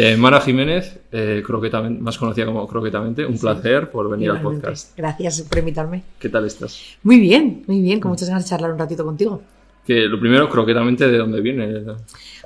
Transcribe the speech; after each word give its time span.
Eh, 0.00 0.16
Mara 0.16 0.40
Jiménez, 0.40 1.00
eh, 1.10 1.42
croquetamente, 1.44 2.00
más 2.00 2.16
conocida 2.16 2.46
como 2.46 2.66
Croquetamente, 2.68 3.26
un 3.26 3.36
placer 3.36 3.90
por 3.90 4.08
venir 4.08 4.30
al 4.30 4.40
podcast. 4.40 4.96
Gracias 4.96 5.42
por 5.42 5.58
invitarme. 5.58 6.04
¿Qué 6.20 6.28
tal 6.28 6.46
estás? 6.46 6.96
Muy 7.02 7.18
bien, 7.18 7.64
muy 7.66 7.82
bien, 7.82 7.98
con 7.98 8.12
muchas 8.12 8.28
ganas 8.28 8.44
de 8.44 8.50
charlar 8.50 8.72
un 8.72 8.78
ratito 8.78 9.04
contigo. 9.04 9.42
Que 9.84 10.06
lo 10.06 10.20
primero, 10.20 10.48
croquetamente, 10.48 11.08
¿de 11.08 11.18
dónde 11.18 11.40
viene? 11.40 11.82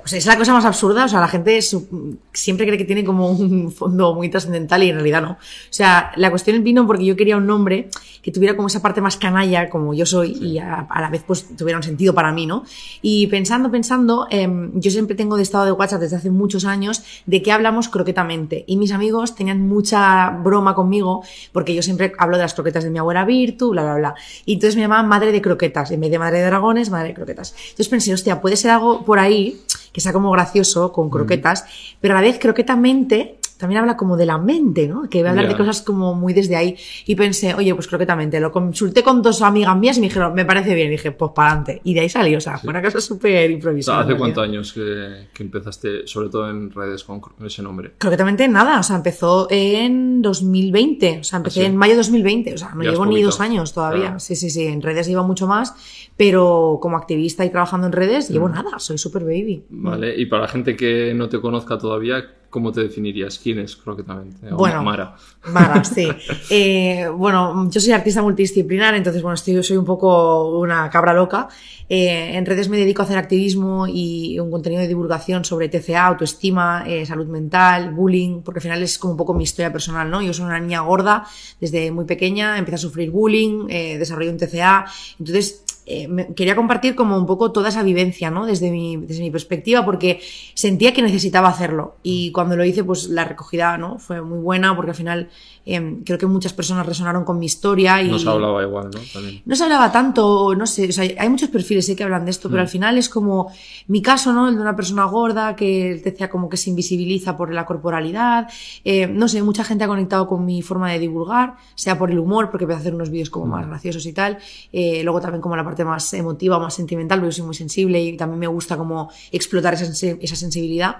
Pues 0.03 0.13
es 0.13 0.25
la 0.25 0.37
cosa 0.37 0.51
más 0.51 0.65
absurda, 0.65 1.05
o 1.05 1.07
sea, 1.07 1.21
la 1.21 1.29
gente 1.29 1.57
siempre 1.61 2.65
cree 2.65 2.77
que 2.77 2.83
tiene 2.83 3.05
como 3.05 3.31
un 3.31 3.71
fondo 3.71 4.13
muy 4.13 4.29
trascendental 4.29 4.83
y 4.83 4.89
en 4.89 4.95
realidad 4.95 5.21
no. 5.21 5.31
O 5.31 5.37
sea, 5.69 6.11
la 6.17 6.29
cuestión 6.29 6.61
vino 6.61 6.85
porque 6.85 7.05
yo 7.05 7.15
quería 7.15 7.37
un 7.37 7.47
nombre 7.47 7.89
que 8.21 8.29
tuviera 8.29 8.55
como 8.55 8.67
esa 8.67 8.81
parte 8.81 8.99
más 8.99 9.15
canalla, 9.15 9.69
como 9.69 9.93
yo 9.93 10.05
soy, 10.05 10.31
y 10.31 10.57
a, 10.57 10.87
a 10.89 11.01
la 11.01 11.09
vez 11.09 11.23
pues 11.25 11.55
tuviera 11.55 11.77
un 11.77 11.83
sentido 11.83 12.13
para 12.13 12.33
mí, 12.33 12.45
¿no? 12.45 12.65
Y 13.01 13.27
pensando, 13.27 13.71
pensando, 13.71 14.27
em, 14.29 14.71
yo 14.75 14.91
siempre 14.91 15.15
tengo 15.15 15.37
de 15.37 15.43
estado 15.43 15.63
de 15.65 15.71
WhatsApp 15.71 16.01
desde 16.01 16.17
hace 16.17 16.31
muchos 16.31 16.65
años 16.65 17.03
de 17.25 17.41
que 17.41 17.53
hablamos 17.53 17.87
croquetamente. 17.87 18.65
Y 18.67 18.75
mis 18.75 18.91
amigos 18.91 19.35
tenían 19.35 19.61
mucha 19.61 20.29
broma 20.31 20.75
conmigo 20.75 21.23
porque 21.53 21.73
yo 21.73 21.81
siempre 21.81 22.11
hablo 22.17 22.37
de 22.37 22.43
las 22.43 22.53
croquetas 22.53 22.83
de 22.83 22.89
mi 22.89 22.99
abuela 22.99 23.23
Virtu, 23.23 23.69
bla, 23.69 23.83
bla, 23.83 23.95
bla. 23.95 24.15
Y 24.45 24.55
entonces 24.55 24.75
me 24.75 24.81
llamaban 24.81 25.07
madre 25.07 25.31
de 25.31 25.41
croquetas. 25.41 25.91
En 25.91 26.01
vez 26.01 26.11
de 26.11 26.19
madre 26.19 26.39
de 26.39 26.45
dragones, 26.45 26.89
madre 26.89 27.09
de 27.09 27.13
croquetas. 27.13 27.55
Entonces 27.63 27.87
pensé, 27.87 28.13
hostia, 28.13 28.41
puede 28.41 28.57
ser 28.57 28.71
algo 28.71 29.05
por 29.05 29.19
ahí 29.19 29.61
que 29.93 30.01
sea 30.01 30.11
como 30.11 30.31
gracioso 30.31 30.91
con 30.91 31.09
croquetas, 31.09 31.65
pero 32.01 32.15
a 32.15 32.21
la 32.21 32.27
vez 32.27 32.39
croquetamente 32.39 33.37
también 33.63 33.79
habla 33.79 33.95
como 33.95 34.17
de 34.17 34.25
la 34.25 34.37
mente, 34.37 34.87
¿no? 34.89 35.09
Que 35.09 35.23
va 35.23 35.29
a 35.29 35.31
hablar 35.31 35.47
de 35.47 35.55
cosas 35.55 35.81
como 35.81 36.13
muy 36.13 36.33
desde 36.33 36.55
ahí. 36.57 36.75
Y 37.05 37.15
pensé, 37.15 37.53
oye, 37.53 37.73
pues 37.73 37.87
croquetamente. 37.87 38.39
Lo 38.41 38.51
consulté 38.51 39.01
con 39.03 39.21
dos 39.21 39.41
amigas 39.41 39.77
mías 39.77 39.97
y 39.97 40.01
me 40.01 40.07
dijeron, 40.07 40.33
me 40.33 40.43
parece 40.43 40.75
bien. 40.75 40.89
Y 40.89 40.91
dije, 40.91 41.11
pues 41.13 41.31
para 41.33 41.51
adelante. 41.51 41.81
Y 41.85 41.93
de 41.93 42.01
ahí 42.01 42.09
salió, 42.09 42.37
o 42.37 42.41
sea, 42.41 42.57
fue 42.57 42.71
una 42.71 42.81
cosa 42.81 42.99
súper 42.99 43.49
improvisada. 43.49 44.01
¿Hace 44.01 44.15
cuántos 44.17 44.43
años 44.43 44.73
que, 44.73 45.27
que 45.33 45.43
empezaste, 45.43 46.05
sobre 46.07 46.27
todo 46.29 46.49
en 46.49 46.71
redes, 46.71 47.03
con 47.05 47.21
ese 47.45 47.61
nombre? 47.61 47.93
Croquetamente 47.97 48.47
nada, 48.49 48.79
o 48.79 48.83
sea, 48.83 48.97
empezó 48.97 49.47
en 49.49 50.21
2020, 50.21 51.19
o 51.21 51.23
sea, 51.23 51.37
empecé 51.37 51.61
¿Ah, 51.61 51.63
sí? 51.63 51.67
en 51.67 51.77
mayo 51.77 51.93
de 51.93 51.97
2020, 51.97 52.53
o 52.53 52.57
sea, 52.57 52.71
no 52.75 52.83
Ya 52.83 52.91
llevo 52.91 53.05
ni 53.05 53.21
dos 53.21 53.39
años 53.39 53.73
todavía. 53.73 54.01
Claro. 54.03 54.19
Sí, 54.19 54.35
sí, 54.35 54.49
sí, 54.49 54.67
en 54.67 54.81
redes 54.81 55.07
llevo 55.07 55.23
mucho 55.23 55.47
más, 55.47 55.73
pero 56.17 56.79
como 56.81 56.97
activista 56.97 57.45
y 57.45 57.49
trabajando 57.49 57.87
en 57.87 57.93
redes 57.93 58.29
llevo 58.29 58.49
Mm. 58.49 58.51
nada, 58.51 58.79
soy 58.79 58.97
super 58.97 59.23
baby. 59.23 59.63
Vale, 59.69 60.15
y 60.19 60.25
para 60.25 60.43
la 60.43 60.47
gente 60.49 60.75
que 60.75 61.13
no 61.13 61.29
te 61.29 61.39
conozca 61.39 61.77
todavía, 61.77 62.25
¿cómo 62.53 62.71
te 62.71 62.81
definirías? 62.81 63.39
¿Quién 63.39 63.57
es 63.57 63.75
croquetamente? 63.75 64.53
O 64.53 64.57
Bueno. 64.57 64.83
Mara. 64.83 65.15
Mara, 65.51 65.83
sí. 65.83 66.07
Eh, 66.49 67.07
bueno, 67.07 67.67
yo 67.71 67.81
soy 67.81 67.93
artista 67.93 68.21
multidisciplinar, 68.21 68.93
entonces, 68.93 69.23
bueno, 69.23 69.33
estoy, 69.33 69.63
soy 69.63 69.77
un 69.77 69.85
poco 69.85 70.59
una 70.59 70.87
cabra 70.89 71.13
loca. 71.13 71.47
Eh, 71.89 72.35
en 72.35 72.45
redes 72.45 72.69
me 72.69 72.77
dedico 72.77 73.01
a 73.01 73.05
hacer 73.05 73.17
activismo 73.17 73.87
y 73.87 74.39
un 74.39 74.51
contenido 74.51 74.81
de 74.81 74.87
divulgación 74.87 75.43
sobre 75.43 75.67
TCA, 75.67 76.05
autoestima, 76.05 76.83
eh, 76.85 77.05
salud 77.07 77.25
mental, 77.25 77.91
bullying, 77.91 78.41
porque 78.41 78.59
al 78.59 78.63
final 78.63 78.83
es 78.83 78.99
como 78.99 79.13
un 79.13 79.17
poco 79.17 79.33
mi 79.33 79.45
historia 79.45 79.71
personal, 79.71 80.11
¿no? 80.11 80.21
Yo 80.21 80.31
soy 80.31 80.45
una 80.45 80.59
niña 80.59 80.81
gorda 80.81 81.25
desde 81.59 81.91
muy 81.91 82.05
pequeña, 82.05 82.59
empecé 82.59 82.75
a 82.75 82.79
sufrir 82.79 83.09
bullying, 83.09 83.67
desarrollé 83.67 84.29
un 84.29 84.37
TCA, 84.37 84.85
entonces 85.17 85.63
eh, 85.85 86.07
quería 86.35 86.55
compartir 86.55 86.95
como 86.95 87.17
un 87.17 87.25
poco 87.25 87.51
toda 87.51 87.69
esa 87.69 87.83
vivencia, 87.83 88.31
¿no? 88.31 88.45
Desde 88.45 88.71
mi, 88.71 88.97
desde 88.97 89.21
mi 89.21 89.31
perspectiva, 89.31 89.83
porque 89.83 90.21
sentía 90.53 90.93
que 90.93 91.01
necesitaba 91.01 91.49
hacerlo. 91.49 91.97
Y 92.03 92.31
cuando 92.31 92.55
lo 92.55 92.63
hice, 92.63 92.83
pues 92.83 93.07
la 93.09 93.25
recogida, 93.25 93.77
¿no? 93.77 93.99
Fue 93.99 94.21
muy 94.21 94.39
buena, 94.39 94.75
porque 94.75 94.91
al 94.91 94.97
final 94.97 95.29
eh, 95.65 95.97
creo 96.05 96.17
que 96.17 96.25
muchas 96.25 96.53
personas 96.53 96.85
resonaron 96.85 97.23
con 97.23 97.39
mi 97.39 97.45
historia 97.45 98.01
y... 98.01 98.09
No 98.09 98.19
se 98.19 98.29
hablaba 98.29 98.61
igual, 98.63 98.89
¿no? 98.93 98.99
También. 99.13 99.41
No 99.45 99.55
se 99.55 99.63
hablaba 99.63 99.91
tanto, 99.91 100.53
no 100.55 100.65
sé, 100.65 100.89
o 100.89 100.91
sea, 100.91 101.09
hay 101.17 101.29
muchos 101.29 101.49
perfiles 101.49 101.85
sí, 101.85 101.95
que 101.95 102.03
hablan 102.03 102.25
de 102.25 102.31
esto, 102.31 102.49
pero 102.49 102.61
Mm. 102.61 102.65
al 102.65 102.69
final 102.69 102.97
es 102.97 103.09
como 103.09 103.51
mi 103.87 104.01
caso, 104.01 104.33
¿no? 104.33 104.47
El 104.49 104.55
de 104.55 104.61
una 104.61 104.75
persona 104.75 105.05
gorda 105.05 105.55
que 105.55 106.01
decía 106.03 106.29
como 106.29 106.49
que 106.49 106.57
se 106.57 106.69
invisibiliza 106.69 107.35
por 107.37 107.53
la 107.53 107.65
corporalidad. 107.65 108.49
Eh, 108.83 109.07
no 109.07 109.27
sé, 109.27 109.41
mucha 109.43 109.63
gente 109.63 109.83
ha 109.83 109.87
conectado 109.87 110.27
con 110.27 110.45
mi 110.45 110.61
forma 110.61 110.91
de 110.91 110.99
divulgar, 110.99 111.55
sea 111.75 111.97
por 111.97 112.11
el 112.11 112.19
humor, 112.19 112.49
porque 112.49 112.65
empecé 112.65 112.77
a 112.77 112.81
hacer 112.81 112.95
unos 112.95 113.09
vídeos 113.09 113.29
como 113.29 113.45
más 113.47 113.67
graciosos 113.67 114.05
y 114.05 114.13
tal. 114.13 114.37
Eh, 114.71 115.01
luego 115.03 115.21
también 115.21 115.41
como 115.41 115.55
la 115.55 115.63
parte 115.63 115.83
más 115.85 116.13
emotiva, 116.13 116.59
más 116.59 116.73
sentimental, 116.73 117.19
porque 117.19 117.31
yo 117.31 117.37
soy 117.37 117.45
muy 117.45 117.55
sensible 117.55 118.01
y 118.03 118.17
también 118.17 118.39
me 118.39 118.47
gusta 118.47 118.77
como 118.77 119.09
explotar 119.31 119.73
esa, 119.75 119.85
esa 120.19 120.35
sensibilidad. 120.35 120.97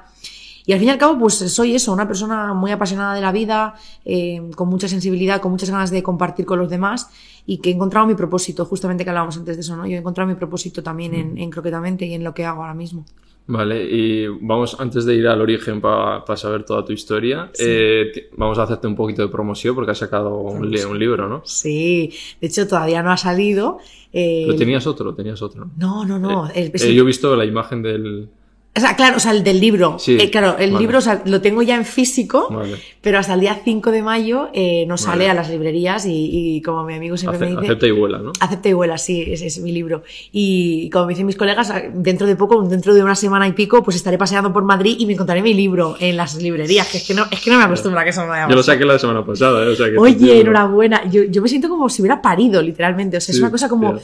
Y 0.66 0.74
al 0.74 0.80
fin 0.80 0.88
y 0.88 0.92
al 0.92 0.98
cabo, 0.98 1.20
pues 1.20 1.34
soy 1.36 1.76
eso, 1.76 1.92
una 1.92 2.08
persona 2.08 2.54
muy 2.54 2.72
apasionada 2.72 3.14
de 3.16 3.22
la 3.22 3.32
vida, 3.34 3.74
eh, 4.06 4.42
con 4.56 4.70
mucha 4.70 4.88
sensibilidad, 4.88 5.42
con 5.42 5.52
muchas 5.52 5.70
ganas 5.70 5.92
de 5.92 6.02
compartir 6.02 6.46
con 6.46 6.58
los 6.60 6.70
demás 6.70 7.10
y 7.46 7.58
que 7.58 7.70
he 7.70 7.74
encontrado 7.74 8.08
mi 8.08 8.16
propósito, 8.16 8.64
justamente 8.66 9.04
que 9.04 9.10
hablábamos 9.10 9.36
antes 9.38 9.58
de 9.58 9.62
eso, 9.62 9.76
¿no? 9.76 9.86
Yo 9.86 9.96
he 9.96 10.00
encontrado 10.00 10.28
mi 10.30 10.36
propósito 10.36 10.82
también 10.82 11.14
en, 11.14 11.38
en 11.38 11.50
Croquetamente 11.50 12.06
y 12.06 12.14
en 12.14 12.24
lo 12.24 12.34
que 12.34 12.46
hago 12.46 12.62
ahora 12.62 12.74
mismo. 12.74 13.06
Vale, 13.46 13.84
y 13.84 14.26
vamos, 14.40 14.78
antes 14.80 15.04
de 15.04 15.16
ir 15.16 15.28
al 15.28 15.42
origen 15.42 15.82
para 15.82 16.24
saber 16.38 16.64
toda 16.64 16.86
tu 16.86 16.94
historia, 16.94 17.52
eh, 17.60 18.30
vamos 18.38 18.58
a 18.58 18.64
hacerte 18.64 18.88
un 18.88 18.96
poquito 18.96 19.22
de 19.22 19.28
promoción 19.28 19.76
porque 19.76 19.92
has 19.92 19.98
sacado 19.98 20.38
un, 20.38 20.72
li- 20.72 20.82
un 20.84 20.98
libro, 20.98 21.28
¿no? 21.28 21.42
Sí, 21.44 22.14
de 22.40 22.48
hecho 22.48 22.66
todavía 22.66 23.04
no 23.04 23.12
ha 23.12 23.18
salido. 23.18 23.80
eh, 24.14 24.44
Pero 24.46 24.58
tenías 24.58 24.88
otro, 24.88 25.14
tenías 25.14 25.42
otro. 25.42 25.70
No, 25.76 26.06
no, 26.06 26.18
no. 26.20 26.48
Eh, 26.56 26.72
el- 26.74 26.94
yo 26.96 27.04
he 27.04 27.06
visto 27.06 27.36
la 27.36 27.44
imagen 27.44 27.82
del... 27.82 28.30
O 28.76 28.80
sea, 28.80 28.96
claro, 28.96 29.18
o 29.18 29.20
sea, 29.20 29.32
el 29.34 29.44
del 29.44 29.60
libro. 29.60 29.98
Sí, 30.00 30.18
Eh, 30.20 30.32
claro, 30.32 30.58
el 30.58 30.72
vale. 30.72 30.82
libro 30.82 30.98
o 30.98 31.02
sea, 31.02 31.22
lo 31.26 31.42
tengo 31.42 31.62
ya 31.62 31.76
en 31.76 31.86
físico, 31.86 32.48
Vale. 32.50 32.78
pero 33.02 33.20
hasta 33.20 33.36
el 33.36 33.40
día 33.42 33.60
5 33.64 33.92
de 33.92 34.02
mayo 34.02 34.50
eh, 34.52 34.86
no 34.88 34.98
sale 34.98 35.30
a 35.30 35.36
las 35.36 35.48
librerías 35.52 36.08
y, 36.08 36.56
y 36.56 36.62
como 36.64 36.84
mi 36.84 36.96
amigo 36.96 37.16
siempre 37.16 37.38
Ace- 37.38 37.46
me 37.46 37.52
dice... 37.62 37.66
acepta 37.72 37.86
y 37.86 37.92
vuela, 37.92 38.18
¿no? 38.18 38.32
Acepta 38.40 38.70
y 38.70 38.74
vuela, 38.74 38.98
sí, 38.98 39.22
ese 39.28 39.46
es 39.46 39.60
mi 39.60 39.72
libro. 39.72 40.02
Y 40.32 40.90
como 40.90 41.06
me 41.06 41.12
dicen 41.14 41.28
mis 41.28 41.36
colegas, 41.36 41.72
dentro 41.94 42.26
de 42.26 42.36
poco, 42.36 42.64
dentro 42.64 42.96
de 42.96 43.04
una 43.04 43.14
semana 43.16 43.48
y 43.48 43.52
pico, 43.52 43.84
pues 43.84 43.96
estaré 43.96 44.18
paseando 44.18 44.52
por 44.52 44.64
Madrid 44.64 44.96
y 44.98 45.06
me 45.06 45.14
encontraré 45.14 45.44
mi 45.44 45.54
libro 45.54 45.96
en 46.00 46.18
las 46.18 46.36
librerías, 46.42 46.88
que 46.88 46.98
es 46.98 47.04
que 47.08 47.14
no, 47.14 47.26
es 47.30 47.42
que 47.42 47.52
no 47.52 47.58
me 47.60 47.66
acostumbro 47.66 48.00
a 48.00 48.04
que 48.04 48.10
eso 48.10 48.22
me 48.22 48.30
vaya 48.30 48.46
a 48.46 48.50
Yo 48.50 48.56
lo 48.56 48.64
saqué 48.64 48.86
la 48.86 48.98
semana 48.98 49.24
pasada, 49.24 49.64
¿eh? 49.66 49.68
O 49.68 49.76
sea 49.76 49.88
que 49.92 49.98
Oye, 50.00 50.40
enhorabuena. 50.42 51.08
Yo, 51.12 51.24
yo 51.26 51.44
me 51.44 51.48
siento 51.48 51.70
como 51.70 51.90
si 51.90 52.02
hubiera 52.02 52.24
parido, 52.24 52.60
literalmente. 52.60 53.18
O 53.18 53.22
sea, 53.22 53.32
es 53.34 53.38
Sí, 53.38 53.42
una 53.44 53.52
cosa 53.52 53.70
como... 53.70 54.00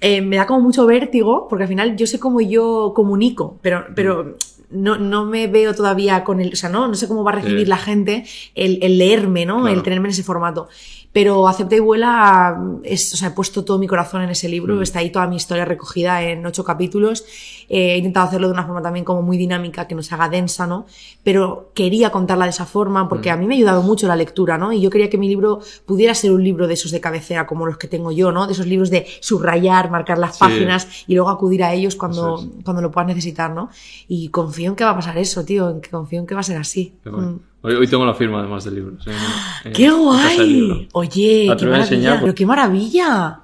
eh, 0.00 0.20
me 0.20 0.36
da 0.36 0.46
como 0.46 0.60
mucho 0.60 0.86
vértigo, 0.86 1.46
porque 1.48 1.64
al 1.64 1.68
final 1.68 1.96
yo 1.96 2.06
sé 2.06 2.18
cómo 2.18 2.40
yo 2.40 2.92
comunico, 2.94 3.58
pero, 3.62 3.86
pero 3.94 4.36
no, 4.70 4.98
no 4.98 5.24
me 5.24 5.46
veo 5.46 5.74
todavía 5.74 6.24
con 6.24 6.40
el... 6.40 6.52
O 6.52 6.56
sea, 6.56 6.68
no, 6.68 6.86
no 6.88 6.94
sé 6.94 7.08
cómo 7.08 7.24
va 7.24 7.32
a 7.32 7.36
recibir 7.36 7.60
Sí. 7.60 7.66
la 7.66 7.78
gente 7.78 8.24
el, 8.54 8.78
el 8.82 8.98
leerme, 8.98 9.46
¿no? 9.46 9.62
Claro. 9.62 9.74
El 9.76 9.82
tenerme 9.82 10.08
en 10.08 10.12
ese 10.12 10.22
formato. 10.22 10.68
Pero 11.10 11.48
Acepta 11.48 11.74
y 11.74 11.80
Vuela, 11.80 12.60
es, 12.84 13.14
o 13.14 13.16
sea, 13.16 13.28
he 13.28 13.30
puesto 13.30 13.64
todo 13.64 13.78
mi 13.78 13.86
corazón 13.86 14.20
en 14.22 14.30
ese 14.30 14.48
libro, 14.48 14.76
Mm. 14.76 14.82
está 14.82 14.98
ahí 14.98 15.10
toda 15.10 15.26
mi 15.26 15.36
historia 15.36 15.64
recogida 15.64 16.22
en 16.22 16.44
ocho 16.44 16.64
capítulos. 16.64 17.24
Eh, 17.70 17.94
he 17.94 17.96
intentado 17.96 18.26
hacerlo 18.28 18.46
de 18.48 18.52
una 18.52 18.64
forma 18.64 18.82
también 18.82 19.04
como 19.04 19.22
muy 19.22 19.36
dinámica, 19.38 19.86
que 19.88 19.94
no 19.94 20.02
se 20.02 20.14
haga 20.14 20.28
densa, 20.28 20.66
¿no? 20.66 20.86
Pero 21.24 21.70
quería 21.74 22.10
contarla 22.10 22.44
de 22.44 22.50
esa 22.50 22.66
forma 22.66 23.08
porque 23.08 23.30
Mm. 23.30 23.32
a 23.32 23.36
mí 23.38 23.46
me 23.46 23.54
ha 23.54 23.56
ayudado 23.56 23.82
mucho 23.82 24.06
la 24.06 24.16
lectura, 24.16 24.58
¿no? 24.58 24.70
Y 24.72 24.80
yo 24.82 24.90
quería 24.90 25.08
que 25.08 25.16
mi 25.18 25.28
libro 25.28 25.60
pudiera 25.86 26.14
ser 26.14 26.30
un 26.32 26.44
libro 26.44 26.66
de 26.66 26.74
esos 26.74 26.90
de 26.90 27.00
cabecera, 27.00 27.46
como 27.46 27.64
los 27.66 27.78
que 27.78 27.88
tengo 27.88 28.12
yo, 28.12 28.30
¿no? 28.30 28.46
De 28.46 28.52
esos 28.52 28.66
libros 28.66 28.90
de 28.90 29.06
subrayar, 29.20 29.90
marcar 29.90 30.18
las 30.18 30.34
Sí. 30.36 30.40
páginas 30.40 30.86
y 31.06 31.14
luego 31.14 31.30
acudir 31.30 31.64
a 31.64 31.72
ellos 31.72 31.96
cuando, 31.96 32.44
cuando 32.64 32.82
lo 32.82 32.90
puedas 32.90 33.08
necesitar, 33.08 33.50
¿no? 33.50 33.70
Y 34.08 34.28
confío 34.28 34.70
en 34.70 34.76
que 34.76 34.84
va 34.84 34.90
a 34.90 34.96
pasar 34.96 35.16
eso, 35.18 35.44
tío, 35.44 35.70
en 35.70 35.80
que 35.80 35.88
confío 35.90 36.20
en 36.20 36.26
que 36.26 36.34
va 36.34 36.40
a 36.40 36.44
ser 36.44 36.58
así. 36.58 36.94
Qué. 37.02 37.10
Mm. 37.10 37.40
Hoy, 37.62 37.74
hoy 37.74 37.86
tengo 37.88 38.06
la 38.06 38.14
firma 38.14 38.40
además 38.40 38.64
del 38.64 38.76
libro. 38.76 38.92
en- 39.06 39.12
en- 39.64 39.72
¡Qué 39.72 39.84
en 39.86 39.90
libro. 39.92 40.04
guay! 40.04 40.88
Oye, 40.92 41.44
La 41.48 41.56
qué 41.56 41.66
maravilla. 41.66 42.20
Pero 42.20 42.34
qué 42.34 42.46
maravilla. 42.46 43.40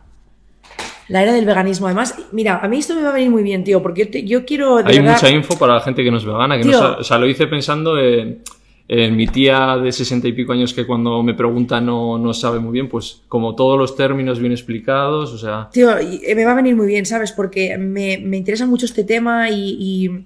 La 1.08 1.22
era 1.22 1.32
del 1.32 1.44
veganismo. 1.44 1.86
Además, 1.86 2.14
mira, 2.32 2.60
a 2.62 2.68
mí 2.68 2.78
esto 2.78 2.94
me 2.94 3.02
va 3.02 3.10
a 3.10 3.12
venir 3.12 3.30
muy 3.30 3.42
bien, 3.42 3.62
tío, 3.64 3.82
porque 3.82 4.06
yo, 4.06 4.10
te- 4.10 4.24
yo 4.24 4.44
quiero. 4.44 4.76
de 4.76 4.84
Hay 4.86 4.98
verdad- 4.98 5.14
mucha 5.14 5.30
info 5.30 5.58
para 5.58 5.74
la 5.74 5.80
gente 5.80 6.02
que 6.02 6.10
no 6.10 6.16
es 6.16 6.24
vegana, 6.24 6.56
que 6.56 6.62
Tío. 6.64 6.96
o 6.98 7.04
sea, 7.04 7.18
lo 7.18 7.26
hice 7.26 7.46
pensando 7.46 7.98
en, 7.98 8.40
en 8.88 9.14
mi 9.16 9.26
tía 9.26 9.76
de 9.76 9.92
sesenta 9.92 10.28
y 10.28 10.32
pico 10.32 10.52
años 10.52 10.72
que 10.72 10.86
cuando 10.86 11.22
me 11.22 11.34
pregunta 11.34 11.78
no, 11.80 12.16
no 12.18 12.32
sabe 12.32 12.58
muy 12.58 12.72
bien, 12.72 12.88
pues 12.88 13.20
como 13.28 13.54
todos 13.54 13.78
los 13.78 13.96
términos 13.96 14.38
bien 14.38 14.52
explicados, 14.52 15.30
o 15.32 15.38
sea, 15.38 15.68
Tío, 15.72 15.90
eh, 15.98 16.34
me 16.34 16.44
va 16.46 16.52
a 16.52 16.54
venir 16.54 16.74
muy 16.76 16.86
bien, 16.86 17.04
¿sabes? 17.04 17.32
Porque 17.32 17.76
me, 17.76 18.18
me 18.18 18.36
interesa 18.38 18.64
mucho 18.66 18.86
este 18.86 19.04
tema 19.04 19.50
y, 19.50 19.76
y- 19.78 20.24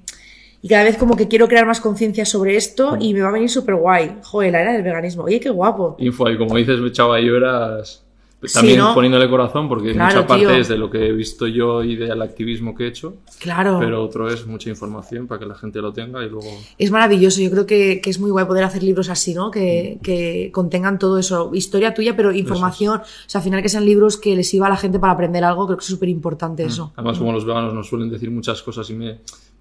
y 0.63 0.69
cada 0.69 0.85
vez 0.85 0.97
como 0.97 1.17
que 1.17 1.29
quiero 1.29 1.47
crear 1.49 1.67
más 1.67 1.81
conciencia 1.81 2.25
sobre 2.25 2.57
esto 2.57 2.97
y 3.01 3.15
me 3.15 3.21
va 3.23 3.29
a 3.29 3.33
venir 3.33 3.49
súper 3.51 3.77
guay. 3.77 4.17
Joder, 4.25 4.53
la 4.53 4.63
era 4.63 4.73
del 4.73 4.83
veganismo. 4.83 5.25
Oye, 5.25 5.41
qué 5.41 5.51
guapo. 5.51 5.97
info 5.99 6.27
ahí, 6.27 6.37
como 6.37 6.57
dices, 6.57 6.81
chava, 6.93 7.21
y 7.21 7.29
horas 7.31 8.05
Sí, 8.41 8.55
también 8.55 8.79
¿no? 8.79 8.95
poniéndole 8.95 9.29
corazón, 9.29 9.69
porque 9.69 9.93
Claro, 9.95 10.15
mucha 10.15 10.27
parte 10.29 10.47
tío. 10.47 10.55
es 10.55 10.69
de 10.69 10.79
lo 10.79 10.89
que 10.89 11.09
he 11.09 11.13
visto 11.13 11.49
yo 11.49 11.83
y 11.83 11.97
del 11.97 12.23
activismo 12.23 12.73
que 12.73 12.85
he 12.85 12.87
hecho, 12.87 13.17
Claro. 13.41 13.79
pero 13.81 14.01
otro 14.01 14.29
es 14.29 14.47
mucha 14.47 14.71
información 14.71 15.27
para 15.27 15.41
que 15.41 15.47
la 15.47 15.57
gente 15.57 15.81
lo 15.81 15.93
tenga 15.93 16.25
y 16.25 16.29
luego... 16.31 16.47
Es 16.79 16.93
maravilloso, 16.93 17.41
yo 17.41 17.51
creo 17.51 17.67
que, 17.67 18.01
que 18.01 18.11
es 18.11 18.21
muy 18.21 18.31
guay 18.31 18.45
poder 18.47 18.63
hacer 18.63 18.85
libros 18.85 19.09
así, 19.09 19.35
¿no? 19.35 19.51
Que, 19.51 19.99
que 20.05 20.51
contengan 20.53 21.01
todo 21.01 21.19
eso, 21.19 21.51
historia 21.53 21.95
tuya, 21.95 22.15
pero 22.15 22.31
información. 22.33 22.99
O 23.01 23.05
sea, 23.27 23.41
al 23.41 23.45
final 23.45 23.61
que 23.61 23.69
sean 23.69 23.85
libros 23.85 24.17
que 24.17 24.37
les 24.37 24.49
sirva 24.49 24.69
a 24.69 24.71
la 24.71 24.77
gente 24.77 25.01
para 25.01 25.15
aprender 25.15 25.43
algo, 25.43 25.67
creo 25.67 25.77
que 25.77 25.83
es 25.83 25.89
súper 25.91 26.09
importante 26.09 26.63
eso. 26.63 26.93
Además, 26.95 27.19
como 27.19 27.33
los 27.33 27.45
veganos 27.45 27.75
nos 27.75 27.89
suelen 27.89 28.09
decir 28.09 28.31
muchas 28.31 28.63
cosas 28.63 28.89
y 28.91 28.95
me, 28.95 29.19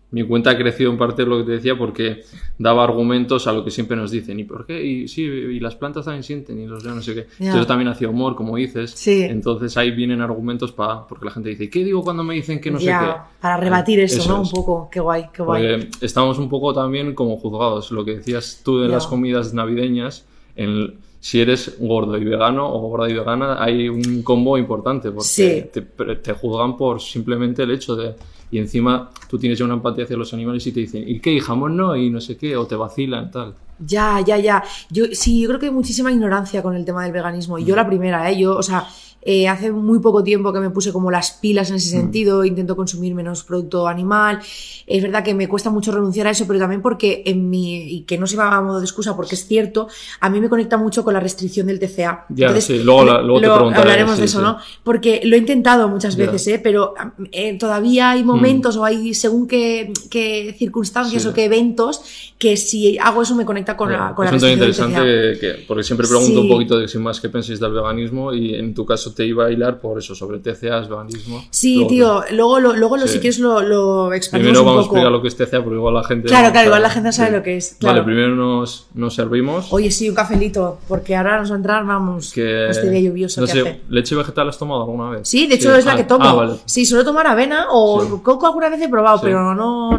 mi 0.09 0.23
cuenta 0.23 0.51
ha 0.51 0.57
crecido 0.57 0.89
en 0.89 0.97
parte 0.97 1.25
lo 1.25 1.39
que 1.39 1.43
te 1.43 1.51
decía 1.51 1.77
porque 1.77 2.23
daba 2.57 2.83
argumentos 2.85 3.45
a 3.45 3.51
lo 3.51 3.65
que 3.65 3.71
siempre 3.71 3.97
nos 3.97 4.09
dicen. 4.09 4.39
¿Y 4.39 4.45
por 4.45 4.65
qué? 4.65 4.81
Y 4.81 5.07
sí, 5.09 5.21
y 5.23 5.59
las 5.59 5.75
plantas 5.75 6.05
también 6.05 6.23
sienten 6.23 6.59
y 6.61 6.65
los 6.65 6.83
no 6.85 7.01
sé 7.01 7.13
qué. 7.13 7.27
Ya. 7.39 7.53
Yo 7.53 7.65
también 7.67 7.89
hacía 7.89 8.07
humor, 8.07 8.35
como 8.35 8.55
dices. 8.55 8.91
Sí. 8.91 9.23
Entonces 9.23 9.75
ahí 9.75 9.91
vienen 9.91 10.21
argumentos 10.21 10.71
para... 10.71 11.05
Porque 11.05 11.25
la 11.25 11.31
gente 11.31 11.49
dice, 11.49 11.65
¿y 11.65 11.69
qué 11.69 11.83
digo 11.83 12.03
cuando 12.03 12.23
me 12.23 12.35
dicen 12.35 12.61
que 12.61 12.71
no 12.71 12.79
sé 12.79 12.85
qué? 12.85 13.11
para 13.41 13.57
rebatir 13.57 13.99
eso, 13.99 14.19
Eso 14.21 14.37
¿no? 14.37 14.43
es. 14.43 14.53
Un 14.53 14.55
poco, 14.55 14.89
qué 14.89 15.01
guay, 15.01 15.25
qué 15.33 15.43
guay. 15.43 15.61
Porque 15.81 15.89
estamos 16.05 16.39
un 16.39 16.47
poco 16.47 16.73
también 16.73 17.13
como 17.13 17.35
juzgados. 17.35 17.91
Lo 17.91 18.05
que 18.05 18.15
decías 18.15 18.61
tú 18.63 18.79
de 18.79 18.87
las 18.87 19.07
comidas 19.07 19.53
navideñas, 19.53 20.25
en, 20.55 20.95
si 21.19 21.41
eres 21.41 21.75
gordo 21.79 22.17
y 22.17 22.23
vegano 22.23 22.65
o 22.65 22.79
gorda 22.87 23.09
y 23.09 23.13
vegana, 23.13 23.61
hay 23.61 23.89
un 23.89 24.23
combo 24.23 24.57
importante 24.57 25.11
porque 25.11 25.27
Sí. 25.27 25.65
te, 25.73 25.81
te 25.81 26.31
juzgan 26.33 26.77
por 26.77 27.01
simplemente 27.01 27.63
el 27.63 27.71
hecho 27.71 27.97
de... 27.97 28.15
Y 28.49 28.59
encima 28.59 29.09
tú 29.29 29.37
tienes 29.37 29.59
ya 29.59 29.65
una 29.65 29.73
empatía 29.75 30.05
hacia 30.05 30.17
los 30.17 30.33
animales 30.33 30.65
y 30.67 30.71
te 30.71 30.79
dicen, 30.79 31.03
¿y 31.07 31.19
qué? 31.19 31.33
¿Y 31.33 31.39
jamón 31.39 31.75
no? 31.75 31.95
Y 31.95 32.09
no 32.09 32.21
sé 32.21 32.37
qué, 32.37 32.55
o 32.55 32.65
te 32.65 32.75
vacilan, 32.75 33.29
tal. 33.29 33.55
Ya, 33.79 34.21
ya, 34.21 34.37
ya. 34.37 34.63
Yo 34.89 35.05
sí, 35.11 35.41
yo 35.41 35.49
creo 35.49 35.59
que 35.59 35.65
hay 35.67 35.71
muchísima 35.71 36.11
ignorancia 36.11 36.63
con 36.63 36.75
el 36.75 36.85
tema 36.85 37.03
del 37.03 37.11
veganismo. 37.11 37.59
Y 37.59 37.65
yo 37.65 37.75
la 37.75 37.85
primera, 37.85 38.29
¿eh? 38.31 38.39
Yo, 38.39 38.55
o 38.55 38.63
sea, 38.63 38.87
eh, 39.29 39.45
hace 39.49 39.73
muy 39.73 39.99
poco 39.99 40.23
tiempo 40.23 40.53
que 40.53 40.61
me 40.61 40.69
puse 40.69 40.93
como 40.93 41.11
las 41.11 41.31
pilas 41.31 41.69
en 41.69 41.75
ese 41.75 41.89
sentido, 41.89 42.45
intento 42.45 42.77
consumir 42.77 43.13
menos 43.13 43.43
producto 43.43 43.85
animal. 43.85 44.39
Es 44.87 45.03
verdad 45.03 45.21
que 45.21 45.33
me 45.33 45.49
cuesta 45.49 45.69
mucho 45.69 45.91
renunciar 45.91 46.27
a 46.27 46.29
eso, 46.29 46.45
pero 46.47 46.59
también 46.59 46.81
porque 46.81 47.23
en 47.25 47.49
mi, 47.49 47.75
y 47.75 48.01
que 48.03 48.17
no 48.17 48.25
se 48.25 48.37
va 48.37 48.55
a 48.55 48.61
modo 48.61 48.79
de 48.79 48.85
excusa, 48.85 49.17
porque 49.17 49.35
es 49.35 49.45
cierto, 49.45 49.89
a 50.21 50.29
mí 50.29 50.39
me 50.39 50.47
conecta 50.47 50.77
mucho 50.77 51.03
con 51.03 51.13
la 51.13 51.19
restricción 51.19 51.67
del 51.67 51.77
TCA. 51.77 52.25
Ya, 52.29 52.59
sí, 52.61 52.79
luego 52.79 53.03
la- 53.03 53.21
luego 53.21 53.41
te 53.41 53.49
preguntaré, 53.49 53.81
hablaremos 53.81 54.13
sí, 54.15 54.19
de 54.21 54.25
eso, 54.27 54.37
sí. 54.39 54.43
¿no? 54.45 54.57
Porque 54.83 55.19
lo 55.25 55.35
he 55.35 55.39
intentado 55.39 55.89
muchas 55.89 56.15
veces, 56.15 56.47
¿eh? 56.47 56.59
Pero 56.63 56.93
eh, 57.33 57.57
todavía 57.57 58.11
hay 58.11 58.23
momentos 58.23 58.77
o 58.77 58.85
hay 58.85 59.13
según 59.13 59.45
qué, 59.45 59.91
qué 60.09 60.55
circunstancias 60.57 61.25
o 61.25 61.33
qué 61.33 61.43
eventos 61.45 62.01
que 62.37 62.55
si 62.55 62.97
hago 62.97 63.23
eso 63.23 63.35
me 63.35 63.43
conecta 63.43 63.75
con 63.75 63.91
la, 63.91 64.15
con 64.15 64.23
la 64.25 64.31
es 64.31 64.41
tema 64.41 64.53
restricción 64.53 64.59
del 64.59 64.73
TCA. 64.73 65.01
interesante 65.01 65.39
que, 65.59 65.65
porque 65.67 65.83
siempre 65.83 66.07
pregunto 66.07 66.41
un 66.41 66.47
poquito 66.49 66.77
de 66.79 66.87
si 66.87 66.97
más 66.97 67.19
que 67.19 67.27
penséis 67.29 67.59
del 67.59 67.73
veganismo 67.73 68.31
y 68.33 68.55
en 68.55 68.73
tu 68.73 68.85
caso 68.85 69.13
te 69.17 69.25
iba 69.25 69.47
a 69.47 69.51
hilar 69.51 69.79
por 69.79 69.97
eso, 69.97 70.13
sobre 70.13 70.37
TCAs, 70.37 70.87
veganismo. 70.87 71.43
Sí, 71.49 71.77
Luego- 71.77 71.89
tío, 71.89 72.23
luego, 72.35 72.59
lo, 72.59 72.73
luego 72.75 72.97
lo, 72.97 73.07
Sí. 73.07 73.13
si 73.13 73.19
quieres 73.19 73.39
lo, 73.39 73.61
lo 73.63 74.13
expandimos 74.13 74.51
Primero 74.51 74.61
un 74.61 74.67
vamos 74.67 74.79
a 74.79 74.85
explicar 74.85 75.11
lo 75.11 75.21
que 75.23 75.27
es 75.27 75.35
TCA 75.35 75.63
porque 75.63 75.77
igual 75.77 75.95
la 75.95 76.03
gente... 76.03 76.27
Claro, 76.27 76.47
no 76.47 76.51
claro, 76.51 76.67
igual 76.67 76.81
la 76.83 76.89
gente 76.91 77.07
no 77.07 77.11
sabe 77.13 77.31
lo 77.31 77.41
que 77.43 77.57
es, 77.57 77.77
Vale, 77.81 78.03
primero 78.03 78.35
nos, 78.35 78.87
nos 78.93 79.15
servimos. 79.15 79.73
Oye, 79.73 79.89
sí, 79.89 80.07
un 80.07 80.15
cafelito, 80.15 80.77
porque 80.87 81.15
ahora 81.15 81.39
nos 81.39 81.49
va 81.49 81.55
a 81.55 81.57
entrar, 81.57 81.85
vamos, 81.85 82.31
que, 82.31 82.69
este 82.69 82.89
día 82.91 82.99
lluvioso 83.09 83.41
no 83.41 83.47
que 83.47 83.53
sé, 83.53 83.61
hace. 83.61 83.81
¿leche 83.89 84.15
vegetal 84.15 84.49
has 84.49 84.57
tomado 84.59 84.81
alguna 84.81 85.09
vez? 85.09 85.27
Sí, 85.27 85.47
de 85.47 85.55
hecho 85.55 85.75
es 85.75 85.85
la 85.85 85.93
ah, 85.93 85.97
que 85.97 86.03
tomo. 86.03 86.25
Ah, 86.25 86.33
vale. 86.33 86.53
Sí, 86.65 86.85
suelo 86.85 87.03
tomar 87.03 87.25
avena 87.25 87.67
o 87.71 88.21
coco 88.23 88.45
alguna 88.45 88.69
vez 88.69 88.81
he 88.81 88.89
probado, 88.89 89.19
pero 89.21 89.55
no. 89.55 89.89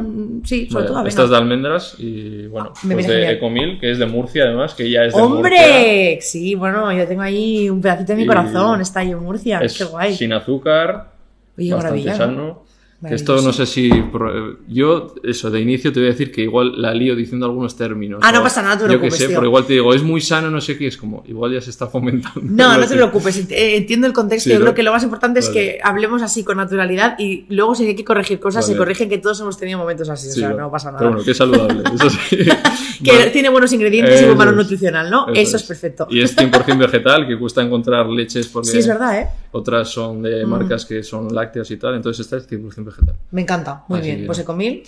Sí, 0.45 0.67
sobre 0.67 0.75
Vale, 0.75 0.87
todo 0.87 0.97
avena. 0.99 1.09
Esta 1.09 1.25
es 1.25 1.31
de 1.31 1.37
almendras 1.37 1.95
y 1.99 2.47
bueno, 2.47 2.73
pues 2.81 2.97
viene 2.97 3.15
de. 3.15 3.31
Ecomil, 3.33 3.81
que 3.81 3.91
es 3.91 3.99
de 3.99 4.07
Murcia 4.07 4.45
además, 4.45 4.75
que 4.75 4.89
ya 4.89 5.05
es 5.05 5.15
de 5.15 5.21
Murcia. 5.21 5.37
¡Hombre! 5.37 6.19
Sí, 6.23 6.55
bueno, 6.55 6.93
yo 6.93 7.07
tengo 7.07 7.23
ahí 7.23 7.69
un 7.69 7.81
pedacito 7.81 8.13
de 8.13 8.19
mi 8.19 8.27
corazón, 8.27 8.81
está 8.81 8.98
ahí 8.99 9.11
en 9.13 9.19
Murcia, 9.21 9.61
Es 9.61 9.79
qué 9.79 9.85
guay. 9.85 10.15
sin 10.15 10.33
azúcar, 10.33 11.13
Oye, 11.57 11.73
bastante 11.75 12.15
sano. 12.15 12.65
Que 13.07 13.15
esto 13.15 13.41
no 13.43 13.53
sé 13.53 13.65
si. 13.65 13.89
pro- 14.11 14.59
Yo, 14.67 15.15
eso, 15.23 15.51
de 15.53 15.61
inicio 15.61 15.93
te 15.93 16.01
voy 16.01 16.09
a 16.09 16.13
decir 16.13 16.33
que 16.33 16.41
igual 16.43 16.83
la 16.83 16.93
lío 16.93 17.15
diciendo 17.15 17.47
algunos 17.47 17.77
términos. 17.77 18.19
Ah, 18.25 18.33
no 18.33 18.43
pasa 18.43 18.61
nada, 18.61 18.75
no 18.75 18.81
te 18.81 18.87
Yo 18.87 18.89
que 18.95 18.99
preocupes, 18.99 19.19
sé, 19.19 19.27
tío. 19.29 19.37
pero 19.37 19.47
igual 19.47 19.67
te 19.67 19.75
digo, 19.75 19.95
es 19.95 20.03
muy 20.03 20.21
sano, 20.21 20.51
no 20.51 20.61
sé 20.61 20.77
qué, 20.77 20.89
es 20.89 20.97
como, 20.97 21.23
igual 21.29 21.53
ya 21.53 21.61
se 21.61 21.71
está 21.71 21.87
fomentando. 21.87 22.41
No, 22.43 22.77
no 22.77 22.87
te 22.89 22.95
preocupes, 22.97 23.37
eh, 23.53 23.77
entiendo 23.77 24.09
el 24.09 24.13
contexto. 24.13 24.49
Sí, 24.49 24.53
Yo 24.55 24.59
¿no? 24.59 24.65
creo 24.65 24.75
que 24.75 24.83
lo 24.83 24.91
más 24.91 25.05
importante 25.05 25.39
es 25.39 25.47
Vale. 25.47 25.61
que 25.61 25.79
hablemos 25.81 26.23
así 26.23 26.43
con 26.43 26.57
naturalidad 26.57 27.15
y 27.21 27.47
luego 27.51 27.77
si 27.77 27.87
hay 27.87 27.95
que 27.95 28.05
corregir 28.05 28.41
cosas, 28.41 28.65
se 28.67 28.73
Vale. 28.73 28.79
corrigen 28.79 29.09
que 29.09 29.19
todos 29.19 29.39
hemos 29.43 29.57
tenido 29.57 29.79
momentos 29.79 30.09
así, 30.09 30.27
Sí, 30.33 30.43
o 30.43 30.49
sea, 30.49 30.57
no 30.57 30.69
pasa 30.69 30.89
nada. 30.89 30.99
Pero 30.99 31.11
bueno, 31.11 31.25
que 31.25 31.31
es 31.31 31.37
saludable, 31.37 31.85
eso 31.95 32.11
sí. 32.11 32.37
que 33.05 33.13
Vale. 33.13 33.31
tiene 33.31 33.49
buenos 33.49 33.73
ingredientes 33.73 34.15
y 34.15 34.19
Eso 34.25 34.27
buen 34.27 34.39
valor 34.39 34.55
es. 34.55 34.59
nutricional, 34.59 35.09
¿no? 35.09 35.29
Eso, 35.35 35.57
es. 35.57 35.63
perfecto. 35.63 36.09
Y 36.11 36.21
es 36.21 36.37
100% 36.37 36.77
vegetal, 36.79 37.29
que 37.29 37.39
cuesta 37.39 37.63
encontrar 37.63 38.07
leches 38.09 38.49
porque 38.49 38.71
Sí, 38.71 38.79
es 38.79 38.89
verdad, 38.89 39.21
¿eh? 39.21 39.27
otras 39.53 39.89
son 39.89 40.21
de 40.21 40.45
Mm. 40.45 40.49
marcas 40.49 40.85
que 40.85 41.05
son 41.05 41.33
lácteas 41.33 41.71
y 41.71 41.77
tal, 41.77 41.95
entonces 41.95 42.27
esta 42.27 42.37
es 42.39 42.47
100% 42.49 42.88
vegetal. 42.89 43.17
Me 43.31 43.43
encanta, 43.43 43.85
muy 43.89 44.01
Así 44.01 44.09
bien. 44.09 44.21
que- 44.21 44.27
Pues 44.27 44.39
Ecomil, 44.41 44.83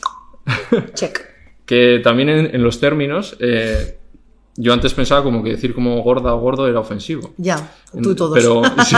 check. 0.94 1.20
Que 1.66 2.00
también 2.02 2.28
en, 2.28 2.54
en 2.54 2.62
los 2.64 2.80
términos, 2.80 3.36
eh, 3.40 3.96
yo 4.56 4.72
antes 4.72 4.92
pensaba 4.92 5.22
como 5.22 5.42
que 5.44 5.50
decir 5.50 5.72
como 5.74 6.02
gorda 6.02 6.34
o 6.34 6.40
gordo 6.40 6.66
era 6.68 6.80
ofensivo. 6.80 7.32
Ya, 7.38 7.70
tú 8.02 8.14
todos. 8.16 8.34
Pero 8.36 8.60
sí, 8.84 8.96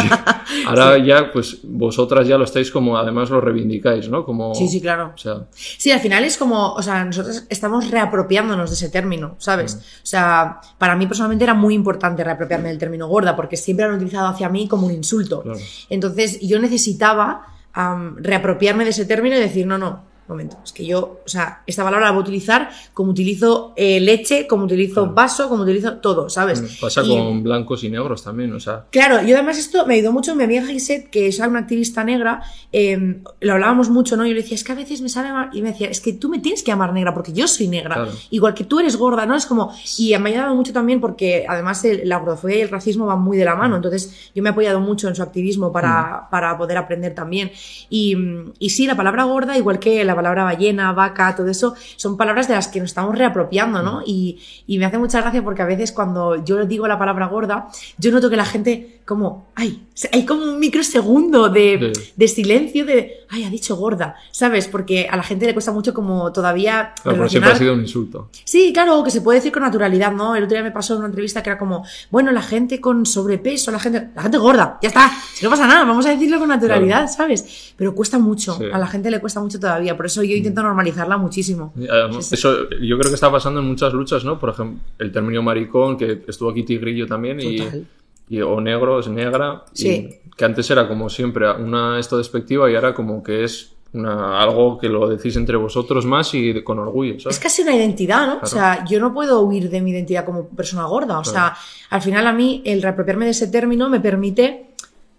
ahora 0.67 0.97
ya, 0.99 1.31
pues 1.31 1.59
vosotras 1.63 2.27
ya 2.27 2.39
lo 2.39 2.45
estáis 2.45 2.71
como, 2.71 2.97
además 2.97 3.29
lo 3.29 3.41
reivindicáis, 3.43 4.09
¿no? 4.09 4.25
Como, 4.25 4.55
Sí, 4.55 4.67
sí, 4.69 4.81
claro. 4.81 5.13
O 5.15 5.19
sea, 5.19 5.47
Sí, 5.55 5.93
al 5.93 6.01
final 6.01 6.25
es 6.25 6.39
como, 6.39 6.73
o 6.73 6.83
sea, 6.83 7.05
nosotros 7.05 7.45
estamos 7.51 7.91
reapropiándonos 7.91 8.71
de 8.71 8.75
ese 8.77 8.89
término, 8.89 9.37
¿sabes? 9.39 9.77
Mm. 9.77 9.79
O 9.79 10.07
sea, 10.07 10.61
para 10.79 10.97
mí 10.97 11.07
personalmente 11.07 11.45
era 11.45 11.55
muy 11.55 11.75
importante 11.75 12.25
reapropiarme 12.25 12.71
del 12.71 12.79
término 12.79 13.07
gorda 13.07 13.37
porque 13.37 13.59
siempre 13.59 13.85
lo 13.85 13.91
han 13.93 13.97
utilizado 13.99 14.29
hacia 14.29 14.49
mí 14.49 14.67
como 14.67 14.87
un 14.87 14.93
insulto. 14.95 15.43
Claro. 15.43 15.59
Entonces 15.91 16.41
yo 16.41 16.59
necesitaba 16.59 17.47
am, 17.73 18.17
reapropiarme 18.19 18.85
de 18.85 18.91
ese 18.91 19.05
término 19.07 19.37
y 19.37 19.41
decir, 19.41 19.67
no, 19.67 19.79
no, 19.79 20.05
momento, 20.32 20.56
es 20.64 20.73
que 20.73 20.84
yo, 20.84 21.20
o 21.25 21.29
sea, 21.29 21.62
esta 21.67 21.84
palabra 21.84 22.06
la 22.06 22.12
voy 22.12 22.20
a 22.20 22.23
utilizar 22.23 22.70
como 22.94 23.11
utilizo 23.11 23.73
eh, 23.76 24.00
leche, 24.00 24.46
como 24.46 24.64
utilizo 24.64 25.06
vaso, 25.12 25.49
como 25.49 25.62
utilizo 25.62 25.99
todo, 25.99 26.29
¿sabes? 26.29 26.79
pasa 26.81 27.02
Y- 27.05 27.08
con 27.08 27.43
blancos 27.43 27.84
y 27.84 27.90
negros 27.90 28.23
también, 28.25 28.52
o 28.52 28.61
sea, 28.61 28.84
Claro, 28.90 29.23
yo 29.26 29.37
además 29.37 29.58
esto 29.58 29.87
me 29.87 29.94
ayudó 29.94 30.12
mucho 30.12 30.34
mi 30.34 30.44
amiga 30.44 30.64
Gisette, 30.67 31.08
que 31.11 31.29
es 31.29 31.38
una 31.38 31.58
activista 31.61 32.05
negra, 32.05 32.43
eh, 32.73 33.20
lo 33.40 33.52
hablábamos 33.52 33.90
mucho, 33.90 34.17
¿no? 34.17 34.25
Yo 34.26 34.34
le 34.34 34.43
decía, 34.43 34.55
es 34.55 34.64
que 34.64 34.73
a 34.73 34.76
veces 34.76 35.00
me 35.02 35.08
sabe 35.08 35.32
mal, 35.32 35.50
y 35.52 35.62
me 35.62 35.70
decía, 35.73 35.88
es 35.88 36.00
que 36.00 36.12
tú 36.12 36.29
me 36.29 36.38
tienes 36.38 36.62
que 36.62 36.70
llamar 36.73 36.93
negra 36.93 37.12
porque 37.14 37.32
yo 37.32 37.46
soy 37.49 37.69
negra, 37.69 37.94
Claro. 37.94 38.11
igual 38.31 38.55
que 38.55 38.64
tú 38.64 38.81
eres 38.81 38.96
gorda, 38.96 39.26
¿no? 39.26 39.34
Es 39.37 39.46
como, 39.46 39.73
y 39.99 40.17
me 40.19 40.31
ha 40.31 40.32
ayudado 40.32 40.55
mucho 40.55 40.73
también 40.73 41.00
porque 41.00 41.44
además 41.49 41.84
el- 41.84 42.08
la 42.08 42.19
gordofobia 42.19 42.56
y 42.58 42.61
el 42.62 42.69
racismo 42.70 43.06
van 43.06 43.20
muy 43.20 43.37
de 43.37 43.44
la 43.44 43.55
Mm. 43.55 43.58
mano, 43.58 43.76
entonces 43.76 44.31
yo 44.34 44.43
me 44.43 44.49
he 44.49 44.52
apoyado 44.52 44.81
mucho 44.81 45.08
en 45.08 45.14
su 45.14 45.23
activismo 45.23 45.73
para, 45.73 46.29
para 46.31 46.56
poder 46.56 46.76
aprender 46.79 47.14
también. 47.14 47.50
Y, 47.90 48.17
y 48.58 48.70
sí, 48.70 48.87
la 48.87 48.96
palabra 48.96 49.25
gorda, 49.25 49.56
igual 49.58 49.79
que 49.79 50.05
la 50.05 50.14
palabra 50.23 50.45
ballena, 50.45 50.93
vaca, 50.93 51.35
todo 51.35 51.49
eso, 51.49 51.75
son 51.97 52.17
palabras 52.17 52.47
de 52.49 52.55
las 52.55 52.69
que 52.69 52.81
nos 52.81 52.91
estamos 52.91 53.17
reapropiando, 53.19 53.83
¿no? 53.83 54.03
Y, 54.07 54.39
y 54.67 54.79
me 54.79 54.85
hace 54.87 54.99
mucha 54.99 55.21
gracia 55.21 55.43
porque 55.43 55.63
a 55.63 55.67
veces 55.67 55.93
cuando 55.93 56.45
yo 56.45 56.65
digo 56.65 56.87
la 56.87 56.99
palabra 56.99 57.27
gorda, 57.27 57.69
yo 57.99 58.11
noto 58.13 58.31
que 58.31 58.37
la 58.37 58.45
gente 58.45 59.01
como, 59.05 59.49
ay, 59.57 59.83
hay 60.13 60.25
como 60.25 60.45
un 60.45 60.61
microsegundo 60.61 61.49
de, 61.49 61.93
Sí. 61.95 62.13
de 62.17 62.29
silencio 62.29 62.85
de, 62.87 63.25
ay, 63.31 63.45
ha 63.45 63.51
dicho 63.51 63.75
gorda, 63.77 64.15
¿sabes? 64.31 64.69
Porque 64.69 65.09
a 65.11 65.17
la 65.17 65.23
gente 65.25 65.45
le 65.47 65.53
cuesta 65.55 65.73
mucho 65.73 65.93
como 65.93 66.33
todavía... 66.33 66.93
claro, 67.03 67.19
pero 67.19 67.29
siempre 67.29 67.51
ha 67.53 67.57
sido 67.57 67.75
un 67.75 67.81
insulto. 67.81 68.29
Sí, 68.45 68.73
claro, 68.73 69.03
que 69.03 69.11
se 69.11 69.21
puede 69.21 69.39
decir 69.41 69.51
con 69.53 69.63
naturalidad, 69.63 70.13
¿no? 70.13 70.37
El 70.37 70.45
otro 70.45 70.55
día 70.55 70.63
me 70.63 70.71
pasó 70.71 70.95
en 70.95 71.01
una 71.01 71.09
entrevista 71.09 71.43
que 71.43 71.51
era 71.51 71.59
como, 71.59 71.85
bueno, 72.11 72.31
la 72.31 72.43
gente 72.43 72.81
con 72.81 73.05
sobrepeso, 73.05 73.71
la 73.73 73.81
gente, 73.81 74.11
la 74.15 74.23
gente 74.23 74.39
gorda, 74.39 74.79
ya 74.81 74.89
está, 74.89 75.11
si 75.35 75.45
no 75.45 75.51
pasa 75.51 75.67
nada, 75.67 75.85
vamos 75.85 76.07
a 76.07 76.11
decirlo 76.11 76.39
con 76.39 76.49
naturalidad, 76.49 77.09
¿sabes? 77.09 77.73
Pero 77.77 77.95
cuesta 77.95 78.19
mucho, 78.19 78.55
Sí. 78.59 78.65
a 78.73 78.79
la 78.79 78.87
gente 78.87 79.11
le 79.11 79.21
cuesta 79.21 79.41
mucho 79.41 79.59
todavía, 79.59 79.97
por 80.03 80.07
eso 80.09 80.25
yo 80.25 80.35
intento 80.35 80.65
normalizarla 80.65 81.17
muchísimo. 81.17 81.73
Y, 81.77 81.87
además, 81.87 82.32
Eso 82.32 82.69
yo 82.71 82.99
creo 82.99 83.09
que 83.09 83.15
está 83.15 83.31
pasando 83.31 83.61
en 83.61 83.69
muchas 83.69 83.93
luchas, 83.93 84.25
¿no? 84.25 84.37
Por 84.37 84.51
ejemplo, 84.51 84.81
el 84.99 85.13
término 85.13 85.44
maricón, 85.44 85.97
que 85.97 86.25
estuvo 86.27 86.51
aquí 86.51 86.65
Tigrillo 86.65 87.06
también, 87.06 87.39
y, 87.41 88.41
o 88.41 88.61
negro 88.61 88.99
es 88.99 89.06
negra, 89.06 89.63
y 89.75 89.79
Sí. 89.79 90.09
que 90.37 90.44
antes 90.44 90.69
era 90.73 90.89
como 90.89 91.09
siempre 91.09 91.49
una 91.53 92.01
esto 92.01 92.19
despectiva 92.19 92.69
y 92.69 92.75
ahora 92.75 92.93
como 92.94 93.23
que 93.23 93.44
es 93.44 93.75
una, 93.93 94.43
algo 94.43 94.77
que 94.77 94.89
lo 94.89 95.09
decís 95.09 95.37
entre 95.37 95.56
vosotros 95.56 96.05
más 96.05 96.35
y 96.35 96.65
con 96.65 96.81
orgullo, 96.81 97.21
¿sabes? 97.21 97.37
Es 97.37 97.41
casi 97.41 97.63
una 97.63 97.77
identidad, 97.77 98.27
¿no? 98.27 98.41
O 98.43 98.47
sea, 98.47 98.85
yo 98.85 98.99
no 98.99 99.15
puedo 99.15 99.41
huir 99.43 99.71
de 99.71 99.81
mi 99.82 99.93
identidad 99.93 100.25
como 100.25 100.49
persona 100.49 100.85
gorda. 100.87 101.21
O 101.21 101.25
sea, 101.25 101.55
al 101.91 102.03
final 102.03 102.27
a 102.27 102.32
mí 102.32 102.61
el 102.65 102.82
reapropiarme 102.82 103.27
de 103.27 103.31
ese 103.31 103.47
término 103.47 103.89
me 103.89 104.01
permite 104.01 104.71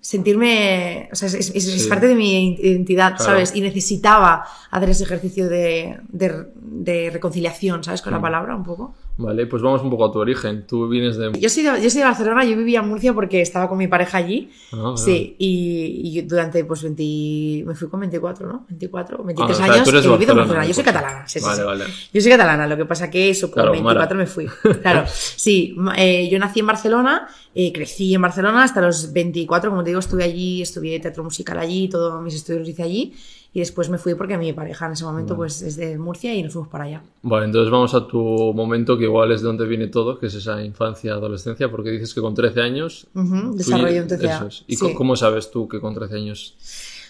sentirme, 0.03 1.07
o 1.13 1.15
sea, 1.15 1.27
es, 1.29 1.33
es- 1.55 1.87
parte 1.87 2.07
de 2.07 2.15
mi 2.15 2.55
identidad, 2.59 3.15
Claro. 3.15 3.23
¿sabes? 3.23 3.55
Y 3.55 3.61
necesitaba 3.61 4.43
hacer 4.69 4.89
ese 4.89 5.05
ejercicio 5.05 5.47
de, 5.47 5.97
de- 6.09 6.45
de 6.55 7.09
reconciliación, 7.09 7.83
¿sabes? 7.85 8.01
Con 8.01 8.11
la 8.11 8.19
Mm. 8.19 8.21
palabra 8.21 8.55
un 8.55 8.63
poco. 8.63 8.93
Vale, 9.15 9.45
pues 9.45 9.61
vamos 9.61 9.81
un 9.83 9.91
poco 9.91 10.05
a 10.05 10.11
tu 10.11 10.19
origen. 10.19 10.65
Tú 10.65 10.87
vienes 10.87 11.17
de... 11.17 11.31
Yo 11.39 11.47
soy, 11.49 11.63
de, 11.63 11.81
yo 11.81 11.89
soy 11.89 11.99
de 11.99 12.05
Barcelona, 12.05 12.43
yo 12.45 12.57
vivía 12.57 12.79
en 12.79 12.87
Murcia 12.89 13.13
porque 13.13 13.41
estaba 13.41 13.69
con 13.69 13.77
mi 13.77 13.87
pareja 13.87 14.17
allí. 14.17 14.49
Ah. 14.71 14.93
Sí, 14.97 15.35
y, 15.37 16.21
durante 16.21 16.65
pues 16.65 16.81
20, 16.81 17.63
me 17.65 17.75
fui 17.75 17.89
con 17.89 17.99
24, 17.99 18.47
¿no? 18.47 18.65
24, 18.69 19.23
23 19.23 19.49
Ah, 19.49 19.51
o 19.51 19.55
sea, 19.65 19.73
años 19.75 19.83
tú 19.83 19.89
eres 19.91 20.05
he 20.05 20.09
vivido 20.09 20.31
en 20.31 20.37
Barcelona. 20.37 20.65
Yo 20.65 20.73
soy 20.73 20.83
catalana, 20.83 21.27
sí, 21.27 21.39
sí, 21.39 21.45
Vale, 21.45 21.57
sí. 21.57 21.63
vale. 21.63 21.85
Yo 22.11 22.21
soy 22.21 22.31
catalana, 22.31 22.67
lo 22.67 22.75
que 22.75 22.85
pasa 22.85 23.11
que 23.11 23.29
eso, 23.29 23.47
con 23.47 23.53
Claro, 23.55 23.71
24 23.71 24.03
Mara. 24.03 24.15
me 24.15 24.25
fui. 24.25 24.47
Claro, 24.81 25.03
sí, 25.07 25.75
eh, 25.97 26.27
yo 26.31 26.39
nací 26.39 26.61
en 26.61 26.67
Barcelona, 26.67 27.27
eh, 27.53 27.71
crecí 27.71 28.15
en 28.15 28.21
Barcelona 28.21 28.63
hasta 28.63 28.81
los 28.81 29.13
24, 29.13 29.69
como 29.69 29.83
te 29.83 29.91
digo, 29.91 29.99
estuve 29.99 30.23
allí, 30.23 30.63
estudié 30.63 30.99
teatro 30.99 31.23
musical 31.23 31.59
allí, 31.59 31.87
todos 31.87 32.19
mis 32.23 32.33
estudios 32.33 32.61
los 32.61 32.69
hice 32.69 32.81
allí, 32.81 33.13
y 33.55 33.59
después 33.59 33.87
me 33.89 33.97
fui 33.99 34.15
porque 34.15 34.37
mi 34.37 34.51
pareja 34.51 34.87
en 34.87 34.93
ese 34.93 35.03
momento 35.05 35.35
pues 35.35 35.61
es 35.61 35.75
de 35.75 35.97
Murcia 35.99 36.33
y 36.33 36.41
nos 36.41 36.53
fuimos 36.53 36.69
para 36.69 36.85
allá. 36.85 37.03
Vale, 37.21 37.45
entonces 37.45 37.71
vamos 37.71 37.93
a 37.93 38.07
tu 38.07 38.51
momento 38.55 38.97
que 38.97 39.03
igual 39.03 39.31
es 39.31 39.41
de 39.41 39.47
donde 39.47 39.65
viene 39.67 39.87
todo, 39.87 40.17
que 40.19 40.25
es 40.25 40.33
esa 40.33 40.63
infancia, 40.63 41.13
adolescencia, 41.13 41.69
porque 41.69 41.91
dices 41.91 42.13
que 42.13 42.21
con 42.21 42.33
13 42.33 42.61
años... 42.61 43.07
Tú- 43.13 43.53
desarrollé 43.55 44.01
un 44.01 44.07
TCA. 44.07 44.47
es. 44.47 44.63
¿Y 44.67 44.75
sí. 44.75 44.93
cómo 44.95 45.15
sabes 45.15 45.51
tú 45.51 45.67
que 45.67 45.79
con 45.79 45.93
13 45.93 46.15
años 46.15 46.55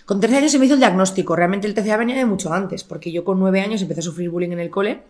Con 0.05 0.19
13 0.19 0.37
años 0.37 0.51
se 0.51 0.59
me 0.59 0.65
hizo 0.65 0.73
el 0.73 0.81
diagnóstico. 0.81 1.33
Realmente 1.35 1.65
el 1.65 1.73
TCA 1.73 1.95
venía 1.95 2.17
de 2.17 2.25
mucho 2.25 2.51
antes, 2.51 2.83
porque 2.83 3.09
yo 3.11 3.23
con 3.23 3.39
9 3.39 3.61
años 3.61 3.81
empecé 3.81 4.01
a 4.01 4.03
sufrir 4.03 4.29
bullying 4.29 4.51
en 4.51 4.59
el 4.59 4.69
cole. 4.69 5.03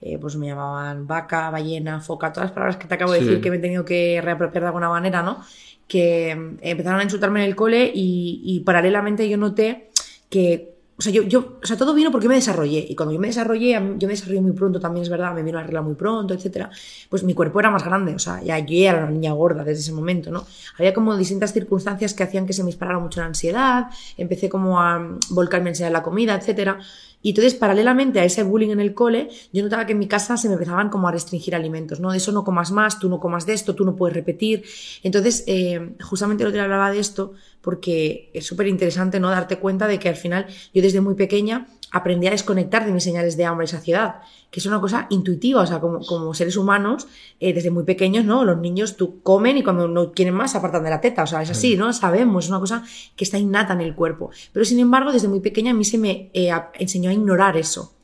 Eh, 0.00 0.16
pues 0.18 0.36
me 0.36 0.46
llamaban 0.46 1.06
vaca, 1.06 1.50
ballena, 1.50 2.00
foca, 2.00 2.32
todas 2.32 2.46
las 2.50 2.52
palabras 2.54 2.76
que 2.78 2.86
te 2.86 2.94
acabo 2.94 3.12
de 3.12 3.18
Sí. 3.18 3.24
decir 3.26 3.40
que 3.42 3.50
me 3.50 3.56
he 3.56 3.60
tenido 3.60 3.84
que 3.84 4.20
reapropiar 4.22 4.62
de 4.62 4.68
alguna 4.68 4.88
manera, 4.88 5.22
¿no? 5.22 5.44
Que 5.86 6.34
mm, 6.34 6.58
empezaron 6.62 7.00
a 7.00 7.02
insultarme 7.02 7.42
en 7.42 7.48
el 7.50 7.56
cole 7.56 7.90
y, 7.94 8.40
y 8.44 8.60
paralelamente 8.60 9.28
yo 9.28 9.36
noté 9.36 9.90
que 10.30 10.77
o 10.98 11.02
sea, 11.02 11.12
yo, 11.12 11.22
yo, 11.22 11.58
o 11.62 11.66
sea, 11.66 11.76
todo 11.76 11.94
vino 11.94 12.10
porque 12.10 12.26
me 12.26 12.34
desarrollé. 12.34 12.84
Y 12.88 12.96
cuando 12.96 13.14
yo 13.14 13.20
me 13.20 13.28
desarrollé, 13.28 13.70
yo 13.70 14.08
me 14.08 14.14
desarrollé 14.14 14.40
muy 14.40 14.50
pronto, 14.50 14.80
también 14.80 15.04
es 15.04 15.08
verdad, 15.08 15.32
me 15.32 15.44
vino 15.44 15.56
la 15.56 15.64
regla 15.64 15.80
muy 15.80 15.94
pronto, 15.94 16.34
etcétera. 16.34 16.70
Pues 17.08 17.22
mi 17.22 17.34
cuerpo 17.34 17.60
era 17.60 17.70
más 17.70 17.84
grande, 17.84 18.16
o 18.16 18.18
sea, 18.18 18.42
ya 18.42 18.58
yo 18.58 18.76
era 18.76 19.04
una 19.04 19.10
niña 19.12 19.32
gorda 19.32 19.62
desde 19.62 19.82
ese 19.82 19.92
momento, 19.92 20.32
¿no? 20.32 20.44
Había 20.76 20.92
como 20.92 21.16
distintas 21.16 21.52
circunstancias 21.52 22.14
que 22.14 22.24
hacían 22.24 22.46
que 22.46 22.52
se 22.52 22.64
me 22.64 22.66
disparara 22.66 22.98
mucho 22.98 23.20
la 23.20 23.26
ansiedad, 23.26 23.86
empecé 24.16 24.48
como 24.48 24.80
a 24.80 25.18
volcar 25.30 25.62
mi 25.62 25.68
ansiedad 25.68 25.86
en 25.86 25.92
la 25.92 26.02
comida, 26.02 26.34
etcétera. 26.34 26.80
Y 27.20 27.30
entonces, 27.30 27.54
paralelamente 27.54 28.20
a 28.20 28.24
ese 28.24 28.42
bullying 28.42 28.70
en 28.70 28.80
el 28.80 28.94
cole, 28.94 29.28
yo 29.52 29.62
notaba 29.62 29.86
que 29.86 29.92
en 29.92 29.98
mi 29.98 30.06
casa 30.06 30.36
se 30.36 30.48
me 30.48 30.54
empezaban 30.54 30.88
como 30.88 31.08
a 31.08 31.12
restringir 31.12 31.54
alimentos, 31.54 31.98
¿no? 31.98 32.12
De 32.12 32.18
eso 32.18 32.30
no 32.32 32.44
comas 32.44 32.70
más, 32.70 32.98
tú 32.98 33.08
no 33.08 33.18
comas 33.18 33.44
de 33.44 33.54
esto, 33.54 33.74
tú 33.74 33.84
no 33.84 33.96
puedes 33.96 34.14
repetir. 34.14 34.64
Entonces, 35.02 35.44
eh, 35.46 35.94
justamente 36.00 36.44
el 36.44 36.50
otro 36.50 36.62
hablaba 36.62 36.90
de 36.90 37.00
esto 37.00 37.32
porque 37.60 38.30
es 38.34 38.46
súper 38.46 38.68
interesante, 38.68 39.18
¿no? 39.20 39.30
Darte 39.30 39.58
cuenta 39.58 39.86
de 39.88 39.98
que 39.98 40.08
al 40.08 40.16
final 40.16 40.46
yo 40.72 40.80
desde 40.80 41.00
muy 41.00 41.14
pequeña 41.14 41.66
aprendí 41.90 42.26
a 42.26 42.30
desconectar 42.30 42.84
de 42.84 42.92
mis 42.92 43.04
señales 43.04 43.36
de 43.36 43.44
hambre 43.44 43.64
y 43.64 43.68
saciedad, 43.68 44.16
que 44.50 44.60
es 44.60 44.66
una 44.66 44.80
cosa 44.80 45.06
intuitiva, 45.10 45.62
o 45.62 45.66
sea, 45.66 45.80
como, 45.80 46.04
como 46.04 46.34
seres 46.34 46.56
humanos, 46.56 47.06
eh, 47.40 47.52
desde 47.52 47.70
muy 47.70 47.84
pequeños, 47.84 48.24
¿no? 48.24 48.44
Los 48.44 48.58
niños 48.58 48.96
tú 48.96 49.20
comen 49.22 49.58
y 49.58 49.62
cuando 49.62 49.88
no 49.88 50.12
quieren 50.12 50.34
más 50.34 50.52
se 50.52 50.58
apartan 50.58 50.84
de 50.84 50.90
la 50.90 51.00
teta, 51.00 51.22
o 51.22 51.26
sea, 51.26 51.42
es 51.42 51.50
así, 51.50 51.76
¿no? 51.76 51.92
Sabemos, 51.92 52.44
es 52.44 52.50
una 52.50 52.60
cosa 52.60 52.84
que 53.16 53.24
está 53.24 53.38
innata 53.38 53.72
en 53.72 53.80
el 53.80 53.94
cuerpo. 53.94 54.30
Pero 54.52 54.64
sin 54.64 54.78
embargo, 54.78 55.12
desde 55.12 55.28
muy 55.28 55.40
pequeña 55.40 55.70
a 55.70 55.74
mí 55.74 55.84
se 55.84 55.98
me 55.98 56.30
eh, 56.34 56.50
enseñó 56.74 57.10
a 57.10 57.14
ignorar 57.14 57.56
eso. 57.56 57.94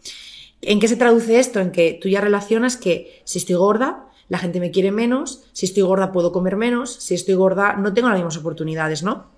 ¿En 0.63 0.81
qué 0.81 0.89
se 0.89 0.97
traduce 0.97 1.39
esto? 1.39 1.61
En 1.61 1.73
que 1.73 1.99
tú 2.01 2.09
ya 2.09 2.21
relacionas 2.21 2.77
que 2.77 3.23
si 3.25 3.39
estoy 3.39 3.57
gorda, 3.57 4.09
la 4.29 4.39
gente 4.39 4.61
me 4.61 4.71
quiere 4.71 4.91
menos, 4.91 5.45
si 5.53 5.67
estoy 5.67 5.83
gorda 5.83 6.13
puedo 6.13 6.33
comer 6.33 6.57
menos, 6.57 6.95
si 6.95 7.15
estoy 7.15 7.35
gorda 7.35 7.75
no 7.75 7.93
tengo 7.93 8.09
las 8.09 8.17
mismas 8.17 8.39
oportunidades, 8.39 9.03
¿no? 9.03 9.34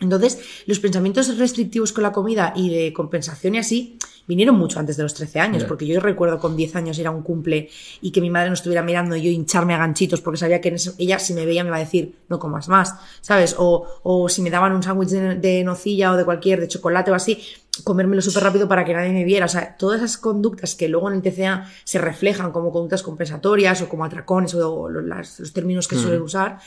Entonces, 0.00 0.38
los 0.66 0.80
pensamientos 0.80 1.36
restrictivos 1.36 1.92
con 1.92 2.02
la 2.02 2.12
comida 2.12 2.52
y 2.56 2.70
de 2.74 2.92
compensación 2.92 3.54
y 3.54 3.58
así 3.58 3.98
vinieron 4.26 4.56
mucho 4.56 4.78
antes 4.78 4.96
de 4.96 5.02
los 5.02 5.12
13 5.12 5.40
años, 5.40 5.64
porque 5.64 5.86
yo 5.86 5.98
recuerdo 5.98 6.38
con 6.38 6.56
10 6.56 6.76
años 6.76 6.98
ir 6.98 7.06
a 7.06 7.10
un 7.10 7.22
cumple 7.22 7.68
y 8.00 8.12
que 8.12 8.20
mi 8.20 8.30
madre 8.30 8.48
no 8.48 8.54
estuviera 8.54 8.82
mirando 8.82 9.16
y 9.16 9.22
yo 9.22 9.30
hincharme 9.30 9.74
a 9.74 9.78
ganchitos 9.78 10.20
porque 10.20 10.38
sabía 10.38 10.60
que 10.60 10.68
en 10.68 10.76
ella 10.98 11.18
si 11.18 11.34
me 11.34 11.44
veía 11.44 11.64
me 11.64 11.68
iba 11.68 11.76
a 11.76 11.80
decir 11.80 12.14
no 12.28 12.38
comas 12.38 12.68
más, 12.68 12.94
¿sabes? 13.20 13.56
O, 13.58 13.86
o 14.04 14.28
si 14.28 14.40
me 14.40 14.50
daban 14.50 14.72
un 14.72 14.82
sándwich 14.82 15.08
de, 15.08 15.34
de 15.34 15.64
nocilla 15.64 16.12
o 16.12 16.16
de 16.16 16.24
cualquier, 16.24 16.60
de 16.60 16.68
chocolate 16.68 17.10
o 17.10 17.14
así, 17.14 17.42
comérmelo 17.82 18.22
súper 18.22 18.44
rápido 18.44 18.68
para 18.68 18.84
que 18.84 18.94
nadie 18.94 19.12
me 19.12 19.24
viera. 19.24 19.46
O 19.46 19.48
sea, 19.48 19.76
todas 19.76 19.98
esas 19.98 20.16
conductas 20.16 20.74
que 20.76 20.88
luego 20.88 21.10
en 21.10 21.16
el 21.16 21.22
TCA 21.22 21.68
se 21.84 21.98
reflejan 21.98 22.52
como 22.52 22.70
conductas 22.70 23.02
compensatorias 23.02 23.82
o 23.82 23.88
como 23.88 24.04
atracones 24.04 24.54
o, 24.54 24.88
los 24.88 25.52
términos 25.52 25.88
que 25.88 25.96
Mm. 25.96 26.02
suelen 26.02 26.22
usar, 26.22 26.58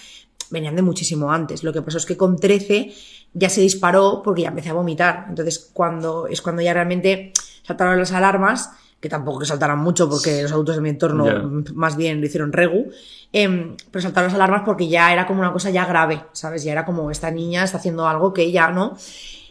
venían 0.50 0.76
de 0.76 0.82
muchísimo 0.82 1.32
antes. 1.32 1.64
Lo 1.64 1.72
que 1.72 1.82
pasó 1.82 1.98
es 1.98 2.06
que 2.06 2.18
con 2.18 2.38
13 2.38 2.94
ya 3.34 3.50
se 3.50 3.62
disparó 3.62 4.22
porque 4.24 4.44
ya 4.44 4.50
empecé 4.50 4.70
a 4.70 4.74
vomitar. 4.74 5.26
Entonces, 5.30 5.70
cuando 5.74 6.28
es 6.28 6.42
cuando 6.42 6.62
ya 6.62 6.74
realmente 6.74 7.34
saltaron 7.64 7.98
las 7.98 8.12
alarmas, 8.12 8.72
que 9.00 9.10
tampoco 9.10 9.40
que 9.40 9.46
saltaran 9.46 9.80
mucho 9.80 10.10
porque 10.10 10.44
los 10.44 10.52
adultos 10.52 10.76
de 10.76 10.82
mi 10.82 10.90
entorno 10.90 11.26
más 11.74 11.98
bien 11.98 12.22
lo 12.22 12.26
hicieron 12.26 12.54
regu, 12.54 12.90
em, 13.34 13.76
pero 13.92 14.02
saltaron 14.02 14.30
las 14.30 14.36
alarmas 14.36 14.62
porque 14.66 14.88
ya 14.88 15.12
era 15.12 15.28
como 15.28 15.42
una 15.42 15.52
cosa 15.52 15.70
ya 15.72 15.86
grave, 15.86 16.22
¿sabes? 16.32 16.64
Ya 16.64 16.72
era 16.72 16.86
como 16.86 17.12
esta 17.12 17.30
niña 17.30 17.64
está 17.64 17.78
haciendo 17.78 18.08
algo 18.08 18.34
que 18.34 18.52
ya 18.52 18.70
no. 18.70 18.98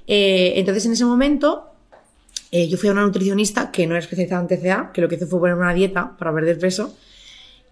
Eh, 0.07 0.55
entonces, 0.57 0.87
en 0.87 0.93
ese 0.93 1.05
momento, 1.05 1.69
eh, 2.51 2.69
yo 2.69 2.79
fui 2.79 2.89
a 2.89 2.93
una 2.93 3.03
nutricionista 3.03 3.71
que 3.71 3.87
no 3.87 3.95
era 3.95 4.01
especializada 4.01 4.43
en 4.43 4.49
TCA, 4.49 4.91
que 4.93 5.01
lo 5.01 5.09
que 5.09 5.17
hizo 5.17 5.27
fue 5.27 5.41
poner 5.41 5.57
una 5.57 5.75
dieta 5.75 6.17
para 6.17 6.33
perder 6.33 6.59
peso. 6.59 6.95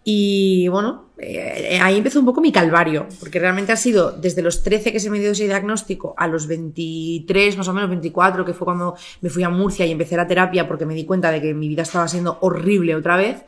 Y 0.03 0.69
bueno, 0.69 1.11
eh, 1.19 1.79
ahí 1.83 1.99
empezó 1.99 2.21
un 2.21 2.25
poco 2.25 2.41
mi 2.41 2.51
calvario, 2.51 3.07
porque 3.19 3.39
realmente 3.39 3.73
ha 3.73 3.77
sido 3.77 4.13
desde 4.13 4.41
los 4.41 4.63
13 4.63 4.93
que 4.93 5.01
se 5.01 5.11
me 5.11 5.19
dio 5.19 5.33
ese 5.33 5.45
diagnóstico 5.45 6.15
a 6.17 6.27
los 6.27 6.47
23, 6.47 7.59
más 7.59 7.69
o 7.69 7.75
menos 7.75 7.91
24, 7.91 8.45
que 8.45 8.55
fue 8.55 8.65
cuando 8.65 8.97
me 9.21 9.29
fui 9.29 9.43
a 9.43 9.51
Murcia 9.51 9.85
y 9.85 9.93
empecé 9.93 10.17
la 10.17 10.27
terapia 10.27 10.67
porque 10.67 10.87
me 10.87 10.95
di 10.95 11.05
cuenta 11.05 11.31
de 11.31 11.43
que 11.43 11.53
mi 11.53 11.69
vida 11.69 11.83
estaba 11.83 12.09
siendo 12.09 12.39
horrible 12.41 12.95
otra 12.95 13.17
vez. 13.17 13.45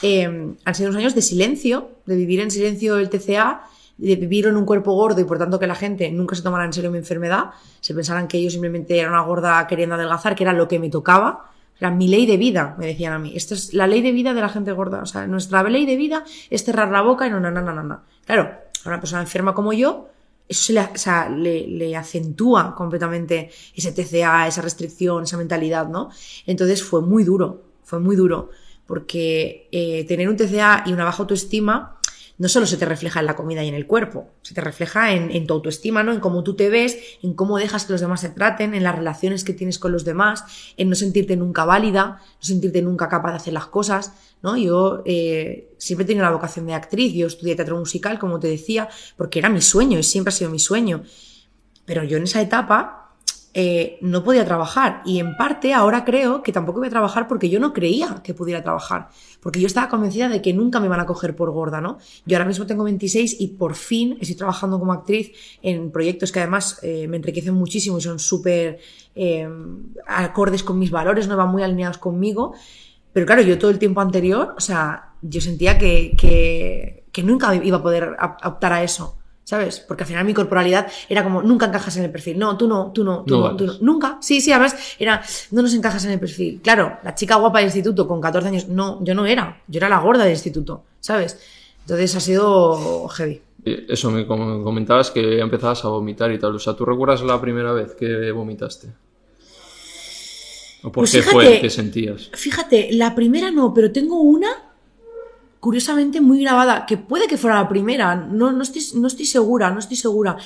Eh, 0.00 0.54
han 0.64 0.74
sido 0.74 0.88
unos 0.88 0.98
años 0.98 1.14
de 1.14 1.22
silencio, 1.22 1.90
de 2.06 2.16
vivir 2.16 2.40
en 2.40 2.50
silencio 2.50 2.96
el 2.96 3.10
TCA, 3.10 3.64
de 3.98 4.16
vivir 4.16 4.46
en 4.46 4.56
un 4.56 4.64
cuerpo 4.64 4.94
gordo 4.94 5.20
y 5.20 5.24
por 5.24 5.38
tanto 5.38 5.58
que 5.58 5.66
la 5.66 5.74
gente 5.74 6.10
nunca 6.10 6.34
se 6.34 6.42
tomara 6.42 6.64
en 6.64 6.72
serio 6.72 6.90
mi 6.90 6.98
enfermedad, 6.98 7.50
se 7.80 7.94
pensaran 7.94 8.26
que 8.26 8.42
yo 8.42 8.50
simplemente 8.50 8.98
era 8.98 9.10
una 9.10 9.20
gorda 9.20 9.66
queriendo 9.66 9.94
adelgazar, 9.94 10.34
que 10.34 10.44
era 10.44 10.52
lo 10.52 10.66
que 10.66 10.78
me 10.78 10.88
tocaba. 10.88 11.51
Mi 11.90 12.08
ley 12.08 12.26
de 12.26 12.36
vida, 12.36 12.76
me 12.78 12.86
decían 12.86 13.12
a 13.12 13.18
mí. 13.18 13.32
Esta 13.34 13.54
es 13.54 13.74
la 13.74 13.86
ley 13.86 14.02
de 14.02 14.12
vida 14.12 14.34
de 14.34 14.40
la 14.40 14.48
gente 14.48 14.72
gorda. 14.72 15.02
O 15.02 15.06
sea, 15.06 15.26
nuestra 15.26 15.62
ley 15.64 15.86
de 15.86 15.96
vida 15.96 16.24
es 16.50 16.64
cerrar 16.64 16.90
la 16.90 17.02
boca 17.02 17.26
y 17.26 17.30
no, 17.30 17.40
no, 17.40 17.50
no, 17.50 17.60
no, 17.60 17.72
no. 17.72 17.82
no. 17.82 18.02
Claro, 18.24 18.50
a 18.84 18.88
una 18.88 19.00
persona 19.00 19.22
enferma 19.22 19.54
como 19.54 19.72
yo, 19.72 20.08
eso 20.48 20.62
se 20.64 20.72
le, 20.72 20.80
o 20.80 20.96
sea, 20.96 21.28
le, 21.28 21.66
le 21.66 21.96
acentúa 21.96 22.74
completamente 22.74 23.50
ese 23.74 23.92
TCA, 23.92 24.46
esa 24.46 24.62
restricción, 24.62 25.24
esa 25.24 25.36
mentalidad, 25.36 25.88
¿no? 25.88 26.10
Entonces 26.46 26.82
fue 26.82 27.00
muy 27.00 27.24
duro, 27.24 27.62
fue 27.82 28.00
muy 28.00 28.16
duro, 28.16 28.50
porque 28.86 29.68
eh, 29.72 30.04
tener 30.06 30.28
un 30.28 30.36
TCA 30.36 30.84
y 30.86 30.92
una 30.92 31.04
baja 31.04 31.22
autoestima 31.22 31.98
no 32.38 32.48
solo 32.48 32.66
se 32.66 32.76
te 32.76 32.86
refleja 32.86 33.20
en 33.20 33.26
la 33.26 33.36
comida 33.36 33.62
y 33.62 33.68
en 33.68 33.74
el 33.74 33.86
cuerpo, 33.86 34.28
se 34.42 34.54
te 34.54 34.60
refleja 34.60 35.12
en, 35.12 35.46
tu 35.46 35.54
autoestima, 35.54 36.02
¿no? 36.02 36.12
En 36.12 36.20
cómo 36.20 36.42
tú 36.42 36.54
te 36.54 36.70
ves, 36.70 36.98
en 37.22 37.34
cómo 37.34 37.58
dejas 37.58 37.84
que 37.84 37.92
los 37.92 38.00
demás 38.00 38.22
te 38.22 38.30
traten, 38.30 38.74
en 38.74 38.82
las 38.82 38.94
relaciones 38.94 39.44
que 39.44 39.52
tienes 39.52 39.78
con 39.78 39.92
los 39.92 40.04
demás, 40.04 40.44
en 40.76 40.88
no 40.88 40.94
sentirte 40.94 41.36
nunca 41.36 41.64
válida, 41.64 42.20
no 42.20 42.42
sentirte 42.42 42.82
nunca 42.82 43.08
capaz 43.08 43.30
de 43.30 43.36
hacer 43.36 43.52
las 43.52 43.66
cosas, 43.66 44.12
¿no? 44.42 44.56
Yo 44.56 45.02
eh, 45.04 45.72
siempre 45.78 46.04
he 46.04 46.06
tenido 46.06 46.24
la 46.24 46.32
vocación 46.32 46.66
de 46.66 46.74
actriz, 46.74 47.12
yo 47.14 47.26
estudié 47.26 47.54
teatro 47.54 47.78
musical, 47.78 48.18
como 48.18 48.40
te 48.40 48.48
decía, 48.48 48.88
porque 49.16 49.38
era 49.38 49.48
mi 49.48 49.60
sueño 49.60 49.98
y 49.98 50.02
siempre 50.02 50.30
ha 50.30 50.36
sido 50.36 50.50
mi 50.50 50.58
sueño. 50.58 51.04
Pero 51.84 52.04
yo 52.04 52.16
en 52.16 52.24
esa 52.24 52.40
etapa 52.40 53.01
eh, 53.54 53.98
no 54.00 54.24
podía 54.24 54.46
trabajar 54.46 55.02
y 55.04 55.18
en 55.18 55.36
parte 55.36 55.74
ahora 55.74 56.06
creo 56.06 56.42
que 56.42 56.52
tampoco 56.52 56.78
voy 56.78 56.88
a 56.88 56.90
trabajar 56.90 57.28
porque 57.28 57.50
yo 57.50 57.60
no 57.60 57.74
creía 57.74 58.22
que 58.24 58.32
pudiera 58.32 58.62
trabajar, 58.62 59.08
porque 59.40 59.60
yo 59.60 59.66
estaba 59.66 59.90
convencida 59.90 60.30
de 60.30 60.40
que 60.40 60.54
nunca 60.54 60.80
me 60.80 60.88
van 60.88 61.00
a 61.00 61.06
coger 61.06 61.36
por 61.36 61.50
gorda, 61.50 61.82
¿no? 61.82 61.98
Yo 62.24 62.38
ahora 62.38 62.46
mismo 62.46 62.66
tengo 62.66 62.82
26 62.84 63.36
y 63.40 63.48
por 63.48 63.74
fin 63.74 64.16
estoy 64.20 64.36
trabajando 64.36 64.78
como 64.78 64.94
actriz 64.94 65.32
en 65.60 65.90
proyectos 65.90 66.32
que 66.32 66.40
además 66.40 66.78
eh, 66.82 67.06
me 67.08 67.18
enriquecen 67.18 67.52
muchísimo 67.52 67.98
y 67.98 68.00
son 68.00 68.18
súper 68.18 68.78
eh, 69.14 69.46
acordes 70.06 70.62
con 70.62 70.78
mis 70.78 70.90
valores, 70.90 71.28
no 71.28 71.36
van 71.36 71.50
muy 71.50 71.62
alineados 71.62 71.98
conmigo, 71.98 72.54
pero 73.12 73.26
claro, 73.26 73.42
yo 73.42 73.58
todo 73.58 73.70
el 73.70 73.78
tiempo 73.78 74.00
anterior, 74.00 74.54
o 74.56 74.60
sea, 74.60 75.12
yo 75.20 75.42
sentía 75.42 75.76
que, 75.76 76.14
que, 76.16 77.04
que 77.12 77.22
nunca 77.22 77.54
iba 77.54 77.76
a 77.76 77.82
poder 77.82 78.16
optar 78.44 78.72
a 78.72 78.82
eso. 78.82 79.18
¿Sabes? 79.44 79.80
Porque 79.80 80.04
al 80.04 80.08
final 80.08 80.24
mi 80.24 80.32
corporalidad 80.34 80.86
era 81.08 81.24
como, 81.24 81.42
nunca 81.42 81.66
encajas 81.66 81.96
en 81.96 82.04
el 82.04 82.10
perfil. 82.12 82.38
No, 82.38 82.56
tú 82.56 82.68
no, 82.68 82.92
tú 82.92 83.02
no, 83.04 83.24
tú 83.24 83.36
No 83.38 83.50
no, 83.50 83.56
tú 83.56 83.64
no. 83.64 83.70
vales. 83.72 83.82
Nunca. 83.82 84.18
Sí, 84.20 84.40
sí, 84.40 84.52
además 84.52 84.76
era, 84.98 85.20
no 85.50 85.62
nos 85.62 85.74
encajas 85.74 86.04
en 86.04 86.12
el 86.12 86.20
perfil. 86.20 86.60
Claro, 86.62 86.98
la 87.02 87.14
chica 87.14 87.34
guapa 87.36 87.58
del 87.58 87.66
instituto 87.66 88.06
con 88.06 88.20
14 88.20 88.48
años, 88.48 88.68
no, 88.68 89.02
yo 89.04 89.14
no 89.14 89.26
era. 89.26 89.60
Yo 89.66 89.78
era 89.78 89.88
la 89.88 89.98
gorda 89.98 90.22
del 90.24 90.32
instituto, 90.34 90.84
¿sabes? 91.00 91.38
Entonces 91.80 92.14
ha 92.14 92.20
sido 92.20 93.08
heavy. 93.08 93.42
Eh, 93.64 93.86
Eso 93.88 94.10
me 94.12 94.26
com- 94.26 94.62
comentabas 94.62 95.10
que 95.10 95.40
empezabas 95.40 95.84
a 95.84 95.88
vomitar 95.88 96.30
y 96.32 96.38
tal. 96.38 96.54
O 96.54 96.58
sea, 96.60 96.74
¿tú 96.74 96.84
recuerdas 96.84 97.22
la 97.22 97.40
primera 97.40 97.72
vez 97.72 97.94
que 97.94 98.30
vomitaste? 98.30 98.88
¿O 100.84 100.90
por 100.90 101.02
Pues 101.02 101.12
qué 101.12 101.18
fíjate- 101.22 101.32
fue? 101.32 101.60
¿Qué 101.60 101.70
sentías? 101.70 102.30
Fíjate, 102.32 102.88
la 102.92 103.14
primera 103.14 103.50
no, 103.50 103.72
pero 103.74 103.92
tengo 103.92 104.20
una 104.20 104.48
curiosamente 105.62 106.20
muy 106.20 106.40
grabada, 106.42 106.86
que 106.86 106.96
puede 106.96 107.28
que 107.28 107.36
fuera 107.38 107.54
la 107.62 107.68
primera, 107.68 108.16
no, 108.16 108.50
no, 108.50 108.62
estoy, 108.64 108.82
no 109.00 109.06
estoy 109.06 109.26
segura, 109.26 109.70
no 109.70 109.78
estoy 109.78 109.96
segura. 109.96 110.36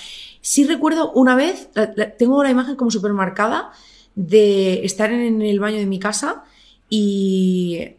Sí 0.43 0.65
recuerdo 0.67 1.11
una 1.13 1.35
vez, 1.35 1.71
la- 1.75 1.91
la- 1.97 2.11
tengo 2.15 2.43
la 2.45 2.51
imagen 2.51 2.77
como 2.77 2.91
súper 2.91 3.15
marcada 3.15 3.71
de 4.15 4.85
estar 4.85 5.11
en 5.11 5.41
el 5.41 5.59
baño 5.59 5.79
de 5.79 5.87
mi 5.87 5.99
casa 5.99 6.45
y 6.91 7.95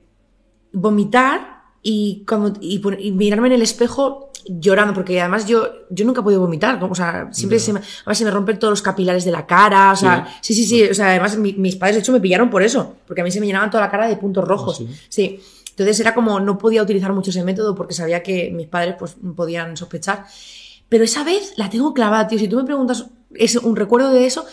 vomitar 0.71 1.63
y, 1.81 2.23
cuando, 2.27 2.53
y, 2.61 2.81
y 2.99 3.11
mirarme 3.11 3.47
en 3.47 3.53
el 3.53 3.61
espejo 3.63 4.31
llorando, 4.47 4.93
porque 4.93 5.19
además 5.19 5.47
yo, 5.47 5.67
yo 5.89 6.05
nunca 6.05 6.21
he 6.21 6.23
podido 6.23 6.41
vomitar, 6.41 6.81
o 6.83 6.95
sea, 6.95 7.29
siempre 7.33 7.57
se 7.59 7.73
me, 7.73 7.79
además 7.79 8.17
se 8.17 8.25
me 8.25 8.31
rompen 8.31 8.59
todos 8.59 8.71
los 8.71 8.81
capilares 8.81 9.25
de 9.25 9.31
la 9.31 9.45
cara, 9.45 9.91
o 9.91 9.95
sea, 9.95 10.27
sí, 10.41 10.53
sí, 10.53 10.65
sí, 10.65 10.83
o 10.83 10.93
sea, 10.93 11.07
además 11.09 11.35
mi- 11.37 11.53
mis 11.53 11.75
padres 11.75 11.95
de 11.95 12.01
hecho 12.01 12.11
me 12.13 12.19
pillaron 12.21 12.49
por 12.49 12.61
eso, 12.63 12.95
porque 13.07 13.21
a 13.21 13.23
mí 13.23 13.31
se 13.31 13.39
me 13.39 13.45
llenaban 13.47 13.69
toda 13.71 13.83
la 13.83 13.89
cara 13.91 14.07
de 14.07 14.15
puntos 14.17 14.47
rojos, 14.47 14.77
sí? 14.77 14.87
sí. 15.09 15.39
Entonces 15.77 15.99
era 15.99 16.15
como, 16.15 16.39
no 16.39 16.57
podía 16.57 16.81
utilizar 16.81 17.13
mucho 17.13 17.29
ese 17.29 17.43
método 17.43 17.75
porque 17.75 17.93
sabía 17.93 18.23
que 18.23 18.49
mis 18.51 18.67
padres 18.67 18.95
pues 18.97 19.15
podían 19.35 19.77
sospechar. 19.77 20.25
Pero 20.89 21.03
esa 21.03 21.23
vez 21.23 21.53
la 21.57 21.69
tengo 21.69 21.93
clavada, 21.93 22.27
tío. 22.27 22.39
Si 22.39 22.47
tú 22.47 22.55
me 22.57 22.63
preguntas 22.63 23.05
es 23.35 23.55
un 23.57 23.75
recuerdo 23.75 24.11
de 24.11 24.25
eso, 24.25 24.45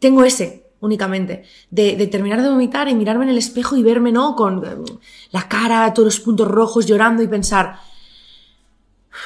tengo 0.00 0.24
ese 0.24 0.66
únicamente. 0.80 1.44
De, 1.70 1.94
de 1.96 2.06
terminar 2.08 2.42
de 2.42 2.48
vomitar 2.48 2.88
y 2.88 2.94
mirarme 2.96 3.24
en 3.26 3.30
el 3.30 3.38
espejo 3.38 3.76
y 3.76 3.84
verme, 3.84 4.10
¿no? 4.10 4.34
Con 4.34 4.64
eh, 4.64 4.76
la 5.30 5.46
cara, 5.46 5.94
todos 5.94 6.06
los 6.06 6.20
puntos 6.20 6.48
rojos, 6.48 6.84
llorando 6.86 7.22
y 7.22 7.28
pensar, 7.28 7.76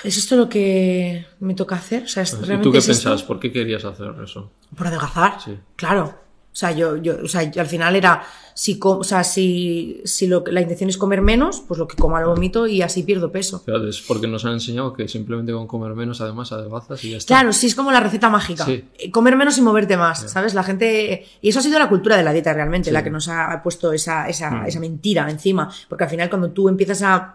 ¿Es 0.05 0.17
esto 0.19 0.37
lo 0.37 0.49
que 0.49 1.25
me 1.41 1.55
toca 1.55 1.77
hacer? 1.77 2.03
O 2.03 2.09
sea, 2.09 2.23
¿es- 2.25 2.33
¿Y 2.33 2.37
¿realmente 2.39 2.65
tú 2.65 2.73
qué 2.73 2.79
es 2.79 2.89
esto? 2.89 3.27
¿Por 3.27 3.39
qué 3.41 3.53
querías 3.53 3.85
hacer 3.85 4.13
eso? 4.23 4.51
Por 4.77 4.89
adelgazar. 4.89 5.41
Sí. 5.43 5.57
Claro. 5.77 6.19
O 6.57 6.59
sea, 6.59 6.73
yo, 6.73 6.97
yo, 6.97 7.17
o 7.23 7.29
sea, 7.29 7.43
yo 7.43 7.61
al 7.61 7.67
final 7.67 7.97
era, 7.97 8.23
si, 8.55 8.79
co- 8.79 8.97
o 8.97 9.05
sea, 9.05 9.25
si, 9.25 10.01
si 10.07 10.27
lo, 10.27 10.43
que- 10.43 10.53
la 10.53 10.63
intención 10.63 10.89
es 10.89 10.97
comer 10.97 11.21
menos, 11.21 11.61
pues 11.69 11.77
lo 11.79 11.87
que 11.87 11.97
coma 11.99 12.19
lo 12.23 12.31
vomito 12.31 12.67
y 12.67 12.81
así 12.81 13.03
pierdo 13.03 13.31
peso. 13.31 13.63
Claro, 13.63 13.87
es 13.87 14.01
porque 14.01 14.27
nos 14.27 14.47
han 14.47 14.55
enseñado 14.55 14.95
que 14.95 15.07
simplemente 15.07 15.53
con 15.53 15.67
comer 15.67 15.93
menos, 15.95 16.23
además, 16.23 16.53
adelgazas 16.53 17.05
y 17.05 17.11
ya 17.11 17.19
está. 17.19 17.35
Claro, 17.35 17.53
sí, 17.53 17.67
es 17.67 17.75
como 17.75 17.93
la 17.93 18.01
receta 18.01 18.31
mágica. 18.31 18.65
Sí. 18.65 18.85
Eh, 18.99 19.11
Comer 19.11 19.37
menos 19.37 19.59
y 19.59 19.61
moverte 19.61 19.99
más, 19.99 20.31
¿sabes? 20.31 20.55
La 20.55 20.63
gente... 20.63 21.27
Y 21.43 21.51
eso 21.51 21.59
ha 21.59 21.63
sido 21.63 21.79
la 21.79 21.91
cultura 21.91 22.17
de 22.17 22.23
la 22.23 22.33
dieta 22.33 22.55
realmente, 22.55 22.89
Sí. 22.89 22.95
la 22.95 23.05
que 23.05 23.11
nos 23.11 23.29
ha 23.29 23.61
puesto 23.63 23.93
esa, 23.93 24.27
esa, 24.27 24.51
Mm. 24.51 24.65
esa 24.67 24.81
mentira 24.81 25.31
encima. 25.31 25.71
Porque 25.91 26.05
al 26.05 26.11
final 26.11 26.31
cuando 26.31 26.53
tú 26.53 26.71
empiezas 26.71 27.03
a, 27.03 27.35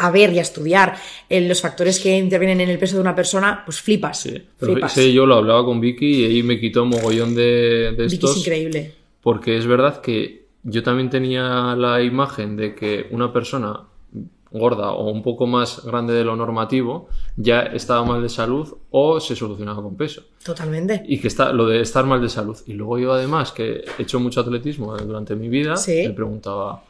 a 0.00 0.10
ver 0.10 0.32
y 0.32 0.38
a 0.38 0.42
estudiar 0.42 0.96
eh, 1.28 1.40
los 1.46 1.60
factores 1.60 2.00
que 2.00 2.16
intervienen 2.16 2.60
en 2.60 2.70
el 2.70 2.78
peso 2.78 2.96
de 2.96 3.02
una 3.02 3.14
persona, 3.14 3.62
pues 3.64 3.80
flipas. 3.80 4.20
Sí. 4.20 4.42
Pero 4.58 4.72
flipas. 4.72 4.96
ese 4.96 5.12
yo 5.12 5.26
lo 5.26 5.34
hablaba 5.36 5.64
con 5.64 5.80
Vicky 5.80 6.06
y 6.06 6.24
ahí 6.24 6.42
me 6.42 6.58
quitó 6.58 6.84
mogollón 6.84 7.34
de, 7.34 7.92
de 7.96 8.02
Vicky 8.04 8.14
estos. 8.14 8.30
es 8.32 8.36
increíble. 8.38 8.94
Porque 9.22 9.56
es 9.58 9.66
verdad 9.66 10.00
que 10.00 10.46
yo 10.62 10.82
también 10.82 11.10
tenía 11.10 11.74
la 11.76 12.02
imagen 12.02 12.56
de 12.56 12.74
que 12.74 13.06
una 13.10 13.32
persona 13.32 13.80
gorda 14.52 14.90
o 14.90 15.10
un 15.10 15.22
poco 15.22 15.46
más 15.46 15.84
grande 15.84 16.12
de 16.12 16.24
lo 16.24 16.34
normativo 16.34 17.08
ya 17.36 17.60
estaba 17.62 18.04
mal 18.04 18.20
de 18.20 18.28
salud 18.28 18.66
o 18.90 19.20
se 19.20 19.36
solucionaba 19.36 19.80
con 19.82 19.96
peso. 19.96 20.22
Totalmente. 20.44 21.02
Y 21.06 21.18
que 21.20 21.28
está 21.28 21.52
lo 21.52 21.66
de 21.68 21.80
estar 21.80 22.04
mal 22.04 22.20
de 22.20 22.28
salud. 22.28 22.56
Y 22.66 22.72
luego 22.72 22.98
yo 22.98 23.12
además, 23.12 23.52
que 23.52 23.84
he 23.98 24.02
hecho 24.02 24.18
mucho 24.18 24.40
atletismo 24.40 24.96
durante 24.96 25.36
mi 25.36 25.48
vida, 25.48 25.76
Sí. 25.76 26.02
me 26.08 26.10
preguntaba, 26.14 26.82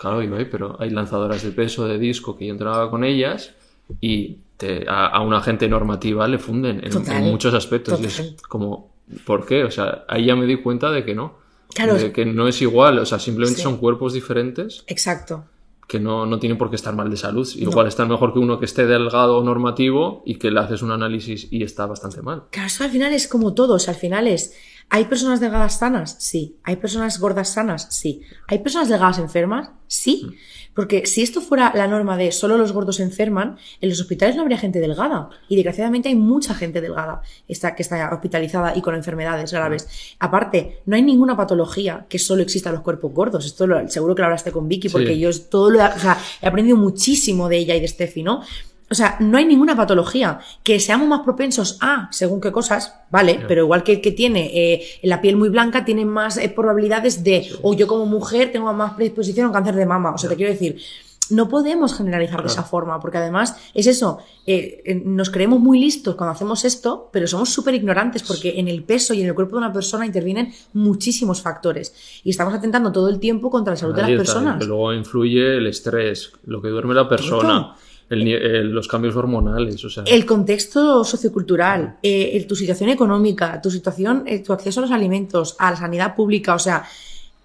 claro, 0.00 0.20
pero 0.50 0.76
hay 0.80 0.90
lanzadoras 0.90 1.42
de 1.42 1.50
peso, 1.52 1.86
de 1.86 1.98
disco, 1.98 2.36
que 2.36 2.46
yo 2.46 2.52
entrenaba 2.52 2.90
con 2.90 3.04
ellas 3.04 3.52
y 4.00 4.38
te- 4.56 4.86
a, 4.88 5.06
a 5.08 5.20
una 5.20 5.40
gente 5.42 5.68
normativa 5.68 6.26
le 6.28 6.38
funden 6.38 6.82
en, 6.84 6.90
Total. 6.90 7.16
en 7.18 7.24
muchos 7.30 7.52
aspectos. 7.54 8.00
Y 8.00 8.06
es 8.06 8.36
como, 8.48 8.90
¿por 9.26 9.44
qué? 9.46 9.64
O 9.64 9.70
sea, 9.70 10.04
ahí 10.08 10.26
ya 10.26 10.36
me 10.36 10.46
di 10.46 10.56
cuenta 10.56 10.90
de 10.90 11.04
que 11.04 11.14
no. 11.14 11.38
Claro. 11.74 11.94
De 11.94 12.10
que 12.12 12.24
no 12.26 12.48
es 12.48 12.60
igual, 12.62 12.98
o 12.98 13.06
sea, 13.06 13.18
simplemente 13.18 13.58
Sí. 13.58 13.62
son 13.62 13.76
cuerpos 13.76 14.12
diferentes 14.12 14.82
Exacto. 14.88 15.44
que 15.86 16.00
no, 16.00 16.26
no 16.26 16.38
tienen 16.40 16.58
por 16.58 16.68
qué 16.70 16.76
estar 16.76 16.94
mal 16.96 17.08
de 17.10 17.16
salud. 17.16 17.48
Igual 17.56 17.86
están 17.86 18.08
mejor 18.08 18.32
que 18.32 18.38
uno 18.40 18.58
que 18.58 18.64
esté 18.64 18.86
delgado 18.86 19.36
o 19.38 19.44
normativo 19.44 20.22
y 20.26 20.34
que 20.36 20.50
le 20.50 20.58
haces 20.60 20.82
un 20.82 20.90
análisis 20.90 21.46
y 21.50 21.62
está 21.62 21.86
bastante 21.86 22.22
mal. 22.22 22.42
Claro, 22.50 22.66
esto 22.66 22.84
al 22.84 22.90
final 22.90 23.12
es 23.12 23.28
como 23.28 23.54
todo, 23.54 23.74
o 23.74 23.78
sea, 23.78 23.94
al 23.94 24.00
final 24.00 24.26
es, 24.26 24.52
¿hay 24.90 25.04
personas 25.06 25.40
delgadas 25.40 25.78
sanas? 25.78 26.16
Sí. 26.18 26.56
¿Hay 26.64 26.76
personas 26.76 27.18
gordas 27.18 27.48
sanas? 27.48 27.86
Sí. 27.90 28.22
¿Hay 28.48 28.58
personas 28.58 28.88
delgadas 28.88 29.18
enfermas? 29.18 29.70
Sí. 29.86 30.26
Porque 30.74 31.04
si 31.06 31.22
esto 31.22 31.40
fuera 31.40 31.72
la 31.74 31.88
norma 31.88 32.16
de 32.16 32.30
solo 32.30 32.56
los 32.56 32.72
gordos 32.72 33.00
enferman, 33.00 33.56
en 33.80 33.88
los 33.88 34.00
hospitales 34.00 34.36
no 34.36 34.42
habría 34.42 34.56
gente 34.56 34.78
delgada. 34.80 35.28
Y 35.48 35.56
desgraciadamente 35.56 36.08
hay 36.08 36.14
mucha 36.14 36.54
gente 36.54 36.80
delgada 36.80 37.22
que 37.46 37.52
está 37.82 38.10
hospitalizada 38.12 38.76
y 38.76 38.80
con 38.80 38.94
enfermedades 38.94 39.52
graves. 39.52 39.88
Aparte, 40.20 40.80
no 40.86 40.94
hay 40.94 41.02
ninguna 41.02 41.36
patología 41.36 42.06
que 42.08 42.18
solo 42.20 42.42
exista 42.42 42.68
en 42.68 42.76
los 42.76 42.84
cuerpos 42.84 43.12
gordos. 43.12 43.44
Esto 43.46 43.66
lo- 43.66 43.88
seguro 43.88 44.14
que 44.14 44.22
lo 44.22 44.26
hablaste 44.26 44.52
con 44.52 44.68
Vicky, 44.68 44.88
porque 44.88 45.14
Sí. 45.14 45.18
yo 45.20 45.30
todo 45.50 45.70
lo 45.70 45.84
o 45.84 45.98
sea, 45.98 46.16
he 46.40 46.46
aprendido 46.46 46.76
muchísimo 46.76 47.48
de 47.48 47.58
ella 47.58 47.74
y 47.74 47.80
de 47.80 47.88
Steffi, 47.88 48.22
¿no? 48.22 48.42
O 48.90 48.94
sea, 48.94 49.16
no 49.20 49.38
hay 49.38 49.44
ninguna 49.44 49.76
patología. 49.76 50.40
Que 50.64 50.80
seamos 50.80 51.06
más 51.06 51.20
propensos 51.20 51.78
a, 51.80 52.08
según 52.10 52.40
qué 52.40 52.50
cosas, 52.50 52.94
vale, 53.10 53.40
pero 53.46 53.62
igual 53.62 53.84
que 53.84 53.92
el 53.92 54.00
que 54.00 54.12
tiene 54.12 54.50
eh, 54.52 54.84
la 55.02 55.20
piel 55.20 55.36
muy 55.36 55.48
blanca, 55.48 55.84
tiene 55.84 56.04
más 56.04 56.36
eh, 56.36 56.48
probabilidades 56.48 57.22
de, 57.22 57.48
o 57.62 57.74
yo 57.74 57.86
como 57.86 58.06
mujer 58.06 58.50
tengo 58.52 58.72
más 58.72 58.94
predisposición 58.94 59.44
a 59.44 59.48
un 59.48 59.54
cáncer 59.54 59.76
de 59.76 59.86
mama. 59.86 60.12
O 60.12 60.18
sea, 60.18 60.28
te 60.28 60.36
quiero 60.36 60.52
decir, 60.52 60.80
no 61.30 61.48
podemos 61.48 61.94
generalizar 61.94 62.42
de 62.42 62.48
esa 62.48 62.62
forma, 62.62 63.00
porque 63.00 63.18
además 63.18 63.56
es 63.72 63.86
eso, 63.86 64.18
eh, 64.46 64.82
eh, 64.84 65.02
nos 65.04 65.30
creemos 65.30 65.60
muy 65.60 65.78
listos 65.78 66.16
cuando 66.16 66.32
hacemos 66.32 66.64
esto, 66.64 67.08
pero 67.12 67.26
somos 67.26 67.50
súper 67.50 67.74
ignorantes 67.74 68.22
porque 68.22 68.58
en 68.58 68.68
el 68.68 68.82
peso 68.82 69.14
y 69.14 69.22
en 69.22 69.28
el 69.28 69.34
cuerpo 69.34 69.52
de 69.52 69.58
una 69.58 69.72
persona 69.72 70.04
intervienen 70.04 70.52
muchísimos 70.72 71.40
factores. 71.40 71.94
Y 72.24 72.30
estamos 72.30 72.52
atentando 72.52 72.92
todo 72.92 73.08
el 73.08 73.20
tiempo 73.20 73.50
contra 73.50 73.74
la 73.74 73.76
salud 73.76 73.94
de 73.94 74.02
La 74.02 74.08
las 74.08 74.08
dieta, 74.08 74.24
personas. 74.24 74.58
Que 74.58 74.66
luego 74.66 74.92
influye 74.92 75.56
el 75.56 75.66
estrés, 75.66 76.32
lo 76.44 76.60
que 76.60 76.68
duerme 76.68 76.94
la 76.94 77.08
persona, 77.08 77.76
el 78.10 78.28
el- 78.28 78.70
los 78.70 78.86
cambios 78.88 79.16
hormonales, 79.16 79.82
o 79.84 79.88
sea, 79.90 80.02
El 80.06 80.26
contexto 80.26 81.04
sociocultural, 81.04 81.96
eh, 82.02 82.32
el- 82.34 82.46
tu 82.46 82.54
situación 82.56 82.90
económica, 82.90 83.60
tu 83.62 83.70
situación, 83.70 84.24
eh, 84.26 84.40
tu 84.40 84.52
acceso 84.52 84.80
a 84.80 84.82
los 84.82 84.90
alimentos, 84.90 85.56
a 85.58 85.70
la 85.70 85.76
sanidad 85.76 86.14
pública, 86.16 86.54
o 86.54 86.58
sea, 86.58 86.84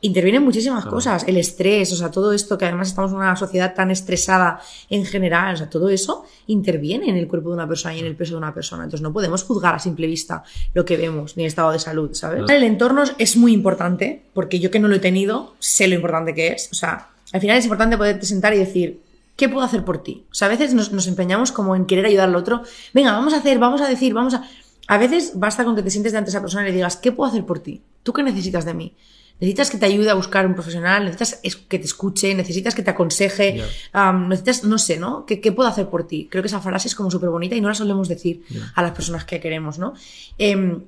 intervienen 0.02 0.44
muchísimas 0.44 0.82
Claro. 0.84 0.98
cosas, 0.98 1.24
el 1.28 1.38
estrés, 1.38 1.92
o 1.92 1.96
sea, 1.96 2.12
todo 2.12 2.32
esto, 2.34 2.58
que 2.60 2.66
además 2.66 2.90
estamos 2.90 3.10
en 3.12 3.18
una 3.18 3.36
sociedad 3.36 3.74
tan 3.74 3.90
estresada 3.90 4.60
en 4.90 5.04
general, 5.06 5.56
o 5.56 5.58
sea, 5.58 5.70
todo 5.70 5.90
eso 5.90 6.26
interviene 6.48 7.10
en 7.10 7.16
el 7.18 7.28
cuerpo 7.28 7.50
de 7.50 7.56
una 7.56 7.68
persona 7.68 7.96
y 7.96 8.00
en 8.00 8.06
el 8.06 8.16
peso 8.16 8.34
de 8.34 8.38
una 8.38 8.54
persona. 8.54 8.84
Entonces 8.84 9.02
no 9.02 9.12
podemos 9.14 9.42
juzgar 9.44 9.74
a 9.74 9.80
simple 9.80 10.06
vista 10.06 10.44
lo 10.76 10.86
que 10.86 10.98
vemos, 10.98 11.38
ni 11.38 11.44
el 11.44 11.48
estado 11.48 11.72
de 11.72 11.80
salud, 11.80 12.10
¿sabes? 12.14 12.44
Claro. 12.44 12.54
El 12.58 12.64
entorno 12.66 13.04
es 13.18 13.36
muy 13.38 13.52
importante, 13.54 14.24
porque 14.34 14.60
yo 14.60 14.70
que 14.70 14.80
no 14.80 14.88
lo 14.88 14.96
he 14.96 15.00
tenido, 15.00 15.56
sé 15.60 15.88
lo 15.88 15.96
importante 15.96 16.36
que 16.36 16.50
es. 16.50 16.70
O 16.72 16.76
sea, 16.76 17.10
al 17.34 17.42
final 17.42 17.58
es 17.58 17.64
importante 17.66 17.98
poderte 17.98 18.28
sentar 18.28 18.54
y 18.54 18.58
decir, 18.60 19.00
¿qué 19.36 19.50
puedo 19.50 19.66
hacer 19.66 19.84
por 19.84 20.02
ti? 20.04 20.26
O 20.32 20.34
sea, 20.34 20.48
a 20.48 20.52
veces 20.52 20.74
nos, 20.74 20.92
nos 20.92 21.08
empeñamos 21.08 21.52
como 21.52 21.76
en 21.76 21.86
querer 21.86 22.06
ayudar 22.06 22.30
al 22.30 22.36
otro. 22.36 22.64
Venga, 22.94 23.12
vamos 23.12 23.34
a 23.34 23.38
hacer, 23.38 23.60
vamos 23.60 23.82
a 23.82 23.88
decir, 23.88 24.14
vamos 24.14 24.34
a... 24.34 24.44
A 24.88 24.98
veces 25.00 25.32
basta 25.36 25.66
con 25.66 25.76
que 25.76 25.82
te 25.82 25.90
sientes 25.90 26.12
delante 26.12 26.28
de 26.30 26.38
esa 26.38 26.42
persona 26.42 26.64
y 26.64 26.68
le 26.68 26.76
digas, 26.76 26.96
¿qué 26.98 27.12
puedo 27.12 27.30
hacer 27.30 27.44
por 27.46 27.60
ti? 27.60 27.82
¿Tú 28.04 28.14
qué 28.14 28.22
necesitas 28.22 28.66
de 28.66 28.74
mí? 28.76 28.94
Necesitas 29.40 29.70
que 29.72 29.78
te 29.78 29.86
ayude 29.88 30.10
a 30.12 30.14
buscar 30.14 30.46
un 30.46 30.54
profesional, 30.54 31.04
necesitas 31.04 31.40
es- 31.44 31.56
que 31.58 31.80
te 31.80 31.86
escuche, 31.86 32.34
necesitas 32.36 32.74
que 32.76 32.84
te 32.84 32.92
aconseje, 32.92 33.62
necesitas, 34.28 34.64
no 34.64 34.78
sé, 34.78 34.98
¿no? 34.98 35.26
¿Qué, 35.26 35.42
qué 35.42 35.52
puedo 35.52 35.68
hacer 35.68 35.90
por 35.90 36.06
ti? 36.08 36.28
Creo 36.32 36.42
que 36.44 36.48
esa 36.48 36.62
frase 36.62 36.88
es 36.88 36.96
como 36.96 37.10
súper 37.12 37.30
bonita 37.30 37.56
y 37.56 37.62
no 37.62 37.68
la 37.68 37.74
solemos 37.76 38.08
decir 38.08 38.44
a 38.76 38.82
las 38.84 38.92
personas 38.92 39.26
que 39.26 39.40
queremos, 39.40 39.80
¿no? 39.80 39.94
Em, 40.38 40.84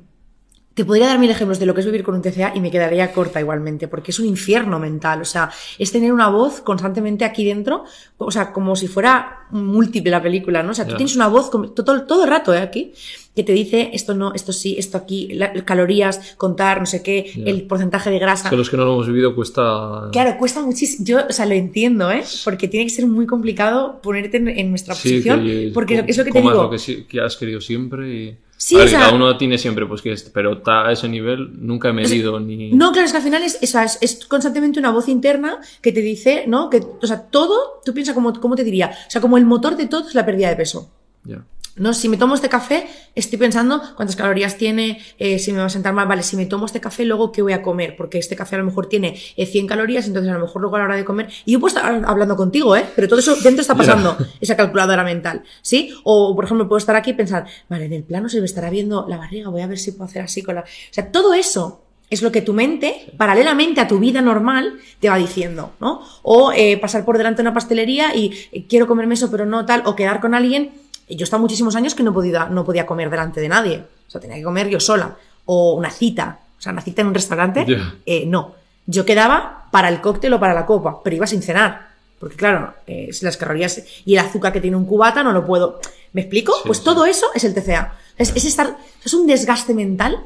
te 0.78 0.86
podría 0.86 1.08
dar 1.08 1.18
mil 1.18 1.32
ejemplos 1.32 1.58
de 1.58 1.66
lo 1.66 1.74
que 1.74 1.80
es 1.80 1.88
vivir 1.88 2.04
con 2.04 2.14
un 2.14 2.22
TCA 2.22 2.54
y 2.56 2.60
me 2.62 2.70
quedaría 2.70 3.12
corta 3.12 3.40
igualmente, 3.42 3.88
porque 3.88 4.12
es 4.12 4.20
un 4.20 4.28
infierno 4.28 4.78
mental. 4.78 5.20
O 5.24 5.26
sea, 5.26 5.50
es 5.80 5.92
tener 5.92 6.14
una 6.14 6.30
voz 6.30 6.62
constantemente 6.62 7.26
aquí 7.26 7.44
dentro, 7.44 7.84
o 8.20 8.30
sea, 8.30 8.54
como 8.54 8.76
si 8.76 8.88
fuera 8.88 9.48
múltiple 9.50 10.12
la 10.12 10.22
película, 10.22 10.62
¿no? 10.62 10.72
O 10.72 10.74
sea, 10.76 10.86
tú 10.86 10.96
tienes 10.96 11.16
una 11.16 11.28
voz 11.30 11.50
todo, 11.50 12.04
todo 12.04 12.24
el 12.26 12.30
rato, 12.30 12.54
¿eh? 12.54 12.60
Aquí, 12.60 12.94
que 13.36 13.44
te 13.44 13.54
dice 13.54 13.90
esto 13.94 14.14
no, 14.14 14.34
esto 14.36 14.54
sí, 14.54 14.76
esto 14.78 14.98
aquí, 15.00 15.30
la- 15.34 15.52
calorías, 15.66 16.36
contar, 16.38 16.80
no 16.80 16.86
sé 16.86 17.02
qué, 17.02 17.32
el 17.46 17.64
porcentaje 17.64 18.12
de 18.12 18.20
grasa. 18.20 18.46
es 18.46 18.50
que 18.52 18.56
los 18.58 18.70
que 18.70 18.78
no 18.78 18.86
lo 18.86 18.94
hemos 18.94 19.08
vivido 19.08 19.34
cuesta... 19.34 20.10
Claro, 20.12 20.38
cuesta 20.38 20.62
muchísimo. 20.62 21.06
Yo, 21.06 21.20
o 21.28 21.34
sea, 21.34 21.48
lo 21.48 21.54
entiendo, 21.56 22.12
¿eh? 22.12 22.24
Porque 22.44 22.68
tiene 22.68 22.86
que 22.86 22.92
ser 22.92 23.08
muy 23.08 23.26
complicado 23.26 24.00
ponerte 24.04 24.38
en, 24.38 24.48
en 24.48 24.70
nuestra 24.70 24.94
Sí, 24.94 25.10
posición. 25.10 25.44
que- 25.44 25.72
porque 25.74 26.04
es 26.08 26.18
lo 26.18 26.24
que 26.24 26.32
te 26.32 26.40
digo. 26.42 26.54
lo 26.54 26.70
que, 26.70 27.06
que 27.08 27.20
has 27.20 27.36
querido 27.36 27.62
siempre 27.62 28.14
y... 28.14 28.38
Sí, 28.60 28.76
A 28.76 28.80
ver, 28.80 28.88
o 28.88 28.90
sea- 28.90 29.00
cada 29.02 29.14
uno 29.14 29.38
tiene 29.38 29.58
siempre, 29.60 29.86
pues 29.86 30.02
que 30.02 30.12
es, 30.12 30.24
pero 30.24 30.54
está 30.54 30.88
a 30.88 30.92
ese 30.92 31.08
nivel, 31.08 31.52
nunca 31.66 31.90
he 31.90 31.94
medido 31.94 32.40
ni... 32.40 32.72
No, 32.72 32.92
claro, 32.92 33.06
es 33.06 33.12
que 33.12 33.18
al 33.18 33.24
final 33.24 33.44
es, 33.44 33.60
es, 33.62 33.98
es 34.02 34.26
constantemente 34.26 34.80
una 34.80 34.90
voz 34.92 35.08
interna 35.08 35.60
que 35.82 35.92
te 35.92 36.02
dice, 36.02 36.46
¿no? 36.48 36.70
Que, 36.70 36.82
o 37.02 37.06
sea, 37.06 37.22
todo, 37.22 37.82
tú 37.86 37.94
piensas 37.94 38.16
como, 38.16 38.34
¿cómo 38.40 38.56
te 38.56 38.64
diría? 38.64 38.92
O 39.08 39.12
sea, 39.12 39.22
como 39.22 39.38
el 39.38 39.46
motor 39.46 39.78
de 39.78 39.86
todo 39.86 40.08
es 40.10 40.16
la 40.16 40.26
pérdida 40.26 40.50
de 40.50 40.56
peso. 40.56 40.92
Ya. 41.24 41.46
No, 41.78 41.94
si 41.94 42.10
me 42.10 42.18
tomo 42.18 42.36
este 42.36 42.50
café, 42.50 42.88
estoy 43.16 43.38
pensando 43.38 43.82
cuántas 43.96 44.16
calorías 44.16 44.58
tiene, 44.58 45.02
eh, 45.20 45.40
si 45.40 45.52
me 45.54 45.60
va 45.60 45.66
a 45.66 45.70
sentar 45.70 45.94
mal, 45.94 46.08
vale, 46.08 46.24
si 46.24 46.36
me 46.36 46.46
tomo 46.46 46.66
este 46.66 46.82
café, 46.82 47.06
luego 47.06 47.32
qué 47.32 47.42
voy 47.42 47.54
a 47.54 47.62
comer, 47.62 47.96
porque 47.96 48.18
este 48.18 48.36
café 48.36 48.56
a 48.56 48.60
lo 48.60 48.66
mejor 48.66 48.88
tiene 48.88 49.20
eh, 49.36 49.46
100 49.46 49.68
calorías, 49.68 50.08
entonces 50.08 50.32
a 50.32 50.36
lo 50.36 50.42
mejor 50.42 50.62
luego 50.62 50.76
a 50.76 50.80
la 50.80 50.86
hora 50.86 50.96
de 50.96 51.06
comer, 51.06 51.30
y 51.46 51.54
yo 51.54 51.60
puedo 51.60 51.76
estar 51.76 52.04
hablando 52.06 52.36
contigo, 52.36 52.76
¿eh? 52.76 52.86
Pero 52.96 53.08
todo 53.08 53.20
eso 53.20 53.36
dentro 53.36 53.62
está 53.62 53.76
pasando, 53.76 54.18
esa 54.42 54.56
calculadora 54.56 55.04
mental, 55.04 55.44
¿sí? 55.62 55.94
O, 56.04 56.36
por 56.36 56.46
ejemplo, 56.46 56.68
puedo 56.68 56.78
estar 56.78 56.96
aquí 56.96 57.12
y 57.12 57.14
pensar, 57.14 57.46
vale, 57.70 57.86
en 57.86 57.94
el 57.94 58.04
plano 58.04 58.30
se 58.30 58.40
me 58.40 58.46
estará 58.46 58.70
viendo 58.70 59.06
la 59.08 59.18
barriga, 59.18 59.50
voy 59.50 59.62
a 59.62 59.68
ver 59.68 59.78
si 59.78 59.92
puedo 59.92 60.06
hacer 60.06 60.24
así 60.24 60.42
con 60.42 60.56
la... 60.56 60.62
O 60.62 60.66
sea, 60.92 61.12
todo 61.12 61.34
eso 61.34 61.84
es 62.10 62.22
lo 62.22 62.32
que 62.32 62.42
tu 62.42 62.54
mente, 62.54 63.12
paralelamente 63.18 63.82
a 63.82 63.88
tu 63.88 64.00
vida 64.00 64.22
normal, 64.22 64.80
te 65.00 65.10
va 65.10 65.18
diciendo, 65.18 65.74
¿no? 65.80 66.02
O 66.24 66.52
eh, 66.54 66.78
pasar 66.78 67.04
por 67.04 67.18
delante 67.18 67.42
de 67.42 67.50
una 67.50 67.54
pastelería 67.54 68.16
y 68.16 68.34
eh, 68.52 68.66
quiero 68.68 68.88
comerme 68.88 69.16
eso, 69.16 69.30
pero 69.30 69.46
no 69.46 69.66
tal, 69.66 69.84
o 69.86 69.96
quedar 69.96 70.22
con 70.22 70.34
alguien. 70.34 70.72
Yo 71.10 71.22
he 71.22 71.24
estado 71.24 71.42
muchísimos 71.42 71.76
años 71.76 71.96
que 71.96 72.04
no 72.04 72.14
podía, 72.14 72.46
no 72.46 72.66
podía 72.66 72.86
comer 72.86 73.10
delante 73.10 73.40
de 73.40 73.50
nadie. 73.50 73.84
O 74.08 74.10
sea, 74.10 74.20
tenía 74.20 74.38
que 74.38 74.44
comer 74.44 74.68
yo 74.70 74.80
sola. 74.80 75.16
O 75.46 75.74
una 75.74 75.90
cita. 75.90 76.40
O 76.58 76.62
sea, 76.62 76.72
una 76.72 76.82
cita 76.82 77.02
en 77.02 77.08
un 77.08 77.14
restaurante. 77.14 77.66
Eh, 78.06 78.26
no. 78.26 78.56
Yo 78.86 79.06
quedaba 79.06 79.68
para 79.72 79.90
el 79.90 80.02
cóctel 80.02 80.34
o 80.34 80.40
para 80.40 80.54
la 80.54 80.66
copa, 80.66 81.02
pero 81.04 81.16
iba 81.16 81.28
sin 81.28 81.42
cenar. 81.42 81.88
Porque 82.20 82.36
claro, 82.36 82.74
eh, 82.88 83.10
las 83.22 83.38
calorías 83.38 83.84
y 84.06 84.14
el 84.14 84.20
azúcar 84.20 84.52
que 84.52 84.62
tiene 84.62 84.76
un 84.76 84.86
cubata 84.86 85.24
no 85.24 85.32
lo 85.32 85.46
puedo. 85.46 85.80
¿Me 86.14 86.22
explico? 86.22 86.54
Sí, 86.56 86.62
pues 86.66 86.80
sí. 86.80 86.84
todo 86.84 87.06
eso 87.06 87.28
es 87.36 87.44
el 87.44 87.54
TCA. 87.54 87.94
Es, 88.18 88.36
es 88.36 88.46
estar, 88.46 88.78
es 89.04 89.14
un 89.14 89.28
desgaste 89.28 89.74
mental 89.74 90.24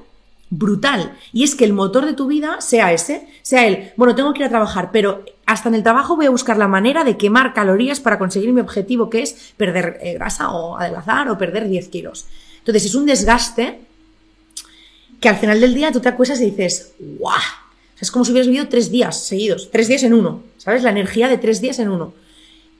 brutal. 0.51 1.17
Y 1.33 1.43
es 1.43 1.55
que 1.55 1.65
el 1.65 1.73
motor 1.73 2.05
de 2.05 2.13
tu 2.13 2.27
vida 2.27 2.61
sea 2.61 2.93
ese, 2.93 3.27
sea 3.41 3.65
el, 3.65 3.93
bueno, 3.97 4.13
tengo 4.13 4.33
que 4.33 4.39
ir 4.39 4.45
a 4.45 4.49
trabajar, 4.49 4.91
pero 4.91 5.25
hasta 5.47 5.69
en 5.69 5.75
el 5.75 5.83
trabajo 5.83 6.15
voy 6.15 6.27
a 6.27 6.29
buscar 6.29 6.57
la 6.57 6.67
manera 6.67 7.03
de 7.03 7.17
quemar 7.17 7.53
calorías 7.53 7.99
para 7.99 8.19
conseguir 8.19 8.53
mi 8.53 8.61
objetivo, 8.61 9.09
que 9.09 9.23
es 9.23 9.53
perder 9.57 9.97
eh, 10.03 10.13
grasa 10.13 10.51
o 10.51 10.77
adelgazar 10.77 11.29
o 11.29 11.37
perder 11.37 11.67
10 11.67 11.87
kilos. 11.87 12.27
Entonces 12.59 12.85
es 12.85 12.93
un 12.93 13.07
desgaste 13.07 13.79
que 15.19 15.29
al 15.29 15.37
final 15.37 15.61
del 15.61 15.73
día 15.73 15.91
tú 15.91 16.01
te 16.01 16.09
acuestas 16.09 16.41
y 16.41 16.51
dices, 16.51 16.93
¡guau! 16.99 17.39
Es 17.99 18.11
como 18.11 18.25
si 18.25 18.31
hubieras 18.31 18.47
vivido 18.47 18.67
tres 18.67 18.91
días 18.91 19.23
seguidos, 19.23 19.69
tres 19.71 19.87
días 19.87 20.03
en 20.03 20.13
uno, 20.13 20.41
¿sabes? 20.57 20.83
La 20.83 20.89
energía 20.89 21.27
de 21.29 21.37
tres 21.37 21.61
días 21.61 21.79
en 21.79 21.89
uno. 21.89 22.13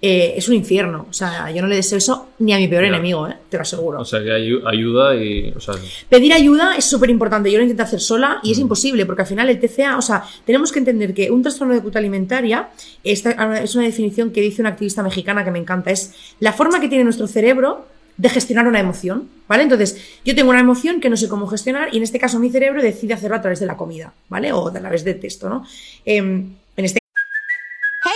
Eh, 0.04 0.34
es 0.36 0.48
un 0.50 0.56
infierno. 0.56 1.06
O 1.10 1.14
sea, 1.14 1.52
yo 1.52 1.62
no 1.62 1.68
le 1.68 1.76
deseo 1.76 2.00
eso 2.00 2.30
ni 2.40 2.54
a 2.54 2.58
mi 2.58 2.68
peor 2.68 2.86
enemigo, 2.86 3.28
¿eh? 3.28 3.36
te 3.50 3.58
lo 3.58 3.62
aseguro. 3.62 4.00
O 4.00 4.06
sea, 4.06 4.20
que 4.24 4.30
ayu- 4.32 4.62
ayuda 4.66 5.16
y. 5.16 5.54
O 5.56 5.60
sea, 5.60 5.76
Pedir 6.10 6.34
ayuda 6.34 6.76
es 6.76 6.86
súper 6.86 7.12
importante. 7.12 7.52
Yo 7.52 7.58
lo 7.60 7.64
intento 7.64 7.84
hacer 7.84 8.00
sola 8.02 8.40
y 8.42 8.52
es 8.52 8.58
Mm. 8.58 8.62
imposible 8.62 9.06
porque 9.06 9.22
al 9.22 9.28
final 9.28 9.48
el 9.50 9.60
TCA, 9.60 9.98
o 9.98 10.02
sea, 10.02 10.24
tenemos 10.44 10.72
que 10.72 10.80
entender 10.80 11.14
que 11.14 11.30
un 11.30 11.44
trastorno 11.44 11.74
de 11.76 11.80
conducta 11.82 12.00
alimentaria 12.00 12.70
esta 13.04 13.60
es 13.62 13.76
una 13.76 13.84
definición 13.86 14.32
que 14.32 14.42
dice 14.42 14.62
una 14.64 14.70
activista 14.72 15.04
mexicana 15.04 15.44
que 15.46 15.52
me 15.52 15.60
encanta. 15.60 15.92
Es 15.92 16.16
la 16.40 16.52
forma 16.54 16.80
que 16.82 16.88
tiene 16.90 17.04
nuestro 17.04 17.28
cerebro 17.28 17.86
de 18.18 18.30
gestionar 18.30 18.68
una 18.68 18.80
emoción, 18.80 19.30
¿vale? 19.48 19.64
Entonces, 19.64 19.98
yo 20.26 20.36
tengo 20.36 20.50
una 20.52 20.60
emoción 20.60 21.00
que 21.00 21.10
no 21.10 21.18
sé 21.18 21.28
cómo 21.30 21.48
gestionar 21.48 21.90
y 21.94 21.98
en 21.98 22.04
este 22.04 22.20
caso 22.20 22.40
mi 22.40 22.50
cerebro 22.50 22.82
decide 22.82 23.14
hacerlo 23.14 23.38
a 23.38 23.42
través 23.42 23.60
de 23.60 23.66
la 23.66 23.78
comida, 23.78 24.14
¿vale? 24.30 24.52
O 24.52 24.68
a 24.68 24.74
través 24.74 25.04
de 25.04 25.14
texto, 25.16 25.48
¿no? 25.50 25.64
Em, 26.06 26.54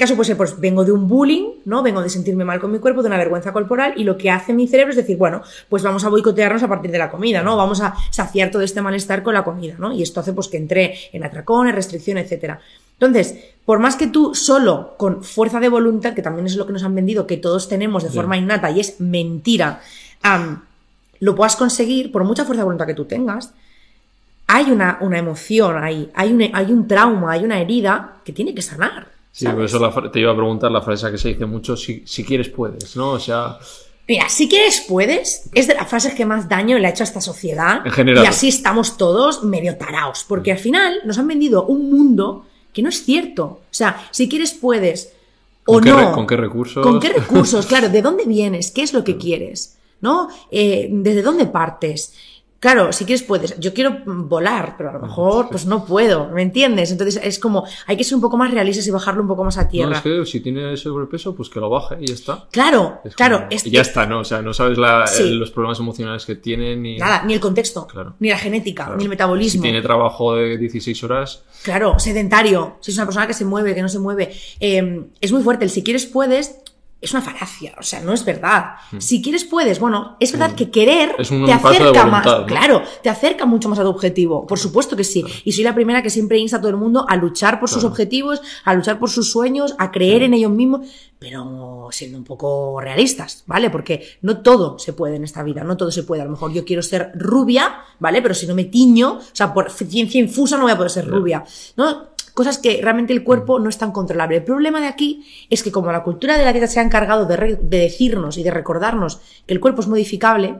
Caso 0.00 0.16
puede 0.16 0.28
ser, 0.28 0.36
pues 0.36 0.58
vengo 0.58 0.84
de 0.84 0.92
un 0.92 1.06
bullying, 1.06 1.60
¿no? 1.66 1.82
Vengo 1.82 2.00
de 2.00 2.08
sentirme 2.08 2.44
mal 2.44 2.58
con 2.58 2.72
mi 2.72 2.78
cuerpo, 2.78 3.02
de 3.02 3.08
una 3.08 3.18
vergüenza 3.18 3.52
corporal, 3.52 3.92
y 3.96 4.04
lo 4.04 4.16
que 4.16 4.30
hace 4.30 4.52
mi 4.52 4.66
cerebro 4.66 4.90
es 4.90 4.96
decir, 4.96 5.16
bueno, 5.16 5.42
pues 5.68 5.82
vamos 5.82 6.04
a 6.04 6.08
boicotearnos 6.08 6.62
a 6.62 6.68
partir 6.68 6.90
de 6.90 6.98
la 6.98 7.10
comida, 7.10 7.42
¿no? 7.42 7.56
Vamos 7.56 7.80
a 7.82 7.94
saciar 8.10 8.50
todo 8.50 8.62
este 8.62 8.80
malestar 8.80 9.22
con 9.22 9.34
la 9.34 9.44
comida, 9.44 9.74
¿no? 9.78 9.92
Y 9.92 10.02
esto 10.02 10.20
hace 10.20 10.32
pues 10.32 10.48
que 10.48 10.56
entre 10.56 10.94
en 11.12 11.22
atracones, 11.22 11.74
restricción, 11.74 12.18
etcétera. 12.18 12.60
Entonces, 12.94 13.36
por 13.64 13.78
más 13.78 13.96
que 13.96 14.06
tú 14.06 14.34
solo 14.34 14.94
con 14.96 15.22
fuerza 15.22 15.60
de 15.60 15.68
voluntad, 15.68 16.14
que 16.14 16.22
también 16.22 16.46
es 16.46 16.56
lo 16.56 16.66
que 16.66 16.72
nos 16.72 16.82
han 16.82 16.94
vendido, 16.94 17.26
que 17.26 17.36
todos 17.36 17.68
tenemos 17.68 18.02
de 18.02 18.10
forma 18.10 18.36
innata 18.36 18.70
y 18.70 18.80
es 18.80 19.00
mentira, 19.00 19.80
lo 21.20 21.34
puedas 21.34 21.56
conseguir, 21.56 22.10
por 22.10 22.24
mucha 22.24 22.44
fuerza 22.44 22.62
de 22.62 22.64
voluntad 22.64 22.86
que 22.86 22.94
tú 22.94 23.04
tengas, 23.04 23.52
hay 24.46 24.70
una, 24.70 24.98
una 25.00 25.18
emoción 25.18 25.82
ahí, 25.82 26.10
hay 26.14 26.32
un, 26.32 26.42
hay 26.52 26.72
un 26.72 26.88
trauma, 26.88 27.32
hay 27.32 27.44
una 27.44 27.60
herida 27.60 28.16
que 28.24 28.32
tiene 28.32 28.54
que 28.54 28.62
sanar. 28.62 29.19
Sí, 29.32 29.44
¿sabes? 29.44 29.56
por 29.56 29.64
eso 29.64 30.02
la 30.04 30.10
te 30.10 30.20
iba 30.20 30.32
a 30.32 30.36
preguntar 30.36 30.70
la 30.70 30.82
frase 30.82 31.10
que 31.10 31.18
se 31.18 31.28
dice 31.28 31.46
mucho: 31.46 31.76
si, 31.76 32.02
si 32.06 32.24
quieres, 32.24 32.48
puedes, 32.48 32.96
¿no? 32.96 33.12
O 33.12 33.20
sea, 33.20 33.58
Mira, 34.08 34.28
si 34.28 34.48
quieres 34.48 34.84
puedes, 34.88 35.48
es 35.54 35.68
de 35.68 35.74
las 35.74 35.88
frases 35.88 36.14
que 36.14 36.26
más 36.26 36.48
daño 36.48 36.76
le 36.78 36.88
ha 36.88 36.90
hecho 36.90 37.04
a 37.04 37.06
esta 37.06 37.20
sociedad. 37.20 37.82
En 37.86 37.92
general. 37.92 38.24
Y 38.24 38.26
así 38.26 38.48
estamos 38.48 38.96
todos 38.96 39.44
medio 39.44 39.76
taraos, 39.76 40.24
porque 40.26 40.50
al 40.50 40.58
final 40.58 40.94
nos 41.04 41.16
han 41.18 41.28
vendido 41.28 41.64
un 41.66 41.90
mundo 41.90 42.44
que 42.72 42.82
no 42.82 42.88
es 42.88 43.04
cierto. 43.04 43.44
O 43.44 43.60
sea, 43.70 44.04
si 44.10 44.28
quieres 44.28 44.52
puedes 44.52 45.12
o 45.64 45.74
¿Con 45.74 45.84
qué 45.84 45.90
no. 45.90 46.12
con 46.12 46.26
qué 46.26 46.36
recursos? 46.36 46.82
¿Con 46.84 46.98
qué 46.98 47.08
recursos? 47.16 47.66
Claro, 47.66 47.88
¿de 47.88 48.02
dónde 48.02 48.24
vienes? 48.24 48.72
¿Qué 48.72 48.82
es 48.82 48.92
lo 48.92 49.04
que 49.04 49.16
quieres? 49.16 49.78
¿No? 50.00 50.28
Eh, 50.50 50.88
¿Desde 50.90 51.22
dónde 51.22 51.46
partes? 51.46 52.12
Claro, 52.60 52.92
si 52.92 53.06
quieres 53.06 53.22
puedes. 53.22 53.58
Yo 53.58 53.72
quiero 53.72 54.02
volar, 54.04 54.74
pero 54.76 54.90
a 54.90 54.92
lo 54.92 55.00
mejor 55.00 55.48
pues 55.50 55.64
no 55.64 55.86
puedo, 55.86 56.28
¿me 56.28 56.42
entiendes? 56.42 56.90
Entonces 56.92 57.18
es 57.24 57.38
como, 57.38 57.64
hay 57.86 57.96
que 57.96 58.04
ser 58.04 58.16
un 58.16 58.20
poco 58.20 58.36
más 58.36 58.50
realistas 58.52 58.86
y 58.86 58.90
bajarlo 58.90 59.22
un 59.22 59.28
poco 59.28 59.44
más 59.44 59.56
a 59.56 59.62
no, 59.64 59.68
tierra. 59.70 59.96
es 59.96 60.02
que 60.02 60.26
si 60.26 60.40
tiene 60.40 60.76
sobrepeso, 60.76 61.34
pues 61.34 61.48
que 61.48 61.58
lo 61.58 61.70
baje 61.70 61.96
y 62.02 62.08
ya 62.08 62.14
está. 62.14 62.46
Claro, 62.52 63.00
Es 63.02 63.14
claro. 63.16 63.38
como- 63.38 63.48
es 63.50 63.64
ya 63.64 63.80
está, 63.80 64.04
¿no? 64.04 64.20
O 64.20 64.24
sea, 64.24 64.42
no 64.42 64.52
sabes 64.52 64.76
la- 64.76 65.06
Sí. 65.06 65.22
el- 65.22 65.38
los 65.38 65.50
problemas 65.50 65.78
emocionales 65.80 66.26
que 66.26 66.34
tiene 66.36 66.76
ni. 66.76 66.98
Nada, 66.98 67.22
ni 67.24 67.32
el 67.32 67.40
contexto, 67.40 67.86
Claro. 67.86 68.14
ni 68.18 68.28
la 68.28 68.36
genética, 68.36 68.84
Claro. 68.84 68.98
ni 68.98 69.04
el 69.04 69.08
metabolismo. 69.10 69.58
Si 69.58 69.62
tiene 69.62 69.80
trabajo 69.80 70.34
de 70.34 70.58
16 70.58 71.02
horas, 71.02 71.42
Claro, 71.62 71.98
sedentario. 71.98 72.76
Si 72.80 72.90
es 72.90 72.96
una 72.98 73.06
persona 73.06 73.26
que 73.26 73.34
se 73.34 73.44
mueve, 73.44 73.74
que 73.74 73.82
no 73.82 73.88
se 73.88 73.98
mueve. 73.98 74.32
Eh, 74.60 75.06
es 75.20 75.32
muy 75.32 75.42
fuerte. 75.42 75.64
El 75.64 75.70
si 75.70 75.82
quieres 75.82 76.04
puedes 76.06 76.56
es 77.00 77.12
una 77.12 77.22
falacia. 77.22 77.74
O 77.78 77.82
sea, 77.82 78.00
no 78.00 78.12
es 78.12 78.24
verdad. 78.24 78.74
Si 78.98 79.22
quieres 79.22 79.44
puedes. 79.44 79.78
Bueno, 79.78 80.16
es 80.20 80.32
verdad 80.32 80.54
que 80.54 80.70
querer. 80.70 81.14
Es 81.18 81.30
un 81.30 81.46
te 81.46 81.52
acerca 81.52 81.78
voluntad, 81.78 82.06
más. 82.06 82.26
¿no? 82.26 82.46
Claro, 82.46 82.82
te 83.02 83.08
acerca 83.08 83.46
mucho 83.46 83.68
más 83.68 83.78
a 83.78 83.82
tu 83.82 83.88
objetivo. 83.88 84.46
Por 84.46 84.58
supuesto 84.58 84.96
que 84.96 85.04
sí. 85.04 85.24
Y 85.44 85.52
soy 85.52 85.64
la 85.64 85.74
primera 85.74 86.02
que 86.02 86.10
siempre 86.10 86.38
insta 86.38 86.58
a 86.58 86.60
todo 86.60 86.70
el 86.70 86.76
mundo 86.76 87.06
a 87.08 87.16
luchar 87.16 87.58
por 87.58 87.70
sus 87.70 87.84
objetivos, 87.84 88.42
a 88.64 88.74
luchar 88.74 88.98
por 88.98 89.08
sus 89.08 89.30
sueños, 89.30 89.74
a 89.78 89.90
creer 89.90 90.22
en 90.22 90.34
ellos 90.34 90.50
mismos, 90.50 90.86
pero 91.18 91.88
siendo 91.90 92.18
un 92.18 92.24
poco 92.24 92.80
realistas, 92.80 93.44
¿vale? 93.46 93.70
Porque 93.70 94.06
no 94.20 94.42
todo 94.42 94.78
se 94.78 94.92
puede 94.92 95.16
en 95.16 95.24
esta 95.24 95.42
vida, 95.42 95.64
no 95.64 95.76
todo 95.76 95.90
se 95.90 96.02
puede. 96.02 96.22
A 96.22 96.26
lo 96.26 96.32
mejor 96.32 96.52
yo 96.52 96.64
quiero 96.64 96.82
ser 96.82 97.12
rubia, 97.14 97.80
¿vale? 97.98 98.20
Pero 98.20 98.34
si 98.34 98.46
no 98.46 98.54
me 98.54 98.64
tiño, 98.64 99.12
o 99.14 99.22
sea, 99.32 99.54
por 99.54 99.70
ciencia 99.70 100.20
infusa 100.20 100.56
no 100.56 100.64
voy 100.64 100.72
a 100.72 100.76
poder 100.76 100.90
ser 100.90 101.06
rubia, 101.06 101.44
¿no? 101.76 102.10
Cosas 102.34 102.58
que 102.58 102.80
realmente 102.82 103.12
el 103.12 103.24
cuerpo 103.24 103.58
no 103.58 103.68
es 103.68 103.78
tan 103.78 103.92
controlable. 103.92 104.36
El 104.38 104.44
problema 104.44 104.80
de 104.80 104.86
aquí 104.86 105.24
es 105.50 105.62
que 105.62 105.72
como 105.72 105.90
la 105.92 106.02
cultura 106.02 106.36
de 106.38 106.44
la 106.44 106.52
dieta 106.52 106.66
se 106.66 106.80
ha 106.80 106.82
encargado 106.82 107.26
de, 107.26 107.58
decirnos 107.60 108.38
y 108.38 108.42
de 108.42 108.50
recordarnos 108.50 109.20
que 109.46 109.54
el 109.54 109.60
cuerpo 109.60 109.80
es 109.82 109.88
modificable, 109.88 110.56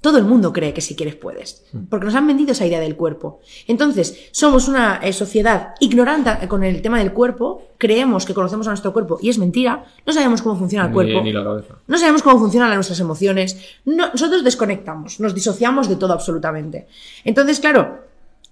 todo 0.00 0.18
el 0.18 0.24
mundo 0.24 0.52
cree 0.52 0.72
que 0.72 0.80
si 0.80 0.94
quieres 0.94 1.16
puedes, 1.16 1.64
porque 1.90 2.04
nos 2.06 2.14
han 2.14 2.24
vendido 2.24 2.52
esa 2.52 2.64
idea 2.64 2.78
del 2.78 2.94
cuerpo. 2.94 3.40
Entonces, 3.66 4.28
somos 4.30 4.68
una 4.68 5.00
eh, 5.02 5.12
sociedad 5.12 5.74
ignorante 5.80 6.46
con 6.46 6.62
el 6.62 6.80
tema 6.82 6.98
del 6.98 7.12
cuerpo, 7.12 7.64
creemos 7.78 8.24
que 8.24 8.32
conocemos 8.32 8.68
a 8.68 8.70
nuestro 8.70 8.92
cuerpo 8.92 9.18
y 9.20 9.28
es 9.28 9.38
mentira, 9.38 9.86
no 10.06 10.12
sabemos 10.12 10.40
cómo 10.40 10.54
funciona 10.56 10.84
el 10.84 10.90
ni, 10.90 10.94
cuerpo. 10.94 11.20
ni 11.22 11.32
la 11.32 11.42
cabeza. 11.42 11.74
No 11.88 11.98
sabemos 11.98 12.22
cómo 12.22 12.38
funcionan 12.38 12.72
nuestras 12.74 13.00
emociones. 13.00 13.58
No- 13.86 14.08
nosotros 14.12 14.44
desconectamos, 14.44 15.18
nos 15.18 15.34
disociamos 15.34 15.88
de 15.88 15.96
todo 15.96 16.12
absolutamente. 16.12 16.86
Entonces, 17.24 17.58
claro, 17.58 17.98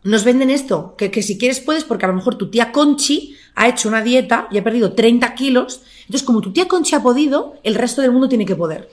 nos 0.07 0.25
venden 0.25 0.51
esto, 0.51 0.95
que, 0.97 1.11
que 1.11 1.23
si 1.23 1.37
quieres 1.39 1.61
puedes, 1.61 1.85
porque 1.85 2.05
a 2.05 2.09
lo 2.09 2.15
mejor 2.15 2.37
tu 2.37 2.49
tía 2.49 2.73
Conchi 2.73 3.35
ha 3.55 3.69
hecho 3.69 3.89
una 3.89 4.03
dieta 4.03 4.49
y 4.51 4.59
ha 4.59 4.65
perdido 4.65 4.93
30 4.93 5.35
kilos. 5.35 5.83
Entonces, 6.03 6.23
como 6.25 6.41
tu 6.41 6.53
tía 6.53 6.69
Conchi 6.69 6.95
ha 6.95 7.03
podido, 7.03 7.55
el 7.63 7.75
resto 7.75 8.03
del 8.03 8.13
mundo 8.13 8.29
tiene 8.29 8.45
que 8.47 8.55
poder. 8.57 8.89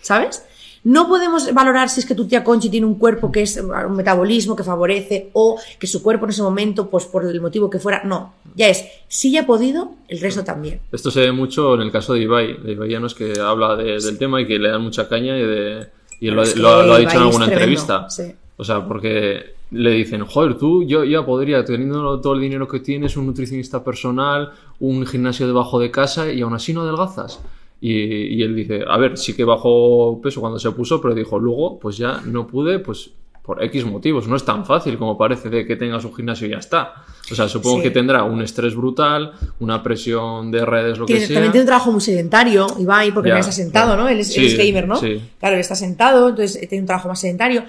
¿Sabes? 0.00 0.44
No 0.84 1.06
podemos 1.08 1.52
valorar 1.54 1.88
si 1.88 2.00
es 2.00 2.06
que 2.06 2.14
tu 2.16 2.26
tía 2.26 2.42
Conchi 2.42 2.68
tiene 2.68 2.86
un 2.86 2.96
cuerpo 2.96 3.30
que 3.30 3.42
es 3.42 3.56
un 3.56 3.94
metabolismo 3.96 4.56
que 4.56 4.64
favorece 4.64 5.30
o 5.32 5.56
que 5.78 5.86
su 5.86 6.02
cuerpo 6.02 6.24
en 6.24 6.30
ese 6.30 6.42
momento, 6.42 6.90
pues 6.90 7.04
por 7.06 7.24
el 7.24 7.40
motivo 7.40 7.70
que 7.70 7.78
fuera. 7.78 8.02
No, 8.04 8.34
ya 8.56 8.68
es, 8.68 8.84
si 9.08 9.30
ya 9.30 9.42
ha 9.42 9.46
podido, 9.46 9.92
el 10.08 10.20
resto 10.20 10.42
también. 10.42 10.80
Esto 10.90 11.10
se 11.12 11.20
ve 11.20 11.30
mucho 11.32 11.74
en 11.76 11.82
el 11.82 11.92
caso 11.92 12.14
de 12.14 12.22
Ibai. 12.22 12.60
De 12.62 12.72
Ibai 12.72 12.90
Llanos 12.90 13.14
que 13.14 13.32
habla 13.40 13.76
de- 13.76 14.00
del 14.00 14.18
tema 14.18 14.40
y 14.40 14.46
que 14.46 14.58
le 14.58 14.70
dan 14.70 14.82
mucha 14.82 15.08
caña 15.08 15.36
y, 15.38 15.42
de, 15.42 15.86
y 16.20 16.30
lo, 16.30 16.42
ha 16.42 16.44
dicho 16.46 16.58
Ibai 16.58 17.02
en 17.04 17.08
alguna 17.10 17.44
entrevista. 17.46 18.10
sí. 18.10 18.24
O 18.56 18.64
sea, 18.64 18.84
porque 18.84 19.54
le 19.72 19.90
dicen, 19.92 20.24
joder, 20.24 20.56
tú 20.58 20.84
yo 20.84 21.02
ya 21.04 21.24
podría, 21.24 21.64
teniendo 21.64 22.20
todo 22.20 22.34
el 22.34 22.40
dinero 22.40 22.68
que 22.68 22.80
tienes, 22.80 23.16
un 23.16 23.26
nutricionista 23.26 23.82
personal, 23.82 24.50
un 24.80 25.06
gimnasio 25.06 25.46
debajo 25.46 25.78
de 25.80 25.90
casa 25.90 26.30
y 26.32 26.42
aún 26.42 26.54
así 26.54 26.72
no 26.72 26.82
adelgazas. 26.82 27.40
Y, 27.80 27.92
y 28.36 28.42
él 28.42 28.54
dice, 28.54 28.84
a 28.86 28.96
ver, 28.98 29.18
sí 29.18 29.34
que 29.34 29.44
bajó 29.44 30.20
peso 30.22 30.40
cuando 30.40 30.58
se 30.58 30.70
puso, 30.70 31.00
pero 31.00 31.14
dijo, 31.14 31.38
luego, 31.38 31.78
pues 31.80 31.96
ya 31.96 32.20
no 32.24 32.46
pude, 32.46 32.78
pues 32.78 33.10
por 33.42 33.60
X 33.64 33.84
motivos. 33.84 34.28
No 34.28 34.36
es 34.36 34.44
tan 34.44 34.64
fácil 34.64 34.96
como 34.98 35.18
parece 35.18 35.50
de 35.50 35.66
que 35.66 35.74
tengas 35.74 36.04
un 36.04 36.14
gimnasio 36.14 36.46
y 36.46 36.50
ya 36.50 36.58
está. 36.58 36.92
O 37.28 37.34
sea, 37.34 37.48
supongo 37.48 37.78
Sí. 37.78 37.82
que 37.82 37.90
tendrá 37.90 38.22
un 38.22 38.40
estrés 38.40 38.76
brutal, 38.76 39.32
una 39.58 39.82
presión 39.82 40.52
de 40.52 40.64
redes, 40.64 40.96
lo 40.98 41.06
Tiene- 41.06 41.22
que 41.22 41.26
sea. 41.26 41.34
también 41.36 41.50
tiene 41.50 41.62
un 41.62 41.66
trabajo 41.66 41.90
muy 41.90 42.00
sedentario, 42.00 42.68
Ibai, 42.78 43.10
porque 43.12 43.30
Ya, 43.30 43.34
no 43.34 43.40
está 43.40 43.50
sentado, 43.50 43.86
claro. 43.88 44.02
¿no? 44.02 44.08
Él 44.08 44.20
es, 44.20 44.28
él 44.36 44.46
Sí, 44.48 44.52
es 44.52 44.58
gamer, 44.58 44.86
¿no? 44.86 44.94
sí. 44.94 45.20
Claro, 45.40 45.56
él 45.56 45.60
está 45.60 45.74
sentado, 45.74 46.28
entonces 46.28 46.62
eh, 46.62 46.68
tiene 46.68 46.82
un 46.82 46.86
trabajo 46.86 47.08
más 47.08 47.18
sedentario. 47.20 47.64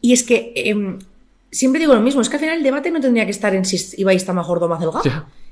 Y 0.00 0.12
es 0.12 0.22
que 0.22 0.52
em, 0.54 0.98
siempre 1.56 1.80
digo 1.80 1.94
lo 1.94 2.00
mismo, 2.00 2.20
es 2.20 2.28
que 2.28 2.36
al 2.36 2.40
final 2.40 2.58
el 2.58 2.62
debate 2.62 2.90
no 2.90 3.00
tendría 3.00 3.24
que 3.24 3.30
estar 3.30 3.54
en 3.54 3.64
si 3.64 3.78
Ibai 4.00 4.16
está 4.16 4.32
gordo 4.34 4.66
o 4.66 4.68
más 4.68 4.78
delgado. 4.78 5.02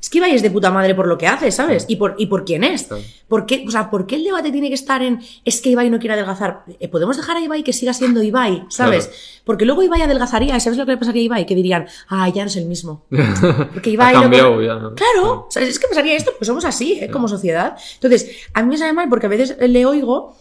Es 0.00 0.10
que 0.10 0.18
Ibai 0.18 0.34
es 0.34 0.42
de 0.42 0.50
puta 0.50 0.70
madre 0.70 0.94
por 0.94 1.06
lo 1.06 1.16
que 1.16 1.26
hace, 1.26 1.50
¿sabes? 1.50 1.86
Y 1.88 1.96
por, 1.96 2.14
y 2.18 2.26
por 2.26 2.44
quién 2.44 2.62
es. 2.62 2.88
¿Por 3.26 3.46
qué, 3.46 3.64
o 3.66 3.70
sea, 3.70 3.90
¿por 3.90 4.06
qué 4.06 4.16
el 4.16 4.24
debate 4.24 4.52
tiene 4.52 4.68
que 4.68 4.74
estar 4.74 5.02
en 5.02 5.22
es 5.46 5.62
que 5.62 5.70
Ibai 5.70 5.88
no 5.88 5.98
quiere 5.98 6.12
adelgazar? 6.12 6.64
Eh, 6.78 6.88
Podemos 6.88 7.16
dejar 7.16 7.38
a 7.38 7.40
Ibai 7.40 7.64
que 7.64 7.72
siga 7.72 7.94
siendo 7.94 8.22
Ibai, 8.22 8.64
¿sabes? 8.68 9.06
Claro. 9.06 9.20
Porque 9.44 9.64
luego 9.64 9.82
Ibai 9.82 10.02
adelgazaría, 10.02 10.54
¿y 10.54 10.60
¿sabes 10.60 10.78
lo 10.78 10.84
que 10.84 10.92
le 10.92 10.98
pasaría 10.98 11.22
a 11.22 11.24
Ibai? 11.24 11.46
Que 11.46 11.54
dirían, 11.54 11.86
ah, 12.08 12.28
ya 12.28 12.42
no 12.42 12.48
es 12.48 12.56
el 12.56 12.66
mismo. 12.66 13.06
Porque 13.72 13.90
Ibai 13.90 14.12
cambiado 14.12 14.60
ya, 14.60 14.74
¿no? 14.74 14.94
Claro, 14.94 15.48
es 15.56 15.78
que 15.78 15.88
pasaría 15.88 16.16
esto, 16.16 16.32
pues 16.38 16.46
somos 16.46 16.66
así, 16.66 16.98
¿eh? 17.00 17.10
como 17.10 17.26
sociedad. 17.26 17.78
Entonces, 17.94 18.30
a 18.52 18.62
mí 18.62 18.68
me 18.68 18.76
sabe 18.76 18.92
mal 18.92 19.08
porque 19.08 19.24
a 19.24 19.30
veces 19.30 19.56
le 19.58 19.86
oigo 19.86 20.36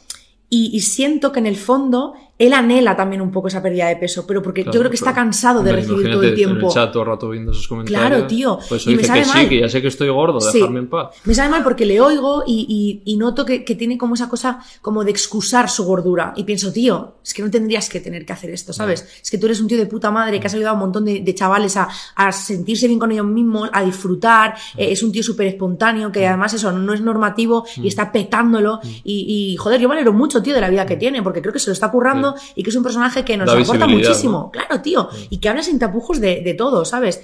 y, 0.49 0.75
y 0.75 0.81
siento 0.81 1.31
que 1.31 1.39
en 1.39 1.47
el 1.47 1.55
fondo 1.55 2.15
él 2.39 2.51
anhela 2.53 2.95
también 2.95 3.21
un 3.21 3.31
poco 3.31 3.47
esa 3.47 3.61
pérdida 3.61 3.87
de 3.87 3.95
peso, 3.95 4.25
pero 4.27 4.41
porque 4.41 4.63
Claro, 4.63 4.73
yo 4.73 4.79
creo 4.81 4.89
que 4.89 4.95
está 4.95 5.13
cansado 5.13 5.61
de 5.63 5.71
recibir 5.71 6.11
todo 6.11 6.23
el 6.23 6.33
tiempo. 6.35 6.59
En 6.61 6.65
el 6.65 6.71
chat 6.71 6.91
todo 6.91 7.03
el 7.03 7.09
rato 7.09 7.29
viendo 7.29 7.51
esos 7.51 7.67
comentarios. 7.67 8.07
Claro, 8.09 8.27
tío. 8.27 8.59
Pues 8.67 8.87
Y 8.87 8.95
me 8.95 9.03
sabe 9.03 9.21
que 9.21 9.27
mal. 9.27 9.41
sí, 9.43 9.49
que 9.49 9.59
ya 9.59 9.69
sé 9.69 9.81
que 9.81 9.87
estoy 9.87 10.09
gordo, 10.09 10.41
Sí. 10.41 10.57
dejarme 10.57 10.79
en 10.79 10.89
paz. 10.89 11.15
Me 11.25 11.33
sabe 11.35 11.49
mal 11.49 11.63
porque 11.63 11.85
le 11.85 12.01
oigo 12.01 12.43
y, 12.47 12.65
y- 13.05 13.11
y 13.13 13.17
noto 13.17 13.45
que, 13.45 13.63
que 13.63 13.75
tiene 13.75 13.97
como 13.97 14.15
esa 14.15 14.29
cosa 14.29 14.59
como 14.81 15.03
de 15.03 15.11
excusar 15.11 15.69
su 15.69 15.85
gordura. 15.85 16.33
Y 16.35 16.43
pienso, 16.43 16.73
tío, 16.73 17.15
es 17.23 17.33
que 17.33 17.43
no 17.43 17.51
tendrías 17.51 17.87
que 17.87 17.99
tener 17.99 18.25
que 18.25 18.33
hacer 18.33 18.49
esto, 18.49 18.73
¿sabes? 18.73 19.07
Es 19.21 19.29
que 19.29 19.37
tú 19.37 19.45
eres 19.45 19.61
un 19.61 19.67
tío 19.67 19.77
de 19.77 19.85
puta 19.85 20.09
madre 20.11 20.39
que 20.39 20.47
has 20.47 20.53
ayudado 20.55 20.71
a 20.71 20.73
un 20.73 20.79
montón 20.79 21.05
de, 21.05 21.19
de 21.21 21.35
chavales 21.35 21.77
a, 21.77 21.87
a 22.15 22.31
sentirse 22.31 22.87
bien 22.87 22.99
con 22.99 23.11
ellos 23.11 23.25
mismos, 23.27 23.69
a 23.71 23.83
disfrutar. 23.83 24.55
Eh, 24.75 24.91
es 24.91 25.03
un 25.03 25.11
tío 25.11 25.21
súper 25.23 25.47
espontáneo 25.47 26.11
que 26.11 26.27
además 26.27 26.53
eso 26.55 26.71
no 26.71 26.93
es 26.93 27.01
normativo 27.01 27.65
y 27.77 27.87
está 27.87 28.11
petándolo. 28.11 28.79
Y, 29.03 29.51
y, 29.53 29.57
joder, 29.57 29.79
yo 29.79 29.87
valoro 29.87 30.13
mucho, 30.13 30.41
tío, 30.41 30.53
de 30.55 30.61
la 30.61 30.69
vida 30.69 30.85
que 30.85 30.97
tiene 30.97 31.21
porque 31.21 31.41
creo 31.41 31.53
que 31.53 31.59
se 31.59 31.69
lo 31.69 31.73
está 31.73 31.91
currando 31.91 32.22
y 32.55 32.63
que 32.63 32.69
es 32.69 32.75
un 32.75 32.83
personaje 32.83 33.23
que 33.25 33.37
nos 33.37 33.47
Da 33.47 33.59
aporta 33.59 33.87
muchísimo. 33.87 34.37
¿no? 34.45 34.51
Claro, 34.51 34.81
tío. 34.81 35.09
Y 35.29 35.37
que 35.39 35.49
habla 35.49 35.63
sin 35.63 35.79
tapujos 35.79 36.19
de, 36.19 36.41
de 36.41 36.53
todo, 36.53 36.85
¿sabes? 36.85 37.21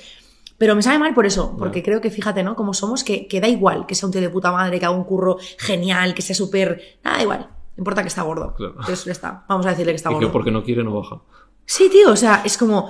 Pero 0.57 0.75
me 0.75 0.81
sabe 0.81 0.99
mal 0.99 1.13
por 1.13 1.25
eso, 1.25 1.55
porque 1.57 1.81
creo 1.81 2.01
que 2.01 2.11
fíjate, 2.11 2.43
¿no? 2.43 2.55
Como 2.55 2.73
somos, 2.73 3.03
que, 3.05 3.27
que 3.27 3.39
da 3.39 3.47
igual 3.47 3.85
que 3.85 3.95
sea 3.95 4.07
un 4.07 4.11
tío 4.11 4.19
de 4.21 4.29
puta 4.29 4.51
madre, 4.51 4.77
que 4.79 4.85
haga 4.85 4.95
un 4.95 5.05
curro 5.05 5.37
genial, 5.57 6.13
que 6.13 6.21
sea 6.21 6.35
súper. 6.35 6.99
Nada, 7.03 7.17
da 7.17 7.23
igual. 7.23 7.49
Importa 7.77 8.01
que 8.01 8.09
está 8.09 8.23
gordo. 8.23 8.53
Claro. 8.57 8.73
Entonces 8.77 9.05
ya 9.05 9.13
está. 9.13 9.45
Vamos 9.47 9.65
a 9.65 9.69
decirle 9.69 9.93
que 9.93 9.95
está 9.97 10.09
Y 10.09 10.13
que 10.13 10.15
gordo. 10.17 10.31
porque 10.33 10.51
no 10.51 10.63
quiere 10.63 10.83
no 10.83 10.93
baja. 10.99 11.21
Sí, 11.65 11.89
tío, 11.89 12.11
o 12.11 12.15
sea, 12.17 12.41
es 12.43 12.57
como. 12.57 12.89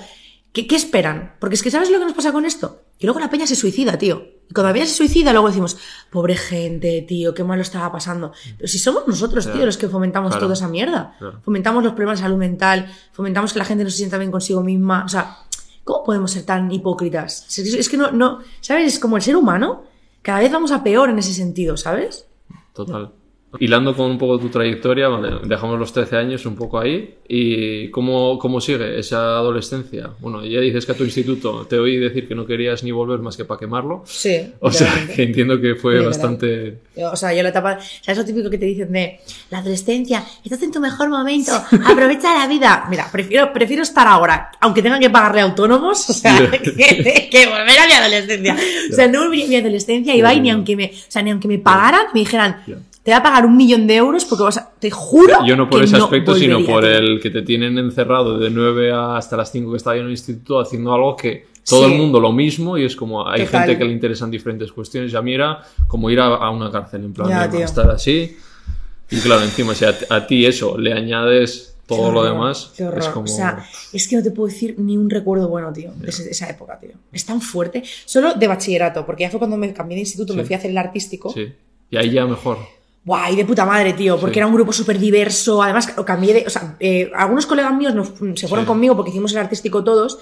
¿Qué, 0.53 0.67
qué 0.67 0.75
esperan? 0.75 1.35
Porque 1.39 1.55
es 1.55 1.63
que 1.63 1.71
¿sabes 1.71 1.89
lo 1.89 1.99
que 1.99 2.05
nos 2.05 2.13
pasa 2.13 2.31
con 2.31 2.45
esto? 2.45 2.81
Que 2.99 3.07
luego 3.07 3.19
la 3.19 3.29
peña 3.29 3.47
se 3.47 3.55
suicida, 3.55 3.97
tío. 3.97 4.23
Y 4.49 4.53
cuando 4.53 4.69
la 4.69 4.73
peña 4.73 4.85
se 4.85 4.93
suicida, 4.95 5.31
luego 5.31 5.47
decimos, 5.47 5.77
pobre 6.09 6.35
gente, 6.35 7.03
tío, 7.07 7.33
qué 7.33 7.43
mal 7.43 7.57
lo 7.57 7.62
estaba 7.62 7.91
pasando. 7.91 8.33
Pero 8.57 8.67
si 8.67 8.79
somos 8.79 9.07
nosotros, 9.07 9.51
tío, 9.51 9.65
los 9.65 9.77
que 9.77 9.88
fomentamos 9.88 10.31
Claro. 10.31 10.45
toda 10.47 10.53
esa 10.55 10.67
mierda. 10.67 11.15
Claro. 11.19 11.39
Fomentamos 11.43 11.83
los 11.83 11.93
problemas 11.93 12.19
de 12.19 12.23
salud 12.23 12.38
mental, 12.38 12.91
fomentamos 13.13 13.53
que 13.53 13.59
la 13.59 13.65
gente 13.65 13.83
no 13.83 13.89
se 13.89 13.97
sienta 13.97 14.17
bien 14.17 14.31
consigo 14.31 14.62
misma. 14.62 15.05
O 15.05 15.07
sea, 15.07 15.38
¿cómo 15.83 16.03
podemos 16.03 16.31
ser 16.31 16.43
tan 16.43 16.71
hipócritas? 16.71 17.45
Es 17.47 17.59
es 17.59 17.89
que 17.89 17.95
no, 17.97 18.12
no, 18.12 18.39
¿sabes? 18.59 18.93
Es 18.95 18.99
como 18.99 19.17
el 19.17 19.23
ser 19.23 19.35
humano, 19.38 19.83
cada 20.23 20.39
vez 20.39 20.51
vamos 20.51 20.71
a 20.71 20.83
peor 20.83 21.09
en 21.09 21.19
ese 21.19 21.33
sentido, 21.33 21.77
¿sabes? 21.77 22.25
Total. 22.73 23.12
Hilando 23.57 23.95
con 23.95 24.12
un 24.12 24.17
poco 24.19 24.38
tu 24.38 24.49
trayectoria, 24.49 25.07
vale, 25.07 25.39
dejamos 25.43 25.79
los 25.79 25.91
13 25.91 26.17
años 26.17 26.45
un 26.45 26.55
poco 26.55 26.79
ahí. 26.79 27.15
¿Y 27.27 27.89
cómo, 27.89 28.38
cómo 28.38 28.62
sigue 28.62 28.99
esa 28.99 29.38
adolescencia? 29.38 30.12
Bueno, 30.19 30.45
ya 30.45 30.59
dices 30.59 30.85
que 30.85 30.91
a 30.91 30.95
tu 30.95 31.03
instituto 31.03 31.65
te 31.65 31.79
oí 31.79 31.97
decir 31.97 32.27
que 32.27 32.35
no 32.35 32.45
querías 32.45 32.83
ni 32.83 32.91
volver 32.91 33.19
más 33.19 33.38
que 33.38 33.45
para 33.45 33.59
quemarlo. 33.59 34.03
Sí. 34.05 34.53
O 34.62 34.71
sea, 34.71 34.93
que 35.15 35.23
entiendo 35.23 35.59
que 35.59 35.75
fue 35.75 35.93
Literal. 35.93 36.09
bastante... 36.09 36.77
O 37.12 37.15
sea, 37.15 37.33
yo 37.33 37.41
la 37.41 37.49
etapa, 37.49 37.79
¿sabes 38.01 38.19
lo 38.19 38.25
típico 38.25 38.49
que 38.49 38.57
te 38.57 38.65
dicen 38.65 38.91
de 38.91 39.19
la 39.49 39.59
adolescencia? 39.59 40.23
Estás 40.43 40.62
en 40.63 40.71
tu 40.71 40.79
mejor 40.79 41.09
momento, 41.09 41.51
aprovecha 41.85 42.33
la 42.33 42.47
vida. 42.47 42.85
Mira, 42.89 43.09
prefiero, 43.12 43.51
prefiero 43.51 43.81
estar 43.83 44.07
ahora, 44.07 44.51
aunque 44.59 44.81
tengan 44.81 44.99
que 44.99 45.09
pagarle 45.09 45.41
autónomos, 45.41 46.09
o 46.09 46.13
sea, 46.13 46.38
que, 46.51 47.29
que 47.31 47.45
volver 47.47 47.79
a 47.79 47.88
mi 47.88 47.93
adolescencia. 47.93 48.57
O 48.91 48.95
sea, 48.95 49.07
no 49.07 49.21
volvería 49.23 49.45
a 49.45 49.49
mi 49.49 49.55
adolescencia, 49.55 50.15
Ibai, 50.15 50.35
Ya, 50.38 50.41
ni 50.41 50.49
aunque 50.51 50.75
me, 50.75 50.85
o 50.85 51.12
sea, 51.12 51.21
ni 51.23 51.31
aunque 51.31 51.47
me 51.47 51.57
pagaran, 51.57 52.07
me 52.13 52.19
dijeran. 52.19 52.57
Te 53.03 53.12
voy 53.12 53.17
a 53.17 53.23
pagar 53.23 53.45
un 53.45 53.55
millón 53.57 53.88
de 53.88 53.95
euros 53.95 54.25
porque 54.25 54.43
vas 54.43 54.57
a, 54.57 54.69
te 54.79 54.91
juro. 54.91 55.38
Yo 55.45 55.55
no 55.55 55.69
por 55.69 55.79
que 55.79 55.85
ese 55.85 55.97
no 55.97 56.03
aspecto, 56.05 56.35
sino 56.35 56.63
por 56.65 56.83
el 56.85 57.19
que 57.21 57.29
te 57.29 57.41
tienen 57.41 57.77
encerrado 57.77 58.38
de 58.38 58.49
9 58.49 58.91
hasta 58.91 59.38
las 59.38 59.51
5 59.51 59.71
que 59.71 59.77
estaba 59.77 59.95
yo 59.95 60.01
en 60.01 60.07
el 60.07 60.12
instituto 60.13 60.59
haciendo 60.59 60.93
algo 60.93 61.15
que 61.15 61.47
todo 61.67 61.85
Sí. 61.85 61.91
el 61.93 61.97
mundo 61.99 62.19
lo 62.19 62.31
mismo 62.31 62.77
y 62.77 62.83
es 62.85 62.95
como 62.95 63.27
hay 63.27 63.45
Total. 63.45 63.62
gente 63.62 63.77
que 63.77 63.85
le 63.85 63.91
interesan 63.93 64.29
diferentes 64.31 64.71
cuestiones 64.71 65.13
y 65.13 65.15
a 65.15 65.21
mí 65.21 65.33
era 65.33 65.62
como 65.88 66.09
ir 66.09 66.19
a, 66.19 66.25
a 66.25 66.49
una 66.49 66.71
cárcel 66.71 67.03
en 67.05 67.13
plan 67.13 67.29
Ya, 67.29 67.45
estar 67.63 67.89
así 67.91 68.35
y 69.12 69.19
claro 69.19 69.43
encima 69.43 69.73
si 69.75 69.85
a, 69.85 69.95
a 70.09 70.25
ti 70.27 70.45
eso 70.45 70.77
le 70.77 70.93
añades 70.93 71.77
todo 71.88 72.12
lo 72.12 72.23
demás 72.23 72.71
qué 72.75 72.85
horror. 72.85 72.99
es 72.99 73.07
como 73.09 73.25
O 73.25 73.27
sea, 73.27 73.65
es 73.93 74.07
que 74.07 74.15
no 74.15 74.23
te 74.23 74.31
puedo 74.31 74.47
decir 74.49 74.75
ni 74.77 74.97
un 74.97 75.09
recuerdo 75.09 75.47
bueno, 75.47 75.71
tío, 75.73 75.91
de 75.95 76.09
esa 76.09 76.47
época, 76.49 76.79
tío. 76.79 76.91
Es 77.12 77.25
tan 77.25 77.41
fuerte. 77.41 77.81
Solo 78.05 78.33
de 78.35 78.47
bachillerato, 78.47 79.05
porque 79.07 79.23
ya 79.23 79.29
fue 79.31 79.39
cuando 79.39 79.57
me 79.57 79.73
cambié 79.73 79.95
de 79.95 80.01
instituto, 80.01 80.35
me 80.35 80.43
fui 80.45 80.53
a 80.53 80.57
hacer 80.59 80.69
el 80.71 80.77
artístico. 80.77 81.31
sí 81.31 81.51
y 81.91 81.97
ahí 81.97 82.12
ya 82.12 82.25
mejor 82.27 82.59
Guay, 83.10 83.36
de 83.36 83.43
puta 83.45 83.65
madre, 83.65 83.93
tío, 83.93 84.19
porque 84.19 84.36
Sí. 84.36 84.39
era 84.39 84.45
un 84.48 84.54
grupo 84.54 84.72
súper 84.72 85.00
diverso. 85.00 85.63
Además, 85.63 85.91
lo 85.98 86.06
cambié 86.06 86.34
de. 86.36 86.43
O 86.45 86.50
sea, 86.52 86.76
eh, 86.80 87.10
algunos 87.15 87.48
colegas 87.48 87.74
míos 87.74 87.91
se 88.36 88.48
fueron 88.48 88.65
Sí. 88.65 88.67
conmigo 88.67 88.95
porque 88.95 89.10
hicimos 89.10 89.32
el 89.32 89.39
artístico 89.39 89.84
todos. 89.84 90.19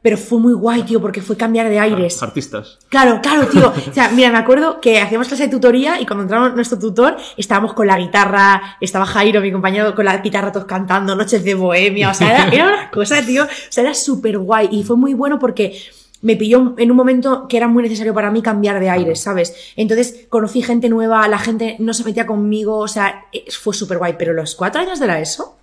Pero 0.00 0.16
fue 0.16 0.38
muy 0.38 0.52
guay, 0.52 0.82
tío, 0.84 1.00
porque 1.00 1.20
fue 1.22 1.36
cambiar 1.36 1.68
de 1.68 1.78
aires. 1.78 2.22
artistas 2.22 2.78
Claro, 2.88 3.20
claro, 3.20 3.46
tío. 3.48 3.72
O 3.90 3.92
sea, 3.92 4.08
mira, 4.10 4.30
me 4.30 4.38
acuerdo 4.38 4.80
que 4.80 5.00
hacíamos 5.00 5.26
clase 5.28 5.44
de 5.44 5.48
tutoría 5.50 6.00
y 6.00 6.06
cuando 6.06 6.22
entraba 6.22 6.48
nuestro 6.50 6.78
tutor 6.78 7.16
estábamos 7.36 7.72
con 7.74 7.86
la 7.88 7.98
guitarra, 7.98 8.76
estaba 8.80 9.06
Jairo, 9.06 9.40
mi 9.40 9.50
compañero, 9.52 9.94
con 9.96 10.04
la 10.04 10.16
guitarra 10.18 10.50
todos 10.52 10.66
cantando, 10.66 11.14
Noches 11.16 11.42
de 11.44 11.54
Bohemia. 11.54 12.10
O 12.10 12.14
sea, 12.14 12.30
era, 12.32 12.48
era 12.54 12.64
una 12.66 12.90
cosa, 12.92 13.24
tío. 13.26 13.42
O 13.44 13.48
sea, 13.70 13.82
era 13.84 13.94
súper 13.94 14.38
guay 14.38 14.68
y 14.72 14.82
fue 14.84 14.96
muy 14.96 15.14
bueno 15.14 15.38
porque 15.40 15.76
me 16.22 16.36
pilló 16.36 16.74
en 16.78 16.90
un 16.90 16.96
momento 16.96 17.46
que 17.48 17.56
era 17.56 17.68
muy 17.68 17.82
necesario 17.82 18.12
para 18.14 18.30
mí 18.30 18.42
cambiar 18.42 18.80
de 18.80 18.90
aires, 18.90 19.20
¿sabes? 19.20 19.54
Entonces 19.76 20.26
conocí 20.28 20.62
gente 20.62 20.88
nueva, 20.88 21.26
la 21.28 21.38
gente 21.38 21.76
no 21.78 21.94
se 21.94 22.04
metía 22.04 22.26
conmigo, 22.26 22.78
o 22.78 22.88
sea, 22.88 23.26
eh, 23.32 23.44
fue 23.50 23.72
súper 23.74 23.98
guay. 23.98 24.14
Pero 24.18 24.32
los 24.32 24.54
cuatro 24.54 24.80
años 24.80 24.98
de 24.98 25.06
la 25.06 25.20
ESO, 25.20 25.56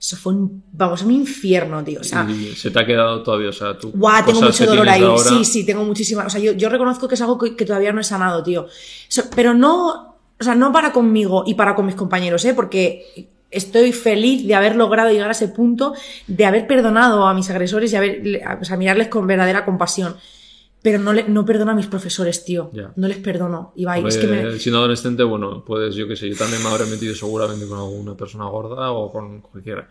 eso 0.00 0.16
fue 0.16 0.32
un, 0.32 0.64
vamos, 0.72 1.02
un 1.02 1.12
infierno, 1.12 1.84
tío. 1.84 2.00
O 2.00 2.04
sea, 2.04 2.26
y 2.28 2.56
se 2.56 2.70
te 2.70 2.80
ha 2.80 2.86
quedado 2.86 3.22
todavía 3.22 3.50
o 3.50 3.52
sea 3.52 3.78
tú 3.78 3.92
Guau, 3.94 4.24
tengo 4.24 4.40
mucho 4.42 4.66
dolor 4.66 4.88
ahí. 4.88 5.02
ahora- 5.02 5.22
Sí, 5.22 5.44
sí, 5.44 5.64
tengo 5.66 5.84
muchísima. 5.84 6.24
O 6.26 6.30
sea, 6.30 6.40
yo, 6.40 6.52
yo 6.52 6.68
reconozco 6.68 7.06
que 7.06 7.14
es 7.14 7.20
algo 7.20 7.38
que, 7.38 7.54
que 7.54 7.64
todavía 7.64 7.92
no 7.92 8.00
he 8.00 8.04
sanado, 8.04 8.42
tío. 8.42 8.66
Pero 9.36 9.54
no, 9.54 10.16
o 10.40 10.42
sea, 10.44 10.54
no 10.56 10.72
para 10.72 10.92
conmigo 10.92 11.44
y 11.46 11.54
para 11.54 11.74
con 11.76 11.86
mis 11.86 11.94
compañeros, 11.94 12.44
¿eh? 12.46 12.54
Porque 12.54 13.28
estoy 13.50 13.92
feliz 13.92 14.46
de 14.46 14.54
haber 14.54 14.76
logrado 14.76 15.10
llegar 15.10 15.28
a 15.28 15.32
ese 15.32 15.48
punto, 15.48 15.94
de 16.26 16.44
haber 16.44 16.66
perdonado 16.66 17.26
a 17.26 17.34
mis 17.34 17.50
agresores 17.50 17.92
y 17.92 17.96
haber, 17.96 18.42
o 18.60 18.64
sea, 18.64 18.76
mirarles 18.76 19.08
con 19.08 19.26
verdadera 19.26 19.64
compasión. 19.64 20.16
Pero 20.82 20.98
no, 20.98 21.12
le, 21.12 21.24
no 21.28 21.44
perdono 21.44 21.72
a 21.72 21.74
mis 21.74 21.88
profesores, 21.88 22.42
tío. 22.42 22.70
Ya. 22.72 22.90
No 22.96 23.06
les 23.06 23.18
perdono. 23.18 23.72
Ibai, 23.76 23.98
Hombre, 23.98 24.14
es 24.14 24.18
que 24.18 24.26
me... 24.26 24.58
Siendo 24.58 24.78
adolescente, 24.78 25.22
bueno, 25.24 25.62
pues 25.62 25.94
yo 25.94 26.08
qué 26.08 26.16
sé, 26.16 26.30
yo 26.30 26.36
también 26.36 26.62
me 26.62 26.70
habré 26.70 26.86
metido 26.86 27.14
seguramente 27.14 27.66
con 27.66 27.78
alguna 27.78 28.16
persona 28.16 28.46
gorda 28.46 28.90
o 28.92 29.12
con 29.12 29.42
cualquiera. 29.42 29.90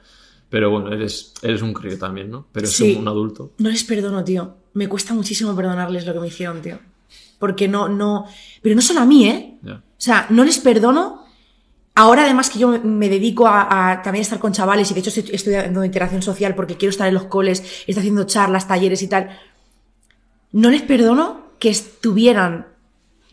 Pero 0.49 0.71
bueno, 0.71 0.91
eres, 0.91 1.33
eres 1.43 1.61
un 1.61 1.73
crío 1.73 1.95
también, 1.99 2.31
¿no? 2.31 2.47
Pero 2.51 2.65
es 2.65 2.71
Sí. 2.75 2.95
un 2.99 3.07
adulto. 3.07 3.51
No 3.59 3.69
les 3.69 3.83
perdono, 3.83 4.23
tío. 4.23 4.55
Me 4.73 4.87
cuesta 4.87 5.13
muchísimo 5.13 5.55
perdonarles 5.55 6.07
lo 6.07 6.13
que 6.13 6.19
me 6.21 6.27
hicieron, 6.27 6.59
tío. 6.59 6.79
Porque 7.37 7.67
no, 7.67 7.87
no. 7.87 8.25
Pero 8.63 8.75
no 8.75 8.81
solo 8.81 9.01
a 9.01 9.05
mí, 9.05 9.27
¿eh? 9.27 9.59
Ya. 9.61 9.73
O 9.73 9.81
sea, 9.95 10.25
no 10.31 10.43
les 10.43 10.57
perdono. 10.57 11.23
Ahora, 11.99 12.23
además, 12.23 12.49
que 12.49 12.59
yo 12.59 12.69
me- 12.81 13.09
dedico 13.09 13.45
a, 13.45 13.91
a 13.91 14.01
también 14.01 14.21
estar 14.21 14.39
con 14.39 14.53
chavales 14.53 14.89
y 14.89 14.93
de 14.93 15.01
hecho 15.01 15.09
estoy 15.09 15.35
estudiando 15.35 15.83
interacción 15.83 16.21
social 16.21 16.55
porque 16.55 16.77
quiero 16.77 16.91
estar 16.91 17.07
en 17.09 17.13
los 17.13 17.25
coles, 17.25 17.59
estoy 17.87 17.99
haciendo 18.01 18.23
charlas, 18.23 18.69
talleres 18.69 19.01
y 19.01 19.07
tal. 19.09 19.37
No 20.53 20.69
les 20.71 20.81
perdono 20.81 21.41
que 21.59 21.69
estuvieran 21.69 22.67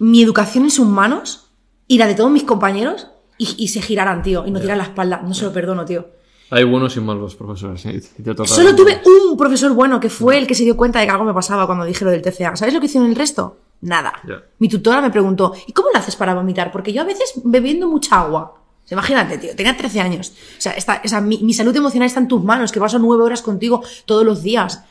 mi 0.01 0.21
educación 0.21 0.65
en 0.65 0.71
sus 0.73 0.87
manos 0.87 1.47
y 1.87 1.99
la 1.99 2.09
de 2.09 2.15
todos 2.17 2.31
mis 2.33 2.43
compañeros 2.43 3.07
y, 3.39 3.55
y 3.57 3.69
se 3.69 3.81
giraran, 3.81 4.23
tío, 4.23 4.45
y 4.47 4.51
no 4.51 4.61
tiran 4.61 4.79
la 4.79 4.85
espalda. 4.85 5.23
No 5.23 5.33
se 5.33 5.45
lo 5.45 5.53
perdono, 5.53 5.85
tío. 5.85 6.09
Hay 6.51 6.65
buenos 6.65 6.97
y 6.97 7.01
malos 7.01 7.37
profesores. 7.37 7.87
¿eh? 7.87 8.01
Te 8.23 8.47
Solo 8.47 8.75
tuve 8.75 9.01
un 9.31 9.37
profesor 9.37 9.73
bueno 9.75 10.01
que 10.01 10.11
fue 10.11 10.39
el 10.39 10.47
que 10.49 10.55
se 10.57 10.65
dio 10.65 10.77
cuenta 10.77 10.99
de 10.99 11.07
que 11.07 11.13
algo 11.13 11.25
me 11.25 11.35
pasaba 11.35 11.67
cuando 11.67 11.85
dije 11.85 12.05
lo 12.05 12.11
del 12.11 12.23
TCA. 12.23 12.57
¿Sabes 12.57 12.75
lo 12.75 12.81
que 12.81 12.87
hicieron 12.87 13.09
el 13.09 13.17
resto? 13.17 13.59
Nada. 13.81 14.13
Mi 14.59 14.69
tutora 14.69 15.01
me 15.01 15.11
preguntó, 15.11 15.55
¿y 15.67 15.73
cómo 15.73 15.89
lo 15.93 15.99
haces 15.99 16.17
para 16.17 16.35
vomitar? 16.35 16.73
Porque 16.73 16.93
yo 16.93 17.03
a 17.03 17.05
veces 17.05 17.33
bebiendo 17.45 17.89
mucha 17.89 18.21
agua. 18.21 18.61
Imagínate, 18.91 19.39
tío, 19.39 19.57
tenía 19.57 19.77
13 19.77 20.01
años. 20.01 20.33
O 20.59 20.61
sea, 20.61 20.75
sea, 20.81 21.21
mi, 21.21 21.39
mi 21.39 21.53
salud 21.53 21.75
emocional 21.75 22.07
está 22.07 22.21
en 22.21 22.29
tus 22.29 22.43
manos, 22.43 22.71
que 22.71 22.81
paso 22.81 22.99
nueve 22.99 23.25
horas 23.25 23.43
contigo 23.43 23.83
todos 24.05 24.25
los 24.25 24.43
días. 24.43 24.83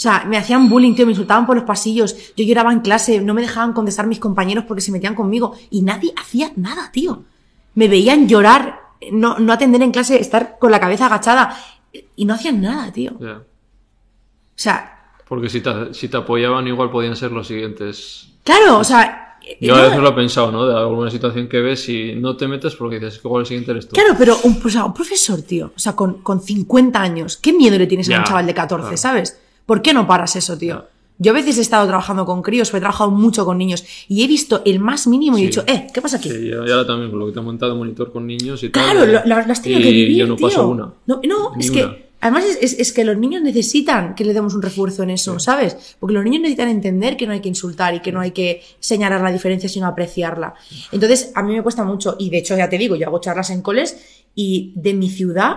O 0.00 0.02
sea, 0.02 0.24
me 0.26 0.38
hacían 0.38 0.68
bullying, 0.68 0.94
tío, 0.94 1.06
me 1.06 1.12
insultaban 1.12 1.46
por 1.46 1.56
los 1.56 1.64
pasillos. 1.64 2.34
Yo 2.34 2.44
lloraba 2.44 2.72
en 2.72 2.80
clase, 2.80 3.20
no 3.20 3.34
me 3.34 3.42
dejaban 3.42 3.72
contestar 3.72 4.06
mis 4.06 4.18
compañeros 4.18 4.64
porque 4.66 4.80
se 4.80 4.92
metían 4.92 5.14
conmigo. 5.14 5.54
Y 5.70 5.82
nadie 5.82 6.12
hacía 6.18 6.52
nada, 6.56 6.90
tío. 6.92 7.24
Me 7.74 7.88
veían 7.88 8.26
llorar, 8.26 8.80
no, 9.12 9.38
no 9.38 9.52
atender 9.52 9.82
en 9.82 9.90
clase, 9.90 10.20
estar 10.20 10.58
con 10.58 10.70
la 10.70 10.80
cabeza 10.80 11.06
agachada. 11.06 11.56
Y 12.16 12.24
no 12.24 12.34
hacían 12.34 12.62
nada, 12.62 12.90
tío. 12.92 13.12
O 13.12 13.42
sea, 14.54 14.99
Porque 15.30 15.48
si 15.48 15.62
te, 15.62 15.94
si 15.94 16.08
te 16.08 16.18
apoyaban, 16.18 16.66
igual 16.68 16.90
podían 16.90 17.16
ser 17.16 17.32
los 17.32 17.46
siguientes. 17.46 18.28
claro, 18.44 18.78
o 18.78 18.84
sea. 18.84 19.38
Yo 19.58 19.74
a 19.74 19.82
veces 19.82 19.98
lo 19.98 20.08
he 20.10 20.12
pensado, 20.12 20.52
¿no? 20.52 20.66
De 20.66 20.76
alguna 20.78 21.10
situación 21.10 21.48
que 21.48 21.60
ves 21.60 21.88
y 21.88 22.14
no 22.14 22.36
te 22.36 22.46
metes 22.46 22.76
porque 22.76 22.96
dices 23.00 23.18
que 23.18 23.26
igual 23.26 23.40
el 23.40 23.46
siguiente 23.46 23.70
eres 23.70 23.88
tú. 23.88 23.94
Claro, 23.94 24.14
pero 24.18 24.36
un, 24.44 24.60
o 24.62 24.68
sea, 24.68 24.84
un 24.84 24.92
profesor, 24.92 25.40
tío, 25.42 25.72
o 25.74 25.78
sea, 25.78 25.96
con, 25.96 26.20
con 26.22 26.42
50 26.42 27.00
años, 27.00 27.38
¿qué 27.38 27.52
miedo 27.54 27.78
le 27.78 27.86
tienes 27.86 28.06
a 28.08 28.12
Ya, 28.12 28.18
un 28.18 28.24
chaval 28.24 28.46
de 28.46 28.52
14, 28.54 28.82
claro. 28.82 28.96
sabes? 28.98 29.40
¿Por 29.64 29.80
qué 29.82 29.94
no 29.94 30.06
paras 30.06 30.36
eso, 30.36 30.58
tío? 30.58 30.74
Ya. 30.74 30.88
Yo 31.22 31.32
a 31.32 31.34
veces 31.34 31.58
he 31.58 31.62
estado 31.62 31.86
trabajando 31.86 32.24
con 32.26 32.42
críos, 32.42 32.68
pero 32.70 32.78
he 32.78 32.80
trabajado 32.80 33.10
mucho 33.10 33.44
con 33.44 33.56
niños 33.58 33.84
y 34.08 34.22
he 34.22 34.26
visto 34.26 34.62
el 34.64 34.78
más 34.78 35.06
mínimo 35.06 35.36
y 35.38 35.42
he 35.42 35.46
dicho, 35.46 35.64
eh, 35.66 35.86
¿qué 35.92 36.00
pasa 36.02 36.18
aquí? 36.18 36.30
Sí, 36.30 36.48
yo, 36.48 36.64
yo 36.64 36.74
ahora 36.74 36.86
también, 36.86 37.18
lo 37.18 37.26
que 37.26 37.32
te 37.32 37.40
he 37.40 37.42
montado 37.42 37.74
monitor 37.76 38.12
con 38.12 38.26
niños 38.26 38.62
y 38.62 38.70
Claro, 38.70 39.00
tal. 39.00 39.12
lo, 39.12 39.18
lo- 39.20 39.26
lo 39.46 39.52
has 39.52 39.62
tenido 39.62 39.80
y 39.80 39.84
que 39.84 39.90
vivir, 39.90 40.16
yo 40.18 40.26
no 40.26 40.36
tío. 40.36 40.46
paso 40.48 40.68
una. 40.68 40.92
No, 41.06 41.20
no, 41.26 41.52
es 41.58 41.70
una. 41.70 41.80
que 41.80 42.09
además 42.20 42.44
es, 42.44 42.58
es- 42.60 42.78
es 42.80 42.92
que 42.92 43.04
los 43.04 43.16
niños 43.16 43.42
necesitan 43.42 44.14
que 44.14 44.24
le 44.24 44.34
demos 44.34 44.54
un 44.54 44.62
refuerzo 44.62 45.02
en 45.02 45.10
eso, 45.10 45.38
¿sabes? 45.38 45.96
Porque 45.98 46.14
los 46.14 46.24
niños 46.24 46.42
necesitan 46.42 46.68
entender 46.68 47.16
que 47.16 47.26
no 47.26 47.32
hay 47.32 47.40
que 47.40 47.48
insultar 47.48 47.94
y 47.94 48.00
que 48.00 48.12
no 48.12 48.20
hay 48.20 48.30
que 48.32 48.62
señalar 48.78 49.20
la 49.20 49.32
diferencia 49.32 49.68
sino 49.68 49.86
apreciarla. 49.86 50.54
Entonces, 50.92 51.32
a 51.34 51.42
mí 51.42 51.54
me 51.54 51.62
cuesta 51.62 51.84
mucho 51.84 52.16
y 52.18 52.30
de 52.30 52.38
hecho 52.38 52.56
ya 52.56 52.68
te 52.68 52.78
digo, 52.78 52.96
yo 52.96 53.06
hago 53.06 53.20
charlas 53.20 53.50
en 53.50 53.62
coles 53.62 53.96
y 54.34 54.72
de 54.76 54.94
mi 54.94 55.08
ciudad 55.10 55.54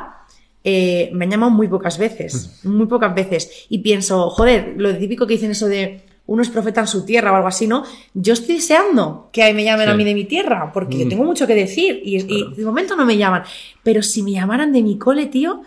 eh, 0.64 1.10
me 1.14 1.26
han 1.26 1.32
llamado 1.32 1.52
muy 1.52 1.68
pocas 1.68 1.98
veces, 1.98 2.60
muy 2.64 2.86
pocas 2.88 3.14
veces. 3.14 3.66
Y 3.70 3.80
pienso, 3.80 4.30
joder, 4.30 4.76
lo 4.78 4.98
típico 4.98 5.28
que 5.28 5.34
dicen 5.34 5.52
eso 5.52 5.68
de 5.68 6.02
uno 6.26 6.42
es 6.42 6.48
profeta 6.50 6.80
en 6.80 6.88
su 6.88 7.04
tierra 7.06 7.34
o 7.34 7.36
algo 7.36 7.50
así, 7.50 7.68
¿no? 7.68 7.84
Yo 8.14 8.32
estoy 8.32 8.56
deseando 8.56 9.28
que 9.34 9.54
me 9.54 9.66
llamen 9.66 9.90
a 9.90 9.94
mí 9.94 10.06
de 10.06 10.14
mi 10.14 10.24
tierra, 10.24 10.72
porque 10.74 11.00
yo 11.00 11.06
Mm. 11.06 11.10
tengo 11.10 11.24
mucho 11.26 11.46
que 11.46 11.54
decir 11.54 12.00
y, 12.02 12.16
y 12.16 12.54
de 12.56 12.64
momento 12.64 12.96
no 12.96 13.06
me 13.06 13.18
llaman. 13.18 13.44
Pero 13.84 14.02
si 14.02 14.24
me 14.24 14.32
llamaran 14.32 14.72
de 14.72 14.82
mi 14.84 14.98
cole, 14.98 15.26
tío, 15.26 15.64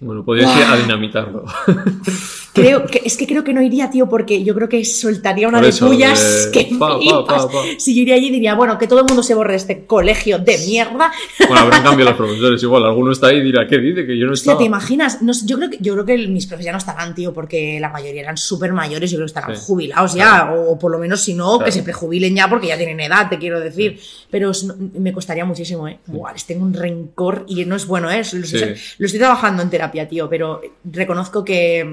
Bueno, 0.00 0.24
podrías 0.24 0.56
ir 0.56 0.64
a 0.64 0.76
dinamitarlo. 0.76 1.44
Creo 2.54 2.86
que, 2.86 3.02
es 3.04 3.16
que 3.16 3.26
creo 3.26 3.42
que 3.42 3.52
no 3.52 3.60
iría, 3.60 3.90
tío, 3.90 4.08
porque 4.08 4.44
yo 4.44 4.54
creo 4.54 4.68
que 4.68 4.84
soltaría 4.84 5.48
una 5.48 5.60
de 5.60 5.72
tuyas 5.72 6.48
que 6.52 6.68
pa, 6.78 6.98
pa, 7.00 7.48
pa. 7.48 7.62
Si 7.78 7.94
yo 7.96 8.02
iría 8.02 8.14
allí 8.14 8.30
diría, 8.30 8.54
bueno, 8.54 8.78
que 8.78 8.86
todo 8.86 9.00
el 9.00 9.06
mundo 9.06 9.22
se 9.24 9.34
borre 9.34 9.50
de 9.52 9.56
este 9.56 9.84
colegio 9.86 10.38
de 10.38 10.56
mierda. 10.66 11.10
Bueno, 11.48 11.58
habrán 11.58 11.82
cambiado 11.82 12.10
los 12.12 12.16
profesores 12.18 12.62
igual. 12.62 12.84
Alguno 12.84 13.10
está 13.10 13.26
ahí 13.26 13.38
y 13.38 13.42
dirá, 13.42 13.66
¿qué 13.66 13.78
dice? 13.78 14.06
Que 14.06 14.16
yo 14.16 14.26
no 14.26 14.34
estaba. 14.34 14.56
¿te 14.58 14.64
imaginas? 14.64 15.20
No 15.20 15.32
yo, 15.44 15.56
creo 15.56 15.70
que, 15.70 15.78
yo 15.80 15.94
creo 15.94 16.04
que 16.06 16.28
mis 16.28 16.46
profes 16.46 16.64
ya 16.64 16.70
no 16.72 16.78
estarán, 16.78 17.14
tío, 17.14 17.32
porque 17.34 17.78
la 17.80 17.88
mayoría 17.88 18.20
eran 18.22 18.36
súper 18.36 18.72
mayores, 18.72 19.10
yo 19.10 19.16
creo 19.16 19.24
que 19.26 19.30
estarán 19.30 19.56
Sí. 19.56 19.62
jubilados 19.66 20.14
ya, 20.14 20.52
o 20.54 20.78
por 20.78 20.92
lo 20.92 20.98
menos 20.98 21.20
si 21.22 21.34
no, 21.34 21.54
Claro. 21.56 21.64
que 21.64 21.72
se 21.72 21.82
prejubilen 21.82 22.36
ya 22.36 22.48
porque 22.48 22.68
ya 22.68 22.76
tienen 22.76 23.00
edad, 23.00 23.28
te 23.28 23.38
quiero 23.38 23.58
decir. 23.58 23.98
Pero 24.30 24.50
es- 24.52 24.62
no- 24.64 24.74
me 24.98 25.12
costaría 25.12 25.44
muchísimo, 25.44 25.88
¿eh? 25.88 25.98
Buah, 26.06 26.32
les 26.32 26.44
tengo 26.44 26.64
un 26.64 26.72
rencor 26.72 27.44
y 27.48 27.64
no 27.64 27.74
es 27.74 27.86
bueno, 27.86 28.10
¿eh? 28.12 28.18
Lo, 28.18 28.24
Sí. 28.46 28.56
estoy, 28.56 28.74
lo 28.98 29.06
estoy 29.06 29.18
trabajando 29.18 29.60
en 29.62 29.70
terapia, 29.70 30.08
tío, 30.08 30.28
pero 30.28 30.60
reconozco 30.84 31.44
que 31.44 31.84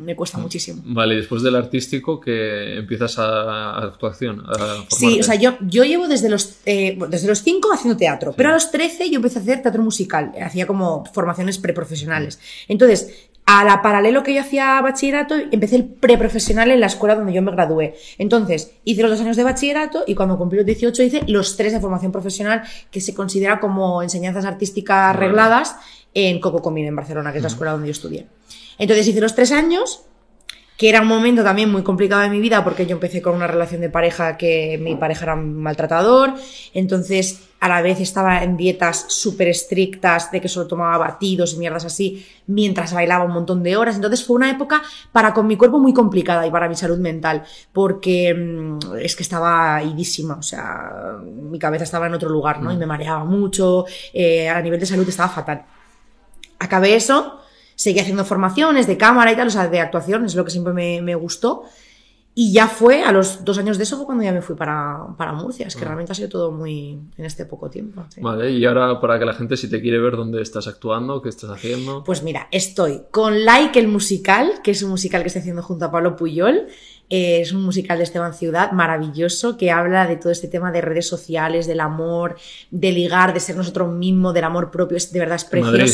me 0.00 0.16
cuesta 0.16 0.38
muchísimo. 0.38 0.82
Vale, 0.84 1.14
y 1.14 1.16
después 1.18 1.42
del 1.42 1.56
artístico 1.56 2.20
que 2.20 2.78
empiezas 2.78 3.18
a, 3.18 3.70
a 3.70 3.84
actuación. 3.84 4.42
A 4.46 4.84
Sí, 4.88 5.20
o 5.20 5.22
sea, 5.22 5.34
yo, 5.34 5.56
yo 5.60 5.84
llevo 5.84 6.08
desde 6.08 6.28
los, 6.28 6.58
eh, 6.66 6.98
desde 7.08 7.28
los 7.28 7.42
5 7.42 7.72
haciendo 7.72 7.96
teatro, 7.96 8.34
pero 8.36 8.50
a 8.50 8.52
los 8.52 8.70
13 8.70 9.10
yo 9.10 9.16
empecé 9.16 9.38
a 9.38 9.42
hacer 9.42 9.62
teatro 9.62 9.82
musical, 9.82 10.32
hacía 10.42 10.66
como 10.66 11.04
formaciones 11.12 11.58
preprofesionales. 11.58 12.38
Entonces, 12.68 13.28
a 13.46 13.64
la 13.64 13.82
paralelo 13.82 14.22
que 14.22 14.32
yo 14.32 14.40
hacía 14.40 14.80
bachillerato, 14.80 15.34
empecé 15.50 15.76
el 15.76 15.84
preprofesional 15.84 16.70
en 16.70 16.78
la 16.78 16.86
escuela 16.86 17.16
donde 17.16 17.32
yo 17.32 17.42
me 17.42 17.50
gradué. 17.50 17.96
Entonces, 18.18 18.72
hice 18.84 19.02
los 19.02 19.10
dos 19.10 19.20
años 19.20 19.36
de 19.36 19.42
bachillerato 19.42 20.04
y 20.06 20.14
cuando 20.14 20.38
cumplí 20.38 20.58
los 20.58 20.66
18 20.66 21.02
hice 21.02 21.22
los 21.26 21.56
tres 21.56 21.72
de 21.72 21.80
formación 21.80 22.12
profesional, 22.12 22.62
que 22.92 23.00
se 23.00 23.12
considera 23.12 23.58
como 23.58 24.02
enseñanzas 24.02 24.44
artísticas 24.44 25.14
Vale. 25.14 25.26
regladas 25.26 25.76
en 26.14 26.40
Coco 26.40 26.62
Comín, 26.62 26.86
en 26.86 26.94
Barcelona, 26.94 27.32
que 27.32 27.38
es 27.38 27.42
la 27.42 27.48
escuela 27.48 27.72
donde 27.72 27.88
yo 27.88 27.92
estudié. 27.92 28.26
Entonces 28.80 29.06
hice 29.06 29.20
los 29.20 29.34
tres 29.34 29.52
años, 29.52 30.06
que 30.78 30.88
era 30.88 31.02
un 31.02 31.08
momento 31.08 31.44
también 31.44 31.70
muy 31.70 31.82
complicado 31.82 32.22
de 32.22 32.30
mi 32.30 32.40
vida 32.40 32.64
porque 32.64 32.86
yo 32.86 32.94
empecé 32.94 33.20
con 33.20 33.34
una 33.34 33.46
relación 33.46 33.82
de 33.82 33.90
pareja 33.90 34.38
que 34.38 34.78
mi 34.80 34.96
pareja 34.96 35.26
era 35.26 35.34
un 35.34 35.62
maltratador, 35.62 36.32
entonces 36.72 37.42
a 37.60 37.68
la 37.68 37.82
vez 37.82 38.00
estaba 38.00 38.42
en 38.42 38.56
dietas 38.56 39.04
súper 39.08 39.48
estrictas 39.48 40.32
de 40.32 40.40
que 40.40 40.48
solo 40.48 40.66
tomaba 40.66 40.96
batidos 40.96 41.52
y 41.52 41.58
mierdas 41.58 41.84
así 41.84 42.26
mientras 42.46 42.94
bailaba 42.94 43.24
un 43.24 43.32
montón 43.32 43.62
de 43.62 43.76
horas, 43.76 43.96
entonces 43.96 44.24
fue 44.24 44.36
una 44.36 44.50
época 44.50 44.80
para 45.12 45.34
con 45.34 45.46
mi 45.46 45.58
cuerpo 45.58 45.78
muy 45.78 45.92
complicada 45.92 46.46
y 46.46 46.50
para 46.50 46.66
mi 46.66 46.74
salud 46.74 46.98
mental 46.98 47.44
porque 47.74 48.32
mm, 48.32 48.96
es 49.02 49.14
que 49.14 49.22
estaba 49.22 49.82
idísima, 49.82 50.36
o 50.36 50.42
sea, 50.42 51.18
mi 51.22 51.58
cabeza 51.58 51.84
estaba 51.84 52.06
en 52.06 52.14
otro 52.14 52.30
lugar, 52.30 52.62
¿no? 52.62 52.72
Y 52.72 52.78
me 52.78 52.86
mareaba 52.86 53.24
mucho, 53.24 53.84
eh, 54.14 54.48
a 54.48 54.62
nivel 54.62 54.80
de 54.80 54.86
salud 54.86 55.06
estaba 55.06 55.28
fatal. 55.28 55.66
Acabé 56.58 56.94
eso, 56.94 57.40
seguí 57.80 57.98
haciendo 57.98 58.26
formaciones 58.26 58.86
de 58.86 58.98
cámara 58.98 59.32
y 59.32 59.36
tal, 59.36 59.46
o 59.46 59.50
sea, 59.50 59.66
de 59.66 59.80
actuación, 59.80 60.26
es 60.26 60.34
lo 60.34 60.44
que 60.44 60.50
siempre 60.50 60.74
me, 60.74 61.00
me 61.00 61.14
gustó. 61.14 61.62
Y 62.34 62.52
ya 62.52 62.68
fue, 62.68 63.02
a 63.02 63.10
los 63.10 63.42
dos 63.42 63.56
años 63.56 63.78
de 63.78 63.84
eso 63.84 63.96
fue 63.96 64.04
cuando 64.04 64.22
ya 64.22 64.32
me 64.32 64.42
fui 64.42 64.54
para, 64.54 65.06
para 65.16 65.32
Murcia. 65.32 65.66
Es 65.66 65.74
que 65.74 65.86
realmente 65.86 66.12
ha 66.12 66.14
sido 66.14 66.28
todo 66.28 66.52
muy 66.52 66.98
en 67.16 67.24
este 67.24 67.46
poco 67.46 67.70
tiempo. 67.70 68.04
sí. 68.10 68.20
Vale, 68.20 68.50
y 68.50 68.64
ahora 68.66 69.00
para 69.00 69.18
que 69.18 69.24
la 69.24 69.32
gente, 69.32 69.56
si 69.56 69.68
te 69.68 69.80
quiere 69.80 69.98
ver 69.98 70.14
dónde 70.14 70.42
estás 70.42 70.68
actuando, 70.68 71.22
qué 71.22 71.30
estás 71.30 71.48
haciendo. 71.48 72.04
Pues 72.04 72.22
mira, 72.22 72.48
estoy 72.50 73.02
con 73.10 73.46
Like 73.46 73.80
el 73.80 73.88
musical, 73.88 74.60
que 74.62 74.72
es 74.72 74.82
un 74.82 74.90
musical 74.90 75.22
que 75.22 75.28
estoy 75.28 75.40
haciendo 75.40 75.62
junto 75.62 75.86
a 75.86 75.90
Pablo 75.90 76.16
Puyol. 76.16 76.66
Eh, 77.08 77.40
es 77.40 77.52
un 77.52 77.62
musical 77.64 77.96
de 77.96 78.04
Esteban 78.04 78.34
Ciudad 78.34 78.72
maravilloso 78.72 79.56
que 79.56 79.70
habla 79.70 80.06
de 80.06 80.16
todo 80.16 80.30
este 80.30 80.48
tema 80.48 80.70
de 80.70 80.82
redes 80.82 81.08
sociales, 81.08 81.66
del 81.66 81.80
amor, 81.80 82.36
de 82.70 82.92
ligar, 82.92 83.32
de 83.32 83.40
ser 83.40 83.56
nosotros 83.56 83.90
mismos, 83.90 84.34
del 84.34 84.44
amor 84.44 84.70
propio. 84.70 84.98
Es, 84.98 85.10
de 85.12 85.18
verdad 85.18 85.36
es 85.36 85.48
En 85.52 85.62
Madrid. 85.62 85.92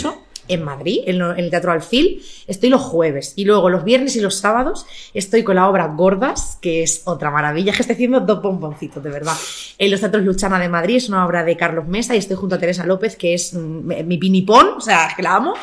En 0.49 0.63
Madrid, 0.65 1.01
en, 1.07 1.19
lo- 1.19 1.33
en 1.33 1.41
el 1.45 1.51
Teatro 1.51 1.73
Alfil. 1.73 2.23
Estoy 2.47 2.69
los 2.71 2.81
jueves 2.83 3.33
y 3.37 3.45
luego 3.45 3.71
los 3.71 3.85
viernes 3.85 4.17
y 4.17 4.21
los 4.21 4.37
sábados 4.37 4.87
estoy 5.15 5.43
con 5.43 5.57
la 5.57 5.69
obra 5.69 5.87
Gordas, 5.89 6.59
que 6.61 6.83
es 6.83 7.03
otra 7.07 7.31
maravilla, 7.31 7.73
que 7.73 7.81
estoy 7.83 7.95
haciendo 7.95 8.21
dos 8.21 8.41
bomboncitos, 8.43 9.03
de 9.03 9.11
verdad. 9.11 9.35
En 9.79 9.91
los 9.91 10.01
Teatros 10.01 10.25
Luchana 10.25 10.59
de 10.59 10.69
Madrid 10.69 10.97
es 10.97 11.09
una 11.09 11.27
obra 11.27 11.45
de 11.45 11.57
Carlos 11.57 11.87
Mesa 11.89 12.15
y 12.15 12.19
estoy 12.19 12.37
junto 12.37 12.55
a 12.55 12.59
Teresa 12.59 12.87
López, 12.87 13.17
que 13.17 13.35
es 13.35 13.55
mm, 13.55 14.05
mi 14.07 14.19
pinipón, 14.19 14.69
o 14.77 14.81
sea, 14.81 15.09
que 15.17 15.23
la 15.23 15.35
amo. 15.37 15.55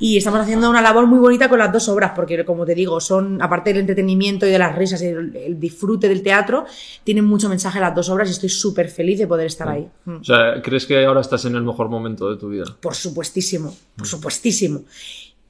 Y 0.00 0.16
estamos 0.16 0.38
haciendo 0.38 0.70
una 0.70 0.80
labor 0.80 1.08
muy 1.08 1.18
bonita 1.18 1.48
con 1.48 1.58
las 1.58 1.72
dos 1.72 1.88
obras, 1.88 2.12
porque 2.14 2.44
como 2.44 2.64
te 2.64 2.72
digo, 2.76 3.00
son, 3.00 3.42
aparte 3.42 3.70
del 3.70 3.80
entretenimiento 3.80 4.46
y 4.46 4.50
de 4.52 4.58
las 4.60 4.76
risas 4.78 5.02
y 5.02 5.06
el, 5.06 5.34
el 5.34 5.58
disfrute 5.58 6.08
del 6.08 6.22
teatro, 6.22 6.66
tienen 7.02 7.24
mucho 7.24 7.48
mensaje 7.48 7.80
las 7.80 7.96
dos 7.96 8.08
obras 8.08 8.28
y 8.28 8.30
estoy 8.30 8.48
súper 8.48 8.90
feliz 8.90 9.18
de 9.18 9.26
poder 9.26 9.46
estar 9.48 9.68
ahí. 9.68 9.88
Mm. 10.04 10.16
O 10.20 10.22
sea, 10.24 10.62
¿crees 10.62 10.86
que 10.86 11.04
ahora 11.04 11.20
estás 11.20 11.44
en 11.46 11.56
el 11.56 11.62
mejor 11.64 11.88
momento 11.88 12.30
de 12.30 12.36
tu 12.36 12.48
vida? 12.48 12.64
Por 12.80 12.94
supuestísimo, 12.94 13.74
por 13.96 14.06
supuestísimo. 14.06 14.27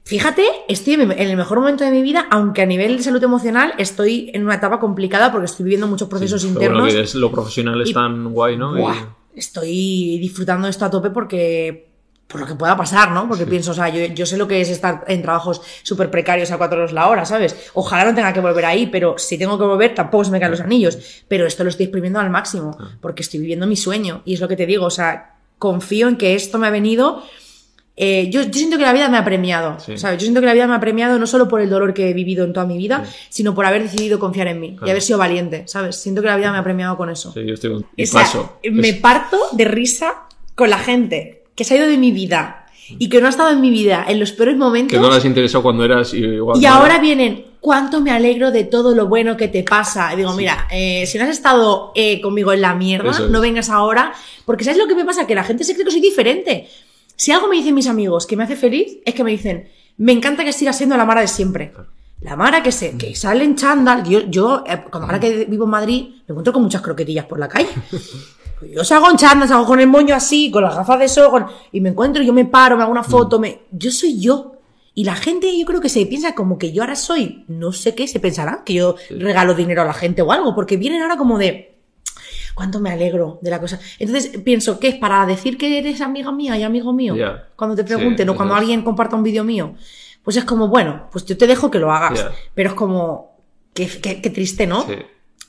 Fíjate, 0.03 0.43
estoy 0.67 0.95
en 0.95 1.11
el 1.11 1.37
mejor 1.37 1.59
momento 1.59 1.83
de 1.83 1.91
mi 1.91 2.01
vida, 2.01 2.25
aunque 2.31 2.63
a 2.63 2.65
nivel 2.65 2.97
de 2.97 3.03
salud 3.03 3.23
emocional 3.23 3.73
estoy 3.77 4.31
en 4.33 4.43
una 4.43 4.55
etapa 4.55 4.79
complicada 4.79 5.31
porque 5.31 5.45
estoy 5.45 5.65
viviendo 5.65 5.85
muchos 5.87 6.07
procesos 6.09 6.41
bueno, 6.45 6.59
internos. 6.59 6.93
que 6.93 7.01
es, 7.01 7.13
lo 7.15 7.31
profesional 7.31 7.79
es 7.81 7.89
y- 7.89 7.93
tan 7.93 8.31
guay, 8.33 8.57
¿no? 8.57 8.75
Y- 8.75 8.81
Buah, 8.81 8.95
estoy 9.35 10.17
disfrutando 10.19 10.67
esto 10.67 10.85
a 10.85 10.89
tope 10.89 11.11
porque 11.11 11.87
por 12.27 12.41
lo 12.41 12.47
que 12.47 12.55
pueda 12.55 12.75
pasar, 12.77 13.11
¿no? 13.11 13.27
Porque 13.27 13.45
pienso, 13.47 13.71
o 13.71 13.73
sea, 13.75 13.89
yo, 13.89 14.05
yo 14.13 14.25
sé 14.25 14.37
lo 14.37 14.47
que 14.47 14.61
es 14.61 14.69
estar 14.69 15.03
en 15.07 15.21
trabajos 15.21 15.61
súper 15.83 16.09
precarios 16.11 16.51
a 16.51 16.57
cuatro 16.59 16.79
horas 16.79 16.91
la 16.93 17.07
hora, 17.07 17.25
¿sabes? 17.25 17.55
Ojalá 17.73 18.05
no 18.05 18.13
tenga 18.15 18.33
que 18.33 18.39
volver 18.39 18.65
ahí, 18.65 18.85
pero 18.87 19.15
si 19.17 19.37
tengo 19.37 19.57
que 19.57 19.63
volver 19.65 19.93
tampoco 19.95 20.25
se 20.25 20.31
me 20.31 20.39
caen 20.39 20.51
los 20.51 20.61
anillos. 20.61 20.97
Pero 21.27 21.45
esto 21.47 21.63
lo 21.63 21.69
estoy 21.69 21.85
exprimiendo 21.85 22.19
al 22.19 22.29
máximo, 22.31 22.77
Ah. 22.79 22.97
porque 23.01 23.21
estoy 23.23 23.39
viviendo 23.39 23.65
mi 23.67 23.75
sueño. 23.75 24.21
Y 24.25 24.35
es 24.35 24.39
lo 24.41 24.47
que 24.47 24.55
te 24.55 24.65
digo, 24.67 24.85
o 24.85 24.91
sea, 24.91 25.37
confío 25.59 26.07
en 26.07 26.17
que 26.17 26.33
esto 26.35 26.57
me 26.59 26.65
ha 26.67 26.71
venido... 26.71 27.23
eh, 28.01 28.29
yo, 28.31 28.43
yo 28.43 28.53
siento 28.53 28.77
que 28.77 28.83
la 28.83 28.93
vida 28.93 29.09
me 29.09 29.17
ha 29.17 29.25
premiado, 29.25 29.77
Sí. 29.79 29.97
¿sabes? 29.97 30.17
Yo 30.19 30.21
siento 30.21 30.39
que 30.39 30.45
la 30.47 30.53
vida 30.53 30.65
me 30.67 30.73
ha 30.75 30.79
premiado 30.79 31.19
no 31.19 31.27
solo 31.27 31.49
por 31.49 31.59
el 31.59 31.69
dolor 31.69 31.93
que 31.93 32.09
he 32.09 32.13
vivido 32.13 32.45
en 32.45 32.53
toda 32.53 32.65
mi 32.65 32.77
vida, 32.77 33.03
sino 33.29 33.53
por 33.53 33.65
haber 33.65 33.83
decidido 33.83 34.17
confiar 34.19 34.47
en 34.47 34.59
mí 34.61 34.67
y 34.67 34.75
Claro. 34.77 34.91
haber 34.91 35.01
sido 35.01 35.19
valiente, 35.19 35.63
¿sabes? 35.67 35.97
Siento 35.97 36.21
que 36.21 36.27
la 36.29 36.37
vida 36.37 36.49
me 36.51 36.57
ha 36.57 36.63
premiado 36.63 36.95
con 36.95 37.09
eso. 37.09 37.33
Sí, 37.33 37.41
yo 37.45 37.53
estoy 37.55 37.73
con... 37.73 37.85
Y 37.97 38.03
O 38.03 38.07
sea, 38.07 38.21
paso. 38.21 38.57
me 38.71 38.89
Es- 38.89 38.95
parto 38.97 39.37
de 39.51 39.65
risa 39.65 40.13
con 40.55 40.69
la 40.69 40.79
gente 40.79 41.43
que 41.55 41.63
se 41.65 41.73
ha 41.73 41.77
ido 41.77 41.87
de 41.87 41.97
mi 41.97 42.11
vida 42.11 42.65
y 42.87 43.09
que 43.09 43.19
no 43.19 43.27
ha 43.27 43.29
estado 43.31 43.51
en 43.51 43.59
mi 43.61 43.69
vida 43.69 44.05
en 44.07 44.19
los 44.19 44.31
peores 44.31 44.55
momentos. 44.55 44.97
Que 44.97 45.01
no 45.01 45.13
les 45.13 45.25
interesó 45.25 45.61
cuando 45.61 45.83
eras 45.83 46.13
y 46.13 46.19
igual. 46.23 46.59
y 46.59 46.65
ahora 46.65 46.93
era. 46.95 47.03
vienen, 47.03 47.45
¿cuánto 47.59 47.99
me 48.01 48.11
alegro 48.11 48.49
de 48.51 48.63
todo 48.63 48.95
lo 48.95 49.07
bueno 49.07 49.35
que 49.37 49.47
te 49.49 49.63
pasa? 49.63 50.13
Y 50.13 50.17
digo, 50.17 50.33
mira, 50.33 50.67
eh, 50.71 51.05
si 51.05 51.17
no 51.17 51.25
has 51.25 51.29
estado 51.31 51.91
eh, 51.95 52.19
conmigo 52.21 52.51
en 52.53 52.61
la 52.61 52.73
mierda, 52.75 53.11
es. 53.11 53.19
no 53.29 53.41
vengas 53.41 53.69
ahora, 53.69 54.13
porque 54.45 54.63
¿sabes 54.63 54.79
lo 54.79 54.87
que 54.87 54.95
me 54.95 55.03
pasa? 55.05 55.27
Que 55.27 55.35
la 55.35 55.43
gente 55.43 55.63
se 55.65 55.73
cree 55.73 55.85
que 55.85 55.91
soy 55.91 56.01
diferente. 56.01 56.67
Si 57.19 57.33
algo 57.33 57.49
me 57.49 57.57
dicen 57.57 57.75
mis 57.75 57.87
amigos 57.87 58.25
que 58.25 58.37
me 58.37 58.45
hace 58.45 58.55
feliz, 58.55 58.99
es 59.03 59.13
que 59.13 59.25
me 59.25 59.31
dicen, 59.31 59.67
me 59.97 60.13
encanta 60.13 60.45
que 60.45 60.53
sigas 60.53 60.77
siendo 60.77 60.95
la 60.95 61.03
Mara 61.03 61.19
de 61.19 61.27
siempre. 61.27 61.73
La 62.21 62.37
Mara 62.37 62.63
que 62.63 62.71
se, 62.71 62.97
que 62.97 63.13
sale 63.13 63.43
en 63.43 63.55
chándal, 63.57 64.05
yo, 64.07 64.21
yo 64.29 64.63
eh, 64.65 64.83
cuando 64.89 65.05
ahora 65.07 65.19
que 65.19 65.43
vivo 65.43 65.65
en 65.65 65.69
Madrid, 65.69 66.05
me 66.27 66.31
encuentro 66.31 66.53
con 66.53 66.63
muchas 66.63 66.81
croquetillas 66.81 67.25
por 67.25 67.37
la 67.37 67.49
calle. 67.49 67.67
Yo 68.73 68.83
salgo 68.83 69.09
en 69.09 69.15
chándal, 69.17 69.47
salgo 69.47 69.65
con 69.65 69.79
el 69.79 69.87
moño 69.87 70.13
así, 70.15 70.49
con 70.51 70.63
las 70.63 70.75
gafas 70.75 70.99
de 70.99 71.07
sol, 71.09 71.29
con- 71.29 71.45
y 71.73 71.79
me 71.79 71.89
encuentro, 71.89 72.21
yo 72.23 72.33
me 72.33 72.43
paro, 72.43 72.75
me 72.75 72.83
hago 72.83 72.91
una 72.91 73.03
foto, 73.03 73.39
me... 73.39 73.61
yo 73.71 73.89
soy 73.89 74.19
yo. 74.19 74.57
Y 74.93 75.05
la 75.05 75.15
gente 75.15 75.57
yo 75.57 75.65
creo 75.65 75.79
que 75.79 75.87
se 75.87 76.05
piensa 76.05 76.35
como 76.35 76.57
que 76.57 76.73
yo 76.73 76.83
ahora 76.83 76.97
soy, 76.97 77.45
no 77.47 77.71
sé 77.71 77.95
qué, 77.95 78.05
se 78.05 78.19
pensará, 78.19 78.63
que 78.65 78.73
yo 78.73 78.95
regalo 79.11 79.53
dinero 79.53 79.81
a 79.81 79.85
la 79.85 79.93
gente 79.93 80.21
o 80.21 80.31
algo, 80.33 80.53
porque 80.55 80.75
vienen 80.75 81.01
ahora 81.01 81.15
como 81.15 81.37
de, 81.37 81.78
cuánto 82.59 82.81
me 82.81 82.89
alegro 82.91 83.39
de 83.41 83.49
la 83.49 83.59
cosa. 83.61 83.79
Entonces 83.99 84.37
pienso, 84.43 84.81
¿qué 84.81 84.89
es 84.89 84.95
para 84.95 85.25
decir 85.25 85.57
que 85.57 85.77
eres 85.79 86.01
amiga 86.01 86.29
mía 86.33 86.57
y 86.57 86.63
amigo 86.63 86.91
mío? 86.91 87.15
Ya. 87.15 87.47
Cuando 87.55 87.73
te 87.77 87.83
Sí, 87.83 87.87
pregunten 87.95 88.27
o 88.27 88.35
cuando 88.35 88.53
es. 88.53 88.59
alguien 88.59 88.81
comparta 88.81 89.15
un 89.15 89.23
vídeo 89.23 89.45
mío. 89.45 89.75
Pues 90.23 90.35
es 90.35 90.43
como, 90.43 90.67
bueno, 90.67 91.07
pues 91.09 91.23
yo 91.25 91.37
te 91.37 91.47
dejo 91.47 91.71
que 91.71 91.79
lo 91.79 91.89
hagas. 91.89 92.19
Ya. 92.19 92.31
Pero 92.53 92.71
es 92.71 92.75
como, 92.75 93.37
qué, 93.73 93.87
qué- 93.87 94.21
qué 94.21 94.29
triste, 94.29 94.67
¿no? 94.67 94.81
Sí. 94.81 94.95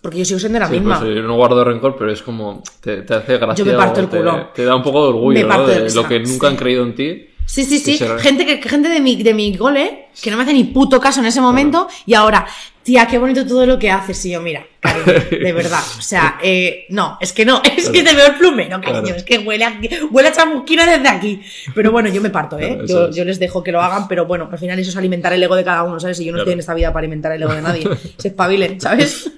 Porque 0.00 0.18
yo 0.18 0.24
sigo 0.24 0.38
siendo 0.38 0.60
la 0.60 0.68
Sí, 0.68 0.74
misma. 0.74 1.00
pues, 1.00 1.12
yo 1.16 1.22
no 1.22 1.34
guardo 1.34 1.64
rencor, 1.64 1.96
pero 1.98 2.12
es 2.12 2.22
como. 2.22 2.62
Te, 2.80 3.02
te 3.02 3.12
hace 3.14 3.38
gracia. 3.38 3.64
Yo 3.64 3.70
me 3.72 3.76
parto 3.76 3.98
el 4.00 4.08
te- 4.08 4.18
culo. 4.18 4.50
Te, 4.54 4.64
da 4.64 4.76
un 4.76 4.82
poco 4.84 5.02
de 5.02 5.08
orgullo, 5.08 5.46
Me 5.48 5.52
¿no? 5.56 5.66
de 5.66 5.80
De 5.82 5.92
lo 5.94 6.06
que 6.06 6.20
nunca 6.20 6.46
han 6.46 6.54
creído 6.56 6.84
en 6.84 6.94
ti. 6.94 7.26
Sí, 7.44 7.64
sí, 7.64 7.80
sí. 7.80 7.98
Gente, 8.20 8.46
que, 8.46 8.62
gente 8.68 8.88
de 8.88 9.00
mi, 9.00 9.20
de 9.20 9.34
mi 9.34 9.56
gole 9.56 10.06
que 10.22 10.30
no 10.30 10.36
me 10.36 10.44
hace 10.44 10.52
ni 10.52 10.62
puto 10.64 11.00
caso 11.00 11.18
en 11.18 11.26
ese 11.26 11.40
momento 11.40 11.88
y 12.06 12.14
ahora, 12.14 12.46
tía, 12.90 13.06
qué 13.06 13.18
bonito 13.18 13.46
todo 13.46 13.66
lo 13.66 13.78
que 13.78 13.90
haces. 13.90 14.24
Y 14.26 14.30
yo, 14.32 14.40
mira, 14.42 14.66
cariño, 14.80 15.04
de 15.30 15.52
verdad. 15.52 15.78
O 15.98 16.02
sea, 16.02 16.38
eh, 16.42 16.86
no, 16.88 17.16
es 17.20 17.32
que 17.32 17.44
no, 17.44 17.62
es 17.76 17.88
que 17.88 18.02
te 18.02 18.14
veo 18.14 18.26
el 18.26 18.34
plumero, 18.34 18.80
cariño. 18.80 19.02
Claro. 19.02 19.16
Es 19.16 19.22
que 19.24 19.38
huele 19.38 19.64
a, 19.64 19.80
huele 20.10 20.28
a 20.28 20.32
chamusquina 20.32 20.84
desde 20.86 21.08
aquí. 21.08 21.40
Pero 21.74 21.92
bueno, 21.92 22.08
yo 22.08 22.20
me 22.20 22.30
parto, 22.30 22.58
¿eh? 22.60 22.78
Claro, 22.84 22.86
Yo, 22.86 23.10
yo 23.10 23.24
les 23.24 23.38
dejo 23.38 23.62
que 23.62 23.70
lo 23.72 23.80
hagan, 23.80 24.08
pero 24.08 24.26
bueno, 24.26 24.48
al 24.50 24.58
final 24.58 24.78
eso 24.78 24.90
es 24.90 24.96
alimentar 24.96 25.32
el 25.32 25.42
ego 25.42 25.54
de 25.54 25.62
cada 25.64 25.84
uno, 25.84 26.00
¿sabes? 26.00 26.18
Y 26.20 26.24
yo 26.24 26.32
no 26.32 26.36
Claro. 26.38 26.42
estoy 26.44 26.52
en 26.54 26.60
esta 26.60 26.74
vida 26.74 26.88
para 26.92 27.00
alimentar 27.00 27.32
el 27.32 27.42
ego 27.42 27.52
de 27.54 27.62
nadie. 27.62 27.88
Se 28.16 28.28
espabilen, 28.28 28.80
¿sabes? 28.80 29.30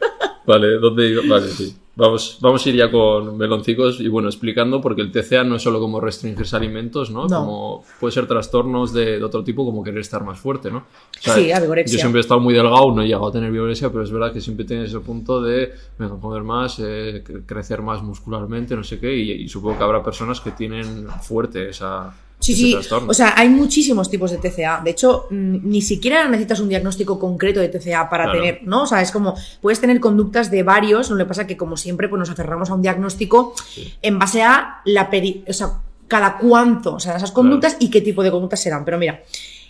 Vale, 0.47 0.79
¿dónde 0.79 1.09
iba? 1.09 1.23
Vale, 1.29 1.49
sí. 1.49 1.77
Vamos, 1.95 2.39
vamos 2.41 2.65
a 2.65 2.69
ir 2.71 2.77
ya 2.77 2.91
con 2.91 3.37
meloncicos 3.37 4.01
y 4.01 4.09
bueno, 4.09 4.29
explicando, 4.29 4.81
porque 4.81 5.03
el 5.03 5.13
TCA 5.13 5.45
no 5.45 5.57
es 5.57 5.63
solo 5.63 5.79
como 5.79 6.01
restringirse 6.01 6.57
alimentos, 6.57 7.11
¿no? 7.11 7.27
No. 7.29 7.39
Como 7.41 7.85
puede 8.01 8.13
ser 8.13 8.27
trastornos 8.27 8.95
de, 8.95 9.19
de 9.19 9.23
otro 9.25 9.45
tipo, 9.45 9.63
como 9.63 9.85
querer 9.85 10.01
estar 10.01 10.25
más 10.25 10.39
fuerte, 10.41 10.71
¿no? 10.71 10.79
O 10.79 10.85
sea, 11.21 11.35
Sí, 11.35 11.53
a 11.53 11.61
vigorexia. 11.61 11.99
Yo 11.99 12.01
siempre 12.01 12.21
he 12.21 12.23
estado 12.23 12.41
muy 12.41 12.55
delgado, 12.55 12.91
no 12.93 13.03
he 13.03 13.07
llegado 13.07 13.27
a 13.29 13.33
tener 13.33 13.53
vigorexia, 13.53 13.91
pero 13.91 14.05
es 14.05 14.11
verdad 14.11 14.33
que 14.33 14.41
siempre 14.41 14.65
tienes 14.65 14.89
ese 14.89 15.01
punto 15.01 15.43
de 15.43 15.71
venga, 15.99 16.19
comer 16.19 16.43
más, 16.43 16.79
eh, 16.79 17.23
cre- 17.27 17.45
crecer 17.45 17.83
más 17.83 18.03
muscularmente, 18.03 18.75
no 18.75 18.83
sé 18.85 18.99
qué, 18.99 19.15
y, 19.15 19.31
y 19.33 19.49
supongo 19.51 19.77
que 19.77 19.85
habrá 19.85 20.03
personas 20.03 20.41
que 20.41 20.53
tienen 20.53 21.07
fuerte 21.21 21.69
esa, 21.69 22.15
Sí, 22.43 22.55
sí. 22.55 22.73
trastorno. 22.73 23.11
O 23.11 23.15
sea, 23.15 23.35
hay 23.37 23.49
muchísimos 23.49 24.11
tipos 24.11 24.31
de 24.31 24.39
TCA. 24.39 24.81
De 24.85 24.91
hecho, 24.91 25.27
mm, 25.31 25.59
ni 25.63 25.81
siquiera 25.81 26.27
necesitas 26.29 26.61
un 26.61 26.69
diagnóstico 26.69 27.19
concreto 27.19 27.61
de 27.61 27.69
TCA 27.69 28.11
para 28.11 28.25
Claro. 28.25 28.39
tener, 28.41 28.61
¿no? 28.65 28.83
O 28.83 28.87
sea, 28.87 29.01
es 29.01 29.11
como, 29.13 29.35
puedes 29.61 29.81
tener 29.81 30.01
conductas 30.01 30.51
de 30.51 30.63
varios, 30.63 31.09
no 31.11 31.17
le 31.17 31.25
pasa 31.25 31.47
que 31.47 31.57
como 31.57 31.77
siempre, 31.77 32.09
pues 32.09 32.19
nos 32.19 32.31
aferramos 32.31 32.71
a 32.71 32.75
un 32.75 32.83
diagnóstico 32.83 33.55
en 34.03 34.19
base 34.19 34.43
a 34.43 34.81
la 34.85 35.09
peri 35.09 35.45
o 35.49 35.53
sea, 35.53 35.81
cada 36.09 36.37
cuánto, 36.37 36.95
o 36.95 37.01
sea, 37.01 37.17
esas 37.17 37.33
conductas 37.33 37.77
y 37.79 37.89
qué 37.91 38.01
tipo 38.01 38.23
de 38.23 38.31
conductas 38.31 38.61
serán. 38.61 38.85
Pero 38.85 38.99
mira, 38.99 39.23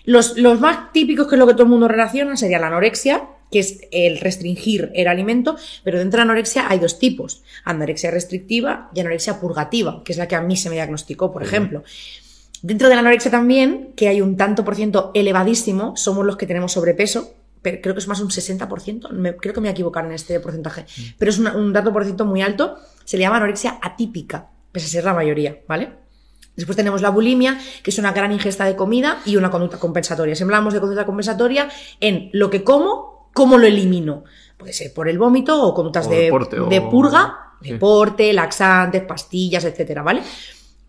los, 0.05 0.37
los 0.39 0.61
más 0.61 0.93
típicos, 0.93 1.29
que 1.29 1.37
es 1.37 1.39
lo 1.39 1.47
que 1.47 1.53
todo 1.53 1.65
el 1.65 1.69
mundo 1.69 1.87
relaciona, 1.89 2.37
sería 2.37 2.59
la 2.59 2.67
anorexia, 2.67 3.25
que 3.53 3.59
es 3.61 3.81
el 3.93 4.19
restringir 4.19 4.91
el 4.95 5.07
alimento, 5.09 5.57
pero 5.85 5.99
dentro 5.99 6.17
de 6.17 6.25
la 6.25 6.33
anorexia 6.33 6.67
hay 6.69 6.79
dos 6.79 6.99
tipos, 6.99 7.43
anorexia 7.65 8.11
restrictiva 8.11 8.91
y 8.95 9.01
anorexia 9.01 9.39
purgativa, 9.41 10.03
que 10.05 10.13
es 10.13 10.19
la 10.19 10.27
que 10.27 10.35
a 10.35 10.41
mí 10.41 10.57
se 10.57 10.71
me 10.71 10.77
diagnosticó, 10.77 11.31
por 11.31 11.43
ejemplo. 11.43 11.85
Dentro 12.63 12.89
de 12.89 12.95
la 12.95 13.01
anorexia 13.01 13.31
también, 13.31 13.93
que 13.97 14.09
hay 14.09 14.21
un 14.21 14.37
tanto 14.37 14.65
por 14.65 14.77
ciento 14.77 15.11
elevadísimo, 15.15 15.97
somos 15.97 16.25
los 16.25 16.37
que 16.37 16.47
tenemos 16.47 16.73
sobrepeso, 16.73 17.35
pero 17.61 17.79
creo 17.83 17.95
que 17.95 18.01
es 18.01 18.09
más 18.09 18.21
un 18.21 18.31
60%, 18.31 19.11
me- 19.11 19.37
creo 19.37 19.53
que 19.53 19.61
me 19.61 19.67
voy 19.67 19.71
a 19.71 19.73
equivocar 19.73 20.05
en 20.05 20.13
este 20.13 20.39
porcentaje, 20.41 20.87
pero 21.19 21.31
es 21.31 21.39
una- 21.39 21.57
un 21.57 21.73
dato 21.73 21.93
por 21.93 22.05
ciento 22.05 22.25
muy 22.25 22.41
alto, 22.43 22.77
se 23.05 23.17
le 23.17 23.23
llama 23.25 23.37
anorexia 23.37 23.79
atípica, 23.83 24.49
pese 24.71 24.87
a 24.87 24.89
ser 24.91 25.05
la 25.05 25.15
mayoría, 25.15 25.59
¿vale? 25.69 25.91
Después 26.57 26.77
tenemos 26.77 27.01
la 27.03 27.11
bulimia, 27.11 27.59
que 27.83 27.91
es 27.91 27.99
una 27.99 28.13
gran 28.13 28.31
ingesta 28.31 28.65
de 28.65 28.77
comida 28.77 29.19
y 29.25 29.37
una 29.37 29.51
conducta 29.51 29.79
compensatoria. 29.79 30.35
Si 30.37 30.43
hablamos 30.43 30.75
de 30.75 30.81
conducta 30.81 31.07
compensatoria 31.07 31.69
en 32.01 32.31
lo 32.33 32.51
que 32.51 32.63
como, 32.63 33.31
cómo 33.33 33.59
lo 33.59 33.67
elimino. 33.67 34.25
Puede 34.59 34.73
ser 34.73 34.93
por 34.93 35.09
el 35.09 35.19
vómito 35.19 35.61
o 35.63 35.73
conductas 35.75 36.07
O 36.07 36.11
de, 36.11 36.17
deporte, 36.25 36.61
o- 36.61 36.69
de 36.69 36.81
purga, 36.83 37.39
Sí. 37.63 37.73
deporte, 37.73 38.33
laxantes, 38.33 39.03
pastillas, 39.03 39.65
etcétera, 39.65 40.03
¿vale? 40.03 40.23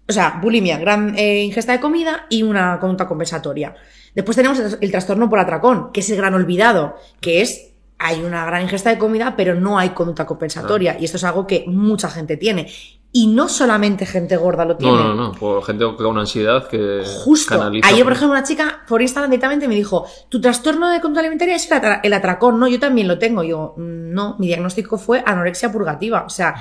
O 0.07 0.11
sea, 0.11 0.39
bulimia, 0.41 0.77
gran 0.77 1.17
eh, 1.17 1.43
ingesta 1.43 1.71
de 1.71 1.79
comida 1.79 2.25
y 2.29 2.43
una 2.43 2.79
conducta 2.79 3.07
compensatoria. 3.07 3.73
Después 4.13 4.35
tenemos 4.35 4.59
el, 4.59 4.77
el 4.81 4.91
trastorno 4.91 5.29
por 5.29 5.39
atracón, 5.39 5.91
que 5.93 6.01
es 6.01 6.09
el 6.09 6.17
gran 6.17 6.33
olvidado, 6.33 6.95
que 7.21 7.41
es 7.41 7.69
hay 7.99 8.21
una 8.21 8.45
gran 8.45 8.63
ingesta 8.63 8.89
de 8.89 8.97
comida, 8.97 9.35
pero 9.37 9.55
no 9.55 9.79
hay 9.79 9.89
conducta 9.89 10.25
compensatoria. 10.25 10.97
Y 10.99 11.05
esto 11.05 11.15
es 11.17 11.23
algo 11.23 11.47
que 11.47 11.63
mucha 11.67 12.09
gente 12.09 12.35
tiene. 12.35 12.69
Y 13.13 13.27
no 13.27 13.47
solamente 13.47 14.05
gente 14.05 14.35
gorda 14.35 14.65
lo 14.65 14.75
tiene. 14.75 14.93
no, 14.93 15.13
no, 15.13 15.15
no, 15.15 15.31
por 15.33 15.63
gente 15.63 15.85
con 15.97 16.17
ansiedad 16.17 16.67
que 16.67 17.03
Justo. 17.23 17.57
canaliza. 17.57 17.87
Ayer, 17.87 18.03
por 18.03 18.11
ejemplo, 18.13 18.31
una 18.35 18.43
chica 18.43 18.81
por 18.87 19.01
Instagram 19.01 19.29
directamente 19.31 19.67
me 19.69 19.75
dijo, 19.75 20.05
tu 20.27 20.41
trastorno 20.41 20.89
de 20.89 20.99
conducta 20.99 21.21
alimentaria 21.21 21.55
es 21.55 21.71
el, 21.71 21.77
atra- 21.81 21.99
el 22.03 22.11
atracón, 22.11 22.59
¿no? 22.59 22.67
Yo 22.67 22.79
también 22.79 23.07
lo 23.07 23.17
tengo. 23.19 23.43
Y 23.43 23.49
yo, 23.49 23.75
"Mm, 23.77 24.11
no, 24.13 24.35
mi 24.39 24.47
diagnóstico 24.47 24.97
fue 24.97 25.23
anorexia 25.25 25.71
purgativa. 25.71 26.23
O 26.25 26.29
sea, 26.29 26.55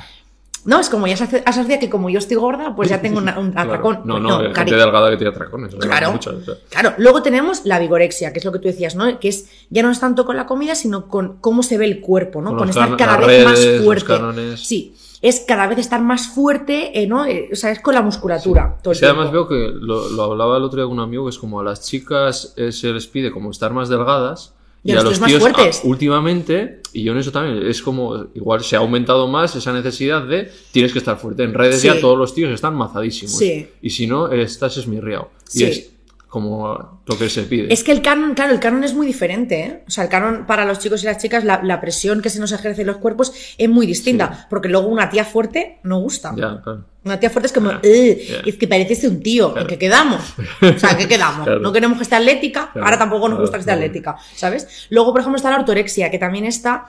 no, 0.65 0.79
es 0.81 0.89
como 0.89 1.07
ya 1.07 1.17
se 1.17 1.43
asocia 1.45 1.79
que 1.81 1.91
como 1.91 2.09
yo 2.11 2.19
estoy 2.19 2.37
gorda, 2.37 2.75
pues 2.77 2.89
ya 2.89 3.01
tengo 3.01 3.19
una- 3.19 3.39
un 3.39 3.51
Claro. 3.53 3.71
atracón. 3.71 4.01
No, 4.05 4.15
Pues 4.15 4.23
no, 4.23 4.39
hay 4.39 4.47
cari- 4.53 4.55
gente 4.71 4.77
delgada 4.77 5.11
que 5.11 5.17
tiene 5.17 5.31
atracones. 5.31 5.75
Claro. 5.75 6.13
muchas, 6.13 6.35
o 6.35 6.45
sea. 6.45 6.55
Claro, 6.71 6.95
luego 6.99 7.23
tenemos 7.23 7.65
la 7.65 7.79
vigorexia, 7.79 8.33
que 8.33 8.39
es 8.39 8.45
lo 8.45 8.53
que 8.53 8.59
tú 8.59 8.69
decías, 8.69 8.95
¿no? 8.95 9.19
Que 9.19 9.29
es 9.29 9.49
ya 9.71 9.83
no 9.83 9.91
es 9.91 10.01
tanto 10.01 10.25
con 10.25 10.37
la 10.37 10.47
comida, 10.47 10.75
sino 10.75 11.09
con 11.09 11.39
cómo 11.41 11.63
se 11.63 11.79
ve 11.79 11.85
el 11.87 12.01
cuerpo, 12.01 12.41
¿no? 12.43 12.57
Con 12.57 12.69
estar 12.69 12.97
cada 12.97 13.17
vez 13.19 13.45
más 13.45 13.59
redes, 13.59 13.85
fuerte. 13.85 14.57
Sí, 14.57 14.95
es 15.21 15.45
cada 15.47 15.67
vez 15.69 15.79
estar 15.79 16.01
más 16.03 16.27
fuerte, 16.29 17.01
eh, 17.01 17.07
¿no? 17.07 17.25
Eh, 17.27 17.49
o 17.53 17.57
sea, 17.57 17.71
es 17.71 17.81
con 17.81 17.95
la 17.95 18.03
musculatura. 18.03 18.77
Todo 18.83 18.93
el 18.93 18.99
Sí, 18.99 19.05
además 19.05 19.31
tiempo. 19.31 19.49
veo 19.49 19.49
que 19.49 19.73
lo, 19.81 20.09
lo 20.11 20.23
hablaba 20.25 20.57
el 20.57 20.65
otro 20.65 20.77
día 20.79 20.85
con 20.87 20.95
un 20.99 21.05
amigo 21.05 21.25
que 21.25 21.31
es 21.31 21.39
como 21.39 21.61
a 21.61 21.65
las 21.65 21.83
chicas 21.87 22.55
eh, 22.57 22.73
se 22.73 22.89
les 22.93 23.07
pide 23.07 23.31
como 23.31 23.51
estar 23.51 23.73
más 23.73 23.89
delgadas 23.89 24.55
Y 24.85 24.93
a 24.93 25.03
los 25.03 25.21
tíos 25.21 25.41
fuertes. 25.41 25.81
ah, 25.83 25.87
últimamente, 25.87 26.81
y 26.93 27.05
yo 27.05 27.13
en 27.13 27.19
eso 27.19 27.31
también, 27.31 27.65
es 27.67 27.81
como 27.83 28.27
igual 28.35 28.63
se 28.65 28.75
ha 28.77 28.81
aumentado 28.81 29.29
más 29.29 29.55
esa 29.55 29.73
necesidad 29.73 30.23
de 30.27 30.51
tienes 30.73 30.93
que 30.93 30.99
estar 30.99 31.19
fuerte. 31.19 31.45
En 31.45 31.55
redes 31.55 31.81
Sí. 31.81 31.87
ya 31.87 32.01
todos 32.01 32.19
los 32.19 32.35
tíos 32.35 32.53
están 32.53 32.75
mazadísimos. 32.75 33.37
Sí. 33.39 33.69
Y 33.81 33.91
si 33.91 34.07
no, 34.09 34.31
estás 34.33 34.77
esmirriado. 34.77 35.31
Sí. 35.47 35.61
Y 35.61 35.67
es 35.67 35.92
como 36.33 37.03
lo 37.05 37.19
que 37.19 37.29
se 37.29 37.43
pide. 37.43 37.71
Es 37.71 37.85
que 37.85 37.93
el 37.93 38.01
canon, 38.01 38.33
claro, 38.33 38.55
el 38.55 38.59
canon 38.59 38.85
es 38.85 38.95
muy 38.95 39.07
diferente, 39.07 39.61
¿eh? 39.61 39.85
O 39.87 39.91
sea, 39.91 40.05
el 40.05 40.09
canon 40.09 40.47
para 40.47 40.65
los 40.65 40.79
chicos 40.79 41.03
y 41.03 41.07
las 41.07 41.19
chicas, 41.19 41.45
la, 41.45 41.61
la 41.63 41.79
presión 41.79 42.23
que 42.23 42.31
se 42.31 42.41
nos 42.41 42.53
ejerce 42.53 42.81
en 42.81 42.87
los 42.87 42.97
cuerpos 42.97 43.35
es 43.59 43.69
muy 43.69 43.87
distinta. 43.87 44.47
Porque 44.49 44.71
luego 44.71 44.89
una 44.89 45.11
tía 45.11 45.27
fuerte 45.27 45.79
no 45.83 45.99
gusta. 46.01 46.33
Claro. 46.35 46.87
Una 47.05 47.21
tía 47.21 47.29
fuerte 47.29 47.49
es 47.49 47.53
como, 47.53 47.71
Ya, 47.73 47.81
"Eh, 47.83 48.27
ya. 48.31 48.51
es 48.51 48.57
que 48.57 48.67
pareces 48.67 49.05
un 49.05 49.23
tío, 49.23 49.55
¿en 49.59 49.67
qué 49.67 49.77
quedamos? 49.77 50.23
O 50.63 50.79
sea, 50.79 50.93
¿en 50.93 50.97
qué 50.97 51.07
quedamos? 51.09 51.45
Claro. 51.45 51.61
No 51.61 51.71
queremos 51.71 51.99
que 51.99 52.05
esté 52.05 52.15
atlética, 52.17 52.71
ahora 52.77 52.97
tampoco 52.97 53.29
nos 53.29 53.39
gusta 53.39 53.59
que 53.59 53.61
esté 53.61 53.73
atlética, 53.73 54.17
¿sabes? 54.35 54.87
Luego, 54.89 55.13
por 55.13 55.21
ejemplo, 55.21 55.37
está 55.37 55.51
la 55.51 55.59
ortorexia, 55.59 56.11
que 56.11 56.19
también 56.19 56.47
está. 56.47 56.87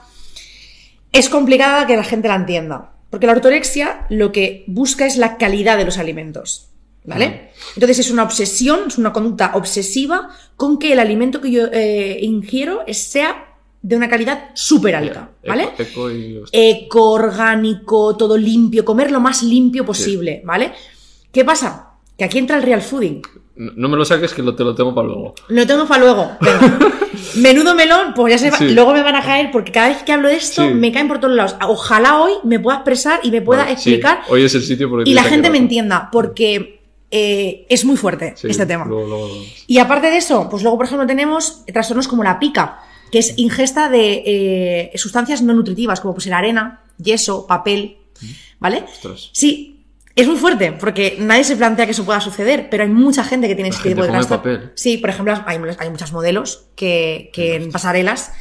Es 1.12 1.28
complicada 1.28 1.86
que 1.86 1.96
la 1.96 2.04
gente 2.04 2.28
la 2.28 2.36
entienda. 2.36 2.92
Porque 3.10 3.26
la 3.26 3.32
ortorexia 3.34 4.06
lo 4.08 4.32
que 4.32 4.64
busca 4.68 5.04
es 5.04 5.18
la 5.18 5.36
calidad 5.36 5.76
de 5.76 5.84
los 5.84 5.98
alimentos. 5.98 6.70
¿Vale? 7.04 7.50
Entonces 7.74 7.98
es 7.98 8.10
una 8.10 8.22
obsesión, 8.22 8.80
es 8.88 8.96
una 8.98 9.12
conducta 9.12 9.52
obsesiva 9.54 10.30
con 10.56 10.78
que 10.78 10.92
el 10.94 10.98
alimento 10.98 11.40
que 11.40 11.50
yo 11.50 11.64
eh, 11.72 12.18
ingiero 12.22 12.82
sea 12.92 13.44
de 13.82 13.96
una 13.96 14.08
calidad 14.08 14.50
súper 14.54 14.96
alta. 14.96 15.30
¿Vale? 15.46 15.64
Eco- 15.78 16.08
eco 16.08 16.10
y- 16.10 16.40
eco, 16.52 17.10
orgánico, 17.10 18.16
todo 18.16 18.36
limpio, 18.38 18.84
comer 18.84 19.10
lo 19.10 19.20
más 19.20 19.42
limpio 19.42 19.84
posible, 19.84 20.40
¿vale? 20.44 20.72
¿Qué 21.30 21.44
pasa? 21.44 21.90
Que 22.16 22.24
aquí 22.24 22.38
entra 22.38 22.56
el 22.56 22.62
real 22.62 22.80
fooding. 22.80 23.20
No 23.56 23.72
no 23.76 23.88
me 23.88 23.96
lo 23.96 24.04
saques 24.04 24.32
que 24.32 24.42
lo, 24.42 24.54
te 24.56 24.64
lo 24.64 24.74
tengo 24.74 24.94
para 24.94 25.06
luego. 25.08 25.34
Lo 25.48 25.66
tengo 25.66 25.86
para 25.86 26.02
luego. 26.02 26.30
Venga. 26.40 26.78
Menudo 27.36 27.74
melón, 27.74 28.14
pues 28.14 28.32
ya 28.32 28.38
se 28.38 28.50
va- 28.50 28.58
Sí. 28.58 28.70
luego 28.70 28.92
me 28.92 29.02
van 29.02 29.14
a 29.16 29.22
caer 29.22 29.50
porque 29.52 29.70
cada 29.72 29.88
vez 29.88 30.02
que 30.02 30.12
hablo 30.12 30.28
de 30.28 30.36
esto 30.36 30.66
Sí. 30.66 30.74
me 30.74 30.90
caen 30.90 31.06
por 31.08 31.20
todos 31.20 31.36
lados. 31.36 31.56
Ojalá 31.68 32.20
hoy 32.20 32.32
me 32.44 32.58
pueda 32.60 32.78
expresar 32.78 33.20
y 33.22 33.30
me 33.30 33.42
pueda 33.42 33.62
Vale, 33.62 33.72
explicar 33.74 34.22
hoy 34.28 34.44
es 34.44 34.54
el 34.54 34.62
sitio 34.62 34.88
porque 34.88 35.08
y 35.10 35.14
la 35.14 35.22
gente 35.22 35.48
me 35.50 35.54
razón. 35.58 35.62
entienda 35.64 36.08
porque 36.10 36.83
eh, 37.10 37.66
es 37.68 37.84
muy 37.84 37.96
fuerte 37.96 38.34
Sí, 38.36 38.48
este 38.48 38.66
tema. 38.66 38.88
Y 39.66 39.78
aparte 39.78 40.10
de 40.10 40.16
eso, 40.16 40.48
pues 40.50 40.62
luego, 40.62 40.76
por 40.78 40.86
ejemplo, 40.86 41.06
tenemos 41.06 41.64
trastornos 41.66 42.08
como 42.08 42.24
la 42.24 42.38
pica, 42.38 42.80
que 43.12 43.18
es 43.18 43.34
ingesta 43.36 43.88
de 43.88 44.22
eh, 44.26 44.92
sustancias 44.96 45.42
no 45.42 45.52
nutritivas, 45.54 46.00
como 46.00 46.14
pues 46.14 46.26
la 46.26 46.38
arena, 46.38 46.82
yeso, 46.98 47.46
papel, 47.46 47.98
¿vale? 48.58 48.84
Ostras. 48.92 49.30
Sí, 49.32 49.84
es 50.16 50.26
muy 50.26 50.36
fuerte, 50.36 50.72
porque 50.72 51.16
nadie 51.20 51.44
se 51.44 51.56
plantea 51.56 51.86
que 51.86 51.92
eso 51.92 52.04
pueda 52.04 52.20
suceder, 52.20 52.68
pero 52.70 52.82
hay 52.84 52.88
mucha 52.88 53.22
gente 53.24 53.48
que 53.48 53.54
tiene 53.54 53.70
La 53.70 53.76
este 53.76 53.88
tipo 53.90 54.02
de 54.02 54.08
trastorno. 54.08 54.36
papel. 54.42 54.72
Sí, 54.74 54.98
por 54.98 55.10
ejemplo, 55.10 55.34
hay, 55.46 55.58
hay 55.78 55.90
muchas 55.90 56.12
modelos 56.12 56.66
que, 56.76 57.30
que 57.32 57.56
en 57.56 57.70
pasarelas 57.70 58.32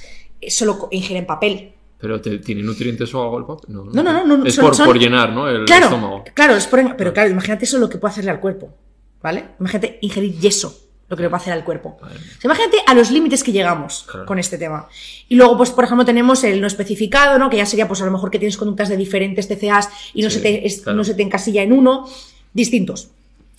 solo 0.49 0.87
ingieren 0.91 1.25
papel. 1.25 1.72
Pero 2.03 2.19
te- 2.19 2.39
tiene 2.39 2.61
nutrientes 2.63 3.15
o 3.15 3.23
algo 3.23 3.37
el 3.37 3.45
papel. 3.45 3.73
No, 3.73 3.85
No, 3.85 4.03
no, 4.03 4.11
no, 4.25 4.37
no, 4.37 4.45
Es 4.45 4.55
son- 4.55 4.65
por, 4.65 4.75
son- 4.75 4.87
por 4.87 4.99
llenar, 4.99 5.31
¿no? 5.31 5.47
El 5.47 5.63
claro, 5.63 5.85
estómago. 5.85 6.23
claro, 6.33 6.53
es 6.57 6.67
por- 6.67 6.97
pero 6.97 7.13
claro, 7.13 7.29
imagínate 7.29 7.63
eso 7.63 7.77
lo 7.77 7.87
que 7.87 7.97
puede 7.97 8.11
hacerle 8.11 8.31
al 8.31 8.41
cuerpo, 8.41 8.75
¿vale? 9.21 9.45
Imagínate 9.57 9.99
ingerir 10.01 10.37
yeso, 10.37 10.77
lo 11.07 11.15
que 11.15 11.23
le 11.23 11.29
puede 11.29 11.41
hacer 11.43 11.53
al 11.53 11.63
cuerpo. 11.63 11.97
O 12.01 12.05
sea, 12.09 12.17
imagínate 12.43 12.77
a 12.85 12.93
los 12.93 13.09
límites 13.09 13.41
que 13.41 13.53
llegamos 13.53 14.03
Claro. 14.11 14.25
con 14.25 14.37
este 14.37 14.57
tema. 14.57 14.89
Y 15.29 15.35
luego, 15.35 15.55
pues, 15.55 15.69
por 15.71 15.85
ejemplo, 15.85 16.03
tenemos 16.03 16.43
el 16.43 16.59
no 16.59 16.67
especificado, 16.67 17.39
¿no? 17.39 17.49
Que 17.49 17.55
ya 17.55 17.65
sería, 17.65 17.87
pues, 17.87 18.01
a 18.01 18.05
lo 18.05 18.11
mejor 18.11 18.29
que 18.29 18.37
tienes 18.37 18.57
conductas 18.57 18.89
de 18.89 18.97
diferentes 18.97 19.47
TCAs 19.47 19.87
y 20.13 20.23
no, 20.23 20.29
Sí, 20.29 20.35
se, 20.37 20.41
te, 20.41 20.67
es- 20.67 20.81
claro. 20.81 20.97
no 20.97 21.05
se 21.05 21.13
te 21.13 21.23
encasilla 21.23 21.63
en 21.63 21.71
uno, 21.71 22.05
distintos. 22.53 23.11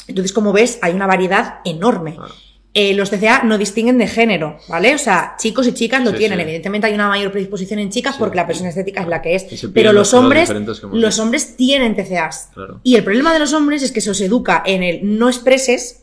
Entonces, 0.07 0.35
como 0.35 0.53
ves, 0.53 0.79
hay 0.83 0.93
una 0.93 1.07
variedad 1.07 1.61
enorme. 1.65 2.17
Claro. 2.17 2.35
Eh, 2.77 2.93
los 2.95 3.09
TCA 3.11 3.45
no 3.45 3.57
distinguen 3.57 3.99
de 3.99 4.09
género, 4.09 4.59
¿vale? 4.69 4.95
O 4.97 4.99
sea, 4.99 5.37
chicos 5.39 5.67
y 5.69 5.73
chicas 5.75 6.03
lo 6.03 6.11
Sí, 6.11 6.17
tienen. 6.19 6.39
sí. 6.39 6.43
Evidentemente 6.43 6.89
hay 6.89 6.95
una 6.95 7.07
mayor 7.09 7.31
predisposición 7.31 7.79
en 7.79 7.91
chicas 7.91 8.15
Sí. 8.17 8.19
porque 8.19 8.35
la 8.37 8.47
presión 8.47 8.67
estética 8.69 9.03
es 9.03 9.07
la 9.09 9.23
que 9.23 9.37
es. 9.37 9.47
Pero 9.73 9.93
los 9.93 10.13
hombres, 10.13 10.51
los 10.93 11.19
hombres 11.21 11.57
tienen 11.57 11.95
TCAs. 11.95 12.49
Claro. 12.53 12.81
Y 12.83 12.97
el 12.97 13.05
problema 13.05 13.33
de 13.33 13.39
los 13.39 13.53
hombres 13.53 13.85
es 13.85 13.93
que 13.93 14.01
se 14.01 14.11
os 14.11 14.21
educa 14.21 14.61
en 14.67 14.83
el 14.83 15.19
no 15.19 15.29
expreses, 15.29 16.01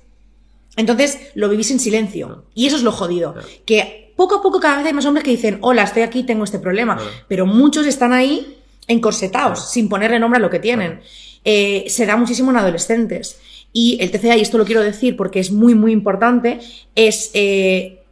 entonces 0.78 1.20
lo 1.36 1.50
vivís 1.50 1.72
en 1.72 1.80
silencio. 1.82 2.28
Claro. 2.28 2.44
Y 2.56 2.68
eso 2.68 2.78
es 2.78 2.84
lo 2.84 2.94
jodido. 2.94 3.34
Claro. 3.34 3.48
Que 3.66 4.14
poco 4.16 4.36
a 4.36 4.42
poco 4.42 4.62
cada 4.62 4.78
vez 4.78 4.86
hay 4.86 4.94
más 4.94 5.06
hombres 5.06 5.26
que 5.26 5.32
dicen, 5.32 5.58
hola, 5.62 5.84
estoy 5.84 6.04
aquí, 6.04 6.24
tengo 6.24 6.46
este 6.46 6.60
problema. 6.60 6.98
Pero 7.28 7.46
muchos 7.46 7.86
están 7.86 8.14
ahí 8.14 8.58
encorsetados, 8.88 9.72
sin 9.72 9.90
ponerle 9.90 10.20
nombre 10.20 10.38
a 10.38 10.42
lo 10.42 10.50
que 10.50 10.60
tienen. 10.60 11.02
Eh, 11.44 11.86
se 11.90 12.06
da 12.06 12.16
muchísimo 12.16 12.52
en 12.52 12.58
adolescentes. 12.58 13.40
Y 13.74 13.98
el 14.02 14.12
TCA, 14.12 14.38
y 14.38 14.42
esto 14.42 14.58
lo 14.58 14.66
quiero 14.66 14.82
decir 14.82 15.16
porque 15.16 15.40
es 15.40 15.52
muy, 15.52 15.76
muy 15.76 15.92
importante, 15.92 16.60
es 16.96 17.32
eh, 17.34 18.04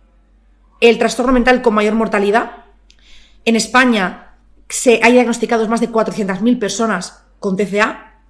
el 0.79 0.97
trastorno 0.97 1.33
mental 1.33 1.61
con 1.61 1.73
mayor 1.73 1.95
mortalidad. 1.95 2.51
En 3.45 3.55
España 3.55 4.35
se 4.69 4.99
hay 5.03 5.13
diagnosticados 5.13 5.67
más 5.67 5.81
de 5.81 5.89
400.000 5.89 6.59
personas 6.59 7.23
con 7.39 7.57
TCA. 7.57 8.21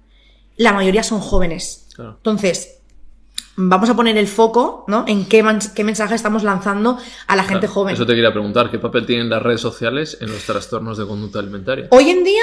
La 0.56 0.72
mayoría 0.72 1.02
son 1.02 1.20
jóvenes. 1.20 1.88
Claro. 1.94 2.16
Entonces, 2.16 2.80
vamos 3.56 3.90
a 3.90 3.96
poner 3.96 4.16
el 4.16 4.26
foco, 4.26 4.84
¿no? 4.88 5.04
En 5.06 5.26
qué, 5.26 5.44
qué 5.74 5.84
mensaje 5.84 6.14
estamos 6.14 6.42
lanzando 6.42 6.98
a 7.26 7.36
la 7.36 7.44
gente 7.44 7.60
Claro, 7.60 7.74
joven. 7.74 7.94
Eso 7.94 8.06
te 8.06 8.14
quería 8.14 8.32
preguntar, 8.32 8.70
¿qué 8.70 8.78
papel 8.78 9.06
tienen 9.06 9.28
las 9.28 9.42
redes 9.42 9.60
sociales 9.60 10.18
en 10.20 10.30
los 10.30 10.44
trastornos 10.44 10.98
de 10.98 11.06
conducta 11.06 11.38
alimentaria? 11.38 11.88
Hoy 11.90 12.10
en 12.10 12.24
día, 12.24 12.42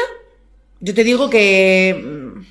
yo 0.80 0.94
te 0.94 1.04
digo 1.04 1.30
que 1.30 2.46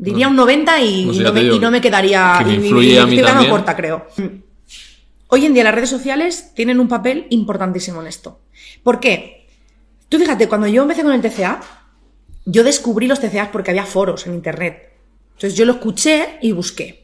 diría 0.00 0.28
un 0.28 0.36
90 0.36 0.80
y, 0.80 1.04
Pues 1.06 1.18
no, 1.18 1.32
me, 1.32 1.40
digo 1.42 1.56
y 1.56 1.58
no 1.58 1.70
me 1.70 1.80
quedaría. 1.80 2.36
que 2.38 2.44
me 2.44 2.52
y- 2.52 2.56
influye 2.56 2.88
y 2.94 2.96
a 2.98 3.06
mí 3.06 3.14
estoy 3.14 3.16
quedando 3.18 3.32
también. 3.32 3.50
corta, 3.50 3.76
creo. 3.76 4.06
Hoy 5.28 5.46
en 5.46 5.54
día 5.54 5.62
las 5.64 5.74
redes 5.74 5.90
sociales 5.90 6.52
tienen 6.54 6.80
un 6.80 6.88
papel 6.88 7.26
importantísimo 7.30 8.00
en 8.00 8.08
esto. 8.08 8.40
¿Por 8.82 8.98
qué? 8.98 9.46
Tú 10.08 10.18
fíjate, 10.18 10.48
cuando 10.48 10.66
yo 10.66 10.82
empecé 10.82 11.02
con 11.02 11.12
el 11.12 11.20
TCA, 11.20 11.60
yo 12.46 12.64
descubrí 12.64 13.06
los 13.06 13.20
TCAs 13.20 13.48
porque 13.48 13.70
había 13.70 13.84
foros 13.86 14.26
en 14.26 14.34
internet. 14.34 14.92
Entonces 15.34 15.56
yo 15.56 15.64
lo 15.66 15.74
escuché 15.74 16.38
y 16.42 16.52
busqué. 16.52 16.99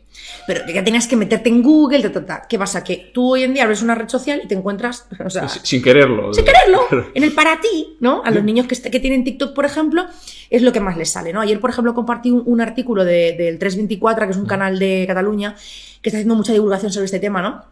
Pero 0.46 0.60
ya 0.72 0.84
tenías 0.84 1.06
que 1.08 1.16
meterte 1.16 1.48
en 1.48 1.62
Google, 1.62 2.00
ta, 2.02 2.12
ta, 2.12 2.24
ta. 2.26 2.46
¿Qué 2.48 2.58
pasa? 2.58 2.84
Que 2.84 3.10
tú 3.12 3.32
hoy 3.32 3.42
en 3.42 3.52
día 3.54 3.64
abres 3.64 3.82
una 3.82 3.94
red 3.94 4.08
social 4.08 4.40
y 4.44 4.48
te 4.48 4.54
encuentras. 4.54 5.06
O 5.24 5.30
sea, 5.30 5.48
Sin 5.48 5.82
quererlo. 5.82 6.32
sin 6.32 6.44
quererlo, 6.44 6.80
en 7.14 7.22
el 7.24 7.32
para 7.32 7.60
ti, 7.60 7.96
¿no? 8.00 8.22
A 8.24 8.30
los 8.30 8.44
niños 8.44 8.66
que, 8.66 8.76
tienen 9.00 9.24
TikTok, 9.24 9.54
por 9.54 9.64
ejemplo, 9.64 10.06
es 10.50 10.62
lo 10.62 10.72
que 10.72 10.80
más 10.80 10.96
les 10.96 11.10
sale, 11.10 11.32
¿no? 11.32 11.40
Ayer, 11.40 11.58
por 11.60 11.70
ejemplo, 11.70 11.94
compartí 11.94 12.30
un, 12.30 12.42
un 12.46 12.60
artículo 12.60 13.04
de- 13.04 13.32
del 13.36 13.58
324, 13.58 14.26
que 14.26 14.30
es 14.32 14.36
un 14.38 14.46
canal 14.46 14.78
de 14.78 15.04
Cataluña, 15.06 15.56
que 16.02 16.10
está 16.10 16.18
haciendo 16.18 16.34
mucha 16.36 16.52
divulgación 16.52 16.92
sobre 16.92 17.06
este 17.06 17.18
tema, 17.18 17.42
¿no? 17.42 17.64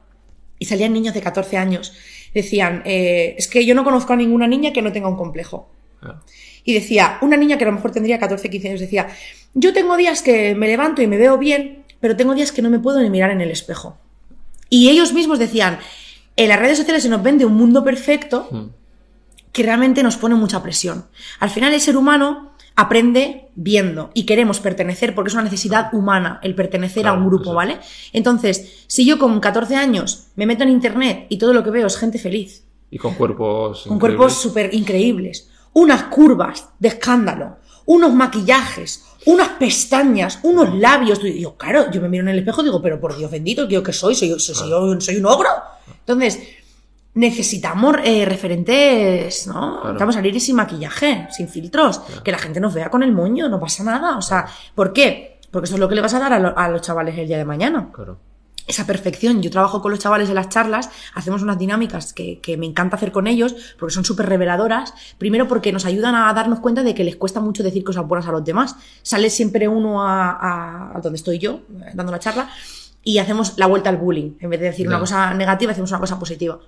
Y 0.58 0.64
salían 0.66 0.92
niños 0.92 1.14
de 1.14 1.20
14 1.20 1.56
años. 1.58 1.92
Decían, 2.34 2.82
eh, 2.84 3.34
es 3.38 3.46
que 3.48 3.64
yo 3.64 3.74
no 3.74 3.84
conozco 3.84 4.12
a 4.12 4.16
ninguna 4.16 4.46
niña 4.48 4.72
que 4.72 4.82
no 4.82 4.90
tenga 4.92 5.08
un 5.08 5.16
complejo. 5.16 5.70
Ah, 6.02 6.20
Y 6.64 6.74
decía, 6.74 7.18
una 7.22 7.36
niña 7.36 7.56
que 7.58 7.64
a 7.64 7.68
lo 7.68 7.72
mejor 7.74 7.92
tendría 7.92 8.18
14, 8.18 8.50
15 8.50 8.68
años, 8.68 8.80
decía, 8.80 9.06
yo 9.54 9.72
tengo 9.72 9.96
días 9.96 10.22
que 10.22 10.54
me 10.56 10.66
levanto 10.66 11.02
y 11.02 11.06
me 11.06 11.16
veo 11.18 11.38
bien, 11.38 11.83
pero 12.04 12.16
tengo 12.16 12.34
días 12.34 12.52
que 12.52 12.60
no 12.60 12.68
me 12.68 12.78
puedo 12.78 13.00
ni 13.00 13.08
mirar 13.08 13.30
en 13.30 13.40
el 13.40 13.50
espejo. 13.50 13.96
Y 14.68 14.90
ellos 14.90 15.14
mismos 15.14 15.38
decían, 15.38 15.78
en 16.36 16.50
las 16.50 16.58
redes 16.58 16.76
sociales 16.76 17.02
se 17.02 17.08
nos 17.08 17.22
vende 17.22 17.46
un 17.46 17.54
mundo 17.54 17.82
perfecto 17.82 18.46
Mm. 18.50 18.64
que 19.52 19.62
realmente 19.62 20.02
nos 20.02 20.18
pone 20.18 20.34
mucha 20.34 20.62
presión. 20.62 21.06
Al 21.40 21.48
final 21.48 21.72
el 21.72 21.80
ser 21.80 21.96
humano 21.96 22.52
aprende 22.76 23.48
viendo 23.54 24.10
y 24.12 24.26
queremos 24.26 24.60
pertenecer 24.60 25.14
porque 25.14 25.28
es 25.28 25.34
una 25.34 25.44
necesidad 25.44 25.94
humana 25.94 26.40
el 26.42 26.54
pertenecer 26.54 27.06
a 27.06 27.14
un 27.14 27.26
grupo. 27.26 27.54
¿vale? 27.54 27.78
Entonces, 28.12 28.84
si 28.86 29.06
yo 29.06 29.18
con 29.18 29.40
14 29.40 29.74
años 29.74 30.26
me 30.36 30.44
meto 30.44 30.62
en 30.62 30.68
internet 30.68 31.24
y 31.30 31.38
todo 31.38 31.54
lo 31.54 31.64
que 31.64 31.70
veo 31.70 31.86
es 31.86 31.96
gente 31.96 32.18
feliz, 32.18 32.64
Y 32.90 32.98
con 32.98 33.14
cuerpos. 33.14 33.84
con 33.88 33.98
cuerpos 33.98 34.34
súper 34.34 34.74
increíbles, 34.74 35.48
unas 35.72 36.02
curvas 36.04 36.68
de 36.78 36.88
escándalo, 36.88 37.56
unos 37.86 38.12
maquillajes, 38.12 39.04
unas 39.26 39.48
pestañas, 39.50 40.38
unos 40.42 40.74
labios. 40.74 41.22
Y 41.24 41.40
yo, 41.40 41.56
claro, 41.56 41.90
yo 41.90 42.00
me 42.00 42.08
miro 42.08 42.22
en 42.24 42.28
el 42.28 42.38
espejo 42.40 42.60
y 42.62 42.64
digo, 42.64 42.80
pero 42.82 43.00
por 43.00 43.16
Dios 43.16 43.30
bendito, 43.30 43.68
¿yo 43.68 43.82
qué 43.82 43.92
soy? 43.92 44.14
¿Soy, 44.14 44.38
soy, 44.38 44.54
soy, 44.54 45.00
soy 45.00 45.16
un 45.16 45.26
ogro? 45.26 45.48
Entonces, 46.00 46.40
necesitamos 47.14 47.96
eh, 48.04 48.24
referentes, 48.24 49.46
¿no? 49.46 49.52
Claro. 49.54 49.76
Necesitamos 49.84 50.14
salir 50.16 50.40
sin 50.40 50.56
maquillaje, 50.56 51.28
sin 51.30 51.48
filtros, 51.48 52.00
que 52.24 52.32
la 52.32 52.38
gente 52.38 52.60
nos 52.60 52.74
vea 52.74 52.90
con 52.90 53.02
el 53.02 53.12
moño, 53.12 53.48
no 53.48 53.60
pasa 53.60 53.84
nada. 53.84 54.16
O 54.16 54.22
sea, 54.22 54.46
¿por 54.74 54.92
qué? 54.92 55.38
Porque 55.50 55.66
eso 55.66 55.74
es 55.74 55.80
lo 55.80 55.88
que 55.88 55.94
le 55.94 56.00
vas 56.00 56.14
a 56.14 56.18
dar 56.18 56.32
a, 56.32 56.38
lo- 56.38 56.58
a 56.58 56.68
los 56.68 56.80
chavales 56.82 57.16
el 57.16 57.28
día 57.28 57.38
de 57.38 57.44
mañana 57.44 57.90
Claro. 57.92 58.18
Esa 58.66 58.86
perfección. 58.86 59.42
Yo 59.42 59.50
trabajo 59.50 59.82
con 59.82 59.90
los 59.90 60.00
chavales 60.00 60.28
en 60.28 60.34
las 60.36 60.48
charlas, 60.48 60.88
hacemos 61.14 61.42
unas 61.42 61.58
dinámicas 61.58 62.12
que, 62.12 62.40
que 62.40 62.56
me 62.56 62.66
encanta 62.66 62.96
hacer 62.96 63.12
con 63.12 63.26
ellos, 63.26 63.54
porque 63.78 63.94
son 63.94 64.04
súper 64.04 64.26
reveladoras. 64.26 64.94
Primero 65.18 65.46
porque 65.48 65.72
nos 65.72 65.84
ayudan 65.84 66.14
a 66.14 66.32
darnos 66.32 66.60
cuenta 66.60 66.82
de 66.82 66.94
que 66.94 67.04
les 67.04 67.16
cuesta 67.16 67.40
mucho 67.40 67.62
decir 67.62 67.84
cosas 67.84 68.06
buenas 68.06 68.26
a 68.26 68.32
los 68.32 68.44
demás. 68.44 68.76
Sale 69.02 69.28
siempre 69.30 69.68
uno 69.68 70.02
a, 70.02 70.30
a- 70.30 70.96
a 70.96 71.00
donde 71.00 71.16
estoy 71.16 71.38
yo, 71.38 71.60
eh, 71.84 71.90
dando 71.94 72.10
la 72.12 72.18
charla, 72.18 72.48
y 73.02 73.18
hacemos 73.18 73.54
la 73.58 73.66
vuelta 73.66 73.90
al 73.90 73.98
bullying. 73.98 74.32
En 74.40 74.48
vez 74.48 74.60
de 74.60 74.66
decir 74.66 74.88
una 74.88 74.98
cosa 75.00 75.34
negativa, 75.34 75.72
hacemos 75.72 75.90
una 75.90 76.00
cosa 76.00 76.18
positiva. 76.18 76.58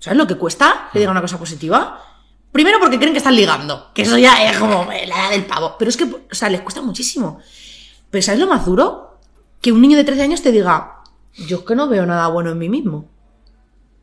¿Sabes 0.00 0.16
lo 0.18 0.26
que 0.26 0.36
cuesta 0.36 0.88
que 0.92 0.98
diga 0.98 1.10
una 1.10 1.20
cosa 1.20 1.38
positiva? 1.38 2.02
Primero 2.50 2.78
porque 2.80 2.98
creen 2.98 3.12
que 3.12 3.18
están 3.18 3.36
ligando, 3.36 3.92
que 3.94 4.02
eso 4.02 4.18
ya 4.18 4.50
es 4.50 4.58
como 4.58 4.84
la 4.86 4.96
edad 5.04 5.30
del 5.30 5.46
pavo. 5.46 5.76
Pero 5.78 5.88
es 5.90 5.96
que, 5.96 6.04
o 6.04 6.34
sea, 6.34 6.48
les 6.50 6.62
cuesta 6.62 6.80
muchísimo. 6.82 7.38
Pero 8.10 8.22
¿sabes 8.22 8.40
lo 8.40 8.48
más 8.48 8.64
duro? 8.66 9.09
Que 9.60 9.72
un 9.72 9.80
niño 9.82 9.96
de 9.96 10.04
13 10.04 10.22
años 10.22 10.42
te 10.42 10.52
diga, 10.52 11.02
yo 11.46 11.58
es 11.58 11.62
que 11.64 11.74
no 11.74 11.88
veo 11.88 12.06
nada 12.06 12.28
bueno 12.28 12.50
en 12.50 12.58
mí 12.58 12.68
mismo. 12.68 13.08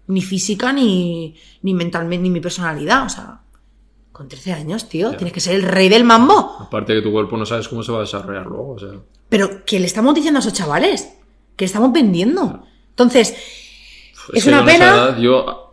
Ni 0.08 0.22
física, 0.22 0.72
ni, 0.72 1.36
ni 1.64 1.74
mentalmente, 1.74 2.24
ni 2.24 2.30
mi 2.30 2.39
personalidad. 2.39 3.05
O 3.05 3.10
sea, 3.10 3.41
con 4.12 4.28
13 4.28 4.53
años, 4.53 4.88
tío, 4.88 5.12
Ya. 5.12 5.18
tienes 5.18 5.34
que 5.34 5.39
ser 5.41 5.55
el 5.55 5.64
rey 5.64 5.89
del 5.89 6.03
mambo. 6.03 6.58
Aparte 6.60 6.93
que 6.93 7.01
tu 7.01 7.12
cuerpo 7.12 7.38
no 7.38 7.45
sabes 7.45 7.68
cómo 7.68 7.84
se 7.84 7.91
va 7.91 7.99
a 7.99 8.01
desarrollar 8.01 8.45
luego. 8.45 8.72
O 8.74 8.80
sea, 8.80 8.89
Pero 9.30 9.66
que 9.66 9.80
le 9.80 9.86
estamos 9.88 10.16
diciendo 10.16 10.38
a 10.38 10.41
esos 10.41 10.53
chavales, 10.53 11.03
que 11.55 11.64
le 11.64 11.68
estamos 11.68 11.91
vendiendo. 11.91 12.64
Entonces, 12.91 13.36
Es 14.34 14.43
que 14.43 14.49
una 14.49 14.64
pena. 14.66 14.86
edad 14.93 15.18
yo 15.18 15.66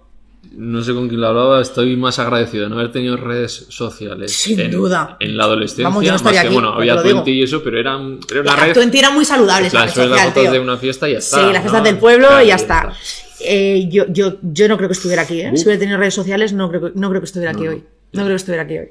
no 0.56 0.82
sé 0.82 0.92
con 0.94 1.08
quién 1.08 1.20
lo 1.20 1.28
hablaba, 1.28 1.60
estoy 1.60 1.96
más 1.96 2.18
agradecido 2.18 2.64
de 2.64 2.70
no 2.70 2.76
haber 2.76 2.92
tenido 2.92 3.16
redes 3.16 3.66
sociales. 3.68 4.32
Sin 4.32 4.60
en, 4.60 4.70
duda. 4.70 5.16
En 5.20 5.36
la 5.36 5.44
adolescencia. 5.44 5.84
Vamos, 5.84 6.04
yo 6.04 6.12
no 6.12 6.22
más 6.22 6.42
que, 6.42 6.48
bueno, 6.48 6.72
había. 6.72 7.00
Twenty 7.02 7.32
y 7.32 7.42
eso, 7.42 7.62
pero 7.62 7.78
eran, 7.78 8.18
era 8.30 8.40
una 8.40 8.56
la 8.56 8.64
red. 8.66 8.74
Twenty 8.74 8.98
era 8.98 9.10
muy 9.10 9.24
saludable 9.24 9.70
las 9.72 9.94
fotos 9.94 10.34
tío. 10.34 10.52
de 10.52 10.60
una 10.60 10.76
fiesta 10.76 11.08
y 11.08 11.12
ya 11.12 11.18
está. 11.18 11.36
Sí, 11.36 11.42
las 11.52 11.54
¿no? 11.54 11.60
fiestas 11.60 11.84
del 11.84 11.98
pueblo 11.98 12.28
Claro, 12.28 12.44
y 12.44 12.48
ya 12.48 12.54
está. 12.54 12.92
Eh, 13.40 13.88
yo, 13.90 14.06
yo, 14.08 14.36
yo 14.42 14.68
no 14.68 14.76
creo 14.76 14.88
que 14.88 14.94
estuviera 14.94 15.22
aquí, 15.22 15.40
¿eh? 15.40 15.50
Si 15.56 15.64
hubiera 15.64 15.78
tenido 15.78 15.98
redes 15.98 16.14
sociales, 16.14 16.52
no 16.52 16.68
creo 16.68 16.80
que, 16.80 16.92
no 16.98 17.08
creo 17.10 17.20
que 17.20 17.26
estuviera 17.26 17.52
aquí 17.52 17.64
No, 17.64 17.70
hoy. 17.70 17.84
No 18.12 18.22
creo 18.22 18.28
que 18.28 18.34
estuviera 18.34 18.62
aquí 18.62 18.78
hoy. 18.78 18.88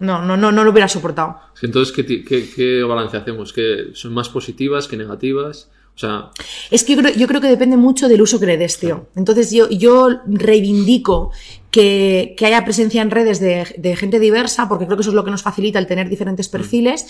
No, 0.00 0.22
no, 0.22 0.36
no, 0.36 0.52
no 0.52 0.64
lo 0.64 0.70
hubiera 0.72 0.88
soportado. 0.88 1.38
Entonces, 1.62 1.94
¿qué, 1.94 2.24
qué, 2.24 2.50
qué 2.50 2.82
balance 2.82 3.16
hacemos? 3.16 3.52
¿Que 3.52 3.90
son 3.94 4.12
más 4.12 4.28
positivas 4.28 4.88
que 4.88 4.96
negativas? 4.96 5.70
O 5.94 5.98
sea, 5.98 6.30
Es 6.70 6.82
que 6.82 6.96
yo 6.96 7.02
creo, 7.02 7.14
yo 7.14 7.28
creo 7.28 7.40
que 7.40 7.46
depende 7.46 7.76
mucho 7.76 8.08
del 8.08 8.20
uso 8.20 8.40
que 8.40 8.46
le 8.46 8.56
des, 8.56 8.78
tío. 8.78 9.06
Entonces 9.14 9.52
yo, 9.52 9.68
yo 9.70 10.08
reivindico 10.26 11.30
que, 11.70 12.34
que 12.36 12.46
haya 12.46 12.64
presencia 12.64 13.00
en 13.00 13.10
redes 13.12 13.38
de, 13.38 13.64
de 13.78 13.94
gente 13.96 14.18
diversa, 14.18 14.68
porque 14.68 14.86
creo 14.86 14.96
que 14.96 15.02
eso 15.02 15.10
es 15.10 15.14
lo 15.14 15.24
que 15.24 15.30
nos 15.30 15.42
facilita 15.42 15.78
el 15.78 15.86
tener 15.86 16.08
diferentes 16.08 16.48
perfiles. 16.48 17.06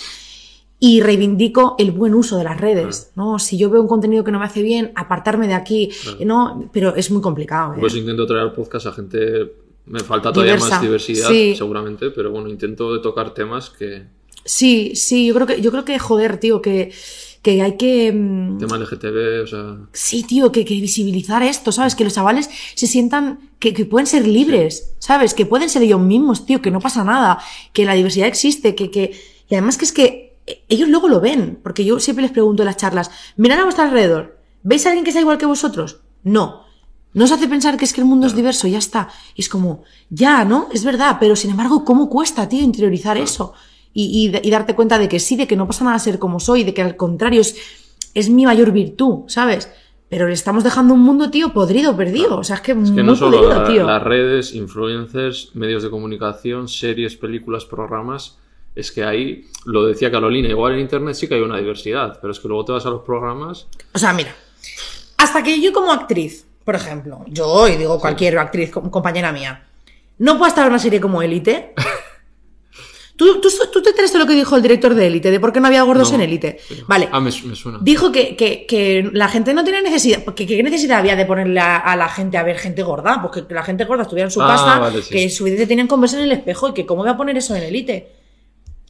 Y 0.81 1.01
reivindico 1.01 1.77
el 1.79 1.93
buen 1.93 2.15
uso 2.15 2.37
de 2.37 2.45
las 2.45 2.61
redes, 2.61 3.13
¿no? 3.15 3.39
Si 3.39 3.57
yo 3.57 3.71
veo 3.71 3.81
un 3.81 3.89
contenido 3.89 4.23
que 4.25 4.33
no 4.33 4.41
me 4.41 4.45
hace 4.45 4.61
bien, 4.61 4.93
apartarme 4.97 5.47
de 5.47 5.55
aquí, 5.55 5.91
¿no? 6.21 6.69
Pero 6.73 6.95
es 6.97 7.11
muy 7.11 7.23
complicado, 7.23 7.75
¿eh? 7.75 7.77
pues 7.81 7.95
intento 7.95 8.27
traer 8.27 8.53
podcast 8.53 8.87
a 8.89 8.93
gente. 8.93 9.53
Me 9.87 10.01
falta 10.01 10.33
todavía 10.33 10.57
Diversa, 10.57 10.75
más 10.75 10.83
diversidad, 10.83 11.29
sí. 11.29 11.55
seguramente, 11.57 12.11
pero 12.11 12.31
bueno, 12.33 12.49
intento 12.49 12.93
de 12.93 13.01
tocar 13.01 13.33
temas 13.33 13.71
que. 13.71 14.03
Sí, 14.45 14.93
sí, 14.95 15.27
yo 15.27 15.35
creo 15.35 15.47
que, 15.47 15.61
yo 15.63 15.71
creo 15.71 15.85
que, 15.85 15.99
joder, 15.99 16.39
tío, 16.39 16.61
que, 16.61 16.93
que 17.45 17.61
hay 17.63 17.77
que... 17.77 18.11
mm, 18.11 18.59
Tema 18.59 18.79
LGTB, 18.79 19.43
o 19.45 19.47
sea. 19.47 19.77
Sí, 19.93 20.25
tío, 20.25 20.51
que, 20.51 20.65
que 20.65 20.75
visibilizar 20.81 21.43
esto, 21.43 21.71
¿sabes? 21.71 21.95
Que 21.95 22.03
los 22.03 22.15
chavales 22.15 22.49
se 22.75 22.87
sientan 22.87 23.51
que, 23.61 23.75
que 23.75 23.85
pueden 23.85 24.07
ser 24.07 24.27
libres, 24.27 24.95
¿sabes? 24.99 25.35
Que 25.35 25.45
pueden 25.45 25.69
ser 25.69 25.83
ellos 25.83 26.01
mismos, 26.01 26.47
tío, 26.47 26.63
que 26.63 26.71
no 26.71 26.81
pasa 26.81 27.05
nada, 27.05 27.39
que 27.75 27.85
la 27.85 27.95
diversidad 27.95 28.27
existe, 28.27 28.75
que, 28.75 28.91
que... 28.91 29.13
Y 29.49 29.55
además 29.55 29.77
que 29.77 29.85
es 29.85 29.93
que 29.93 30.39
ellos 30.71 30.89
luego 30.89 31.09
lo 31.09 31.21
ven, 31.21 31.61
porque 31.63 31.85
yo 31.85 32.01
siempre 32.01 32.23
les 32.23 32.33
pregunto 32.33 32.63
en 32.63 32.67
las 32.67 32.79
charlas, 32.79 33.11
mirad 33.37 33.61
a 33.61 33.65
vuestro 33.65 33.85
alrededor, 33.85 34.39
¿veis 34.63 34.85
a 34.87 34.89
alguien 34.89 35.05
que 35.05 35.13
sea 35.13 35.21
igual 35.21 35.39
que 35.39 35.47
vosotros? 35.47 36.01
No. 36.23 36.65
No 37.13 37.25
os 37.25 37.31
hace 37.33 37.47
pensar 37.47 37.77
que 37.77 37.85
es 37.85 37.93
que 37.93 38.01
el 38.01 38.07
mundo 38.07 38.27
es 38.27 38.35
diverso, 38.35 38.67
ya 38.67 38.79
está. 38.79 39.09
Y 39.37 39.43
es 39.43 39.49
como, 39.49 39.85
ya, 40.11 40.45
¿no? 40.45 40.69
Es 40.73 40.83
verdad, 40.83 41.19
pero 41.21 41.37
sin 41.37 41.51
embargo, 41.51 41.85
¿cómo 41.85 42.09
cuesta, 42.09 42.49
tío, 42.49 42.63
interiorizar 42.63 43.17
eso? 43.19 43.53
Y, 43.95 44.29
y- 44.35 44.47
y 44.47 44.51
darte 44.51 44.75
cuenta 44.75 44.99
de 44.99 45.09
que 45.09 45.21
sí, 45.21 45.37
de 45.37 45.47
que 45.47 45.57
no 45.57 45.67
pasa 45.67 45.85
nada 45.85 45.99
ser 45.99 46.19
como 46.19 46.41
soy, 46.41 46.65
de 46.65 46.75
que 46.75 46.83
al 46.83 46.97
contrario 46.97 47.41
es, 47.41 47.57
es 48.13 48.29
mi 48.29 48.45
mayor 48.45 48.73
virtud, 48.73 49.21
¿sabes? 49.29 49.71
Pero 50.09 50.27
le 50.27 50.35
estamos 50.35 50.63
dejando 50.65 50.95
un 50.95 51.01
mundo, 51.01 51.31
tío, 51.31 51.53
podrido, 51.53 51.97
perdido. 51.97 52.37
O 52.39 52.45
sea, 52.45 52.57
es 52.57 52.63
que, 52.63 52.73
Es 52.73 52.79
muy 52.79 52.95
que 52.97 53.03
no 53.03 53.17
solo 53.17 53.39
podrido, 53.39 53.63
la- 53.63 53.69
tío. 53.69 53.87
las 53.87 54.03
redes, 54.03 54.55
influencers, 54.55 55.51
medios 55.55 55.83
de 55.83 55.91
comunicación, 55.91 56.69
series, 56.69 57.17
películas, 57.17 57.65
programas, 57.65 58.37
es 58.75 58.91
que 58.91 59.05
ahí, 59.05 59.45
lo 59.65 59.87
decía 59.87 60.11
Carolina, 60.11 60.49
igual 60.49 60.75
en 60.75 60.81
internet 60.81 61.15
sí 61.15 61.29
que 61.29 61.35
hay 61.37 61.41
una 61.43 61.59
diversidad, 61.59 62.19
pero 62.21 62.33
es 62.33 62.41
que 62.41 62.49
luego 62.49 62.65
te 62.65 62.73
vas 62.73 62.85
a 62.87 62.91
los 62.91 63.03
programas. 63.03 63.69
O 63.95 63.99
sea, 63.99 64.13
mira, 64.13 64.35
hasta 65.19 65.43
que 65.43 65.61
yo 65.61 65.73
como 65.73 65.93
actriz, 65.93 66.45
por 66.65 66.75
ejemplo, 66.75 67.25
yo 67.29 67.69
y 67.69 67.77
digo 67.77 68.01
cualquier 68.01 68.37
actriz, 68.39 68.71
com- 68.73 68.91
compañera 68.91 69.31
mía, 69.33 69.65
no 70.19 70.37
puedo 70.39 70.49
estar 70.49 70.65
en 70.67 70.71
una 70.73 70.79
serie 70.81 71.01
como 71.01 71.23
Élite. 71.23 71.73
¿Tú, 73.17 73.41
tú, 73.41 73.49
tú 73.73 73.81
te 73.81 73.91
enteraste 73.91 74.19
lo 74.19 74.27
que 74.27 74.33
dijo 74.35 74.57
el 74.57 74.63
director 74.63 74.93
de 74.95 75.07
Élite? 75.07 75.31
¿De 75.31 75.39
por 75.39 75.53
qué 75.53 75.61
no 75.61 75.69
había 75.69 75.83
gordos 75.85 76.11
No. 76.11 76.17
en 76.17 76.23
Élite? 76.23 76.59
Vale. 76.89 77.09
Ah, 77.13 77.21
me, 77.21 77.31
me 77.45 77.55
suena. 77.55 77.79
Dijo 77.81 78.11
que, 78.11 78.35
que, 78.35 78.67
que 78.67 79.09
la 79.13 79.29
gente 79.29 79.55
no 79.55 79.63
tiene 79.63 79.83
necesidad. 79.83 80.25
porque 80.25 80.47
¿Qué 80.47 80.61
necesidad 80.65 80.99
había 80.99 81.15
de 81.15 81.25
ponerle 81.25 81.61
a, 81.61 81.77
a 81.77 81.95
la 81.97 82.09
gente 82.09 82.39
a 82.39 82.43
ver 82.43 82.59
gente 82.59 82.83
gorda? 82.83 83.23
Pues 83.23 83.45
que 83.47 83.55
la 83.55 83.63
gente 83.63 83.85
gorda 83.85 84.03
estuviera 84.03 84.27
en 84.27 84.33
su 84.33 84.43
Ah, 84.43 84.49
casa, 84.49 84.79
vale, 84.81 85.01
sí. 85.03 85.11
que 85.15 85.31
su 85.31 85.45
vida 85.45 85.57
se 85.59 85.67
tenían 85.69 85.87
que 85.87 85.91
conversar 85.91 86.19
en 86.21 86.25
el 86.27 86.33
espejo 86.33 86.69
y 86.71 86.75
que 86.75 86.85
cómo 86.87 87.03
voy 87.03 87.11
a 87.11 87.17
poner 87.17 87.37
eso 87.37 87.55
en 87.55 87.63
Élite. 87.63 88.11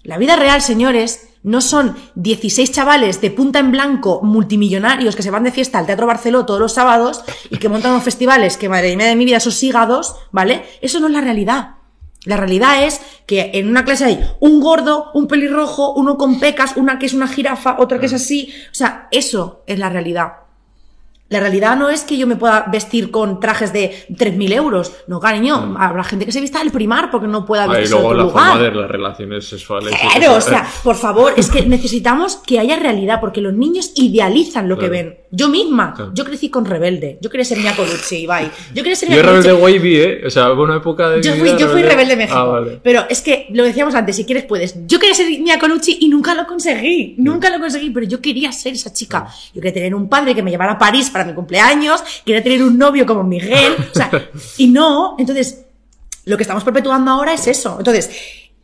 La 0.04 0.16
vida 0.18 0.36
real, 0.36 0.60
señores, 0.62 1.28
no 1.42 1.60
son 1.60 1.94
16 2.14 2.72
chavales 2.72 3.20
de 3.20 3.30
punta 3.30 3.58
en 3.58 3.72
blanco 3.72 4.20
multimillonarios 4.22 5.16
que 5.16 5.22
se 5.22 5.30
van 5.30 5.44
de 5.44 5.50
fiesta 5.52 5.78
al 5.78 5.86
Teatro 5.86 6.06
Barceló 6.06 6.44
todos 6.46 6.60
los 6.60 6.72
sábados 6.72 7.22
y 7.50 7.58
que 7.58 7.68
montan 7.70 7.92
unos 7.92 8.04
festivales 8.04 8.56
que, 8.56 8.68
madre 8.68 8.96
mía 8.96 9.06
de 9.06 9.16
mi 9.16 9.24
vida, 9.24 9.36
esos 9.38 9.62
hígados, 9.62 10.16
¿vale? 10.30 10.64
Eso 10.82 11.00
no 11.00 11.06
es 11.06 11.12
la 11.12 11.20
realidad. 11.22 11.76
La 12.24 12.36
realidad 12.36 12.84
es 12.84 13.00
que 13.26 13.52
en 13.54 13.68
una 13.68 13.84
clase 13.84 14.04
hay 14.04 14.30
un 14.40 14.60
gordo, 14.60 15.10
un 15.14 15.28
pelirrojo, 15.28 15.92
uno 15.92 16.16
con 16.16 16.40
pecas, 16.40 16.76
una 16.76 16.98
que 16.98 17.06
es 17.06 17.14
una 17.14 17.28
jirafa, 17.28 17.76
otra 17.78 17.98
que 17.98 18.06
es 18.06 18.14
así. 18.14 18.52
O 18.70 18.74
sea, 18.74 19.08
eso 19.10 19.62
es 19.66 19.78
la 19.78 19.90
realidad. 19.90 20.43
La 21.30 21.40
realidad 21.40 21.76
no 21.76 21.88
es 21.88 22.02
que 22.02 22.18
yo 22.18 22.26
me 22.26 22.36
pueda 22.36 22.66
vestir 22.70 23.10
con 23.10 23.40
trajes 23.40 23.72
de 23.72 23.92
3.000 24.10 24.52
euros. 24.52 24.92
No, 25.08 25.18
cariño. 25.20 25.74
Habrá 25.78 26.04
gente 26.04 26.26
que 26.26 26.32
se 26.32 26.40
vista 26.40 26.58
del 26.58 26.70
primar 26.70 27.10
porque 27.10 27.26
no 27.26 27.46
pueda 27.46 27.66
vestirse 27.66 27.92
luego 27.94 28.10
de 28.10 28.16
la 28.18 28.22
lugar. 28.24 28.46
forma 28.50 28.62
de 28.62 28.70
las 28.72 28.90
relaciones 28.90 29.48
sexuales. 29.48 29.94
Claro, 29.98 30.32
o 30.32 30.34
cosas. 30.34 30.44
sea, 30.50 30.68
por 30.84 30.96
favor, 30.96 31.32
es 31.36 31.48
que 31.50 31.62
necesitamos 31.66 32.36
que 32.36 32.58
haya 32.60 32.76
realidad, 32.76 33.20
porque 33.20 33.40
los 33.40 33.54
niños 33.54 33.92
idealizan 33.96 34.68
lo 34.68 34.78
que 34.78 34.88
ven. 34.88 35.18
Yo 35.30 35.48
misma, 35.48 35.94
Claro. 35.94 36.12
yo 36.14 36.24
crecí 36.24 36.48
con 36.50 36.64
Rebelde. 36.64 37.18
Yo 37.20 37.28
quería 37.30 37.44
ser 37.44 37.58
Mia 37.58 37.74
Colucci, 37.74 38.26
bye. 38.26 38.50
Yo 38.72 38.82
quería 38.84 38.94
ser 38.94 39.08
Yo 39.10 39.20
rebelde 39.20 39.52
wavy, 39.54 39.96
¿eh? 39.96 40.22
O 40.26 40.30
sea, 40.30 40.52
hubo 40.52 40.62
una 40.62 40.76
época 40.76 41.08
de. 41.10 41.22
Yo 41.22 41.32
fui, 41.32 41.42
vida 41.42 41.56
yo 41.58 41.68
fui 41.70 41.82
rebelde 41.82 42.14
México. 42.14 42.38
Ah, 42.38 42.44
vale. 42.44 42.78
Pero 42.84 43.06
es 43.08 43.20
que 43.20 43.48
lo 43.50 43.64
decíamos 43.64 43.96
antes, 43.96 44.14
si 44.14 44.24
quieres 44.24 44.44
puedes. 44.44 44.76
Yo 44.86 45.00
quería 45.00 45.14
ser 45.14 45.26
Mia 45.40 45.58
Colucci 45.58 45.98
y 46.02 46.08
nunca 46.08 46.34
lo 46.36 46.46
conseguí. 46.46 47.16
Nunca 47.18 47.50
lo 47.50 47.58
conseguí, 47.58 47.90
pero 47.90 48.06
yo 48.06 48.20
quería 48.20 48.52
ser 48.52 48.74
esa 48.74 48.92
chica. 48.92 49.26
Yo 49.52 49.60
quería 49.60 49.72
tener 49.74 49.94
un 49.96 50.08
padre 50.08 50.34
que 50.36 50.42
me 50.42 50.52
llevara 50.52 50.72
a 50.72 50.78
París 50.78 51.10
para 51.10 51.23
mi 51.24 51.34
cumpleaños, 51.34 52.02
quería 52.24 52.42
tener 52.42 52.62
un 52.62 52.76
novio 52.78 53.06
como 53.06 53.22
Miguel, 53.24 53.74
o 53.92 53.94
sea, 53.94 54.10
y 54.58 54.68
no. 54.68 55.16
Entonces, 55.18 55.64
lo 56.24 56.36
que 56.36 56.42
estamos 56.42 56.64
perpetuando 56.64 57.10
ahora 57.10 57.32
es 57.34 57.46
eso. 57.46 57.76
Entonces, 57.78 58.10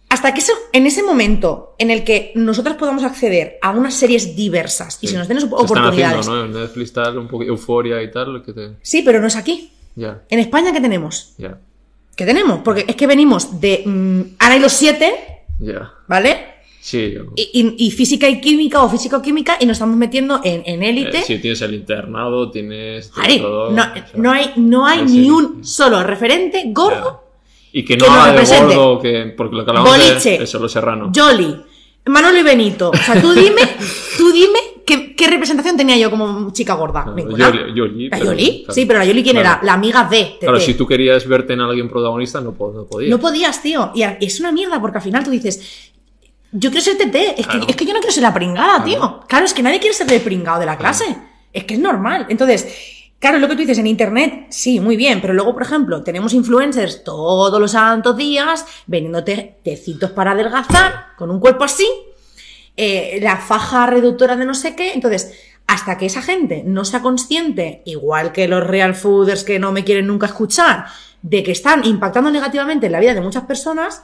hasta 0.08 0.34
que 0.34 0.40
eso, 0.40 0.52
en 0.72 0.86
ese 0.86 1.02
momento 1.02 1.74
en 1.78 1.90
el 1.90 2.02
que 2.04 2.32
nosotras 2.34 2.76
podamos 2.76 3.04
acceder 3.04 3.58
a 3.62 3.70
unas 3.70 3.94
series 3.94 4.34
diversas 4.34 4.98
y 5.00 5.06
Sí. 5.06 5.12
se 5.12 5.18
nos 5.18 5.28
den 5.28 5.38
Se 5.40 5.46
oportunidades. 5.46 5.98
Están 5.98 6.18
haciendo, 6.20 6.34
¿no? 6.36 6.44
En 6.46 6.52
Netflix 6.62 6.92
tal, 6.92 7.18
un 7.18 7.28
poco 7.28 7.44
euforia 7.44 8.02
y 8.02 8.10
tal, 8.10 8.32
lo 8.32 8.42
que 8.42 8.52
te. 8.52 8.70
Sí, 8.82 9.02
pero 9.02 9.20
no 9.20 9.26
es 9.28 9.36
aquí. 9.36 9.70
Ya, 9.96 10.22
En 10.28 10.38
España, 10.38 10.72
¿qué 10.72 10.80
tenemos? 10.80 11.34
ya, 11.36 11.58
¿Qué 12.16 12.24
tenemos? 12.24 12.60
Porque 12.64 12.84
es 12.88 12.96
que 12.96 13.06
venimos 13.06 13.60
de 13.60 13.82
mm, 13.86 14.20
Ana 14.38 14.56
y 14.56 14.60
los 14.60 14.72
siete, 14.72 15.44
ya. 15.58 15.92
¿vale? 16.08 16.44
Sí, 16.82 17.14
Y, 17.36 17.50
y- 17.52 17.74
y 17.86 17.90
física 17.90 18.26
y 18.28 18.40
química 18.40 18.82
o 18.82 18.88
física 18.88 19.18
o 19.18 19.22
química 19.22 19.56
y 19.60 19.66
nos 19.66 19.74
estamos 19.76 19.96
metiendo 19.96 20.40
en 20.42 20.62
en 20.64 20.82
élite. 20.82 21.18
eh, 21.18 21.22
sí, 21.26 21.38
tienes 21.38 21.60
el 21.60 21.74
internado, 21.74 22.50
tienes. 22.50 23.12
Ari, 23.16 23.38
todo, 23.38 23.70
no, 23.70 23.82
o 23.82 23.94
sea, 23.94 24.06
no 24.14 24.30
hay, 24.32 24.50
no 24.56 24.86
hay 24.86 25.02
ni 25.04 25.28
un 25.30 25.62
solo 25.64 26.02
referente 26.02 26.64
gordo, 26.68 27.24
Y 27.72 27.84
que 27.84 27.98
que 27.98 28.06
no 28.06 28.24
de 28.24 28.30
represente. 28.30 28.74
gordo, 28.74 28.98
que, 29.00 29.34
porque 29.36 29.56
lo 29.56 29.64
que 29.64 29.70
hablamos 29.72 29.90
Boliche. 29.90 30.38
de 30.38 30.44
eso, 30.44 30.58
lo 30.58 30.68
serrano. 30.70 31.12
Jolly, 31.14 31.54
Manolo 32.06 32.38
y 32.38 32.42
Benito. 32.42 32.90
O 32.90 32.96
sea, 32.96 33.20
tú 33.20 33.32
dime, 33.32 33.60
tú 34.16 34.32
dime 34.32 34.58
qué, 34.86 35.14
qué 35.14 35.26
representación 35.28 35.76
tenía 35.76 35.98
yo 35.98 36.10
como 36.10 36.50
chica 36.50 36.74
gorda. 36.74 37.04
Yoli- 37.14 37.74
Yoli, 37.74 38.08
¿La 38.08 38.18
pero- 38.18 38.32
Yoli? 38.32 38.58
claro. 38.64 38.74
Sí, 38.74 38.86
pero 38.86 38.98
la 39.00 39.04
Yoli, 39.04 39.22
¿quién 39.22 39.36
Claro. 39.36 39.48
era? 39.58 39.60
La 39.66 39.74
amiga 39.74 40.04
de. 40.10 40.22
Tete. 40.24 40.38
Claro, 40.46 40.58
si 40.58 40.72
tú 40.74 40.86
querías 40.86 41.28
verte 41.28 41.52
en 41.52 41.60
alguien 41.60 41.90
protagonista, 41.90 42.40
no, 42.40 42.56
no 42.58 42.86
podías. 42.86 43.10
No 43.10 43.18
podías, 43.20 43.60
tío. 43.62 43.92
Y 43.94 44.02
es 44.02 44.40
una 44.40 44.50
mierda 44.50 44.80
porque 44.80 44.96
al 44.96 45.04
final 45.04 45.22
tú 45.22 45.30
dices, 45.30 45.89
yo 46.52 46.70
quiero 46.70 46.84
ser 46.84 46.96
TT. 46.98 47.38
Es, 47.40 47.46
Claro. 47.46 47.66
que, 47.66 47.70
es 47.72 47.76
que 47.76 47.84
yo 47.86 47.92
no 47.92 48.00
quiero 48.00 48.12
ser 48.12 48.22
la 48.22 48.34
pringada, 48.34 48.82
tío. 48.84 49.20
Claro, 49.28 49.44
es 49.44 49.54
que 49.54 49.62
nadie 49.62 49.80
quiere 49.80 49.94
ser 49.94 50.12
el 50.12 50.20
pringado 50.20 50.60
de 50.60 50.66
la 50.66 50.76
clase. 50.78 51.04
Es 51.52 51.64
que 51.64 51.74
es 51.74 51.80
normal. 51.80 52.26
Entonces, 52.28 52.66
claro, 53.18 53.38
lo 53.38 53.48
que 53.48 53.54
tú 53.54 53.60
dices 53.60 53.78
en 53.78 53.86
internet, 53.86 54.46
sí, 54.50 54.80
muy 54.80 54.96
bien. 54.96 55.20
Pero 55.20 55.34
luego, 55.34 55.52
por 55.52 55.62
ejemplo, 55.62 56.02
tenemos 56.02 56.32
influencers 56.32 57.04
todos 57.04 57.60
los 57.60 57.72
santos 57.72 58.16
días 58.16 58.64
vendiéndote 58.86 59.58
tecitos 59.64 60.10
para 60.10 60.32
adelgazar 60.32 61.06
con 61.16 61.30
un 61.30 61.40
cuerpo 61.40 61.64
así. 61.64 61.86
eh, 62.76 63.18
la 63.20 63.36
faja 63.36 63.86
reductora 63.86 64.36
de 64.36 64.46
no 64.46 64.54
sé 64.54 64.74
qué. 64.74 64.92
Entonces, 64.94 65.32
hasta 65.66 65.98
que 65.98 66.06
esa 66.06 66.22
gente 66.22 66.62
no 66.64 66.84
sea 66.84 67.00
consciente, 67.02 67.82
igual 67.84 68.32
que 68.32 68.48
los 68.48 68.66
real 68.66 68.94
fooders 68.94 69.44
que 69.44 69.58
no 69.58 69.70
me 69.72 69.84
quieren 69.84 70.06
nunca 70.06 70.26
escuchar, 70.26 70.86
de 71.22 71.42
que 71.42 71.52
están 71.52 71.84
impactando 71.84 72.30
negativamente 72.30 72.86
en 72.86 72.92
la 72.92 73.00
vida 73.00 73.12
de 73.14 73.20
muchas 73.20 73.44
personas, 73.44 74.02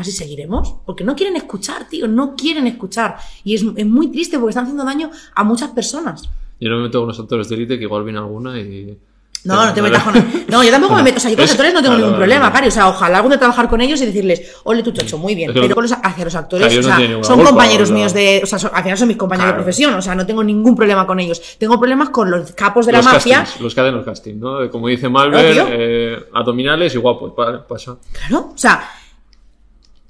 así 0.00 0.12
seguiremos. 0.12 0.76
Porque 0.86 1.04
no 1.04 1.14
quieren 1.16 1.36
escuchar, 1.36 1.88
tío, 1.88 2.06
no 2.08 2.34
quieren 2.36 2.66
escuchar. 2.66 3.16
Y 3.44 3.54
es, 3.54 3.64
es 3.76 3.86
muy 3.86 4.08
triste 4.08 4.38
porque 4.38 4.50
están 4.50 4.64
haciendo 4.64 4.84
daño 4.84 5.10
a 5.34 5.44
muchas 5.44 5.70
personas. 5.70 6.28
Yo 6.60 6.68
no 6.70 6.76
me 6.78 6.82
meto 6.84 6.98
con 7.00 7.08
los 7.08 7.20
actores 7.20 7.48
de 7.48 7.54
élite, 7.56 7.78
que 7.78 7.84
igual 7.84 8.04
viene 8.04 8.18
alguna 8.18 8.58
y. 8.58 8.98
No, 9.44 9.64
no 9.64 9.72
te 9.72 9.80
metas 9.80 10.02
con. 10.02 10.14
No, 10.48 10.64
yo 10.64 10.70
tampoco 10.72 10.96
me 10.96 11.04
meto. 11.04 11.18
O 11.18 11.20
sea, 11.20 11.30
yo 11.30 11.36
con 11.36 11.42
los 11.42 11.50
Es- 11.50 11.54
actores 11.54 11.72
no 11.72 11.80
tengo 11.80 11.96
ningún 11.96 12.16
problema. 12.16 12.52
Cari. 12.52 12.66
O 12.66 12.70
sea, 12.72 12.88
ojalá 12.88 13.18
algún 13.18 13.30
día 13.30 13.38
trabajar 13.38 13.68
con 13.68 13.80
ellos 13.80 14.02
y 14.02 14.06
decirles, 14.06 14.56
ole, 14.64 14.82
tú 14.82 14.90
chocho, 14.90 15.16
muy 15.16 15.36
bien. 15.36 15.52
Pero 15.54 15.72
con 15.76 15.84
los, 15.84 15.92
hacia 15.92 16.24
los 16.24 16.34
actores, 16.34 16.76
o 16.76 16.82
sea, 16.82 16.98
son 17.22 17.44
compañeros 17.44 17.92
míos 17.92 18.12
de. 18.12 18.40
O 18.42 18.46
sea, 18.46 18.58
al 18.74 18.82
final 18.82 18.98
son 18.98 19.06
mis 19.06 19.16
compañeros 19.16 19.52
de 19.52 19.54
profesión. 19.54 19.94
O 19.94 20.02
sea, 20.02 20.16
no 20.16 20.26
tengo 20.26 20.42
ningún 20.42 20.74
problema 20.74 21.06
con 21.06 21.20
ellos. 21.20 21.40
Tengo 21.56 21.78
problemas 21.78 22.10
con 22.10 22.28
los 22.28 22.50
capos 22.52 22.84
de 22.86 22.92
la 22.92 23.02
mafia. 23.02 23.46
los 23.60 23.72
que 23.72 23.80
hacen 23.80 23.94
los 23.94 24.04
castings, 24.04 24.38
¿no? 24.40 24.68
Como 24.72 24.88
dice 24.88 25.08
Malver, 25.08 25.66
eh, 25.70 26.18
abdominales 26.34 26.92
y 26.96 26.98
guapos, 26.98 27.32
pasa. 27.68 27.96
Claro, 28.10 28.50
o 28.52 28.58
sea, 28.58 28.90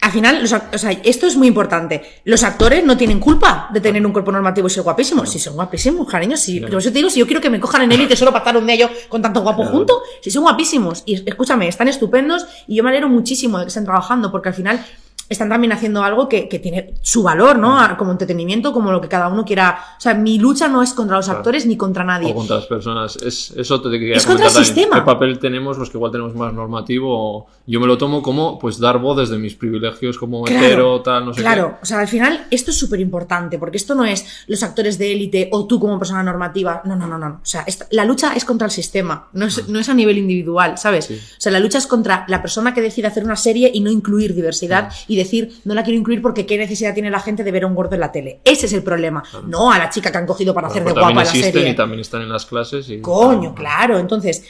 al 0.00 0.12
final, 0.12 0.40
los 0.40 0.52
o 0.52 0.78
sea, 0.78 0.92
esto 1.02 1.26
es 1.26 1.36
muy 1.36 1.48
importante. 1.48 2.02
Los 2.24 2.44
actores 2.44 2.84
no 2.84 2.96
tienen 2.96 3.18
culpa 3.18 3.68
de 3.72 3.80
tener 3.80 4.04
un 4.06 4.12
cuerpo 4.12 4.30
normativo 4.30 4.68
y 4.68 4.70
ser 4.70 4.84
guapísimos. 4.84 5.28
Si 5.28 5.38
son 5.40 5.54
guapísimos, 5.54 6.06
cariño, 6.08 6.36
si, 6.36 6.58
Claro. 6.58 6.72
por 6.72 6.80
eso 6.80 6.90
te 6.90 6.98
digo, 6.98 7.10
si 7.10 7.18
yo 7.18 7.26
quiero 7.26 7.40
que 7.40 7.50
me 7.50 7.58
cojan 7.58 7.82
en 7.82 7.92
élite 7.92 8.14
solo 8.14 8.30
para 8.30 8.42
estar 8.44 8.56
un 8.56 8.66
día 8.66 8.76
yo 8.76 8.90
con 9.08 9.20
tanto 9.22 9.40
guapo 9.42 9.62
Claro. 9.62 9.76
junto, 9.76 10.02
si 10.22 10.30
son 10.30 10.44
guapísimos. 10.44 11.02
Y 11.04 11.28
escúchame, 11.28 11.66
están 11.68 11.88
estupendos 11.88 12.46
y 12.68 12.76
yo 12.76 12.84
me 12.84 12.90
alegro 12.90 13.08
muchísimo 13.08 13.58
de 13.58 13.64
que 13.64 13.68
estén 13.68 13.84
trabajando 13.84 14.30
porque 14.30 14.50
al 14.50 14.54
final 14.54 14.84
están 15.28 15.48
también 15.48 15.72
haciendo 15.72 16.02
algo 16.02 16.28
que, 16.28 16.48
que 16.48 16.58
tiene 16.58 16.94
su 17.02 17.22
valor, 17.22 17.58
¿no? 17.58 17.78
A- 17.80 17.96
Como 17.96 18.12
entretenimiento, 18.12 18.72
como 18.72 18.90
lo 18.92 19.00
que 19.00 19.08
cada 19.08 19.28
uno 19.28 19.44
quiera. 19.44 19.78
O 19.98 20.00
sea, 20.00 20.14
mi 20.14 20.38
lucha 20.38 20.68
no 20.68 20.82
es 20.82 20.94
contra 20.94 21.16
los 21.16 21.26
Claro. 21.26 21.38
actores 21.40 21.66
ni 21.66 21.76
contra 21.76 22.04
nadie. 22.04 22.30
O 22.32 22.34
contra 22.34 22.56
las 22.56 22.66
personas. 22.66 23.16
Es, 23.16 23.50
eso 23.56 23.80
te 23.82 23.90
quería 23.90 24.16
Es 24.16 24.24
contra 24.26 24.46
el 24.46 24.52
también. 24.52 24.74
sistema. 24.74 24.96
¿Qué 24.96 25.02
papel 25.02 25.38
tenemos 25.38 25.76
los 25.78 25.90
que 25.90 25.98
igual 25.98 26.12
tenemos 26.12 26.34
más 26.34 26.52
normativo? 26.54 27.46
Yo 27.66 27.80
me 27.80 27.86
lo 27.86 27.98
tomo 27.98 28.22
como, 28.22 28.58
pues, 28.58 28.78
dar 28.80 28.98
voz 28.98 29.18
desde 29.18 29.36
mis 29.38 29.54
privilegios 29.54 30.16
como 30.18 30.42
Claro, 30.44 30.64
hetero, 30.66 31.00
tal, 31.02 31.26
no 31.26 31.34
sé 31.34 31.42
Claro, 31.42 31.72
qué. 31.72 31.76
o 31.82 31.86
sea, 31.86 32.00
al 32.00 32.08
final 32.08 32.46
esto 32.50 32.70
es 32.70 32.78
súper 32.78 33.00
importante, 33.00 33.58
porque 33.58 33.76
esto 33.76 33.94
no 33.94 34.04
es 34.06 34.44
los 34.46 34.62
actores 34.62 34.96
de 34.98 35.12
élite 35.12 35.48
o 35.52 35.66
tú 35.66 35.78
como 35.78 35.98
persona 35.98 36.22
normativa. 36.22 36.80
No, 36.86 36.96
no, 36.96 37.06
no, 37.06 37.18
no. 37.18 37.26
O 37.26 37.40
sea, 37.46 37.64
esta- 37.66 37.86
la 37.90 38.04
lucha 38.06 38.32
es 38.34 38.44
contra 38.46 38.64
el 38.66 38.70
sistema, 38.70 39.28
no 39.34 39.44
es, 39.46 39.68
no 39.68 39.78
es 39.78 39.88
a 39.90 39.94
nivel 39.94 40.16
individual, 40.16 40.78
¿sabes? 40.78 41.04
Sí. 41.06 41.14
O 41.14 41.40
sea, 41.40 41.52
la 41.52 41.60
lucha 41.60 41.76
es 41.78 41.86
contra 41.86 42.24
la 42.28 42.40
persona 42.40 42.72
que 42.72 42.80
decide 42.80 43.06
hacer 43.08 43.24
una 43.24 43.36
serie 43.36 43.70
y 43.74 43.80
no 43.80 43.90
incluir 43.90 44.34
diversidad 44.34 44.90
y 45.06 45.16
decir, 45.24 45.60
no 45.64 45.74
la 45.74 45.82
quiero 45.82 45.98
incluir 45.98 46.20
porque 46.22 46.46
qué 46.46 46.56
necesidad 46.58 46.94
tiene 46.94 47.10
la 47.10 47.20
gente 47.20 47.44
de 47.44 47.50
ver 47.52 47.64
a 47.64 47.66
un 47.66 47.74
gordo 47.74 47.94
en 47.94 48.00
la 48.00 48.10
tele. 48.12 48.40
Ese 48.44 48.66
es 48.66 48.72
el 48.72 48.82
problema. 48.82 49.22
No 49.46 49.70
a 49.72 49.78
la 49.78 49.90
chica 49.90 50.10
que 50.12 50.18
han 50.18 50.26
cogido 50.26 50.52
para 50.54 50.68
hacer 50.68 50.82
de 50.84 50.92
guapa 50.92 51.08
la 51.24 51.30
serie. 51.52 51.70
y 51.70 51.74
también 51.76 52.00
están 52.00 52.22
en 52.22 52.28
las 52.30 52.46
clases. 52.46 52.88
Y, 52.90 53.00
Coño, 53.00 53.54
claro. 53.54 53.98
Entonces, 53.98 54.44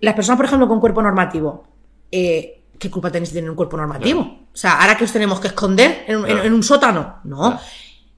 las 0.00 0.14
personas, 0.14 0.36
por 0.36 0.46
ejemplo, 0.46 0.66
con 0.68 0.80
cuerpo 0.80 1.02
normativo, 1.02 1.64
eh, 2.10 2.60
¿qué 2.78 2.90
culpa 2.90 3.10
tenéis 3.10 3.30
de 3.32 3.38
tener 3.40 3.50
un 3.50 3.56
cuerpo 3.56 3.76
normativo? 3.76 4.20
O 4.20 4.56
sea, 4.56 4.80
ahora 4.80 4.96
que 4.96 5.04
os 5.04 5.12
tenemos 5.12 5.38
que 5.40 5.48
esconder 5.48 6.04
en, 6.06 6.16
un- 6.18 6.28
en- 6.28 6.52
un 6.52 6.62
sótano. 6.62 7.16
No. 7.24 7.58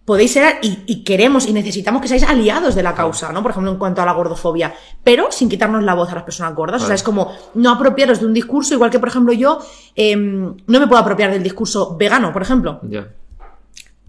Podéis 0.05 0.33
ser, 0.33 0.57
y, 0.63 0.81
y 0.87 1.05
queremos 1.05 1.47
y 1.47 1.53
necesitamos 1.53 2.03
que 2.03 2.09
seáis 2.09 2.25
aliados 2.25 2.75
de 2.75 2.83
la 2.83 2.93
causa, 2.93 3.31
¿no? 3.33 3.41
Por 3.41 3.53
ejemplo, 3.53 3.71
en 3.71 3.79
cuanto 3.79 4.03
a 4.03 4.05
la 4.05 4.13
gordofobia, 4.13 4.75
pero 5.05 5.31
sin 5.31 5.49
quitarnos 5.49 5.85
la 5.85 5.95
voz 5.95 6.11
a 6.11 6.17
las 6.17 6.25
personas 6.25 6.55
gordas. 6.57 6.83
O 6.83 6.87
sea, 6.87 6.97
es 6.97 7.05
como 7.05 7.33
no 7.55 7.71
apropiaros 7.71 8.19
de 8.19 8.27
un 8.27 8.35
discurso, 8.35 8.75
igual 8.75 8.91
que, 8.91 8.99
por 8.99 9.09
ejemplo, 9.09 9.33
yo 9.33 9.61
em, 9.95 10.57
no 10.67 10.81
me 10.81 10.89
puedo 10.89 11.01
apropiar 11.01 11.31
del 11.31 11.43
discurso 11.45 11.97
vegano, 11.97 12.33
por 12.33 12.43
ejemplo 12.43 12.81
Ya. 12.83 13.07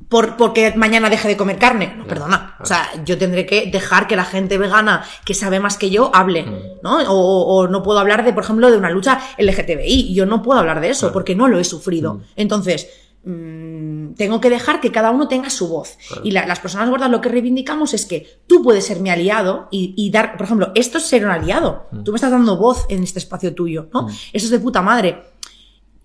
por, 0.09 0.35
porque 0.35 0.73
mañana 0.75 1.09
deje 1.09 1.27
de 1.27 1.37
comer 1.37 1.57
carne. 1.57 1.93
No, 1.97 2.05
perdona. 2.05 2.55
O 2.59 2.65
sea, 2.65 2.89
yo 3.05 3.17
tendré 3.17 3.45
que 3.45 3.69
dejar 3.71 4.07
que 4.07 4.15
la 4.15 4.25
gente 4.25 4.57
vegana 4.57 5.03
que 5.25 5.33
sabe 5.33 5.59
más 5.59 5.77
que 5.77 5.89
yo 5.91 6.09
hable, 6.13 6.43
Mm. 6.43 6.55
¿no? 6.83 6.97
O, 7.03 7.13
o- 7.13 7.55
o 7.55 7.67
no 7.67 7.81
puedo 7.83 7.99
hablar 7.99 8.23
de, 8.23 8.33
por 8.33 8.43
ejemplo, 8.43 8.69
de 8.69 8.77
una 8.77 8.89
lucha 8.89 9.19
LGTBI. 9.37 10.13
Yo 10.13 10.25
no 10.25 10.41
puedo 10.41 10.59
hablar 10.59 10.81
de 10.81 10.89
eso 10.89 11.01
Claro. 11.07 11.13
porque 11.13 11.35
no 11.35 11.47
lo 11.47 11.59
he 11.59 11.63
sufrido. 11.63 12.15
Mm. 12.15 12.21
Entonces, 12.35 12.89
mm, 13.23 14.13
tengo 14.15 14.39
que 14.41 14.49
dejar 14.49 14.79
que 14.81 14.91
cada 14.91 15.11
uno 15.11 15.27
tenga 15.27 15.49
su 15.49 15.67
voz. 15.67 15.97
Claro. 16.07 16.21
Y 16.25 16.31
la- 16.31 16.45
las 16.45 16.59
personas 16.59 16.89
gordas 16.89 17.09
lo 17.09 17.21
que 17.21 17.29
reivindicamos 17.29 17.93
es 17.93 18.05
que 18.05 18.41
tú 18.47 18.61
puedes 18.63 18.85
ser 18.85 18.99
mi 18.99 19.09
aliado 19.09 19.67
y, 19.71 19.93
y 19.97 20.11
dar, 20.11 20.37
por 20.37 20.45
ejemplo, 20.45 20.71
esto 20.75 20.97
es 20.97 21.05
ser 21.05 21.25
un 21.25 21.31
aliado. 21.31 21.87
Mm. 21.91 22.03
Tú 22.03 22.11
me 22.11 22.17
estás 22.17 22.31
dando 22.31 22.57
voz 22.57 22.85
en 22.89 23.03
este 23.03 23.19
espacio 23.19 23.53
tuyo, 23.53 23.87
¿no? 23.93 24.07
Eso 24.07 24.45
es 24.45 24.49
de 24.49 24.59
puta 24.59 24.81
madre. 24.81 25.23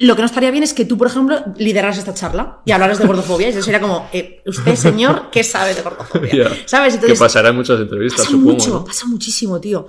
Lo 0.00 0.14
que 0.14 0.22
no 0.22 0.26
estaría 0.26 0.52
bien 0.52 0.62
es 0.62 0.74
que 0.74 0.84
tú, 0.84 0.96
por 0.96 1.08
ejemplo, 1.08 1.42
lideraras 1.56 1.98
esta 1.98 2.14
charla 2.14 2.60
y 2.64 2.70
hablaras 2.70 3.00
de 3.00 3.06
gordofobia. 3.06 3.48
Y 3.48 3.50
eso 3.50 3.62
sería 3.62 3.80
como, 3.80 4.08
eh, 4.12 4.42
usted, 4.46 4.76
señor, 4.76 5.28
¿qué 5.32 5.42
sabe 5.42 5.74
de 5.74 5.82
gordofobia? 5.82 6.30
Ya. 6.36 6.50
¿Sabes? 6.66 6.92
que 6.94 7.00
Entonces, 7.00 7.18
pasará 7.18 7.48
en 7.48 7.56
muchas 7.56 7.80
entrevistas, 7.80 8.20
pasa 8.20 8.30
supongo. 8.30 8.52
mucho, 8.52 8.70
¿no? 8.70 8.84
pasa 8.84 9.06
muchísimo, 9.06 9.60
tío. 9.60 9.86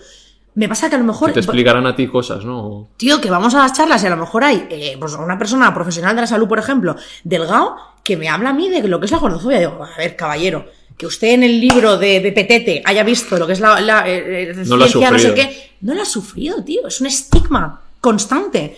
Me 0.60 0.68
pasa 0.68 0.90
que 0.90 0.96
a 0.96 0.98
lo 0.98 1.06
mejor... 1.06 1.30
Que 1.30 1.36
te 1.36 1.40
explicarán 1.40 1.88
a 1.88 1.96
ti 1.96 2.06
cosas, 2.06 2.44
¿no? 2.44 2.90
Tío, 2.98 3.22
que 3.22 3.30
vamos 3.30 3.56
a 3.56 3.60
las 3.60 3.72
charlas 3.72 4.04
y 4.04 4.08
a 4.08 4.10
lo 4.10 4.18
mejor 4.18 4.44
hay 4.44 4.68
eh, 4.70 4.98
pues 5.00 5.14
una 5.14 5.38
persona 5.38 5.74
profesional 5.74 6.14
de 6.18 6.22
la 6.24 6.28
salud, 6.28 6.50
por 6.50 6.60
ejemplo, 6.60 6.98
delgado, 7.24 7.78
que 8.04 8.18
me 8.18 8.28
habla 8.28 8.50
a 8.50 8.54
mí 8.54 8.68
de 8.68 8.86
lo 8.86 9.00
que 9.00 9.06
es 9.06 9.12
la 9.14 9.20
gordofobia. 9.20 9.60
Digo, 9.60 9.82
a 9.82 9.98
ver, 9.98 10.18
caballero, 10.18 10.66
que 10.98 11.06
usted 11.06 11.30
en 11.30 11.44
el 11.44 11.62
libro 11.62 11.98
de, 11.98 12.20
de 12.20 12.34
Petete 12.34 12.82
haya 12.84 13.04
visto 13.06 13.38
lo 13.38 13.48
que 13.48 13.54
es 13.54 13.62
la, 13.62 13.80
la, 13.80 14.06
eh, 14.06 14.52
eh, 14.52 14.64
No 14.66 14.76
lo 14.76 14.84
ha 14.84 14.88
ciencia, 14.90 15.12
no 15.12 15.18
sé 15.18 15.30
sufrido. 15.30 15.48
qué. 15.48 15.72
No 15.80 15.94
lo 15.94 16.02
ha 16.02 16.06
sufrido, 16.06 16.62
tío. 16.62 16.88
Es 16.88 17.00
un 17.00 17.08
estigma 17.08 17.80
constante. 18.02 18.76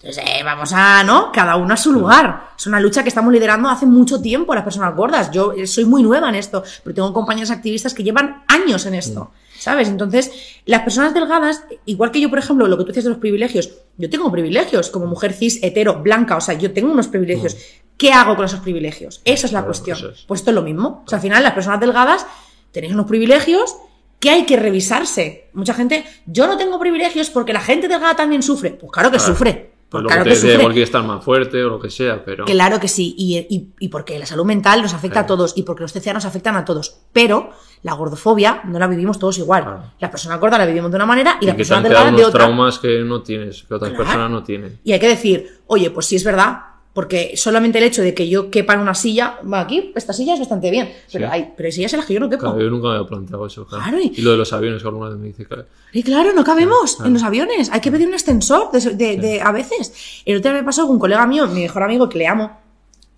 Entonces, 0.00 0.24
eh, 0.26 0.42
vamos 0.42 0.72
a, 0.72 1.04
¿no? 1.04 1.30
Cada 1.30 1.56
uno 1.56 1.74
a 1.74 1.76
su 1.76 1.92
lugar. 1.92 2.52
Es 2.56 2.66
una 2.66 2.80
lucha 2.80 3.02
que 3.02 3.10
estamos 3.10 3.30
liderando 3.34 3.68
hace 3.68 3.84
mucho 3.84 4.22
tiempo 4.22 4.54
las 4.54 4.64
personas 4.64 4.96
gordas. 4.96 5.30
Yo 5.30 5.52
eh, 5.52 5.66
soy 5.66 5.84
muy 5.84 6.02
nueva 6.02 6.30
en 6.30 6.36
esto, 6.36 6.62
pero 6.84 6.94
tengo 6.94 7.12
compañeros 7.12 7.50
activistas 7.50 7.92
que 7.92 8.02
llevan 8.02 8.44
años 8.46 8.86
en 8.86 8.94
esto. 8.94 9.32
¿Sabes? 9.58 9.88
Entonces, 9.88 10.30
las 10.66 10.82
personas 10.82 11.12
delgadas, 11.14 11.64
igual 11.84 12.10
que 12.12 12.20
yo, 12.20 12.30
por 12.30 12.38
ejemplo, 12.38 12.66
lo 12.68 12.78
que 12.78 12.84
tú 12.84 12.88
dices 12.88 13.04
de 13.04 13.10
los 13.10 13.18
privilegios, 13.18 13.70
yo 13.96 14.08
tengo 14.08 14.30
privilegios 14.30 14.90
como 14.90 15.06
mujer 15.06 15.32
cis, 15.32 15.58
hetero, 15.62 16.00
blanca, 16.02 16.36
o 16.36 16.40
sea, 16.40 16.54
yo 16.54 16.72
tengo 16.72 16.92
unos 16.92 17.08
privilegios. 17.08 17.56
¿Qué 17.96 18.12
hago 18.12 18.36
con 18.36 18.44
esos 18.44 18.60
privilegios? 18.60 19.20
Esa 19.24 19.46
es 19.46 19.52
la 19.52 19.58
Claro, 19.60 19.66
cuestión. 19.66 19.98
es. 20.12 20.22
Pues 20.28 20.40
esto 20.40 20.50
es 20.50 20.54
lo 20.54 20.62
mismo. 20.62 21.02
O 21.04 21.08
sea, 21.08 21.16
al 21.16 21.22
final, 21.22 21.42
las 21.42 21.52
personas 21.54 21.80
delgadas 21.80 22.24
tenéis 22.70 22.92
unos 22.94 23.06
privilegios 23.06 23.74
que 24.20 24.30
hay 24.30 24.44
que 24.46 24.56
revisarse. 24.56 25.48
Mucha 25.52 25.74
gente, 25.74 26.04
yo 26.26 26.46
no 26.46 26.56
tengo 26.56 26.78
privilegios 26.78 27.30
porque 27.30 27.52
la 27.52 27.60
gente 27.60 27.88
delgada 27.88 28.14
también 28.14 28.42
sufre. 28.42 28.70
Pues 28.70 28.92
claro 28.92 29.10
que 29.10 29.16
Claro. 29.18 29.32
sufre. 29.32 29.72
Pues 29.88 30.02
lo 30.02 30.08
claro 30.08 30.24
que 30.24 30.30
te 30.30 30.82
estar 30.82 31.02
más 31.02 31.24
fuerte 31.24 31.64
o 31.64 31.70
lo 31.70 31.80
que 31.80 31.88
sea, 31.90 32.22
pero. 32.24 32.44
Claro 32.44 32.78
que 32.78 32.88
sí, 32.88 33.14
y, 33.16 33.38
y- 33.48 33.72
y 33.80 33.88
porque 33.88 34.18
la 34.18 34.26
salud 34.26 34.44
mental 34.44 34.82
nos 34.82 34.92
afecta 34.92 35.20
a 35.20 35.26
todos 35.26 35.54
y 35.56 35.62
porque 35.62 35.82
los 35.82 35.92
TCA 35.94 36.12
nos 36.12 36.26
afectan 36.26 36.56
a 36.56 36.64
todos. 36.64 36.98
Pero 37.12 37.50
la 37.82 37.94
gordofobia 37.94 38.60
no 38.64 38.78
la 38.78 38.86
vivimos 38.86 39.18
todos 39.18 39.38
igual. 39.38 39.62
Claro. 39.62 39.82
La 39.98 40.10
persona 40.10 40.36
gorda 40.36 40.58
la 40.58 40.66
vivimos 40.66 40.90
de 40.90 40.96
una 40.96 41.06
manera 41.06 41.38
y, 41.40 41.44
Y 41.44 41.46
la 41.48 41.56
persona 41.56 41.80
delgada 41.80 42.10
de 42.10 42.24
otra. 42.24 42.44
traumas 42.44 42.78
que 42.78 43.00
no 43.00 43.22
tienes, 43.22 43.62
que 43.62 43.74
otras 43.74 43.92
personas 43.92 44.30
no 44.30 44.42
tienen. 44.42 44.78
Y 44.84 44.92
hay 44.92 44.98
que 45.00 45.08
decir, 45.08 45.60
oye, 45.68 45.90
pues 45.90 46.04
sí 46.06 46.16
es 46.16 46.24
verdad, 46.24 46.58
porque 46.98 47.36
solamente 47.36 47.78
el 47.78 47.84
hecho 47.84 48.02
de 48.02 48.12
que 48.12 48.28
yo 48.28 48.50
quepa 48.50 48.74
en 48.74 48.80
una 48.80 48.92
silla, 48.92 49.38
va 49.44 49.60
aquí, 49.60 49.92
esta 49.94 50.12
silla 50.12 50.34
es 50.34 50.40
bastante 50.40 50.68
bien, 50.68 50.92
pero 51.12 51.28
Sí. 51.28 51.32
hay, 51.32 51.52
pero 51.56 51.68
hay 51.68 51.70
sillas 51.72 51.92
en 51.92 51.98
las 52.00 52.06
que 52.08 52.14
yo 52.14 52.18
no 52.18 52.28
quepo. 52.28 52.40
Claro, 52.40 52.58
yo 52.60 52.68
nunca 52.70 52.88
me 52.88 52.94
había 52.96 53.06
planteado 53.06 53.46
eso. 53.46 53.64
Claro. 53.68 53.84
Claro, 53.84 54.00
y- 54.00 54.12
Y 54.16 54.20
lo 54.22 54.32
de 54.32 54.36
los 54.38 54.52
aviones, 54.52 54.82
que 54.82 54.88
alguna 54.88 55.10
vez 55.10 55.16
me 55.18 55.28
dice. 55.28 55.46
Y 55.92 56.02
claro, 56.02 56.32
no 56.32 56.42
cabemos 56.42 56.96
Claro. 56.96 57.06
en 57.06 57.14
los 57.14 57.22
aviones. 57.22 57.70
Hay 57.72 57.80
que 57.80 57.92
pedir 57.92 58.08
un 58.08 58.14
extensor 58.14 58.72
de, 58.72 58.80
de- 58.96 59.16
de- 59.16 59.40
a 59.40 59.52
veces. 59.52 60.22
El 60.24 60.38
otro 60.38 60.50
día 60.50 60.60
me 60.60 60.66
pasó 60.66 60.82
con 60.88 60.96
un 60.96 60.98
colega 60.98 61.24
mío, 61.24 61.46
mi 61.46 61.60
mejor 61.62 61.84
amigo, 61.84 62.08
que 62.08 62.18
le 62.18 62.26
amo. 62.26 62.58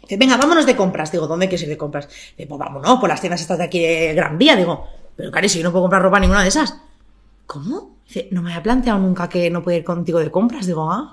Dice, 0.02 0.18
venga, 0.18 0.36
vámonos 0.36 0.66
de 0.66 0.76
compras. 0.76 1.10
Digo, 1.10 1.26
¿dónde 1.26 1.46
quieres 1.48 1.62
ir 1.62 1.70
de 1.70 1.78
compras? 1.78 2.06
Dice, 2.36 2.46
pues 2.46 2.58
vámonos, 2.58 3.00
por 3.00 3.08
las 3.08 3.18
tiendas 3.22 3.40
estas 3.40 3.56
de 3.56 3.64
aquí 3.64 3.78
de 3.80 4.12
Gran 4.12 4.36
Vía. 4.36 4.56
Digo, 4.56 4.86
pero 5.16 5.30
Cari, 5.30 5.48
si 5.48 5.56
yo 5.56 5.64
no 5.64 5.72
puedo 5.72 5.84
comprar 5.84 6.02
ropa 6.02 6.20
ninguna 6.20 6.42
de 6.42 6.48
esas. 6.48 6.76
¿Cómo? 7.46 7.96
Dice, 8.12 8.26
no 8.32 8.42
me 8.42 8.50
había 8.50 8.60
planteado 8.64 8.98
nunca 8.98 9.28
que 9.28 9.48
no 9.50 9.62
puedo 9.62 9.78
ir 9.78 9.84
contigo 9.84 10.18
de 10.18 10.32
compras. 10.32 10.66
Digo, 10.66 10.90
ah, 10.90 11.08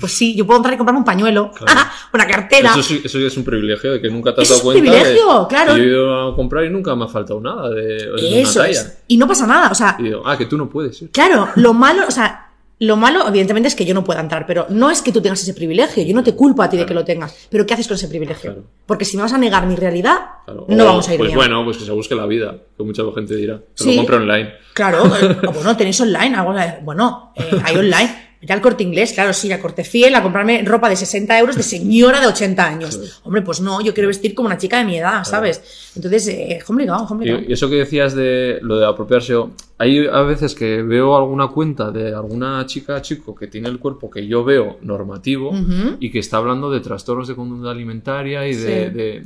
pues 0.00 0.12
sí, 0.12 0.34
yo 0.34 0.44
puedo 0.44 0.56
entrar 0.58 0.74
y 0.74 0.76
comprarme 0.76 0.98
un 0.98 1.04
pañuelo, 1.04 1.52
Claro. 1.54 1.80
una 2.12 2.26
cartera. 2.26 2.70
Eso, 2.70 2.82
sí, 2.82 3.00
eso 3.04 3.18
es 3.20 3.36
un 3.36 3.44
privilegio 3.44 3.92
de 3.92 4.00
que 4.00 4.10
nunca 4.10 4.34
te 4.34 4.42
has 4.42 4.48
dado 4.48 4.58
es 4.58 4.64
un 4.66 4.72
cuenta. 4.72 4.90
de- 4.90 4.98
privilegio, 4.98 5.46
claro. 5.48 5.76
Yo 5.76 5.82
he 5.84 5.86
ido 5.86 6.28
a 6.30 6.34
comprar 6.34 6.64
y 6.64 6.70
nunca 6.70 6.96
me 6.96 7.04
ha 7.04 7.08
faltado 7.08 7.40
nada 7.40 7.70
de, 7.70 7.82
de 7.84 8.10
una 8.10 8.20
Eso 8.38 8.58
talla. 8.58 8.70
es. 8.72 8.98
Y 9.06 9.16
no 9.18 9.28
pasa 9.28 9.46
nada, 9.46 9.70
o 9.70 9.74
sea, 9.76 9.96
Y 10.00 10.02
digo, 10.02 10.22
ah, 10.26 10.36
que 10.36 10.46
tú 10.46 10.56
no 10.58 10.68
puedes 10.68 11.00
ir. 11.00 11.10
Claro, 11.12 11.48
lo 11.54 11.74
malo, 11.74 12.02
o 12.08 12.10
sea, 12.10 12.49
lo 12.80 12.96
malo, 12.96 13.28
evidentemente, 13.28 13.68
es 13.68 13.74
que 13.76 13.84
yo 13.84 13.92
no 13.94 14.02
pueda 14.04 14.20
entrar, 14.20 14.46
pero 14.46 14.66
no 14.70 14.90
es 14.90 15.02
que 15.02 15.12
tú 15.12 15.20
tengas 15.20 15.42
ese 15.42 15.52
privilegio. 15.54 16.02
Yo 16.02 16.14
no 16.14 16.22
te 16.24 16.34
culpo 16.34 16.62
a 16.62 16.70
ti 16.70 16.76
de 16.78 16.86
que 16.86 16.94
lo 16.94 17.04
tengas. 17.04 17.46
Pero 17.50 17.66
¿qué 17.66 17.74
haces 17.74 17.86
con 17.86 17.94
ese 17.96 18.08
privilegio? 18.08 18.52
Claro. 18.52 18.66
Porque 18.86 19.04
si 19.04 19.16
me 19.18 19.22
vas 19.22 19.32
a 19.34 19.38
negar 19.38 19.66
mi 19.66 19.76
realidad, 19.76 20.16
Claro. 20.46 20.64
no 20.68 20.82
O, 20.84 20.86
vamos 20.86 21.08
a 21.08 21.12
ir 21.12 21.18
Pues 21.18 21.28
bien. 21.28 21.36
bueno, 21.36 21.62
pues 21.64 21.76
que 21.76 21.84
se 21.84 21.92
busque 21.92 22.14
la 22.14 22.24
vida, 22.26 22.56
que 22.76 22.82
mucha 22.82 23.02
gente 23.14 23.36
dirá. 23.36 23.60
Se 23.74 23.84
Sí. 23.84 23.90
lo 23.90 23.96
compre 23.98 24.16
online. 24.16 24.52
Claro, 24.72 25.04
eh, 25.14 25.36
o 25.46 25.52
bueno, 25.52 25.76
tenéis 25.76 26.00
online, 26.00 26.34
algo, 26.34 26.54
bueno, 26.82 27.32
eh, 27.36 27.50
hay 27.64 27.76
online. 27.76 28.29
Mira 28.42 28.54
el 28.54 28.62
corte 28.62 28.82
inglés, 28.82 29.12
claro, 29.12 29.34
sí, 29.34 29.52
a 29.52 29.60
corte 29.60 29.84
fiel, 29.84 30.14
a 30.14 30.22
comprarme 30.22 30.62
ropa 30.64 30.88
de 30.88 30.96
60 30.96 31.38
euros 31.38 31.56
de 31.56 31.62
señora 31.62 32.20
de 32.20 32.26
80 32.26 32.66
años. 32.66 32.94
Sí. 32.94 33.10
Hombre, 33.24 33.42
pues 33.42 33.60
no, 33.60 33.82
yo 33.82 33.92
quiero 33.92 34.08
vestir 34.08 34.34
como 34.34 34.46
una 34.46 34.56
chica 34.56 34.78
de 34.78 34.84
mi 34.86 34.96
edad, 34.96 35.24
¿sabes? 35.24 35.92
Entonces, 35.94 36.26
eh, 36.28 36.56
es 36.56 36.64
complicado, 36.64 37.02
es 37.02 37.08
complicado. 37.08 37.40
Y, 37.46 37.50
y 37.50 37.52
eso 37.52 37.68
que 37.68 37.76
decías 37.76 38.14
de 38.14 38.58
lo 38.62 38.78
de 38.78 38.86
apropiarse, 38.86 39.34
hay 39.76 40.06
a 40.06 40.22
veces 40.22 40.54
que 40.54 40.82
veo 40.82 41.16
alguna 41.18 41.48
cuenta 41.48 41.90
de 41.90 42.14
alguna 42.14 42.64
chica 42.64 43.02
chico 43.02 43.34
que 43.34 43.46
tiene 43.46 43.68
el 43.68 43.78
cuerpo 43.78 44.08
que 44.08 44.26
yo 44.26 44.42
veo 44.42 44.78
normativo 44.80 45.52
y 46.00 46.10
que 46.10 46.18
está 46.20 46.38
hablando 46.38 46.70
de 46.70 46.80
trastornos 46.80 47.28
de 47.28 47.34
conducta 47.34 47.70
alimentaria 47.70 48.46
y 48.48 48.54
de, 48.54 48.58
Sí. 48.88 48.94
de- 48.96 49.24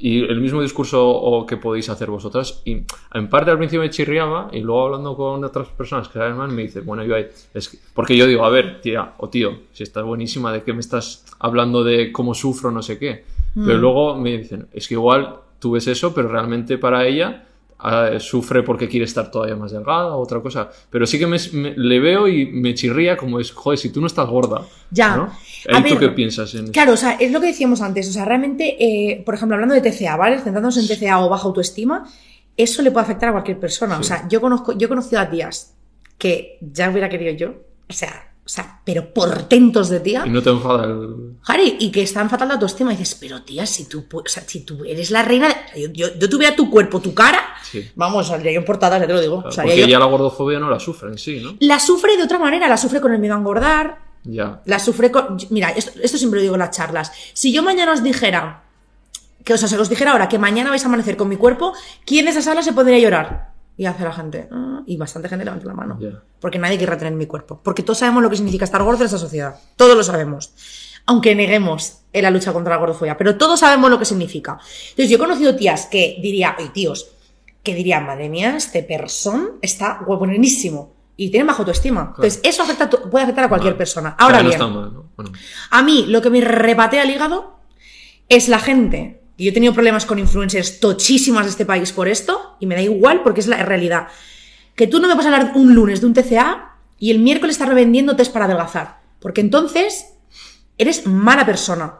y 0.00 0.20
el 0.22 0.40
mismo 0.40 0.62
discurso 0.62 1.08
o 1.08 1.44
que 1.44 1.56
podéis 1.56 1.88
hacer 1.88 2.08
vosotras 2.08 2.62
y 2.64 2.82
en 3.14 3.28
parte 3.28 3.50
al 3.50 3.58
principio 3.58 3.80
me 3.80 3.90
chirriaba 3.90 4.48
y 4.52 4.60
luego 4.60 4.86
hablando 4.86 5.16
con 5.16 5.42
otras 5.42 5.68
personas 5.68 6.06
que 6.08 6.14
saben 6.20 6.36
más 6.36 6.52
me 6.52 6.62
dice 6.62 6.80
bueno 6.82 7.02
yo 7.04 7.16
ahí 7.16 7.26
es 7.52 7.68
que-". 7.68 7.78
porque 7.94 8.16
yo 8.16 8.26
digo 8.26 8.44
a 8.44 8.50
ver 8.50 8.80
tía 8.80 9.14
o 9.18 9.28
tío 9.28 9.58
si 9.72 9.82
estás 9.82 10.04
buenísima 10.04 10.52
de 10.52 10.62
qué 10.62 10.72
me 10.72 10.80
estás 10.80 11.24
hablando 11.40 11.82
de 11.82 12.12
cómo 12.12 12.32
sufro 12.34 12.70
no 12.70 12.80
sé 12.82 12.98
qué 12.98 13.24
pero 13.54 13.78
luego 13.78 14.14
me 14.16 14.38
dicen 14.38 14.68
es 14.72 14.86
que 14.86 14.94
igual 14.94 15.34
tú 15.58 15.72
ves 15.72 15.88
eso 15.88 16.14
pero 16.14 16.28
realmente 16.28 16.78
para 16.78 17.04
ella 17.04 17.44
ah, 17.80 18.10
sufre 18.20 18.62
porque 18.62 18.88
quiere 18.88 19.04
estar 19.04 19.30
todavía 19.32 19.56
más 19.56 19.72
delgada 19.72 20.14
o 20.14 20.20
otra 20.22 20.40
cosa 20.40 20.70
pero 20.90 21.06
sí 21.06 21.18
que 21.18 21.26
me, 21.26 21.38
me- 21.54 21.74
le 21.76 21.98
veo 21.98 22.28
y 22.28 22.46
me 22.46 22.74
chirría 22.74 23.16
como 23.16 23.40
es 23.40 23.50
joder 23.50 23.78
si 23.78 23.90
tú 23.90 24.00
no 24.00 24.06
estás 24.06 24.28
gorda 24.28 24.62
Ya. 24.92 25.16
¿no? 25.16 25.32
Tú 25.64 25.98
qué 25.98 26.08
piensas 26.10 26.54
en 26.54 26.70
Claro, 26.72 26.92
o 26.92 26.96
sea, 26.96 27.12
es 27.12 27.30
lo 27.32 27.40
que 27.40 27.46
decíamos 27.48 27.80
antes. 27.80 28.08
O 28.08 28.12
sea, 28.12 28.24
realmente, 28.24 28.76
eh, 28.78 29.22
por 29.24 29.34
ejemplo, 29.34 29.54
hablando 29.54 29.74
de 29.74 29.80
TCA, 29.80 30.16
¿vale? 30.16 30.36
Centrándonos 30.36 30.76
en 30.78 30.86
TCA 30.86 31.18
o 31.20 31.28
baja 31.28 31.44
autoestima, 31.44 32.08
eso 32.56 32.82
le 32.82 32.90
puede 32.90 33.04
afectar 33.04 33.28
a 33.28 33.32
cualquier 33.32 33.58
persona. 33.58 33.98
O 33.98 34.02
sea, 34.02 34.26
yo 34.28 34.40
conozco, 34.40 34.72
yo 34.76 34.86
he 34.86 34.88
conocido 34.88 35.20
a 35.20 35.30
tías 35.30 35.74
que 36.18 36.58
ya 36.60 36.90
hubiera 36.90 37.08
querido 37.08 37.32
yo. 37.34 37.48
O 37.88 37.92
sea, 37.92 38.24
o 38.44 38.48
sea, 38.50 38.80
pero 38.82 39.12
portentos 39.12 39.90
de 39.90 40.00
tía. 40.00 40.22
Y 40.26 40.30
no 40.30 40.42
te 40.42 40.48
enfada 40.48 40.86
el... 40.86 41.34
Harry, 41.46 41.76
y 41.80 41.90
que 41.90 42.00
están 42.02 42.30
fatal 42.30 42.48
de 42.48 42.54
autoestima. 42.54 42.92
Y 42.94 42.96
dices, 42.96 43.16
pero 43.20 43.42
tía, 43.42 43.66
si 43.66 43.84
tú, 43.86 44.06
o 44.10 44.22
sea, 44.26 44.42
si 44.46 44.60
tú 44.64 44.84
eres 44.86 45.10
la 45.10 45.22
reina, 45.22 45.48
de- 45.48 45.82
yo, 45.82 45.88
yo, 45.92 46.18
yo 46.18 46.28
tuviera 46.30 46.56
tu 46.56 46.70
cuerpo, 46.70 46.98
tu 47.00 47.12
cara, 47.12 47.40
Sí. 47.70 47.84
vamos, 47.94 48.26
saldría 48.28 48.52
yo 48.52 48.60
en 48.60 48.64
portada, 48.64 48.98
ya 48.98 49.06
te 49.06 49.12
lo 49.12 49.20
digo. 49.20 49.42
Claro, 49.42 49.54
porque 49.68 49.80
yo- 49.80 49.86
ya 49.86 49.98
la 49.98 50.06
gordofobia 50.06 50.58
no 50.58 50.70
la 50.70 50.80
sufre 50.80 51.10
en 51.10 51.18
sí, 51.18 51.40
¿no? 51.42 51.56
La 51.60 51.78
sufre 51.78 52.16
de 52.16 52.22
otra 52.22 52.38
manera, 52.38 52.68
la 52.68 52.78
sufre 52.78 53.00
con 53.02 53.12
el 53.12 53.18
miedo 53.18 53.34
a 53.34 53.38
engordar, 53.38 53.98
Ya. 54.24 54.60
la 54.64 54.78
sufre 54.78 55.10
con. 55.10 55.38
Mira, 55.50 55.70
esto, 55.70 55.92
esto 56.02 56.18
siempre 56.18 56.38
lo 56.38 56.42
digo 56.42 56.54
en 56.54 56.60
las 56.60 56.70
charlas. 56.76 57.12
Si 57.32 57.52
yo 57.52 57.62
mañana 57.62 57.92
os 57.92 58.02
dijera, 58.02 58.62
que 59.44 59.54
o 59.54 59.56
sea, 59.56 59.68
se 59.68 59.78
os 59.78 59.88
dijera 59.88 60.12
ahora 60.12 60.28
que 60.28 60.38
mañana 60.38 60.70
vais 60.70 60.84
a 60.84 60.88
amanecer 60.88 61.16
con 61.16 61.28
mi 61.28 61.36
cuerpo, 61.36 61.72
¿quién 62.04 62.24
de 62.26 62.32
esa 62.32 62.42
sala 62.42 62.62
se 62.62 62.72
pondría 62.72 62.96
a 62.96 63.00
llorar? 63.00 63.52
Y 63.76 63.86
hace 63.86 64.02
la 64.04 64.12
gente. 64.12 64.48
"Ah", 64.50 64.82
y 64.86 64.96
bastante 64.96 65.28
gente 65.28 65.44
levanta 65.44 65.66
la 65.66 65.74
mano. 65.74 65.98
Porque 66.40 66.58
nadie 66.58 66.76
quiere 66.78 66.96
tener 66.96 67.14
mi 67.14 67.26
cuerpo. 67.26 67.60
Porque 67.62 67.82
todos 67.82 67.98
sabemos 67.98 68.22
lo 68.22 68.28
que 68.30 68.36
significa 68.36 68.64
estar 68.64 68.82
gordo 68.82 69.00
en 69.00 69.06
esta 69.06 69.18
sociedad. 69.18 69.54
Todos 69.76 69.96
lo 69.96 70.02
sabemos. 70.02 70.52
Aunque 71.06 71.34
neguemos 71.34 72.00
en 72.12 72.22
la 72.24 72.30
lucha 72.30 72.52
contra 72.52 72.74
la 72.74 72.80
gordofobia. 72.80 73.16
Pero 73.16 73.38
todos 73.38 73.60
sabemos 73.60 73.88
lo 73.88 73.98
que 73.98 74.04
significa. 74.04 74.58
Entonces, 74.90 75.08
yo 75.08 75.16
he 75.16 75.18
conocido 75.18 75.54
tías 75.56 75.86
que 75.86 76.18
diría, 76.20 76.56
y 76.58 76.68
tíos, 76.70 77.12
que 77.62 77.74
dirían, 77.74 78.04
madre 78.04 78.28
mía, 78.28 78.56
este 78.56 78.82
person 78.82 79.52
está 79.62 80.00
buenísimo. 80.06 80.92
Y 81.20 81.30
tienen 81.30 81.48
baja 81.48 81.58
autoestima. 81.58 82.12
Entonces, 82.14 82.38
eso 82.44 82.62
afecta, 82.62 82.88
puede 82.88 83.24
afectar 83.24 83.44
a 83.44 83.48
cualquier 83.48 83.76
persona. 83.76 84.14
Ahora 84.20 84.38
bien, 84.38 84.56
no 84.56 84.64
está 84.64 84.66
mal, 84.68 84.94
¿no? 84.94 85.10
Bueno, 85.16 85.32
a 85.70 85.82
mí 85.82 86.06
lo 86.06 86.22
que 86.22 86.30
me 86.30 86.40
repatea 86.40 87.02
el 87.02 87.10
hígado 87.10 87.58
es 88.28 88.48
la 88.48 88.60
gente. 88.60 89.20
Y 89.36 89.44
yo 89.44 89.50
he 89.50 89.52
tenido 89.52 89.72
problemas 89.72 90.06
con 90.06 90.20
influencers 90.20 90.78
tochísimas 90.78 91.44
de 91.44 91.50
este 91.50 91.66
país 91.66 91.90
por 91.90 92.06
esto, 92.06 92.56
y 92.60 92.66
me 92.66 92.76
da 92.76 92.82
igual 92.82 93.24
porque 93.24 93.40
es 93.40 93.48
la 93.48 93.56
realidad. 93.64 94.06
Que 94.76 94.86
tú 94.86 95.00
no 95.00 95.08
me 95.08 95.16
vas 95.16 95.26
a 95.26 95.34
hablar 95.34 95.52
un 95.56 95.74
lunes 95.74 96.00
de 96.00 96.06
un 96.06 96.14
TCA 96.14 96.76
y 97.00 97.10
el 97.10 97.18
miércoles 97.18 97.56
estás 97.56 97.68
revendiendo 97.68 98.14
test 98.14 98.32
para 98.32 98.44
adelgazar. 98.44 99.00
Porque 99.18 99.40
entonces 99.40 100.14
eres 100.76 101.04
mala 101.04 101.44
persona. 101.44 101.94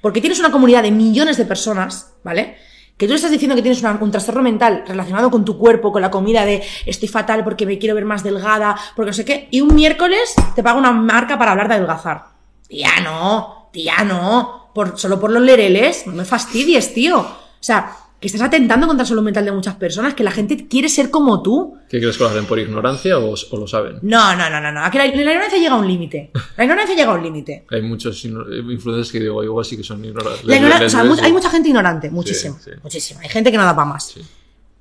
Porque 0.00 0.22
tienes 0.22 0.38
una 0.38 0.50
comunidad 0.50 0.82
de 0.82 0.90
millones 0.90 1.36
de 1.36 1.44
personas, 1.44 2.14
¿vale? 2.24 2.56
Que 2.96 3.08
tú 3.08 3.14
estás 3.14 3.30
diciendo 3.30 3.56
que 3.56 3.62
tienes 3.62 3.82
un 3.82 4.10
trastorno 4.10 4.42
mental 4.42 4.84
relacionado 4.86 5.30
con 5.30 5.44
tu 5.44 5.58
cuerpo, 5.58 5.90
con 5.90 6.00
la 6.00 6.10
comida 6.10 6.44
de 6.44 6.62
estoy 6.86 7.08
fatal 7.08 7.42
porque 7.42 7.66
me 7.66 7.78
quiero 7.78 7.94
ver 7.94 8.04
más 8.04 8.22
delgada, 8.22 8.76
porque 8.94 9.10
no 9.10 9.14
sé 9.14 9.24
qué, 9.24 9.48
y 9.50 9.60
un 9.60 9.74
miércoles 9.74 10.34
te 10.54 10.62
paga 10.62 10.78
una 10.78 10.92
marca 10.92 11.38
para 11.38 11.50
hablar 11.50 11.68
de 11.68 11.74
adelgazar. 11.74 12.26
Tía, 12.68 13.00
no, 13.02 13.68
tía, 13.72 14.04
no, 14.04 14.70
por, 14.74 14.98
solo 14.98 15.18
por 15.18 15.30
los 15.30 15.42
lereles, 15.42 16.06
no 16.06 16.12
me 16.14 16.24
fastidies, 16.24 16.94
tío. 16.94 17.18
O 17.18 17.66
sea, 17.66 17.96
que 18.24 18.28
estás 18.36 18.48
atentando 18.48 18.86
contra 18.86 19.02
la 19.04 19.08
salud 19.08 19.22
mental 19.22 19.44
de 19.44 19.52
muchas 19.52 19.74
personas, 19.74 20.14
que 20.14 20.24
la 20.24 20.30
gente 20.30 20.66
quiere 20.66 20.88
ser 20.88 21.10
como 21.10 21.42
tú. 21.42 21.76
¿qué 21.90 22.00
crees 22.00 22.16
que 22.16 22.24
lo 22.24 22.30
hacen 22.30 22.46
por 22.46 22.58
ignorancia 22.58 23.18
o, 23.18 23.34
o 23.34 23.56
lo 23.56 23.66
saben? 23.66 23.98
No, 24.02 24.34
no, 24.34 24.48
no, 24.48 24.60
no, 24.60 24.72
no. 24.72 24.82
Aquí 24.84 24.96
la, 24.98 25.04
la 25.06 25.12
ignorancia 25.14 25.58
llega 25.58 25.74
a 25.74 25.76
un 25.78 25.86
límite. 25.86 26.30
La 26.56 26.64
ignorancia 26.64 26.96
llega 26.96 27.12
a 27.12 27.14
un 27.16 27.22
límite. 27.22 27.66
Hay 27.70 27.82
muchos 27.82 28.24
influencers 28.24 29.12
que 29.12 29.20
digo, 29.20 29.44
igual 29.44 29.64
sí 29.64 29.76
que 29.76 29.82
son 29.84 30.02
ignorantes. 30.04 30.44
La 30.44 30.56
ignorancia- 30.56 30.84
Les- 30.84 30.94
o 30.94 30.96
sea, 30.96 31.04
les- 31.04 31.16
mu- 31.20 31.24
hay 31.26 31.32
mucha 31.32 31.50
gente 31.50 31.68
ignorante, 31.68 32.10
muchísimo. 32.10 32.58
sí. 32.64 32.70
Muchísimo. 32.82 33.20
Hay 33.22 33.28
gente 33.28 33.52
que 33.52 33.58
no 33.58 33.64
da 33.64 33.76
para 33.76 33.88
más. 33.88 34.14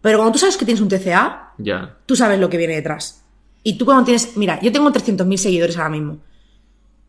Pero 0.02 0.18
cuando 0.18 0.32
tú 0.34 0.40
sabes 0.40 0.56
que 0.58 0.66
tienes 0.66 0.82
un 0.82 0.88
TCA, 0.90 1.54
Ya. 1.58 1.98
tú 2.06 2.16
sabes 2.16 2.40
lo 2.40 2.50
que 2.50 2.58
viene 2.58 2.76
detrás. 2.76 3.24
Y 3.64 3.78
tú 3.78 3.86
cuando 3.86 4.04
tienes... 4.06 4.36
Mira, 4.38 4.60
yo 4.62 4.72
tengo 4.72 4.90
300.000 4.92 5.38
seguidores 5.38 5.78
ahora 5.78 5.90
mismo. 5.90 6.18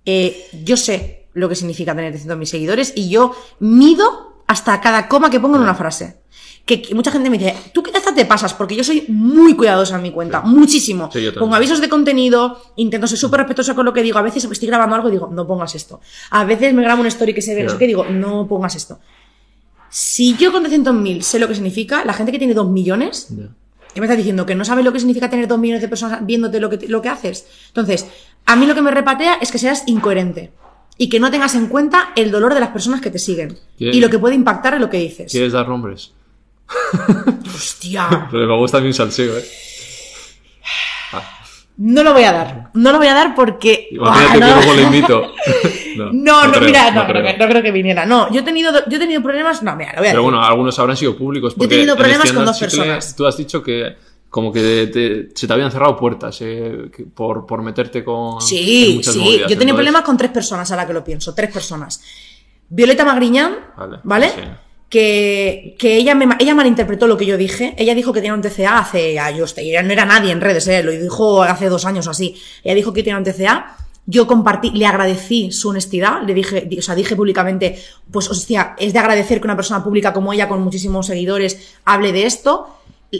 Eh, 0.04 0.46
yo 0.64 0.76
sé 0.76 1.26
lo 1.32 1.48
que 1.48 1.54
significa 1.56 1.94
tener 1.94 2.12
300.000 2.14 2.44
seguidores 2.44 2.92
y 2.94 3.08
yo 3.08 3.34
mido 3.58 4.33
hasta 4.46 4.80
cada 4.80 5.08
coma 5.08 5.30
que 5.30 5.40
pongo 5.40 5.56
en 5.56 5.62
una 5.62 5.74
frase. 5.74 6.22
Que, 6.64 6.80
que 6.80 6.94
mucha 6.94 7.10
gente 7.10 7.28
me 7.28 7.36
dice, 7.36 7.54
tú 7.74 7.82
qué 7.82 7.90
hasta 7.94 8.14
te 8.14 8.24
pasas, 8.24 8.54
porque 8.54 8.74
yo 8.74 8.82
soy 8.82 9.04
muy 9.08 9.54
cuidadosa 9.54 9.96
en 9.96 10.02
mi 10.02 10.10
cuenta, 10.10 10.40
muchísimo. 10.40 11.10
Sí, 11.12 11.22
yo 11.22 11.30
también. 11.30 11.40
Pongo 11.40 11.54
avisos 11.56 11.80
de 11.80 11.90
contenido, 11.90 12.58
intento 12.76 13.06
ser 13.06 13.18
súper 13.18 13.40
respetuosa 13.40 13.74
con 13.74 13.84
lo 13.84 13.92
que 13.92 14.02
digo. 14.02 14.18
A 14.18 14.22
veces 14.22 14.44
estoy 14.44 14.68
grabando 14.68 14.96
algo 14.96 15.08
y 15.08 15.12
digo, 15.12 15.28
no 15.30 15.46
pongas 15.46 15.74
esto. 15.74 16.00
A 16.30 16.44
veces 16.44 16.72
me 16.72 16.82
grabo 16.82 17.00
una 17.00 17.08
story 17.08 17.34
que 17.34 17.42
se 17.42 17.54
ve, 17.54 17.64
no 17.64 17.70
sé 17.70 17.76
qué, 17.76 17.86
digo, 17.86 18.04
no 18.04 18.46
pongas 18.48 18.74
esto. 18.76 18.98
Si 19.90 20.36
yo 20.36 20.52
con 20.52 20.64
300.000 20.64 21.20
sé 21.20 21.38
lo 21.38 21.48
que 21.48 21.54
significa, 21.54 22.04
la 22.04 22.14
gente 22.14 22.32
que 22.32 22.38
tiene 22.38 22.54
2 22.54 22.68
millones. 22.70 23.28
¿Qué 23.94 24.00
me 24.00 24.06
estás 24.06 24.16
diciendo? 24.16 24.44
¿Que 24.44 24.56
no 24.56 24.64
sabes 24.64 24.84
lo 24.84 24.92
que 24.92 24.98
significa 24.98 25.30
tener 25.30 25.46
dos 25.46 25.58
millones 25.58 25.80
de 25.80 25.86
personas 25.86 26.26
viéndote 26.26 26.58
lo 26.58 26.68
que, 26.68 26.88
lo 26.88 27.00
que 27.00 27.08
haces? 27.08 27.46
Entonces, 27.68 28.06
a 28.44 28.56
mí 28.56 28.66
lo 28.66 28.74
que 28.74 28.82
me 28.82 28.90
repatea 28.90 29.34
es 29.34 29.52
que 29.52 29.58
seas 29.58 29.84
incoherente 29.86 30.50
y 30.98 31.08
que 31.08 31.18
no 31.20 31.30
tengas 31.30 31.54
en 31.54 31.66
cuenta 31.66 32.10
el 32.16 32.30
dolor 32.30 32.54
de 32.54 32.60
las 32.60 32.70
personas 32.70 33.00
que 33.00 33.10
te 33.10 33.18
siguen 33.18 33.58
y 33.78 34.00
lo 34.00 34.08
que 34.10 34.18
puede 34.18 34.34
impactar 34.34 34.74
en 34.74 34.80
lo 34.80 34.90
que 34.90 34.98
dices. 34.98 35.30
¿Quieres 35.32 35.52
dar 35.52 35.68
nombres? 35.68 36.12
Hostia. 37.54 38.28
Porque 38.30 38.46
me 38.46 38.56
gusta 38.56 38.78
un 38.78 38.94
salseo, 38.94 39.36
¿eh? 39.38 39.44
No 41.76 42.04
lo 42.04 42.12
voy 42.12 42.22
a 42.22 42.32
dar. 42.32 42.70
No 42.74 42.92
lo 42.92 42.98
voy 42.98 43.08
a 43.08 43.14
dar 43.14 43.34
porque. 43.34 43.88
Imagínate 43.90 44.28
Ah, 44.28 44.32
que 44.34 44.40
no. 44.40 44.54
luego 44.56 44.74
le 44.74 44.82
invito. 44.82 45.32
No, 45.96 46.10
no, 46.46 46.50
creo, 46.52 46.62
mira, 46.64 46.90
no, 46.90 47.06
creo. 47.06 47.22
no, 47.22 47.28
creo, 47.28 47.38
no 47.38 47.48
creo 47.48 47.62
que 47.62 47.70
viniera. 47.70 48.04
No, 48.04 48.28
yo 48.32 48.40
he 48.40 48.42
tenido, 48.42 48.72
yo 48.88 48.96
he 48.96 48.98
tenido 48.98 49.22
problemas. 49.22 49.62
No, 49.62 49.76
mira, 49.76 49.92
lo 49.92 49.98
voy 50.00 50.08
a 50.08 50.10
Pero 50.10 50.22
decir. 50.22 50.32
bueno, 50.32 50.42
algunos 50.44 50.76
habrán 50.80 50.96
sido 50.96 51.16
públicos. 51.16 51.52
Yo 51.52 51.54
he 51.54 51.58
Porque 51.58 51.74
tenido 51.76 51.92
en 51.94 51.98
problemas 52.00 52.32
con 52.32 52.44
dos 52.44 52.58
personas. 52.58 53.14
Tú 53.14 53.24
has 53.24 53.36
dicho 53.36 53.62
que 53.62 53.94
como 54.34 54.52
que 54.52 54.88
te- 54.92 55.28
se 55.32 55.46
te 55.46 55.52
habían 55.52 55.70
cerrado 55.70 55.96
puertas 55.96 56.36
eh, 56.40 56.90
por, 57.14 57.46
por 57.46 57.62
meterte 57.62 58.02
con 58.02 58.40
Sí, 58.40 58.94
muchas 58.96 59.14
sí. 59.14 59.20
movidas. 59.20 59.42
Yo 59.42 59.46
tenía 59.46 59.52
Entonces, 59.52 59.74
problemas 59.76 60.02
con 60.02 60.16
tres 60.16 60.32
personas, 60.32 60.68
ahora 60.72 60.88
que 60.88 60.92
lo 60.92 61.04
pienso. 61.04 61.32
Tres 61.36 61.52
personas. 61.52 62.02
Violeta 62.68 63.04
Magriñán, 63.04 63.54
Vale, 63.76 63.98
¿vale? 64.02 64.28
sí. 64.30 64.40
Que, 64.90 65.76
que 65.78 65.96
ella, 65.96 66.16
me, 66.16 66.26
ella 66.40 66.52
malinterpretó 66.52 67.06
lo 67.06 67.16
que 67.16 67.26
yo 67.26 67.36
dije. 67.36 67.74
Ella 67.78 67.94
dijo 67.94 68.12
que 68.12 68.18
tenía 68.20 68.34
un 68.34 68.42
TCA 68.42 68.78
hace 68.78 69.20
años. 69.20 69.54
Ella 69.56 69.84
no 69.84 69.92
era 69.92 70.04
nadie 70.04 70.32
en 70.32 70.40
redes, 70.40 70.66
¿eh? 70.66 70.82
lo 70.82 70.90
dijo 70.90 71.44
hace 71.44 71.68
dos 71.68 71.84
años 71.84 72.04
o 72.08 72.10
así. 72.10 72.34
Ella 72.64 72.74
dijo 72.74 72.92
que 72.92 73.04
tenía 73.04 73.18
un 73.18 73.22
TCA. 73.24 73.76
Yo 74.06 74.26
compartí, 74.26 74.70
le 74.70 74.84
agradecí 74.86 75.52
su 75.52 75.68
honestidad, 75.68 76.22
le 76.26 76.34
dije, 76.34 76.62
di- 76.62 76.78
o 76.80 76.82
sea, 76.82 76.96
dije 76.96 77.14
públicamente, 77.14 77.78
pues, 78.10 78.28
hostia, 78.28 78.74
es 78.78 78.92
de 78.92 78.98
agradecer 78.98 79.40
que 79.40 79.46
una 79.46 79.54
persona 79.56 79.82
pública 79.82 80.12
como 80.12 80.32
ella, 80.32 80.48
con 80.48 80.60
muchísimos 80.60 81.06
seguidores, 81.06 81.76
hable 81.84 82.10
de 82.12 82.26
esto. 82.26 82.68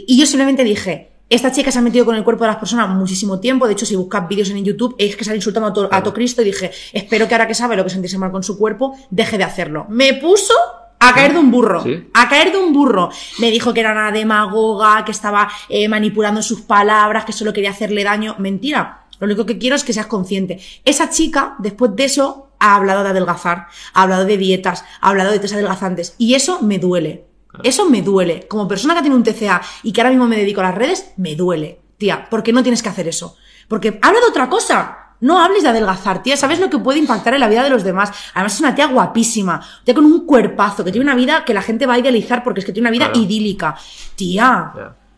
Y, 0.07 0.17
yo 0.17 0.25
simplemente 0.25 0.63
dije, 0.63 1.11
esta 1.29 1.51
chica 1.51 1.71
se 1.71 1.79
ha 1.79 1.81
metido 1.81 2.05
con 2.05 2.15
el 2.15 2.23
cuerpo 2.23 2.43
de 2.43 2.49
las 2.49 2.57
personas 2.57 2.89
muchísimo 2.89 3.39
tiempo. 3.39 3.67
De 3.67 3.73
hecho, 3.73 3.85
si 3.85 3.95
buscas 3.95 4.27
vídeos 4.27 4.49
en 4.49 4.63
YouTube, 4.63 4.95
es 4.97 5.15
que 5.15 5.23
sale 5.23 5.37
insultando 5.37 5.69
a 5.69 5.73
todo, 5.73 5.89
a 5.91 6.03
todo 6.03 6.13
Cristo. 6.13 6.41
Y 6.41 6.45
dije, 6.45 6.71
espero 6.93 7.27
que 7.27 7.35
ahora 7.35 7.47
que 7.47 7.55
sabe 7.55 7.75
lo 7.75 7.83
que 7.83 7.89
sentirse 7.89 8.17
mal 8.17 8.31
con 8.31 8.43
su 8.43 8.57
cuerpo, 8.57 8.95
deje 9.09 9.37
de 9.37 9.43
hacerlo. 9.43 9.85
Me 9.89 10.13
puso 10.15 10.53
a 10.99 11.13
caer 11.13 11.33
de 11.33 11.39
un 11.39 11.51
burro. 11.51 11.83
¿Sí? 11.83 12.09
A 12.13 12.29
caer 12.29 12.51
de 12.51 12.57
un 12.57 12.73
burro. 12.73 13.09
Me 13.39 13.51
dijo 13.51 13.73
que 13.73 13.79
era 13.79 13.91
una 13.91 14.11
demagoga, 14.11 15.03
que 15.05 15.11
estaba 15.11 15.49
eh, 15.69 15.87
manipulando 15.87 16.41
sus 16.41 16.61
palabras, 16.61 17.25
que 17.25 17.33
solo 17.33 17.53
quería 17.53 17.71
hacerle 17.71 18.03
daño. 18.03 18.35
Mentira. 18.39 19.01
Lo 19.19 19.25
único 19.25 19.45
que 19.45 19.57
quiero 19.57 19.75
es 19.75 19.83
que 19.83 19.93
seas 19.93 20.07
consciente. 20.07 20.59
Esa 20.83 21.09
chica, 21.09 21.55
después 21.59 21.95
de 21.95 22.05
eso, 22.05 22.49
ha 22.59 22.75
hablado 22.75 23.03
de 23.03 23.09
adelgazar, 23.09 23.67
ha 23.93 24.01
hablado 24.01 24.25
de 24.25 24.37
dietas, 24.37 24.83
ha 24.99 25.09
hablado 25.09 25.31
de 25.31 25.39
test 25.39 25.53
adelgazantes. 25.53 26.15
Y 26.17 26.33
eso 26.33 26.61
me 26.61 26.79
duele. 26.79 27.25
Eso 27.63 27.89
me 27.89 28.01
duele. 28.01 28.47
Como 28.47 28.67
persona 28.67 28.93
que 28.95 29.01
tiene 29.01 29.15
un 29.15 29.23
TCA 29.23 29.61
y 29.83 29.91
que 29.91 30.01
ahora 30.01 30.09
mismo 30.11 30.27
me 30.27 30.37
dedico 30.37 30.61
a 30.61 30.65
las 30.65 30.75
redes, 30.75 31.13
me 31.17 31.35
duele. 31.35 31.79
Tía, 31.97 32.27
¿por 32.29 32.43
qué 32.43 32.51
no 32.53 32.61
tienes 32.63 32.81
que 32.83 32.89
hacer 32.89 33.07
eso? 33.07 33.35
Porque 33.67 33.99
habla 34.01 34.19
de 34.19 34.25
otra 34.27 34.49
cosa. 34.49 34.97
No 35.21 35.39
hables 35.39 35.63
de 35.63 35.69
adelgazar, 35.69 36.21
tía. 36.21 36.35
¿Sabes 36.35 36.59
lo 36.59 36.69
que 36.69 36.77
puede 36.77 36.99
impactar 36.99 37.33
en 37.33 37.39
la 37.39 37.47
vida 37.47 37.63
de 37.63 37.69
los 37.69 37.83
demás? 37.85 38.11
Además 38.33 38.53
es 38.55 38.59
una 38.59 38.75
tía 38.75 38.87
guapísima. 38.87 39.61
Tía 39.83 39.93
con 39.95 40.05
un 40.05 40.25
cuerpazo, 40.25 40.83
que 40.83 40.91
tiene 40.91 41.05
una 41.05 41.15
vida 41.15 41.45
que 41.45 41.53
la 41.53 41.61
gente 41.61 41.85
va 41.85 41.93
a 41.93 41.99
idealizar 41.99 42.43
porque 42.43 42.59
es 42.59 42.65
que 42.65 42.73
tiene 42.73 42.89
una 42.89 42.91
vida 42.91 43.05
Claro. 43.11 43.21
idílica. 43.21 43.75
Tía. 44.15 44.73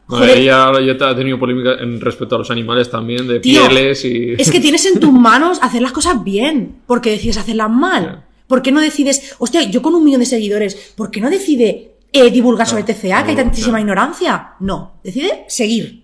No, 0.10 0.24
ella 0.24 0.72
ya 0.98 1.10
ha 1.10 1.16
tenido 1.16 1.38
polémica 1.38 1.74
en 1.82 2.00
respecto 2.00 2.36
a 2.36 2.38
los 2.38 2.50
animales 2.52 2.90
también, 2.90 3.28
de 3.28 3.40
Tío, 3.42 3.68
pieles 3.68 4.06
y. 4.06 4.34
Es 4.38 4.50
que 4.52 4.60
tienes 4.62 4.86
en 4.86 5.00
tus 5.00 5.12
manos 5.30 5.60
hacer 5.62 5.82
las 5.82 5.92
cosas 5.92 6.24
bien. 6.24 6.78
porque 6.86 7.10
decides 7.10 7.38
hacerlas 7.38 7.70
mal? 7.70 8.04
Ya. 8.04 8.24
¿Por 8.48 8.62
qué 8.62 8.72
no 8.72 8.80
decides, 8.80 9.36
hostia, 9.40 9.64
yo 9.64 9.82
con 9.82 9.94
un 9.96 10.06
millón 10.06 10.22
de 10.22 10.26
seguidores, 10.26 10.94
¿por 10.96 11.12
qué 11.12 11.20
no 11.20 11.30
decide 11.30 11.97
eh, 12.12 12.30
divulgar 12.32 12.68
sobre 12.68 12.84
TCA, 12.84 13.24
que 13.24 13.32
hay 13.32 13.36
tantísima 13.36 13.80
ignorancia? 13.80 14.54
No, 14.60 15.00
decide 15.04 15.46
seguir. 15.48 16.04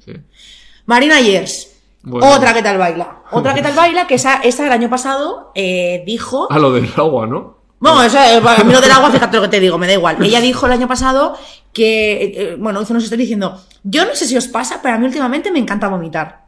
Marina 0.86 1.20
Yers, 1.22 1.70
Bueno. 2.04 2.28
otra 2.32 2.54
que 2.54 2.62
tal 2.62 2.78
baila. 2.78 3.24
Otra 3.32 3.54
que 3.54 3.62
tal 3.62 3.74
baila, 3.76 4.06
que 4.08 4.16
esa, 4.16 4.36
esa 4.41 4.66
el 4.66 4.72
año 4.72 4.89
pasado 4.89 5.51
eh, 5.56 6.04
dijo... 6.06 6.47
Ah, 6.51 6.60
lo 6.60 6.72
del 6.74 6.89
agua, 6.95 7.26
¿no? 7.28 7.64
Bueno, 7.80 8.01
eso, 8.04 8.18
eh, 8.18 8.41
a 8.45 8.64
mí 8.64 8.72
lo 8.72 8.80
del 8.82 8.91
agua, 8.91 9.12
fíjate 9.12 9.36
lo 9.38 9.43
que 9.43 9.49
te 9.49 9.60
digo, 9.60 9.78
me 9.78 9.88
da 9.88 9.93
igual. 9.93 10.24
Ella 10.24 10.39
dijo 10.41 10.66
el 10.68 10.72
año 10.72 10.88
pasado 10.88 11.38
que, 11.74 12.12
eh, 12.14 12.34
eh, 12.36 12.56
bueno, 12.60 12.82
hizo 12.82 12.93
unos 12.93 13.04
estoy 13.04 13.18
diciendo, 13.18 13.62
yo 13.84 14.06
no 14.06 14.16
sé 14.16 14.26
si 14.28 14.38
os 14.38 14.47
pasa, 14.47 14.80
pero 14.82 14.95
a 14.95 14.97
mí 14.97 15.06
últimamente 15.06 15.51
me 15.51 15.60
encanta 15.60 15.88
vomitar. 15.89 16.45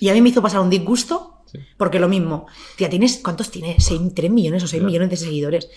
Y 0.00 0.08
a 0.08 0.12
mí 0.14 0.20
me 0.20 0.30
hizo 0.30 0.42
pasar 0.42 0.60
un 0.60 0.70
disgusto, 0.70 1.28
Sí. 1.46 1.58
porque 1.76 1.98
lo 2.00 2.08
mismo, 2.08 2.46
tía, 2.76 2.88
tienes, 2.88 3.20
¿cuántos 3.22 3.50
tienes? 3.50 3.84
¿Seis- 3.84 4.00
¿Tres 4.14 4.30
millones 4.30 4.62
o 4.64 4.66
seis 4.66 4.80
Ya. 4.80 4.86
millones 4.86 5.10
de 5.10 5.16
seguidores? 5.18 5.68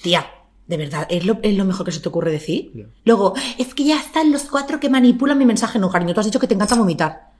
Tía, 0.00 0.24
de 0.68 0.76
verdad, 0.76 1.06
¿es 1.10 1.24
lo, 1.24 1.38
es 1.42 1.56
lo 1.56 1.64
mejor 1.64 1.84
que 1.86 1.92
se 1.92 1.98
te 2.00 2.08
ocurre 2.08 2.30
decir? 2.30 2.86
Luego, 3.04 3.34
es 3.58 3.74
que 3.74 3.84
ya 3.84 3.98
están 3.98 4.30
los 4.30 4.44
cuatro 4.44 4.78
que 4.78 4.88
manipulan 4.88 5.36
mi 5.38 5.44
mensaje. 5.46 5.78
No, 5.78 5.90
cariño, 5.90 6.14
tú 6.14 6.20
has 6.20 6.26
dicho 6.26 6.38
que 6.38 6.46
te 6.46 6.54
encanta 6.54 6.76
vomitar. 6.76 7.32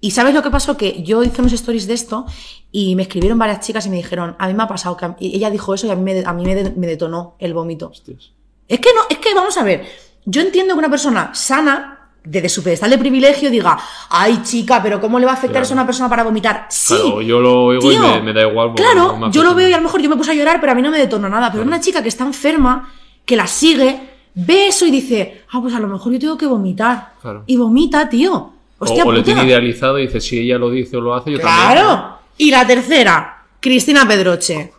Y 0.00 0.10
¿sabes 0.10 0.34
lo 0.34 0.42
que 0.42 0.50
pasó? 0.50 0.76
Que 0.76 1.02
yo 1.02 1.22
hice 1.22 1.40
unos 1.40 1.52
stories 1.52 1.86
de 1.86 1.94
esto 1.94 2.26
y 2.72 2.94
me 2.96 3.02
escribieron 3.04 3.38
varias 3.38 3.60
chicas 3.60 3.86
y 3.86 3.90
me 3.90 3.96
dijeron, 3.96 4.34
a 4.38 4.48
mí 4.48 4.54
me 4.54 4.62
ha 4.62 4.68
pasado 4.68 4.96
que 4.96 5.14
ella 5.20 5.50
dijo 5.50 5.72
eso 5.74 5.86
y 5.86 5.90
a 5.90 5.94
mí 5.96 6.02
me, 6.02 6.22
a 6.26 6.32
mí 6.34 6.44
me, 6.44 6.54
de- 6.54 6.70
me 6.72 6.86
detonó 6.86 7.36
el 7.38 7.54
vómito. 7.54 7.88
Hostias. 7.88 8.32
Es 8.68 8.80
que 8.80 8.90
no, 8.94 9.00
es 9.08 9.18
que 9.18 9.32
vamos 9.34 9.56
a 9.56 9.62
ver, 9.62 9.86
yo 10.26 10.40
entiendo 10.42 10.74
que 10.74 10.78
una 10.80 10.90
persona 10.90 11.34
sana, 11.34 12.03
desde 12.24 12.48
su 12.48 12.62
pedestal 12.62 12.88
de 12.90 12.96
privilegio, 12.98 13.50
diga, 13.50 13.78
ay 14.08 14.40
chica, 14.42 14.82
pero 14.82 15.00
¿cómo 15.00 15.18
le 15.18 15.26
va 15.26 15.32
a 15.32 15.34
afectar 15.34 15.52
Claro. 15.52 15.64
eso 15.64 15.74
a 15.74 15.76
una 15.76 15.86
persona 15.86 16.08
para 16.08 16.24
vomitar? 16.24 16.66
Sí. 16.70 16.94
Claro, 16.94 17.20
yo 17.22 17.40
lo 17.40 17.64
oigo 17.64 17.92
y 17.92 17.98
me, 17.98 18.22
me 18.22 18.32
da 18.32 18.48
igual. 18.48 18.72
Claro, 18.74 19.16
no 19.18 19.30
yo 19.30 19.42
lo 19.44 19.54
veo 19.54 19.68
y 19.68 19.72
a 19.74 19.76
lo 19.76 19.82
mejor 19.84 20.00
yo 20.00 20.08
me 20.08 20.16
puse 20.16 20.30
a 20.30 20.34
llorar, 20.34 20.58
pero 20.60 20.72
a 20.72 20.74
mí 20.74 20.80
no 20.82 20.90
me 20.90 20.98
detonó 20.98 21.28
nada. 21.28 21.50
Pero 21.52 21.64
una 21.64 21.80
chica 21.80 22.02
que 22.02 22.08
está 22.08 22.24
enferma, 22.24 22.90
que 23.26 23.36
la 23.36 23.46
sigue, 23.46 24.00
ve 24.34 24.68
eso 24.68 24.86
y 24.86 24.90
dice, 24.90 25.42
ah, 25.52 25.60
pues 25.60 25.74
a 25.74 25.80
lo 25.80 25.86
mejor 25.88 26.12
yo 26.12 26.18
tengo 26.18 26.38
que 26.38 26.46
vomitar. 26.46 27.12
Claro. 27.20 27.44
Y 27.46 27.56
vomita, 27.56 28.08
tío. 28.08 28.32
O, 28.34 28.52
Hostia, 28.78 29.04
o 29.04 29.12
le 29.12 29.20
puta. 29.20 29.32
tiene 29.34 29.46
idealizado 29.48 29.98
y 29.98 30.06
dice, 30.06 30.20
si 30.20 30.38
ella 30.40 30.58
lo 30.58 30.70
dice 30.70 30.96
o 30.96 31.00
lo 31.02 31.14
hace, 31.14 31.30
yo 31.32 31.38
también. 31.38 31.72
Claro. 31.84 32.18
Y 32.38 32.50
la 32.50 32.66
tercera, 32.66 33.42
Cristina 33.60 34.08
Pedroche. 34.08 34.72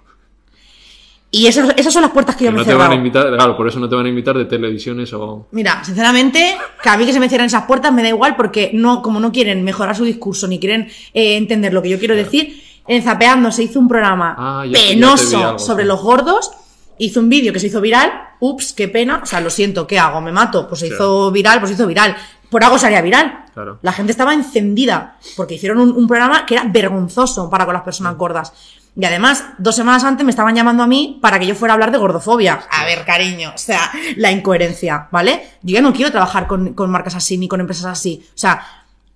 Y 1.38 1.47
esas, 1.47 1.73
esas 1.75 1.91
son 1.91 2.01
las 2.03 2.11
puertas 2.11 2.36
que 2.36 2.39
Que 2.39 2.45
yo 2.45 2.51
me 2.51 2.59
no 2.59 2.63
te 2.65 2.73
van 2.75 2.91
a 2.91 2.95
invitar, 2.95 3.27
claro, 3.36 3.57
por 3.57 3.67
eso 3.67 3.79
no 3.79 3.89
te 3.89 3.95
van 3.95 4.05
a 4.05 4.09
invitar 4.09 4.38
de 4.38 4.45
televisiones 4.45 5.11
o. 5.13 5.47
Mira, 5.51 5.83
sinceramente, 5.83 6.55
que 6.81 6.89
a 6.89 6.95
mí 6.97 7.05
que 7.05 7.11
se 7.13 7.19
me 7.19 7.27
cierren 7.27 7.47
esas 7.47 7.63
puertas 7.65 7.91
me 7.91 8.01
da 8.03 8.09
igual 8.09 8.36
porque 8.36 8.71
no, 8.73 9.01
como 9.01 9.19
no 9.19 9.31
quieren 9.31 9.63
mejorar 9.63 9.95
su 9.95 10.05
discurso 10.05 10.47
ni 10.47 10.59
quieren 10.59 10.88
eh, 11.13 11.36
entender 11.38 11.73
lo 11.73 11.81
que 11.81 11.89
yo 11.89 11.99
quiero 11.99 12.15
decir, 12.15 12.61
en 12.88 13.01
Zapeando 13.03 13.51
se 13.51 13.63
hizo 13.63 13.79
un 13.79 13.88
programa 13.88 14.36
Ah, 14.38 14.65
ya- 14.65 14.79
ya 14.79 14.88
penoso 14.89 15.38
algo, 15.45 15.59
sobre 15.59 15.83
sí. 15.83 15.88
los 15.89 16.01
gordos, 16.01 16.51
hizo 16.99 17.19
un 17.19 17.27
vídeo 17.29 17.51
que 17.51 17.59
se 17.59 17.67
hizo 17.67 17.81
viral, 17.81 18.11
ups, 18.39 18.71
qué 18.73 18.88
pena, 18.88 19.19
o 19.23 19.25
sea, 19.25 19.41
lo 19.41 19.49
siento, 19.49 19.86
¿qué 19.88 19.99
hago? 19.99 20.21
¿Me 20.21 20.31
mato? 20.31 20.67
Pues 20.69 20.79
se 20.79 20.88
Sí. 20.88 20.93
hizo 20.93 21.31
viral, 21.31 21.59
pues 21.59 21.69
se 21.71 21.75
hizo 21.75 21.88
viral. 21.88 22.15
Por 22.49 22.63
algo 22.63 22.77
se 22.77 22.86
haría 22.86 23.01
viral. 23.01 23.45
Claro. 23.53 23.79
La 23.81 23.91
gente 23.91 24.11
estaba 24.11 24.33
encendida 24.33 25.17
porque 25.36 25.55
hicieron 25.55 25.79
un, 25.79 25.91
un 25.91 26.07
programa 26.07 26.45
que 26.45 26.53
era 26.53 26.63
vergonzoso 26.65 27.49
para 27.49 27.65
con 27.65 27.73
las 27.73 27.83
personas 27.83 28.15
gordas. 28.15 28.53
Y 28.97 29.03
además, 29.03 29.43
dos 29.57 29.75
semanas 29.75 30.03
antes 30.05 30.23
me 30.23 30.29
estaban 30.29 30.55
llamando 30.55 30.81
a 30.81 30.87
mí 30.87 31.19
para 31.21 31.37
que 31.37 31.45
yo 31.45 31.55
fuera 31.55 31.73
a 31.73 31.75
hablar 31.75 31.91
de 31.91 31.97
gordofobia. 31.97 32.61
A 32.71 32.85
ver, 32.85 33.03
cariño, 33.03 33.51
o 33.53 33.57
sea, 33.57 33.91
la 34.15 34.31
incoherencia, 34.31 35.09
¿vale? 35.11 35.49
Yo 35.63 35.73
ya 35.73 35.81
no 35.81 35.93
quiero 35.93 36.11
trabajar 36.11 36.47
con, 36.47 36.73
con 36.73 36.89
marcas 36.89 37.15
así 37.15 37.37
ni 37.37 37.47
con 37.47 37.59
empresas 37.59 37.85
así. 37.85 38.25
O 38.29 38.37
sea, 38.37 38.61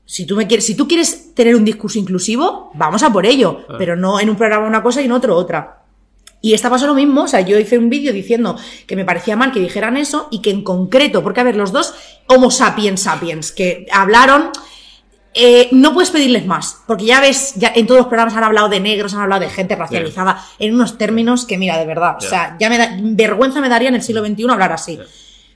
si 0.10 0.26
tú, 0.26 0.36
me 0.36 0.48
quieres, 0.48 0.66
si 0.66 0.76
tú 0.76 0.88
quieres 0.88 1.36
tener 1.36 1.56
un 1.56 1.64
discurso 1.64 2.00
inclusivo, 2.00 2.72
vamos 2.74 3.04
a 3.04 3.14
por 3.14 3.28
ello. 3.28 3.66
Pero 3.78 3.96
no 3.96 4.20
en 4.20 4.30
un 4.30 4.36
programa 4.36 4.66
una 4.66 4.82
cosa 4.82 5.02
y 5.02 5.06
en 5.06 5.12
otro 5.12 5.36
otra. 5.36 5.84
Y 6.42 6.54
esta 6.54 6.70
pasó 6.70 6.88
lo 6.88 6.96
mismo, 6.96 7.24
o 7.24 7.28
sea, 7.28 7.42
yo 7.42 7.60
hice 7.60 7.78
un 7.78 7.90
vídeo 7.90 8.12
diciendo 8.12 8.58
que 8.88 8.96
me 8.96 9.06
parecía 9.06 9.36
mal 9.36 9.52
que 9.52 9.60
dijeran 9.60 9.98
eso 9.98 10.28
y 10.32 10.42
que 10.42 10.50
en 10.52 10.64
concreto, 10.64 11.22
porque 11.22 11.42
a 11.42 11.44
ver, 11.44 11.56
los 11.56 11.72
dos 11.72 11.94
Homo 12.28 12.50
sapiens 12.50 13.02
sapiens 13.02 13.52
que 13.52 13.86
hablaron, 13.92 14.50
eh, 15.34 15.70
no 15.72 15.94
puedes 15.94 16.10
pedirles 16.10 16.46
más, 16.46 16.82
porque 16.88 17.06
ya 17.06 17.22
ves, 17.22 17.54
ya 17.56 17.72
en 17.76 17.86
todos 17.86 18.00
los 18.00 18.08
programas 18.08 18.36
han 18.36 18.44
hablado 18.44 18.68
de 18.70 18.80
negros, 18.80 19.14
han 19.14 19.22
hablado 19.22 19.42
de 19.42 19.50
gente 19.50 19.76
racializada, 19.76 20.44
en 20.58 20.74
unos 20.74 20.98
términos 20.98 21.46
que 21.46 21.58
mira, 21.58 21.78
de 21.78 21.86
verdad, 21.86 22.18
o 22.18 22.22
sea, 22.22 22.58
ya 22.60 22.70
me 22.70 22.78
da, 22.78 22.98
vergüenza 23.00 23.62
me 23.62 23.70
daría 23.70 23.90
en 23.90 23.96
el 23.96 24.02
siglo 24.02 24.26
XXI 24.26 24.50
hablar 24.50 24.72
así. 24.72 25.00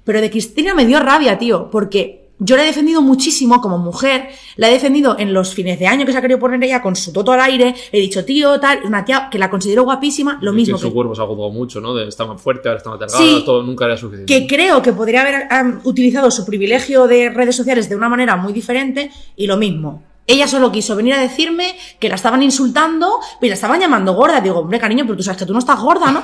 Pero 0.03 0.21
de 0.21 0.29
Cristina 0.29 0.73
me 0.73 0.85
dio 0.85 0.99
rabia, 0.99 1.37
tío, 1.37 1.71
porque 1.71 2.22
yo 2.39 2.57
la 2.57 2.63
he 2.63 2.65
defendido 2.65 3.01
muchísimo 3.01 3.61
como 3.61 3.77
mujer, 3.77 4.29
la 4.57 4.69
he 4.69 4.73
defendido 4.73 5.17
en 5.17 5.33
los 5.33 5.53
fines 5.53 5.79
de 5.79 5.87
año 5.87 6.05
que 6.05 6.11
se 6.11 6.17
ha 6.17 6.21
querido 6.21 6.39
poner 6.39 6.61
ella 6.63 6.81
con 6.81 6.95
su 6.95 7.13
toto 7.13 7.31
al 7.31 7.39
aire, 7.41 7.73
he 7.91 7.99
dicho, 7.99 8.25
tío, 8.25 8.59
tal, 8.59 8.79
una 8.85 9.05
tía 9.05 9.29
que 9.31 9.39
la 9.39 9.49
considero 9.49 9.83
guapísima, 9.83 10.39
lo 10.41 10.51
mismo 10.51 10.77
su 10.77 10.87
que, 10.87 10.93
cuerpo 10.93 11.15
se 11.15 11.21
ha 11.21 11.25
agotado 11.25 11.51
mucho, 11.51 11.79
¿no? 11.79 11.93
De, 11.93 12.07
está 12.07 12.25
más 12.25 12.41
fuerte, 12.41 12.67
ahora 12.67 12.77
está 12.79 12.89
más 12.89 12.99
delgada, 12.99 13.23
Sí. 13.23 13.43
todo 13.45 13.63
nunca 13.63 13.85
era 13.85 13.95
suficiente. 13.97 14.33
que 14.33 14.47
creo 14.47 14.81
que 14.81 14.93
podría 14.93 15.21
haber 15.21 15.47
utilizado 15.83 16.29
su 16.31 16.45
privilegio 16.45 17.07
de 17.07 17.29
redes 17.29 17.55
sociales 17.55 17.87
de 17.87 17.95
una 17.95 18.09
manera 18.09 18.35
muy 18.35 18.51
diferente 18.51 19.11
y 19.35 19.47
lo 19.47 19.55
mismo. 19.57 20.03
Ella 20.25 20.47
solo 20.47 20.71
quiso 20.71 20.95
venir 20.95 21.13
a 21.13 21.19
decirme 21.19 21.75
que 21.99 22.07
la 22.07 22.15
estaban 22.15 22.41
insultando 22.41 23.19
y 23.41 23.47
la 23.47 23.55
estaban 23.55 23.79
llamando 23.79 24.13
gorda. 24.13 24.39
Digo, 24.39 24.59
hombre, 24.59 24.79
cariño, 24.79 25.03
pero 25.03 25.17
tú 25.17 25.23
sabes 25.23 25.37
que 25.37 25.45
tú 25.45 25.51
no 25.51 25.59
estás 25.59 25.79
gorda, 25.81 26.11
¿no? 26.13 26.23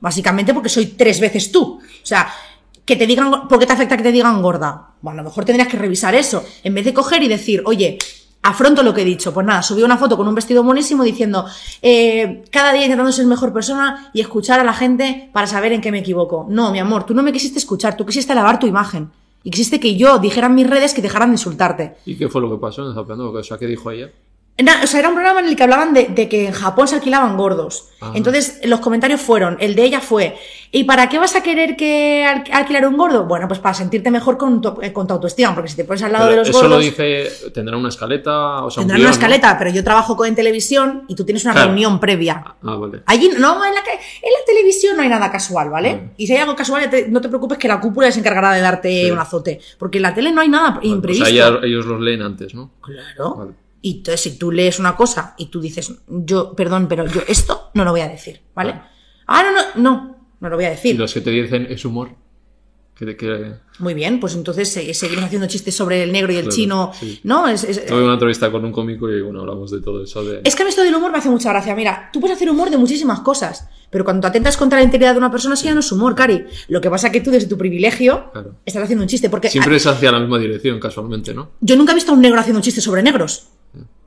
Básicamente 0.00 0.52
porque 0.52 0.68
soy 0.68 0.86
tres 0.86 1.18
veces 1.18 1.50
tú. 1.50 1.78
O 1.80 2.06
sea, 2.06 2.28
que 2.88 2.96
te 2.96 3.06
digan, 3.06 3.46
¿por 3.46 3.58
qué 3.58 3.66
te 3.66 3.74
afecta 3.74 3.98
que 3.98 4.02
te 4.02 4.12
digan 4.12 4.40
gorda? 4.40 4.94
Bueno, 5.02 5.20
a 5.20 5.22
lo 5.22 5.28
mejor 5.28 5.44
tendrías 5.44 5.68
que 5.68 5.76
revisar 5.76 6.14
eso. 6.14 6.42
En 6.64 6.72
vez 6.72 6.86
de 6.86 6.94
coger 6.94 7.22
y 7.22 7.28
decir, 7.28 7.62
oye, 7.66 7.98
afronto 8.40 8.82
lo 8.82 8.94
que 8.94 9.02
he 9.02 9.04
dicho. 9.04 9.34
Pues 9.34 9.46
nada, 9.46 9.62
subí 9.62 9.82
una 9.82 9.98
foto 9.98 10.16
con 10.16 10.26
un 10.26 10.34
vestido 10.34 10.64
buenísimo 10.64 11.04
diciendo, 11.04 11.44
eh, 11.82 12.44
cada 12.50 12.72
día 12.72 12.84
intentando 12.84 13.12
ser 13.12 13.26
mejor 13.26 13.52
persona 13.52 14.10
y 14.14 14.22
escuchar 14.22 14.58
a 14.58 14.64
la 14.64 14.72
gente 14.72 15.28
para 15.34 15.46
saber 15.46 15.72
en 15.72 15.82
qué 15.82 15.92
me 15.92 15.98
equivoco. 15.98 16.46
No, 16.48 16.72
mi 16.72 16.78
amor, 16.78 17.04
tú 17.04 17.12
no 17.12 17.22
me 17.22 17.30
quisiste 17.30 17.58
escuchar, 17.58 17.94
tú 17.94 18.06
quisiste 18.06 18.34
lavar 18.34 18.58
tu 18.58 18.66
imagen. 18.66 19.10
Y 19.44 19.50
quisiste 19.50 19.78
que 19.78 19.94
yo 19.94 20.18
dijera 20.18 20.46
en 20.46 20.54
mis 20.54 20.66
redes 20.66 20.94
que 20.94 21.02
dejaran 21.02 21.28
de 21.28 21.34
insultarte. 21.34 21.96
¿Y 22.06 22.16
qué 22.16 22.28
fue 22.28 22.40
lo 22.40 22.50
que 22.50 22.56
pasó 22.56 22.88
en 22.88 22.94
Zapeando? 22.94 23.30
O 23.30 23.42
sea, 23.42 23.58
¿qué 23.58 23.66
dijo 23.66 23.90
ella? 23.90 24.10
Na- 24.62 24.80
o 24.82 24.86
sea, 24.88 24.98
era 25.00 25.08
un 25.08 25.14
programa 25.14 25.38
en 25.40 25.46
el 25.46 25.54
que 25.56 25.62
hablaban 25.62 25.94
de, 25.94 26.06
de 26.06 26.28
que 26.28 26.46
en 26.46 26.52
Japón 26.52 26.88
se 26.88 26.96
alquilaban 26.96 27.36
gordos. 27.36 27.90
Ah. 28.00 28.12
Entonces, 28.14 28.60
los 28.64 28.80
comentarios 28.80 29.20
fueron, 29.20 29.56
el 29.60 29.74
de 29.76 29.84
ella 29.84 30.00
fue, 30.00 30.36
¿y 30.72 30.84
para 30.84 31.08
qué 31.08 31.18
vas 31.18 31.36
a 31.36 31.42
querer 31.44 31.76
que 31.76 32.24
al- 32.24 32.44
alquilar 32.52 32.86
un 32.86 32.96
gordo? 32.96 33.24
Bueno, 33.26 33.46
pues 33.46 33.60
para 33.60 33.74
sentirte 33.74 34.10
mejor 34.10 34.36
con 34.36 34.60
tu, 34.60 34.80
eh, 34.82 34.92
con 34.92 35.06
tu 35.06 35.14
autoestima, 35.14 35.54
porque 35.54 35.68
si 35.70 35.76
te 35.76 35.84
pones 35.84 36.02
al 36.02 36.12
lado 36.12 36.24
Pero 36.26 36.32
de 36.32 36.38
los 36.38 36.48
eso 36.48 36.58
gordos... 36.58 36.76
lo 36.78 36.78
dice, 36.84 37.28
tendrá 37.54 37.76
una 37.76 37.88
escaleta, 37.88 38.64
o 38.64 38.70
sea, 38.70 38.82
un 38.82 38.88
Tendrán 38.88 38.96
guion, 38.98 39.00
una 39.00 39.08
¿no? 39.10 39.12
escaleta, 39.12 39.56
pero 39.58 39.70
yo 39.70 39.84
trabajo 39.84 40.24
en 40.24 40.34
televisión 40.34 41.04
y 41.08 41.14
tú 41.14 41.24
tienes 41.24 41.44
una 41.44 41.52
Claro. 41.54 41.68
reunión 41.68 42.00
previa. 42.00 42.42
Ah, 42.62 42.74
vale. 42.76 43.02
Allí, 43.06 43.30
no, 43.38 43.64
en 43.64 43.74
la, 43.74 43.80
en 43.80 44.32
la 44.32 44.44
televisión 44.46 44.96
no 44.96 45.02
hay 45.02 45.08
nada 45.08 45.30
casual, 45.30 45.70
¿vale? 45.70 45.92
Vale. 45.94 46.10
Y 46.16 46.26
si 46.26 46.32
hay 46.34 46.40
algo 46.40 46.56
casual, 46.56 46.82
ya 46.82 46.90
te- 46.90 47.08
no 47.08 47.20
te 47.20 47.28
preocupes 47.28 47.58
que 47.58 47.68
la 47.68 47.80
cúpula 47.80 48.10
se 48.10 48.18
encargará 48.20 48.52
de 48.52 48.60
darte 48.60 49.04
Sí. 49.04 49.10
un 49.10 49.18
azote. 49.20 49.60
Porque 49.78 49.98
en 49.98 50.02
la 50.02 50.14
tele 50.14 50.32
no 50.32 50.40
hay 50.40 50.48
nada 50.48 50.70
Vale, 50.70 50.88
imprevisto. 50.88 51.24
O 51.24 51.28
sea, 51.28 51.50
ya 51.52 51.58
ellos 51.66 51.86
los 51.86 52.00
leen 52.00 52.22
antes, 52.22 52.54
¿no? 52.54 52.70
Claro. 52.82 53.34
Vale. 53.36 53.50
Y 53.80 53.98
entonces, 53.98 54.20
si 54.20 54.38
tú 54.38 54.50
lees 54.50 54.78
una 54.78 54.96
cosa 54.96 55.34
y 55.38 55.46
tú 55.46 55.60
dices, 55.60 55.92
yo, 56.08 56.54
perdón, 56.54 56.88
pero 56.88 57.06
yo 57.06 57.20
esto 57.28 57.70
no 57.74 57.84
lo 57.84 57.92
voy 57.92 58.00
a 58.00 58.08
decir, 58.08 58.40
¿vale? 58.54 58.72
Vale. 58.72 58.82
Ah, 59.26 59.42
no, 59.42 59.52
no, 59.52 59.62
no, 59.82 60.16
no 60.40 60.48
lo 60.48 60.56
voy 60.56 60.64
a 60.64 60.68
Y 60.68 60.70
decir. 60.76 60.98
los 60.98 61.12
que 61.14 61.20
te 61.20 61.30
dicen 61.30 61.66
es 61.70 61.84
humor. 61.84 62.10
Que 62.96 63.06
te 63.06 63.16
que... 63.16 63.52
Muy 63.78 63.94
bien, 63.94 64.18
pues 64.18 64.34
entonces 64.34 64.76
eh, 64.76 64.92
seguimos 64.92 65.26
haciendo 65.26 65.46
chistes 65.46 65.72
sobre 65.76 66.02
el 66.02 66.10
negro 66.10 66.32
y 66.32 66.36
el 66.36 66.42
Claro, 66.46 66.56
chino. 66.56 66.92
sí. 66.98 67.20
No, 67.22 67.46
es, 67.46 67.62
es- 67.62 67.86
Tuve 67.86 68.02
una 68.02 68.14
entrevista 68.14 68.50
con 68.50 68.64
un 68.64 68.72
cómico 68.72 69.08
y 69.08 69.22
bueno, 69.22 69.38
hablamos 69.42 69.70
de 69.70 69.80
todo 69.80 70.02
eso. 70.02 70.24
De... 70.24 70.40
Es 70.42 70.56
que 70.56 70.62
a 70.62 70.64
mí 70.64 70.70
esto 70.70 70.82
del 70.82 70.92
humor 70.96 71.12
me 71.12 71.18
hace 71.18 71.28
mucha 71.28 71.50
gracia. 71.50 71.76
Mira, 71.76 72.10
tú 72.12 72.18
puedes 72.18 72.36
hacer 72.36 72.50
humor 72.50 72.70
de 72.70 72.76
muchísimas 72.76 73.20
cosas, 73.20 73.68
pero 73.88 74.04
cuando 74.04 74.26
atentas 74.26 74.56
contra 74.56 74.78
la 74.80 74.84
integridad 74.84 75.12
de 75.12 75.18
una 75.18 75.30
persona, 75.30 75.54
eso 75.54 75.64
ya 75.66 75.74
no 75.74 75.80
es 75.80 75.92
humor, 75.92 76.16
Cari. 76.16 76.44
Lo 76.66 76.80
que 76.80 76.90
pasa 76.90 77.06
es 77.06 77.12
que 77.12 77.20
tú, 77.20 77.30
desde 77.30 77.46
tu 77.46 77.56
privilegio, 77.56 78.32
Claro. 78.32 78.56
estás 78.66 78.82
haciendo 78.82 79.04
un 79.04 79.08
chiste. 79.08 79.30
Porque 79.30 79.48
Siempre 79.48 79.76
es 79.76 79.86
hacia 79.86 80.10
la 80.10 80.18
misma 80.18 80.38
dirección, 80.40 80.80
casualmente, 80.80 81.32
¿no? 81.32 81.50
yo 81.60 81.76
nunca 81.76 81.92
he 81.92 81.94
visto 81.94 82.10
a 82.10 82.14
un 82.16 82.20
negro 82.22 82.40
haciendo 82.40 82.60
chistes 82.62 82.82
sobre 82.82 83.04
negros. 83.04 83.46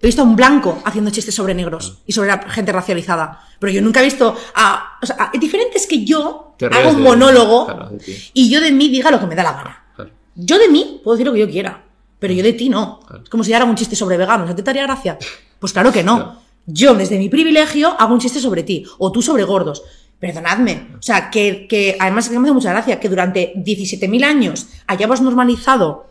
He 0.01 0.07
visto 0.07 0.21
a 0.21 0.25
un 0.25 0.35
blanco 0.35 0.81
haciendo 0.83 1.11
chistes 1.11 1.35
sobre 1.35 1.53
negros 1.53 1.99
y 2.07 2.11
sobre 2.13 2.29
la 2.29 2.39
gente 2.49 2.71
racializada. 2.71 3.39
Pero 3.59 3.71
yo 3.71 3.81
nunca 3.81 4.01
he 4.01 4.03
visto 4.05 4.35
a. 4.55 4.97
O 5.01 5.05
sea, 5.05 5.15
a- 5.19 5.37
diferente 5.37 5.77
es 5.77 5.85
que 5.85 6.03
yo 6.03 6.55
haga 6.71 6.89
un 6.89 6.97
de- 6.97 7.03
monólogo 7.03 7.65
claro, 7.67 7.89
de 7.89 7.97
ti. 7.99 8.15
y 8.33 8.49
yo 8.49 8.59
de 8.61 8.71
mí 8.71 8.89
diga 8.89 9.11
lo 9.11 9.19
que 9.19 9.27
me 9.27 9.35
da 9.35 9.43
la 9.43 9.51
gana. 9.53 9.83
Claro. 9.95 10.11
Yo 10.35 10.57
de 10.57 10.69
mí 10.69 10.99
puedo 11.03 11.15
decir 11.15 11.27
lo 11.27 11.33
que 11.33 11.39
yo 11.39 11.49
quiera, 11.49 11.83
pero 12.17 12.33
yo 12.33 12.41
de 12.43 12.53
ti 12.53 12.67
no. 12.69 13.01
Claro. 13.07 13.23
Es 13.23 13.29
como 13.29 13.43
si 13.43 13.51
yo 13.51 13.57
haga 13.57 13.65
un 13.65 13.75
chiste 13.75 13.95
sobre 13.95 14.17
veganos. 14.17 14.49
¿A 14.49 14.55
ti 14.55 14.63
te 14.63 14.69
haría 14.71 14.83
gracia? 14.83 15.17
Pues 15.59 15.71
claro 15.73 15.91
que 15.91 16.03
no. 16.03 16.41
Yo, 16.67 16.93
desde 16.93 17.17
mi 17.17 17.27
privilegio, 17.27 17.95
hago 17.99 18.13
un 18.13 18.19
chiste 18.19 18.39
sobre 18.39 18.61
ti. 18.61 18.85
O 18.99 19.11
tú 19.11 19.23
sobre 19.23 19.43
gordos. 19.43 19.81
Perdonadme. 20.19 20.89
O 20.99 21.01
sea, 21.01 21.31
que, 21.31 21.65
que 21.67 21.97
además 21.99 22.29
que 22.29 22.37
me 22.37 22.45
hace 22.47 22.53
mucha 22.53 22.69
gracia 22.71 22.99
que 22.99 23.09
durante 23.09 23.53
17.000 23.55 24.23
años 24.23 24.67
hayamos 24.85 25.21
normalizado 25.21 26.05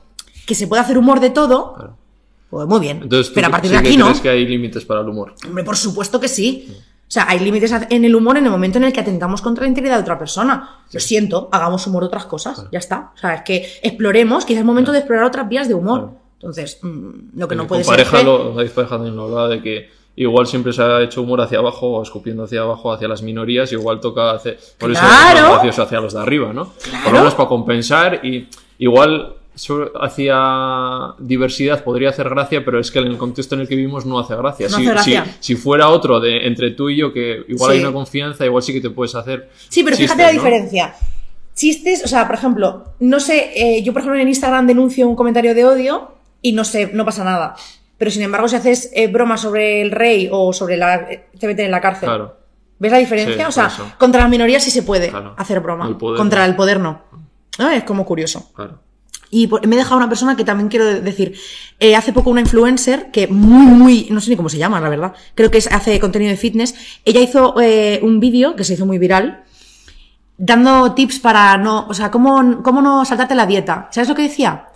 que 0.46 0.56
se 0.56 0.66
puede 0.66 0.82
hacer 0.82 0.98
humor 0.98 1.20
de 1.20 1.30
todo. 1.30 1.96
Pues 2.50 2.66
muy 2.66 2.80
bien. 2.80 3.00
Entonces, 3.02 3.28
¿tú 3.28 3.34
pero 3.34 3.46
a 3.46 3.50
partir 3.50 3.70
sí 3.70 3.76
de 3.76 3.82
que 3.82 3.88
aquí 3.88 3.96
no. 3.96 4.06
crees 4.06 4.20
que 4.20 4.28
hay 4.28 4.46
límites 4.46 4.84
para 4.84 5.00
el 5.00 5.08
humor? 5.08 5.34
Hombre, 5.46 5.62
por 5.64 5.76
supuesto 5.76 6.18
que 6.20 6.28
sí. 6.28 6.66
O 6.68 7.12
sea, 7.12 7.26
hay 7.28 7.40
límites 7.40 7.72
en 7.90 8.04
el 8.04 8.14
humor 8.14 8.36
en 8.36 8.44
el 8.44 8.50
momento 8.52 8.78
en 8.78 8.84
el 8.84 8.92
que 8.92 9.00
atentamos 9.00 9.42
contra 9.42 9.62
la 9.64 9.68
integridad 9.68 9.96
de 9.96 10.02
otra 10.02 10.18
persona. 10.18 10.82
Lo 10.92 11.00
siento, 11.00 11.48
hagamos 11.50 11.86
humor 11.86 12.02
de 12.04 12.06
otras 12.08 12.26
cosas. 12.26 12.66
Ya 12.70 12.78
está. 12.78 13.12
O 13.14 13.18
sea, 13.18 13.34
es 13.34 13.42
que 13.42 13.66
exploremos, 13.82 14.44
quizás 14.44 14.60
es 14.60 14.64
momento 14.66 14.92
de 14.92 14.98
explorar 14.98 15.24
otras 15.24 15.48
vías 15.48 15.66
de 15.68 15.74
humor. 15.74 16.00
Claro. 16.00 16.16
Entonces, 16.34 16.78
mm, 16.82 17.38
lo 17.38 17.48
que 17.48 17.54
no 17.56 17.66
puede 17.66 17.84
ser. 17.84 17.92
pareja, 17.96 18.18
que- 18.18 18.24
lo, 18.24 18.54
David 18.54 18.70
Pareja 18.70 18.94
también 18.96 19.16
lo 19.16 19.24
hablaba 19.24 19.48
de 19.48 19.60
que 19.60 19.90
igual 20.16 20.46
siempre 20.46 20.72
se 20.72 20.82
ha 20.82 21.02
hecho 21.02 21.22
humor 21.22 21.40
hacia 21.40 21.58
abajo 21.58 21.88
o 21.88 22.02
escupiendo 22.02 22.44
hacia 22.44 22.60
abajo 22.60 22.92
hacia 22.92 23.08
las 23.08 23.22
minorías, 23.22 23.72
igual 23.72 24.00
toca 24.00 24.30
hacer, 24.32 24.58
por 24.78 24.90
eso 24.90 25.02
es 25.02 25.42
gracioso 25.42 25.82
hacia 25.82 26.00
los 26.00 26.14
de 26.14 26.20
arriba, 26.20 26.52
¿no? 26.52 26.72
Por 27.04 27.12
lo 27.12 27.18
menos 27.18 27.34
para 27.34 27.48
compensar 27.48 28.24
y 28.24 28.46
igual 28.78 29.34
hacia 30.00 31.14
diversidad 31.18 31.82
podría 31.84 32.10
hacer 32.10 32.28
gracia, 32.28 32.64
pero 32.64 32.78
es 32.80 32.90
que 32.90 32.98
en 33.00 33.06
el 33.06 33.18
contexto 33.18 33.54
en 33.54 33.62
el 33.62 33.68
que 33.68 33.76
vivimos 33.76 34.06
no 34.06 34.18
hace 34.18 34.34
gracia. 34.36 34.68
No 34.68 34.76
si, 34.76 34.82
hace 34.82 34.90
gracia. 34.92 35.24
si- 35.40 35.54
si 35.54 35.56
fuera 35.56 35.88
otro 35.88 36.20
de 36.20 36.46
entre 36.46 36.70
tú 36.72 36.88
y 36.90 36.96
yo, 36.96 37.12
que 37.12 37.44
igual 37.48 37.72
Sí. 37.72 37.78
hay 37.78 37.84
una 37.84 37.92
confianza, 37.92 38.44
igual 38.44 38.62
sí 38.62 38.72
que 38.72 38.80
te 38.80 38.90
puedes 38.90 39.14
hacer. 39.14 39.50
Sí, 39.68 39.82
pero 39.82 39.96
chistes, 39.96 40.12
fíjate 40.16 40.22
la 40.22 40.28
¿no? 40.28 40.44
diferencia. 40.44 40.94
Chistes, 41.54 42.04
o 42.04 42.08
sea, 42.08 42.26
por 42.26 42.36
ejemplo, 42.36 42.84
no 43.00 43.20
sé, 43.20 43.50
eh, 43.54 43.82
yo 43.82 43.92
por 43.92 44.00
ejemplo 44.02 44.20
en 44.20 44.28
Instagram 44.28 44.66
denuncio 44.66 45.08
un 45.08 45.16
comentario 45.16 45.54
de 45.54 45.64
odio 45.64 46.12
y 46.42 46.52
no 46.52 46.64
sé, 46.64 46.90
no 46.92 47.04
pasa 47.04 47.24
nada. 47.24 47.54
Pero 47.98 48.10
sin 48.10 48.22
embargo, 48.22 48.48
si 48.48 48.56
haces 48.56 48.90
eh, 48.94 49.08
bromas 49.08 49.42
sobre 49.42 49.82
el 49.82 49.90
rey 49.90 50.28
o 50.32 50.52
sobre 50.54 50.78
la. 50.78 50.94
eh, 51.10 51.26
te 51.38 51.46
meten 51.46 51.66
en 51.66 51.70
la 51.70 51.80
cárcel. 51.82 52.08
Claro. 52.08 52.36
¿Ves 52.78 52.92
la 52.92 52.96
diferencia? 52.98 53.36
Sí, 53.36 53.42
o 53.46 53.52
sea, 53.52 53.66
eso. 53.66 53.92
contra 53.98 54.22
las 54.22 54.30
minorías 54.30 54.64
sí 54.64 54.70
se 54.70 54.82
puede 54.82 55.10
Claro. 55.10 55.34
hacer 55.36 55.60
broma. 55.60 55.86
El 55.86 55.96
contra 55.98 56.46
el 56.46 56.56
poder 56.56 56.80
no. 56.80 57.02
Ah, 57.58 57.74
Es 57.76 57.84
como 57.84 58.06
curioso. 58.06 58.50
Claro. 58.54 58.78
Y 59.32 59.46
me 59.46 59.76
he 59.76 59.78
dejado 59.78 59.96
una 59.96 60.08
persona 60.08 60.36
que 60.36 60.44
también 60.44 60.68
quiero 60.68 60.86
decir. 61.00 61.34
Eh, 61.78 61.94
hace 61.94 62.12
poco 62.12 62.30
una 62.30 62.40
influencer 62.40 63.10
que 63.12 63.28
muy, 63.28 63.64
muy, 63.66 64.06
no 64.10 64.20
sé 64.20 64.30
ni 64.30 64.36
cómo 64.36 64.48
se 64.48 64.58
llama, 64.58 64.80
la 64.80 64.88
verdad. 64.88 65.14
Creo 65.36 65.50
que 65.52 65.58
es- 65.58 65.70
hace 65.70 66.00
contenido 66.00 66.30
de 66.30 66.36
fitness. 66.36 66.74
Ella 67.04 67.20
hizo 67.20 67.54
eh, 67.60 68.00
un 68.02 68.18
vídeo 68.18 68.56
que 68.56 68.64
se 68.64 68.74
hizo 68.74 68.86
muy 68.86 68.98
viral, 68.98 69.44
dando 70.36 70.92
tips 70.94 71.18
para 71.20 71.56
no, 71.58 71.86
o 71.88 71.94
sea, 71.94 72.10
cómo, 72.10 72.62
cómo 72.62 72.82
no 72.82 73.04
saltarte 73.04 73.34
la 73.34 73.46
dieta. 73.46 73.88
¿Sabes 73.92 74.08
lo 74.08 74.14
que 74.14 74.22
decía? 74.22 74.66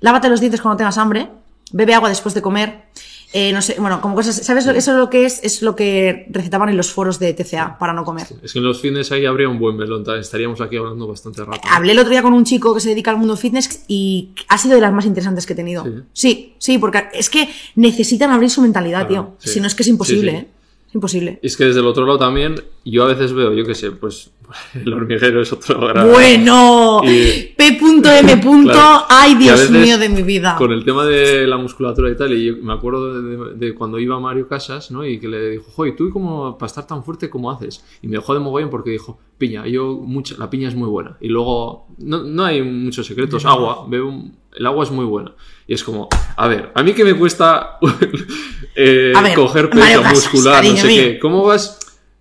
Lávate 0.00 0.28
los 0.28 0.40
dientes 0.40 0.60
cuando 0.60 0.76
tengas 0.76 0.98
hambre, 0.98 1.28
bebe 1.72 1.94
agua 1.94 2.08
después 2.08 2.34
de 2.34 2.42
comer. 2.42 2.86
Eh, 3.32 3.52
no 3.52 3.62
sé, 3.62 3.76
bueno, 3.78 4.00
como 4.00 4.14
cosas, 4.14 4.36
¿sabes? 4.36 4.66
Eso 4.66 4.92
es 4.92 4.98
lo 4.98 5.08
que 5.08 5.24
es, 5.24 5.40
es 5.42 5.62
lo 5.62 5.74
que 5.74 6.26
recetaban 6.30 6.68
en 6.68 6.76
los 6.76 6.92
foros 6.92 7.18
de 7.18 7.32
TCA 7.32 7.78
para 7.78 7.92
no 7.92 8.04
comer. 8.04 8.26
Es 8.42 8.52
que 8.52 8.58
en 8.58 8.64
los 8.64 8.80
fines 8.80 9.10
ahí 9.12 9.24
habría 9.24 9.48
un 9.48 9.58
buen 9.58 9.76
melón, 9.76 10.04
estaríamos 10.18 10.60
aquí 10.60 10.76
hablando 10.76 11.06
bastante 11.06 11.44
rato. 11.44 11.60
¿no? 11.64 11.74
Hablé 11.74 11.92
el 11.92 11.98
otro 11.98 12.10
día 12.10 12.22
con 12.22 12.32
un 12.34 12.44
chico 12.44 12.74
que 12.74 12.80
se 12.80 12.90
dedica 12.90 13.10
al 13.10 13.16
mundo 13.16 13.36
fitness 13.36 13.84
y 13.88 14.30
ha 14.48 14.58
sido 14.58 14.74
de 14.74 14.80
las 14.80 14.92
más 14.92 15.06
interesantes 15.06 15.46
que 15.46 15.54
he 15.54 15.56
tenido. 15.56 15.84
Sí. 16.12 16.22
Sí, 16.32 16.54
sí, 16.58 16.78
porque 16.78 17.04
es 17.12 17.28
que 17.30 17.48
necesitan 17.74 18.30
abrir 18.30 18.50
su 18.50 18.62
mentalidad, 18.62 19.06
Claro, 19.06 19.34
tío. 19.38 19.52
Si 19.52 19.60
no 19.60 19.66
es 19.66 19.74
que 19.74 19.82
es 19.82 19.88
imposible. 19.88 20.32
¿eh? 20.32 20.48
Es 20.88 20.94
imposible. 20.94 21.38
Es 21.42 21.56
que 21.56 21.64
desde 21.64 21.80
el 21.80 21.86
otro 21.86 22.04
lado 22.06 22.18
también, 22.18 22.62
yo 22.84 23.04
a 23.04 23.06
veces 23.06 23.32
veo, 23.32 23.52
yo 23.54 23.64
qué 23.64 23.74
sé, 23.74 23.90
pues 23.90 24.30
el 24.74 24.92
hormiguero 24.92 25.42
es 25.42 25.52
otro 25.52 25.80
gran. 25.86 26.10
Bueno, 26.10 27.00
Y- 27.04 27.54
P.M. 27.56 28.40
Claro. 28.64 29.04
Ay, 29.08 29.34
Dios 29.36 29.70
mío 29.70 29.98
de 29.98 30.08
mi 30.08 30.22
vida. 30.22 30.56
Con 30.56 30.72
el 30.72 30.84
tema 30.84 31.04
de 31.04 31.46
la 31.46 31.56
musculatura 31.56 32.10
y 32.10 32.16
tal, 32.16 32.32
y 32.32 32.46
yo 32.46 32.54
me 32.62 32.72
acuerdo 32.72 33.22
de, 33.22 33.36
de- 33.36 33.54
de 33.54 33.74
cuando 33.74 33.98
iba 33.98 34.18
Mario 34.20 34.48
Casas, 34.48 34.90
¿no? 34.90 35.04
Y 35.06 35.18
que 35.18 35.28
le 35.28 35.50
dijo, 35.50 35.64
joder, 35.74 35.96
¿tú 35.96 36.10
cómo, 36.10 36.56
para 36.58 36.68
estar 36.68 36.86
tan 36.86 37.04
fuerte, 37.04 37.30
cómo 37.30 37.50
haces? 37.50 37.84
Y 38.02 38.08
me 38.08 38.16
dejó 38.16 38.34
de 38.34 38.40
mogollón 38.40 38.70
porque 38.70 38.90
dijo, 38.90 39.18
piña, 39.38 39.66
yo, 39.66 39.94
mucha, 39.94 40.34
la 40.38 40.48
piña 40.50 40.68
es 40.68 40.74
muy 40.74 40.88
buena. 40.88 41.16
Y 41.20 41.28
luego, 41.28 41.86
no, 41.98 42.22
no 42.22 42.44
hay 42.44 42.62
muchos 42.62 43.06
secretos, 43.06 43.44
agua, 43.44 43.86
bebo 43.88 44.24
el 44.54 44.66
agua 44.66 44.84
es 44.84 44.90
muy 44.90 45.04
buena. 45.06 45.32
Y 45.66 45.74
es 45.74 45.82
como, 45.82 46.08
a 46.36 46.46
ver, 46.48 46.72
a 46.74 46.82
mí 46.82 46.92
que 46.92 47.04
me 47.04 47.14
cuesta 47.14 47.78
eh, 48.76 49.12
A 49.14 49.22
ver, 49.22 49.34
coger 49.34 49.70
peso 49.70 50.02
muscular, 50.02 50.64
no 50.64 50.76
sé 50.76 50.86
mío. 50.86 51.02
qué, 51.02 51.18
¿cómo 51.18 51.42
vas? 51.44 51.78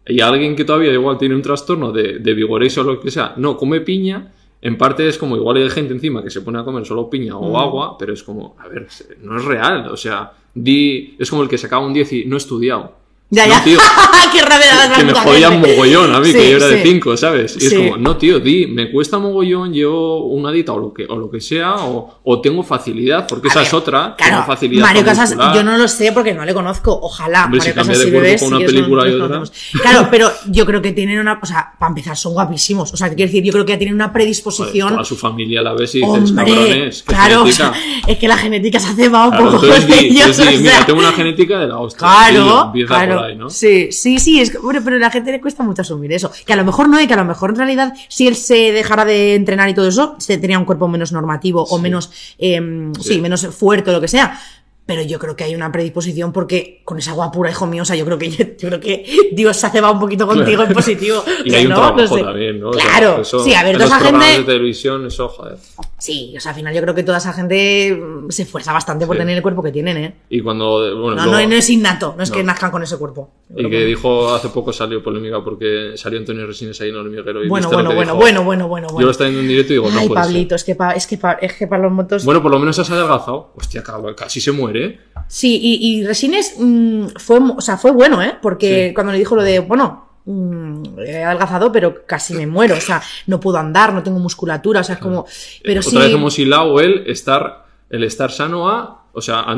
Y 0.08 0.20
alguien 0.22 0.56
que 0.56 0.66
todavía 0.66 0.92
igual 0.94 1.18
tiene 1.18 1.36
un 1.36 1.42
trastorno 1.42 1.92
de, 1.92 2.20
de 2.20 2.34
vigorexia 2.34 2.82
o 2.82 2.86
lo 2.86 3.00
que 3.00 3.12
sea, 3.12 3.34
no 3.38 3.56
come 3.58 3.82
piña, 3.82 4.32
en 4.62 4.78
parte 4.78 5.08
es 5.08 5.18
como 5.18 5.36
igual 5.36 5.58
hay 5.58 5.70
gente 5.70 5.94
encima 5.94 6.24
que 6.24 6.30
se 6.30 6.42
pone 6.42 6.60
a 6.60 6.64
comer 6.64 6.86
solo 6.86 7.10
piña 7.10 7.36
o 7.38 7.52
Mm. 7.52 7.56
agua, 7.56 7.98
pero 7.98 8.14
es 8.14 8.24
como, 8.24 8.56
a 8.60 8.68
ver, 8.68 8.88
no 9.22 9.38
es 9.38 9.46
real, 9.46 9.88
o 9.88 9.98
sea, 9.98 10.34
di, 10.54 11.16
es 11.20 11.30
como 11.30 11.44
el 11.44 11.50
que 11.50 11.58
sacaba 11.58 11.86
un 11.86 11.94
10 11.94 12.14
y 12.14 12.26
no 12.26 12.36
he 12.36 12.38
estudiado. 12.38 13.01
Ya, 13.34 13.48
No, 13.48 13.54
ya. 13.54 13.64
tío, 13.64 13.80
Qué 14.34 14.42
rabia 14.42 14.94
que 14.96 15.04
me 15.04 15.14
jodían 15.14 15.60
mogollón 15.60 16.14
a 16.16 16.20
mí, 16.20 16.28
Sí, 16.28 16.34
que 16.34 16.52
yo 16.52 16.58
era 16.58 16.68
de 16.68 16.84
sí. 16.84 16.90
5, 16.90 17.18
¿sabes? 17.18 17.58
Y 17.60 17.66
es 17.66 17.74
como, 17.74 17.98
no, 17.98 18.16
tío, 18.18 18.40
di, 18.40 18.68
me 18.68 18.90
cuesta 18.92 19.20
mogollón, 19.20 19.74
llevo 19.74 20.26
una 20.28 20.52
dieta 20.52 20.72
o 20.74 20.80
lo 20.80 20.94
que, 20.94 21.06
o 21.08 21.16
lo 21.18 21.30
que 21.30 21.42
sea, 21.42 21.76
o, 21.76 22.20
o 22.24 22.42
tengo 22.42 22.64
facilidad, 22.64 23.28
porque 23.28 23.48
esa 23.50 23.60
ver, 23.60 23.68
es 23.68 23.74
otra, 23.74 24.16
Claro, 24.18 24.34
tengo 24.36 24.46
facilidad 24.48 24.82
Mario 24.84 25.04
Casas, 25.04 25.36
yo 25.54 25.64
no 25.64 25.78
lo 25.78 25.88
sé 25.88 26.12
porque 26.14 26.34
no 26.34 26.46
le 26.46 26.54
conozco. 26.54 26.98
Ojalá. 27.02 27.46
Hombre, 27.46 27.60
Mario 27.60 27.74
si 27.74 27.78
Casas, 27.78 28.00
de 28.00 28.38
si 28.38 28.46
con 28.46 28.54
una 28.54 28.66
película 28.66 29.04
y 29.08 29.14
otra. 29.14 29.28
conocemos. 29.28 29.52
Claro, 29.82 30.08
pero 30.12 30.30
yo 30.50 30.66
creo 30.66 30.82
que 30.82 30.92
tienen 30.94 31.20
una. 31.20 31.40
O 31.42 31.46
sea, 31.46 31.74
para 31.80 31.90
empezar, 31.90 32.16
son 32.18 32.34
guapísimos. 32.34 32.94
O 32.94 32.98
sea, 32.98 33.08
quiero 33.10 33.28
decir, 33.30 33.44
yo 33.44 33.52
creo 33.54 33.66
que 33.66 33.74
ya 33.74 33.78
tienen 33.78 33.96
una 33.96 34.06
Joder, 34.06 34.14
predisposición. 34.14 34.90
toda 34.94 35.06
su 35.06 35.16
familia 35.18 35.62
la 35.62 35.74
ves 35.74 35.96
y 35.96 36.00
dices, 36.00 36.30
Hombre, 36.32 36.46
cabrones, 36.54 37.04
claro, 37.04 37.42
o 37.42 37.46
genética. 37.46 37.74
sea, 37.74 37.82
es 38.08 38.18
que 38.18 38.28
la 38.28 38.38
genética 38.38 38.80
se 38.80 38.88
hace 38.90 39.10
va 39.10 39.26
un 39.26 39.32
Claro, 39.32 39.52
poco 39.52 39.66
entonces 39.66 39.90
ellos, 40.02 40.28
entonces 40.28 40.62
mira, 40.62 40.86
tengo 40.86 41.00
una 41.00 41.12
genética 41.12 41.60
de 41.60 41.68
la 41.68 41.78
hostia. 41.80 42.00
Claro, 42.00 42.72
claro. 42.88 43.21
Sí, 43.50 43.92
sí, 43.92 44.20
sí, 44.20 44.40
es 44.42 44.52
que, 44.52 44.58
hombre, 44.58 44.82
pero 44.82 44.96
a 44.96 45.00
la 45.00 45.10
gente 45.12 45.32
le 45.32 45.42
cuesta 45.42 45.64
mucho 45.64 45.82
asumir 45.82 46.12
eso. 46.14 46.32
Que 46.46 46.54
a 46.54 46.56
lo 46.56 46.66
mejor 46.66 46.90
no, 46.90 47.00
y 47.02 47.08
que 47.08 47.14
a 47.14 47.18
lo 47.18 47.26
mejor 47.26 47.52
en 47.52 47.56
realidad, 47.58 47.94
si 48.08 48.28
él 48.28 48.36
se 48.36 48.72
dejara 48.72 49.06
de 49.06 49.36
entrenar 49.36 49.70
y 49.70 49.74
todo 49.74 49.88
eso, 49.88 50.16
se 50.20 50.34
tendría 50.34 50.60
un 50.60 50.66
cuerpo 50.66 50.88
menos 50.88 51.12
normativo 51.12 51.64
o 51.64 51.76
Sí. 51.78 51.82
menos, 51.82 52.12
em, 52.38 52.94
sí. 52.96 53.14
Sí. 53.16 53.22
menos 53.22 53.46
fuerte 53.48 53.90
o 53.90 53.94
lo 53.94 54.02
que 54.02 54.08
sea. 54.08 54.40
Pero 54.84 55.04
yo 55.04 55.20
creo 55.20 55.36
que 55.36 55.44
hay 55.44 55.54
una 55.56 55.72
predisposición 55.72 56.34
porque 56.34 56.82
con 56.84 56.98
esa 56.98 57.12
agua 57.12 57.32
pura, 57.32 57.50
hijo 57.52 57.66
mío, 57.68 57.84
o 57.84 57.86
sea, 57.86 57.96
yo 57.96 58.04
creo 58.04 58.18
que 58.18 58.30
yo, 58.32 58.46
creo 58.58 58.80
que 58.80 59.06
Dios 59.32 59.56
se 59.56 59.68
hace 59.68 59.80
va 59.80 59.92
un 59.92 60.00
poquito 60.00 60.26
contigo 60.28 60.64
en 60.64 60.74
positivo. 60.74 61.24
Y 61.46 61.54
hay 61.54 61.64
un 61.66 61.70
¿no? 61.70 61.76
trabajo 61.76 61.98
No 61.98 62.08
sé. 62.08 62.24
también, 62.24 62.60
¿no? 62.60 62.70
O 62.70 62.74
sea, 62.74 62.84
Claro, 62.84 63.22
eso, 63.22 63.44
sí, 63.44 63.54
a 63.54 63.64
ver, 63.64 63.76
toda 63.78 63.86
esa 63.86 64.00
gente. 64.00 64.26
de 64.26 64.44
televisión, 64.44 65.06
eso, 65.06 65.30
joder. 65.30 65.58
Sí, 66.00 66.34
o 66.36 66.40
sea, 66.40 66.50
al 66.52 66.56
final 66.56 66.74
yo 66.74 66.82
creo 66.82 66.96
que 66.96 67.04
toda 67.04 67.20
esa 67.20 67.32
gente 67.32 67.96
mm, 67.96 68.32
se 68.32 68.42
esfuerza 68.44 68.74
bastante 68.74 69.06
por 69.06 69.16
tener 69.18 69.38
el 69.38 69.44
cuerpo 69.44 69.62
que 69.62 69.72
tienen, 69.72 69.98
¿eh? 69.98 70.16
Y 70.30 70.42
cuando. 70.42 70.80
Bueno, 71.00 71.16
No, 71.16 71.26
luego- 71.26 71.42
no, 71.44 71.48
no 71.50 71.56
es 71.56 71.70
innato, 71.70 72.16
no 72.18 72.24
es 72.24 72.32
que 72.32 72.40
No. 72.40 72.46
nazcan 72.48 72.72
con 72.72 72.82
ese 72.84 72.98
cuerpo. 72.98 73.30
Yo 73.50 73.68
Y 73.68 73.70
que 73.70 73.86
dijo 73.86 74.34
hace 74.34 74.50
poco 74.50 74.74
salió 74.74 75.04
polémica 75.04 75.44
porque 75.44 75.92
salió 75.96 76.18
Antonio 76.20 76.46
Resines 76.48 76.82
ahí 76.82 76.90
en 76.90 76.96
el 76.96 77.02
hormiguero. 77.02 77.44
Y 77.44 77.50
Bueno, 77.50 77.70
bueno, 77.70 77.90
bueno, 77.94 78.02
dijo. 78.14 78.16
bueno, 78.16 78.44
bueno, 78.44 78.68
bueno, 78.68 78.88
Yo 78.88 78.94
bueno. 78.94 79.06
lo 79.06 79.12
estaba 79.12 79.30
viendo 79.30 79.42
en 79.44 79.48
directo 79.50 79.74
y 79.74 79.76
digo, 79.76 79.90
no 79.92 80.00
Ay, 80.00 80.08
puede 80.08 80.22
Pablito, 80.22 80.56
es 80.56 80.64
que, 80.64 80.76
pa- 80.76 80.92
es, 80.94 81.06
que 81.06 81.18
pa- 81.18 81.34
es 81.34 81.54
que 81.54 81.68
para 81.68 81.84
los 81.84 81.92
motos... 81.92 82.26
Bueno, 82.26 82.42
por 82.42 82.50
lo 82.52 82.58
menos 82.60 82.78
has 82.80 82.90
adelgazado. 82.90 83.52
Hostia, 83.56 83.84
cabrón, 83.84 84.16
casi 84.16 84.42
se 84.42 84.52
muere. 84.52 84.71
¿Eh? 84.78 85.00
Sí, 85.28 85.60
y, 85.62 86.00
y 86.00 86.06
Resines 86.06 86.56
mm, 86.58 87.08
fue, 87.18 87.40
o 87.40 87.62
sea, 87.62 87.78
fue 87.78 87.92
bueno, 87.92 88.22
¿eh? 88.22 88.36
Porque 88.42 88.88
Sí. 88.90 88.94
cuando 88.94 89.12
le 89.14 89.20
dijo 89.20 89.36
lo 89.36 89.44
de, 89.44 89.60
bueno, 89.60 90.08
mm, 90.26 91.00
he 91.06 91.24
adelgazado, 91.24 91.72
pero 91.72 92.06
casi 92.06 92.34
me 92.34 92.48
muero, 92.48 92.76
o 92.76 92.82
sea, 92.82 93.02
no 93.28 93.40
puedo 93.40 93.58
andar, 93.58 93.94
no 93.94 94.04
tengo 94.04 94.20
musculatura, 94.20 94.82
o 94.82 94.84
sea, 94.84 94.96
es 94.96 95.02
como... 95.02 95.26
Pero 95.64 95.80
Otra 95.82 95.90
sí... 95.92 95.98
vez 95.98 96.12
hemos 96.14 96.38
hilado 96.40 96.80
el 96.80 97.04
estar, 97.08 97.66
el 97.90 98.04
estar 98.04 98.32
sano 98.32 98.70
a. 98.70 98.98
O 99.14 99.20
sea, 99.20 99.42
a, 99.42 99.52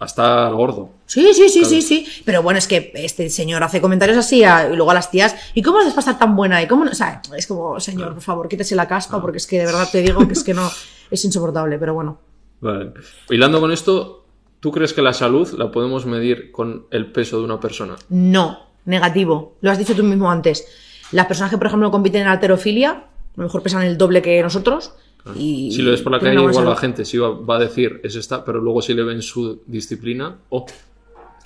a 0.00 0.04
estar 0.04 0.52
gordo. 0.52 0.90
Sí, 1.06 1.32
sí, 1.32 1.48
sí, 1.48 1.60
Claro. 1.60 1.68
sí, 1.70 1.80
sí. 1.80 2.06
Pero 2.26 2.42
bueno, 2.42 2.58
es 2.58 2.68
que 2.68 2.92
este 2.94 3.30
señor 3.30 3.62
hace 3.62 3.80
comentarios 3.80 4.18
así 4.18 4.44
a- 4.44 4.68
y 4.70 4.76
luego 4.76 4.90
a 4.90 4.94
las 4.94 5.10
tías. 5.10 5.34
¿Y 5.54 5.62
cómo 5.62 5.78
haces 5.78 5.94
para 5.94 6.00
estar 6.00 6.18
tan 6.18 6.36
buena? 6.36 6.62
¿Y 6.62 6.66
cómo 6.66 6.84
no? 6.84 6.90
O 6.90 6.94
sea, 6.94 7.22
es 7.34 7.46
como, 7.46 7.80
señor, 7.80 8.12
por 8.12 8.22
favor, 8.22 8.48
quítese 8.50 8.76
la 8.76 8.86
caspa 8.86 9.18
porque 9.22 9.38
es 9.38 9.46
que 9.46 9.60
de 9.60 9.64
verdad 9.64 9.88
te 9.90 10.02
digo 10.02 10.26
que 10.26 10.34
es 10.34 10.44
que 10.44 10.52
no, 10.52 10.70
es 11.10 11.24
insoportable, 11.24 11.78
pero 11.78 11.94
bueno. 11.94 12.18
Vale. 12.60 12.92
Hilando 13.30 13.60
con 13.60 13.72
esto, 13.72 14.17
¿tú 14.60 14.72
crees 14.72 14.92
que 14.92 15.02
la 15.02 15.12
salud 15.12 15.48
la 15.56 15.70
podemos 15.70 16.06
medir 16.06 16.50
con 16.52 16.86
el 16.90 17.10
peso 17.12 17.38
de 17.38 17.44
una 17.44 17.60
persona? 17.60 17.96
No, 18.08 18.58
negativo. 18.84 19.56
Lo 19.60 19.70
has 19.70 19.78
dicho 19.78 19.94
tú 19.94 20.04
mismo 20.04 20.30
antes. 20.30 20.66
Las 21.12 21.26
personas 21.26 21.50
que, 21.50 21.58
por 21.58 21.68
ejemplo, 21.68 21.90
compiten 21.90 22.22
en 22.22 22.28
alterofilia, 22.28 22.90
a 22.90 23.06
lo 23.36 23.44
mejor 23.44 23.62
pesan 23.62 23.82
el 23.82 23.96
doble 23.96 24.22
que 24.22 24.42
nosotros. 24.42 24.92
Y 25.34 25.72
Si 25.72 25.82
lo 25.82 25.90
ves 25.90 26.02
por 26.02 26.12
la 26.12 26.20
calle, 26.20 26.34
igual 26.34 26.64
la 26.64 26.76
gente 26.76 27.04
sí 27.04 27.18
va, 27.18 27.30
va 27.30 27.56
a 27.56 27.60
decir 27.60 28.00
es 28.02 28.14
esta, 28.14 28.44
pero 28.44 28.60
luego 28.60 28.80
si 28.80 28.94
le 28.94 29.02
ven 29.02 29.20
su 29.20 29.60
disciplina, 29.66 30.36
oh, 30.48 30.64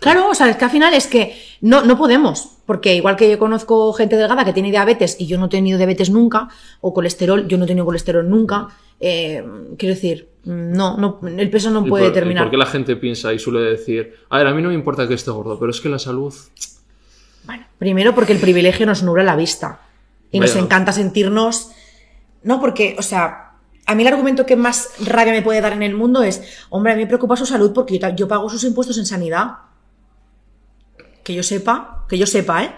Claro, 0.02 0.30
o 0.30 0.34
sea, 0.34 0.50
es 0.50 0.56
que 0.56 0.64
al 0.64 0.70
final 0.72 0.92
es 0.94 1.06
que 1.06 1.36
no, 1.60 1.84
no 1.84 1.96
podemos, 1.96 2.56
porque 2.66 2.96
igual 2.96 3.14
que 3.14 3.30
yo 3.30 3.38
conozco 3.38 3.92
gente 3.92 4.16
delgada 4.16 4.44
que 4.44 4.52
tiene 4.52 4.72
diabetes 4.72 5.16
y 5.20 5.26
yo 5.26 5.38
no 5.38 5.46
he 5.46 5.48
tenido 5.48 5.78
diabetes 5.78 6.10
nunca, 6.10 6.48
o 6.80 6.92
colesterol, 6.92 7.46
yo 7.46 7.56
no 7.56 7.64
he 7.64 7.68
tenido 7.68 7.86
colesterol 7.86 8.28
nunca, 8.28 8.66
eh, 8.98 9.44
quiero 9.78 9.94
decir, 9.94 10.28
no, 10.44 10.96
no, 10.96 11.20
el 11.26 11.50
peso 11.50 11.70
no 11.70 11.86
¿y 11.86 11.88
puede 11.88 12.04
por, 12.04 12.14
determinar. 12.14 12.44
por 12.44 12.50
qué 12.50 12.56
la 12.56 12.66
gente 12.66 12.96
piensa 12.96 13.32
y 13.32 13.38
suele 13.38 13.60
decir, 13.60 14.16
a 14.28 14.38
ver, 14.38 14.46
a 14.48 14.54
mí 14.54 14.62
no 14.62 14.68
me 14.68 14.74
importa 14.74 15.06
que 15.06 15.14
esté 15.14 15.30
gordo, 15.30 15.58
pero 15.58 15.70
es 15.70 15.80
que 15.80 15.88
la 15.88 15.98
salud. 15.98 16.34
Bueno, 17.44 17.64
primero 17.78 18.14
porque 18.14 18.32
el 18.32 18.38
privilegio 18.38 18.86
nos 18.86 19.02
nubla 19.02 19.22
la 19.22 19.36
vista 19.36 19.80
y 20.30 20.40
nos 20.40 20.56
encanta 20.56 20.92
sentirnos, 20.92 21.70
no 22.42 22.60
porque, 22.60 22.96
o 22.98 23.02
sea, 23.02 23.52
a 23.86 23.94
mí 23.94 24.02
el 24.02 24.08
argumento 24.08 24.46
que 24.46 24.56
más 24.56 24.90
rabia 25.06 25.32
me 25.32 25.42
puede 25.42 25.60
dar 25.60 25.72
en 25.72 25.82
el 25.82 25.94
mundo 25.94 26.22
es, 26.22 26.42
hombre, 26.70 26.92
a 26.92 26.96
mí 26.96 27.02
me 27.02 27.06
preocupa 27.06 27.36
su 27.36 27.46
salud 27.46 27.72
porque 27.72 28.00
yo 28.16 28.26
pago 28.26 28.48
sus 28.48 28.64
impuestos 28.64 28.98
en 28.98 29.06
sanidad. 29.06 29.58
Que 31.22 31.34
yo 31.34 31.42
sepa, 31.42 32.04
que 32.08 32.18
yo 32.18 32.26
sepa, 32.26 32.64
¿eh? 32.64 32.74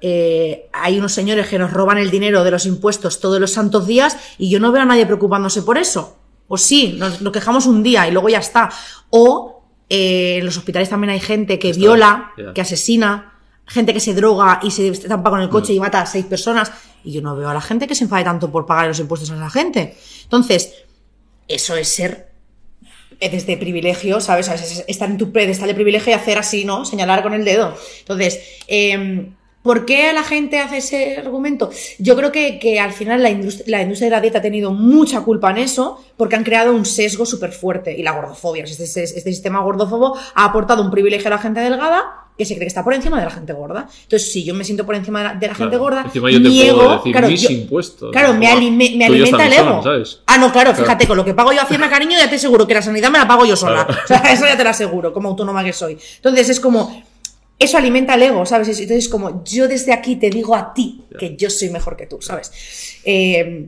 Eh, 0.00 0.68
hay 0.72 0.98
unos 0.98 1.12
señores 1.12 1.48
que 1.48 1.58
nos 1.58 1.72
roban 1.72 1.96
el 1.96 2.10
dinero 2.10 2.44
de 2.44 2.50
los 2.50 2.66
impuestos 2.66 3.20
todos 3.20 3.40
los 3.40 3.52
santos 3.52 3.86
días 3.86 4.18
y 4.36 4.50
yo 4.50 4.60
no 4.60 4.70
veo 4.70 4.82
a 4.82 4.84
nadie 4.84 5.06
preocupándose 5.06 5.62
por 5.62 5.78
eso. 5.78 6.18
O 6.48 6.56
sí, 6.58 6.96
nos, 6.98 7.20
nos 7.20 7.32
quejamos 7.32 7.66
un 7.66 7.82
día 7.82 8.06
y 8.08 8.10
luego 8.12 8.28
ya 8.28 8.38
está. 8.38 8.70
O 9.10 9.62
eh, 9.88 10.38
en 10.38 10.44
los 10.44 10.56
hospitales 10.56 10.88
también 10.88 11.10
hay 11.10 11.20
gente 11.20 11.58
que 11.58 11.70
Está, 11.70 11.80
viola, 11.80 12.32
que 12.54 12.60
asesina, 12.60 13.32
gente 13.66 13.92
que 13.94 14.00
se 14.00 14.14
droga 14.14 14.60
y 14.62 14.70
se 14.70 14.88
estampa 14.88 15.30
con 15.30 15.40
el 15.40 15.48
coche 15.48 15.72
Mm. 15.72 15.76
y 15.76 15.80
mata 15.80 16.00
a 16.02 16.06
seis 16.06 16.26
personas. 16.26 16.70
Y 17.02 17.12
yo 17.12 17.22
no 17.22 17.36
veo 17.36 17.48
a 17.48 17.54
la 17.54 17.60
gente 17.60 17.86
que 17.86 17.94
se 17.94 18.04
enfade 18.04 18.24
tanto 18.24 18.50
por 18.50 18.66
pagar 18.66 18.86
los 18.88 18.98
impuestos 18.98 19.30
a 19.30 19.36
esa 19.36 19.50
gente. 19.50 19.96
Entonces, 20.22 20.72
eso 21.48 21.76
es 21.76 21.88
ser 21.88 22.30
eh, 23.20 23.28
desde 23.30 23.56
privilegio, 23.56 24.20
¿sabes? 24.20 24.46
¿Sabes? 24.46 24.62
Es 24.62 24.84
estar 24.88 25.08
en 25.10 25.18
tu 25.18 25.30
pedestal 25.30 25.68
de 25.68 25.74
privilegio 25.74 26.10
y 26.10 26.14
hacer 26.14 26.38
así, 26.38 26.64
¿no? 26.64 26.84
Señalar 26.84 27.22
con 27.22 27.32
el 27.34 27.44
dedo. 27.44 27.76
Entonces, 28.00 28.40
eh, 28.66 29.30
¿por 29.64 29.84
qué 29.86 30.12
la 30.12 30.22
gente 30.22 30.58
hace 30.60 30.76
ese 30.76 31.16
argumento? 31.16 31.70
Yo 31.98 32.14
creo 32.14 32.30
que, 32.30 32.58
que 32.60 32.78
al 32.78 32.92
final 32.92 33.22
la 33.22 33.30
industria, 33.30 33.64
la 33.78 33.82
industria 33.82 34.06
de 34.10 34.16
la 34.16 34.20
dieta 34.20 34.38
ha 34.38 34.42
tenido 34.42 34.70
mucha 34.72 35.22
culpa 35.22 35.50
en 35.50 35.58
eso 35.58 36.00
porque 36.16 36.36
han 36.36 36.44
creado 36.44 36.72
un 36.72 36.84
sesgo 36.84 37.24
súper 37.26 37.50
fuerte 37.50 37.92
y 37.98 38.02
la 38.02 38.12
gordofobia. 38.12 38.62
Este, 38.64 38.84
este- 38.84 39.02
este 39.02 39.30
sistema 39.32 39.60
gordófobo 39.62 40.16
ha 40.34 40.44
aportado 40.44 40.82
un 40.82 40.90
privilegio 40.90 41.26
a 41.28 41.30
la 41.30 41.38
gente 41.38 41.60
delgada 41.60 42.20
que 42.36 42.44
se 42.44 42.54
cree 42.54 42.64
que 42.66 42.68
está 42.68 42.82
por 42.84 42.92
encima 42.92 43.18
de 43.18 43.24
la 43.24 43.30
gente 43.30 43.52
gorda. 43.52 43.88
Entonces, 44.02 44.30
si 44.32 44.42
yo 44.44 44.54
me 44.54 44.64
siento 44.64 44.84
por 44.84 44.96
encima 44.96 45.20
de 45.22 45.24
la, 45.28 45.34
de 45.36 45.46
la 45.46 45.54
gente 45.54 45.76
gorda, 45.76 46.04
yo 46.12 46.20
te 46.20 46.20
mi 46.40 46.60
puedo 46.60 46.82
ego, 46.82 46.96
decir 46.96 47.12
claro, 47.12 47.28
mis 47.28 47.40
yo- 47.42 47.50
impuestos. 47.50 48.10
Claro, 48.12 48.34
me, 48.34 48.46
alime- 48.48 49.04
alimenta 49.04 49.46
el 49.46 49.52
ego. 49.52 49.82
Ah, 50.26 50.36
no, 50.38 50.50
claro, 50.52 50.70
Claro. 50.72 50.74
fíjate, 50.74 51.06
con 51.06 51.16
lo 51.16 51.24
que 51.24 51.32
pago 51.32 51.52
yo 51.52 51.60
a 51.60 51.62
Hacienda, 51.62 51.88
cariño, 51.88 52.18
ya 52.18 52.28
te 52.28 52.34
aseguro 52.36 52.66
que 52.66 52.74
la 52.74 52.82
sanidad 52.82 53.08
me 53.10 53.18
la 53.18 53.28
pago 53.28 53.46
yo 53.46 53.56
sola. 53.56 53.86
O 53.88 54.06
sea, 54.08 54.18
eso 54.32 54.46
ya 54.46 54.56
te 54.56 54.64
lo 54.64 54.70
aseguro, 54.70 55.12
como 55.12 55.28
autónoma 55.28 55.62
que 55.62 55.72
soy. 55.72 55.96
Entonces 56.16 56.48
es 56.48 56.58
como, 56.60 57.04
eso 57.58 57.78
alimenta 57.78 58.14
el 58.14 58.22
ego, 58.22 58.44
¿sabes? 58.46 58.68
Es- 58.68 58.80
Entonces 58.80 59.04
es 59.04 59.10
como, 59.10 59.44
yo 59.44 59.68
desde 59.68 59.92
aquí 59.92 60.16
te 60.16 60.30
digo 60.30 60.54
a 60.54 60.74
ti 60.74 61.04
que 61.18 61.36
yo 61.36 61.48
soy 61.50 61.70
mejor 61.70 61.96
que 61.96 62.06
tú, 62.06 62.20
¿sabes? 62.20 62.50
Eh, 63.04 63.66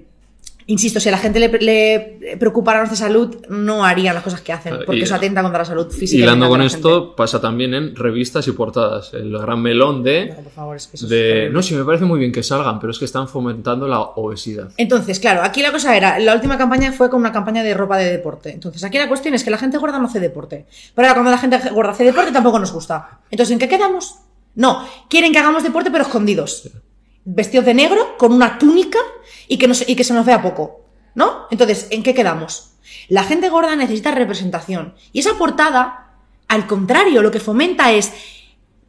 insisto, 0.68 0.98
si 0.98 1.08
a 1.08 1.12
la 1.12 1.18
gente 1.18 1.38
le, 1.38 1.48
le 1.60 2.36
preocupara 2.38 2.78
nuestra 2.80 2.96
salud, 2.96 3.36
no 3.48 3.84
harían 3.84 4.14
las 4.14 4.24
cosas 4.24 4.40
que 4.40 4.52
hacen, 4.52 4.72
Claro, 4.72 4.86
porque 4.86 5.00
y- 5.00 5.02
eso 5.04 5.14
atenta 5.14 5.40
contra 5.42 5.60
la 5.60 5.64
salud 5.64 5.90
física. 5.90 6.18
y 6.18 6.22
Hilando 6.22 6.48
con 6.48 6.60
gente. 6.60 6.74
esto, 6.74 7.14
pasa 7.14 7.40
también 7.40 7.72
en 7.74 7.94
revistas 7.94 8.46
y 8.48 8.52
portadas. 8.52 9.14
El 9.14 9.30
gran 9.38 9.60
melón 9.62 10.02
de. 10.02 10.26
No, 10.36 10.42
por 10.42 10.52
favor, 10.52 10.76
es 10.76 10.86
que 10.88 10.96
eso 10.96 11.06
es 11.06 11.10
de 11.10 11.48
no, 11.52 11.62
sí, 11.62 11.74
me 11.74 11.84
parece 11.84 12.04
muy 12.04 12.18
bien 12.18 12.32
que 12.32 12.42
salgan, 12.42 12.80
pero 12.80 12.90
es 12.90 12.98
que 12.98 13.04
están 13.04 13.28
fomentando 13.28 13.86
la 13.86 14.00
obesidad. 14.00 14.70
Entonces, 14.76 15.20
claro, 15.20 15.42
aquí 15.42 15.62
la 15.62 15.70
cosa 15.72 15.96
era, 15.96 16.18
la 16.18 16.34
última 16.34 16.58
campaña 16.58 16.92
fue 16.92 17.08
con 17.10 17.20
una 17.20 17.32
campaña 17.32 17.62
de 17.62 17.72
ropa 17.74 17.96
de 17.98 18.10
deporte. 18.10 18.50
Entonces, 18.50 18.82
aquí 18.84 18.98
la 18.98 19.08
cuestión 19.08 19.34
es 19.34 19.44
que 19.44 19.50
la 19.50 19.58
gente 19.58 19.78
gorda 19.78 19.98
no 19.98 20.06
hace 20.06 20.20
deporte. 20.20 20.66
Pero 20.94 21.06
ahora 21.08 21.14
cuando 21.14 21.30
la 21.30 21.38
gente 21.38 21.60
gorda 21.70 21.92
hace 21.92 22.04
deporte 22.04 22.32
tampoco 22.32 22.58
nos 22.58 22.72
gusta. 22.72 23.20
Entonces, 23.30 23.52
¿en 23.52 23.58
qué 23.58 23.68
quedamos? 23.68 24.16
No, 24.56 24.84
quieren 25.08 25.32
que 25.32 25.38
hagamos 25.38 25.62
deporte 25.62 25.90
pero 25.90 26.02
escondidos. 26.02 26.70
Vestidos 27.24 27.66
de 27.66 27.74
negro, 27.74 28.16
con 28.18 28.32
una 28.32 28.56
túnica 28.58 28.98
y 29.48 29.58
que, 29.58 29.68
no 29.68 29.74
se, 29.74 29.90
y 29.90 29.96
que 29.96 30.04
se 30.04 30.14
nos 30.14 30.26
vea 30.26 30.42
poco. 30.42 30.80
¿No? 31.14 31.46
Entonces, 31.50 31.88
¿en 31.90 32.02
qué 32.02 32.14
quedamos? 32.14 32.72
La 33.08 33.24
gente 33.24 33.48
gorda 33.48 33.74
necesita 33.74 34.10
representación. 34.10 34.94
Y 35.12 35.20
esa 35.20 35.34
portada, 35.38 36.10
al 36.48 36.66
contrario, 36.66 37.22
lo 37.22 37.30
que 37.30 37.40
fomenta 37.40 37.90
es 37.92 38.12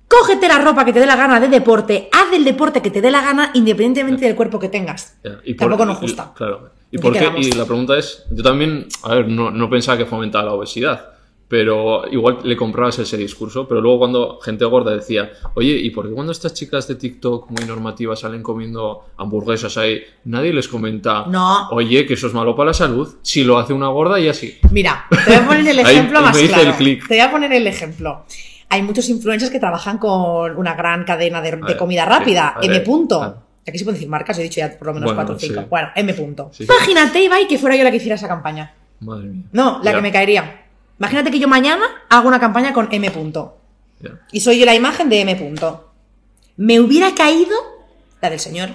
Cógete 0.10 0.48
la 0.48 0.60
ropa 0.60 0.86
que 0.86 0.94
te 0.94 1.02
dé 1.02 1.06
la 1.06 1.18
gana 1.18 1.38
de 1.40 1.50
deporte, 1.50 2.08
haz 2.14 2.32
el 2.34 2.46
deporte 2.46 2.82
que 2.82 2.90
te 2.90 3.02
dé 3.02 3.12
la 3.12 3.22
gana 3.22 3.52
independientemente 3.54 4.26
del 4.26 4.36
cuerpo 4.38 4.58
que 4.58 4.70
tengas. 4.70 5.18
Y 5.44 5.54
por- 5.54 5.68
Tampoco 5.68 5.86
nos 5.86 5.98
y- 5.98 6.02
gusta. 6.02 6.32
claro. 6.34 6.70
¿Y, 6.90 6.96
¿En 6.96 7.02
por 7.02 7.12
qué 7.12 7.30
y 7.36 7.52
la 7.52 7.66
pregunta 7.66 7.98
es, 7.98 8.24
yo 8.32 8.42
también, 8.42 8.88
a 9.04 9.16
ver, 9.16 9.28
no, 9.28 9.52
no 9.52 9.70
pensaba 9.70 9.98
que 9.98 10.06
fomentaba 10.06 10.46
la 10.46 10.54
obesidad, 10.54 11.10
pero 11.48 12.06
igual 12.12 12.40
le 12.44 12.58
comprabas 12.58 13.00
ese 13.00 13.16
discurso, 13.18 13.68
pero 13.68 13.80
luego 13.80 14.00
cuando 14.00 14.40
gente 14.42 14.66
gorda 14.66 14.94
decía, 14.96 15.32
oye, 15.54 15.72
¿y 15.72 15.90
por 15.92 16.08
qué 16.08 16.14
cuando 16.14 16.32
estas 16.34 16.54
chicas 16.54 16.88
de 16.88 16.96
TikTok 16.96 17.50
muy 17.52 17.66
normativas 17.66 18.20
salen 18.20 18.44
comiendo 18.44 19.06
hamburguesas 19.18 19.78
ahí, 19.78 20.02
nadie 20.26 20.52
les 20.52 20.68
comenta, 20.68 21.26
No. 21.28 21.70
oye, 21.70 22.06
que 22.06 22.16
eso 22.16 22.28
es 22.28 22.34
malo 22.34 22.56
para 22.56 22.68
la 22.68 22.74
salud? 22.74 23.16
Si 23.22 23.44
lo 23.46 23.58
hace 23.58 23.72
una 23.74 23.88
gorda 23.88 24.20
y 24.20 24.28
así. 24.28 24.58
Mira, 24.72 25.06
te 25.10 25.32
voy 25.32 25.36
a 25.36 25.48
poner 25.48 25.68
el 25.70 25.80
ejemplo 25.80 26.22
más 26.22 26.38
claro. 26.38 26.76
Te 26.78 26.98
voy 27.08 27.20
a 27.20 27.32
poner 27.32 27.54
el 27.54 27.66
ejemplo. 27.68 28.26
Hay 28.70 28.82
muchos 28.82 29.08
influencers 29.08 29.50
que 29.50 29.60
trabajan 29.60 29.98
con 29.98 30.58
una 30.58 30.74
gran 30.76 31.06
cadena 31.06 31.42
de, 31.42 31.52
de 31.52 31.58
ver, 31.58 31.78
comida 31.78 32.04
rápida, 32.06 32.58
M. 32.62 32.80
Punto. 32.82 33.44
Aquí 33.66 33.78
se 33.78 33.86
pueden 33.86 33.96
decir 33.96 34.10
marcas, 34.10 34.38
he 34.40 34.44
dicho 34.44 34.60
ya 34.60 34.78
por 34.78 34.88
lo 34.88 34.94
menos 34.96 35.08
Bueno, 35.08 35.18
cuatro 35.18 35.36
o 35.36 35.40
cinco. 35.40 35.62
sí. 35.62 35.68
Bueno, 35.70 35.88
M. 35.96 36.14
Punto. 36.14 36.50
Sí. 36.52 36.66
Imagínate, 36.66 37.22
Ibai, 37.24 37.48
que 37.48 37.58
fuera 37.58 37.76
yo 37.78 37.84
la 37.86 37.92
que 37.92 37.98
hiciera 37.98 38.16
esa 38.16 38.28
campaña. 38.28 38.74
Madre 39.00 39.28
mía. 39.28 39.44
No, 39.54 39.80
la 39.84 39.92
Ya, 39.92 39.96
que 39.98 40.02
me 40.02 40.12
caería. 40.12 40.67
Imagínate 41.00 41.32
que 41.32 41.40
yo 41.40 41.48
mañana 41.48 41.86
hago 42.10 42.28
una 42.28 42.40
campaña 42.40 42.74
con 42.74 42.88
M. 42.92 43.10
Punto. 43.12 43.58
Y 44.32 44.40
soy 44.42 44.60
yo 44.60 44.66
la 44.66 44.76
imagen 44.76 45.10
de 45.10 45.22
M. 45.22 45.36
Punto. 45.36 45.92
Me 46.56 46.80
hubiera 46.80 47.14
caído 47.14 47.56
la 48.22 48.30
del 48.30 48.40
señor. 48.40 48.70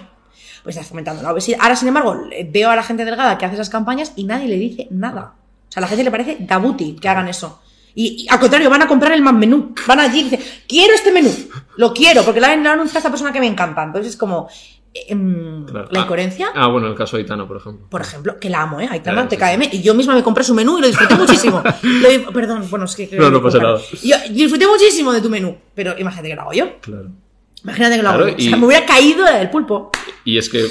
Pues 0.63 0.77
estás 0.77 0.89
fomentando 0.89 1.23
la 1.23 1.33
obesidad. 1.33 1.59
Ahora, 1.61 1.75
sin 1.75 1.89
embargo, 1.89 2.17
veo 2.51 2.71
a 2.71 2.77
la 2.77 2.85
gente 2.85 3.05
delgada 3.05 3.37
que 3.37 3.45
hace 3.45 3.55
esas 3.55 3.71
campañas 3.71 4.13
y 4.15 4.25
nadie 4.25 4.49
le 4.49 4.57
dice 4.57 4.87
nada. 4.91 5.35
O 5.69 5.73
sea, 5.73 5.81
a 5.81 5.83
la 5.83 5.89
gente 5.89 6.05
le 6.05 6.11
parece 6.11 6.37
gabuti 6.41 6.95
que 6.95 7.09
hagan 7.09 7.29
eso. 7.29 7.61
Y, 7.95 8.25
y, 8.25 8.29
al 8.29 8.39
contrario, 8.39 8.71
van 8.71 8.83
a 8.83 8.87
comprar 8.87 9.13
el 9.13 9.23
más 9.23 9.35
menú. 9.35 9.75
Van 9.87 9.99
allí 9.99 10.21
y 10.21 10.25
dicen, 10.25 10.41
quiero 10.69 10.95
este 10.95 11.11
menú. 11.11 11.35
Lo 11.77 11.93
quiero, 11.93 12.23
porque 12.25 12.41
la 12.41 12.55
la 12.57 12.73
anuncia 12.73 12.99
esta 12.99 13.11
persona 13.11 13.33
que 13.33 13.41
me 13.41 13.49
encanta. 13.49 13.83
Entonces 13.83 14.13
es 14.13 14.17
como, 14.17 14.49
Claro. 15.67 15.89
la 15.91 16.01
Ah, 16.01 16.03
incoherencia. 16.05 16.49
Ah, 16.55 16.67
bueno, 16.69 16.87
el 16.89 16.95
caso 16.95 17.17
de 17.17 17.23
Aitana, 17.23 17.47
por 17.49 17.57
ejemplo. 17.57 17.87
Por 17.89 18.01
ejemplo, 18.03 18.39
que 18.39 18.51
la 18.51 18.63
amo, 18.63 18.81
¿eh? 18.81 18.89
Aitana, 18.91 19.15
Claro, 19.27 19.29
te 19.29 19.37
sí. 19.37 19.41
Y 19.73 19.83
yo 19.83 19.95
misma 19.95 20.15
me 20.15 20.23
compré 20.23 20.45
su 20.45 20.55
menú 20.55 20.79
y 20.79 20.83
lo 20.83 20.87
disfruté 20.87 21.15
muchísimo. 21.19 21.63
Lo 21.83 22.33
perdón, 22.33 22.67
bueno, 22.69 22.85
es 22.85 22.95
que... 22.95 23.09
No, 23.13 23.31
no 23.31 23.43
pasa 23.43 23.59
nada. 23.59 23.81
Yo 24.03 24.17
disfruté 24.31 24.67
muchísimo 24.67 25.13
de 25.13 25.21
tu 25.23 25.31
menú, 25.31 25.57
pero 25.75 25.99
imagínate 25.99 26.29
que 26.29 26.35
lo 26.35 26.43
hago 26.43 26.53
yo. 26.53 26.67
Claro. 26.81 27.09
Imagínate 27.65 27.97
que 27.97 28.03
lo 28.03 28.09
Claro, 28.11 28.25
hago 28.25 28.29
yo. 28.33 28.37
O 28.37 28.41
sea, 28.41 28.57
y- 28.57 28.61
me 28.61 28.67
hubiera 28.67 28.85
caído 28.87 29.25
del 29.25 29.49
pulpo. 29.51 29.91
Y 30.25 30.37
es 30.37 30.49
que 30.51 30.67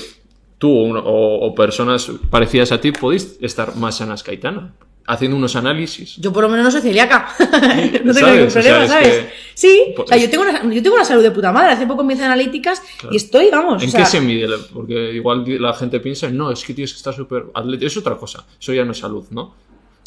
tú 0.59 0.95
o 0.97 1.55
personas 1.55 2.11
parecidas 2.30 2.72
a 2.72 2.80
ti 2.80 2.91
podéis 2.91 3.38
estar 3.41 3.76
más 3.76 3.97
sanas 3.97 4.22
que 4.22 4.32
Aitana. 4.32 4.74
Haciendo 5.07 5.35
unos 5.37 5.55
análisis. 5.55 6.15
Yo 6.17 6.31
por 6.31 6.43
lo 6.43 6.49
menos 6.49 6.65
no 6.65 6.71
soy 6.71 6.81
celíaca. 6.81 7.27
no 7.39 8.13
tengo 8.13 8.13
¿Sabes? 8.13 8.13
ningún 8.13 8.47
O 8.47 8.49
sea, 8.49 8.61
problema, 8.61 8.83
es 8.83 8.89
¿sabes? 8.89 9.07
que- 9.09 9.29
Sí, 9.53 9.93
Pues- 9.95 10.05
o 10.05 10.07
sea, 10.09 10.17
yo 10.17 10.29
tengo, 10.29 10.43
una, 10.43 10.73
yo 10.73 10.81
tengo 10.83 10.95
una 10.95 11.05
salud 11.05 11.21
de 11.23 11.31
puta 11.31 11.51
madre. 11.51 11.73
Hace 11.73 11.85
poco 11.87 12.03
me 12.03 12.13
hice 12.13 12.23
analíticas 12.23 12.81
y 13.11 13.17
estoy, 13.17 13.49
vamos. 13.51 13.81
¿En 13.83 13.89
o 13.89 13.91
sea, 13.91 13.99
qué 14.01 14.05
se 14.05 14.21
mide? 14.21 14.47
Porque 14.73 15.13
igual 15.13 15.43
la 15.61 15.73
gente 15.73 15.99
piensa, 15.99 16.29
no, 16.29 16.51
es 16.51 16.63
que 16.63 16.73
tienes 16.73 16.91
que 16.93 16.97
estar 16.97 17.13
súper 17.13 17.45
atlético. 17.53 17.87
Es 17.87 17.97
otra 17.97 18.15
cosa. 18.17 18.45
Eso 18.59 18.73
ya 18.73 18.85
no 18.85 18.91
es 18.93 18.97
salud, 18.99 19.25
¿no? 19.31 19.53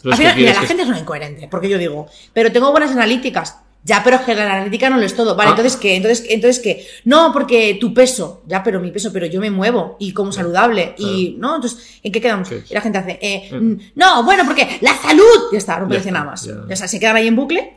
Al 0.04 0.14
final, 0.16 0.36
mira, 0.36 0.52
la 0.54 0.60
que- 0.60 0.66
gente 0.66 0.82
es 0.82 0.88
una 0.88 0.98
incoherente, 0.98 1.48
porque 1.50 1.68
yo 1.68 1.78
digo, 1.78 2.06
pero 2.32 2.52
tengo 2.52 2.70
buenas 2.72 2.90
analíticas. 2.90 3.58
Ya, 3.84 4.00
pero 4.02 4.16
es 4.16 4.22
que 4.22 4.34
la 4.34 4.50
analítica 4.50 4.88
no 4.88 4.96
lo 4.96 5.04
es 5.04 5.14
todo. 5.14 5.36
Vale, 5.36 5.50
Ah. 5.50 5.52
entonces 5.52 5.76
qué, 5.76 5.96
entonces, 5.96 6.24
entonces 6.30 6.62
qué. 6.62 6.86
No, 7.04 7.30
porque 7.34 7.76
tu 7.78 7.92
peso, 7.92 8.42
ya, 8.46 8.62
pero 8.62 8.80
mi 8.80 8.90
peso, 8.90 9.12
pero 9.12 9.26
yo 9.26 9.40
me 9.40 9.50
muevo 9.50 9.96
y 10.00 10.12
como 10.14 10.32
saludable. 10.32 10.94
Y, 10.98 11.36
¿no? 11.38 11.56
Entonces, 11.56 12.00
¿en 12.02 12.10
qué 12.10 12.20
quedamos? 12.20 12.50
Y 12.50 12.72
la 12.72 12.80
gente 12.80 12.96
hace, 12.98 13.18
eh, 13.20 13.50
mm, 13.52 13.74
no, 13.96 14.22
bueno, 14.24 14.44
porque 14.46 14.78
la 14.80 14.94
salud, 14.96 15.22
ya 15.52 15.58
está, 15.58 15.78
no 15.80 15.88
Ya 15.90 15.98
está, 15.98 16.10
nada 16.10 16.24
más. 16.24 16.44
ya. 16.44 16.54
O 16.72 16.76
sea, 16.76 16.88
se 16.88 16.98
quedan 16.98 17.16
ahí 17.16 17.28
en 17.28 17.36
bucle. 17.36 17.76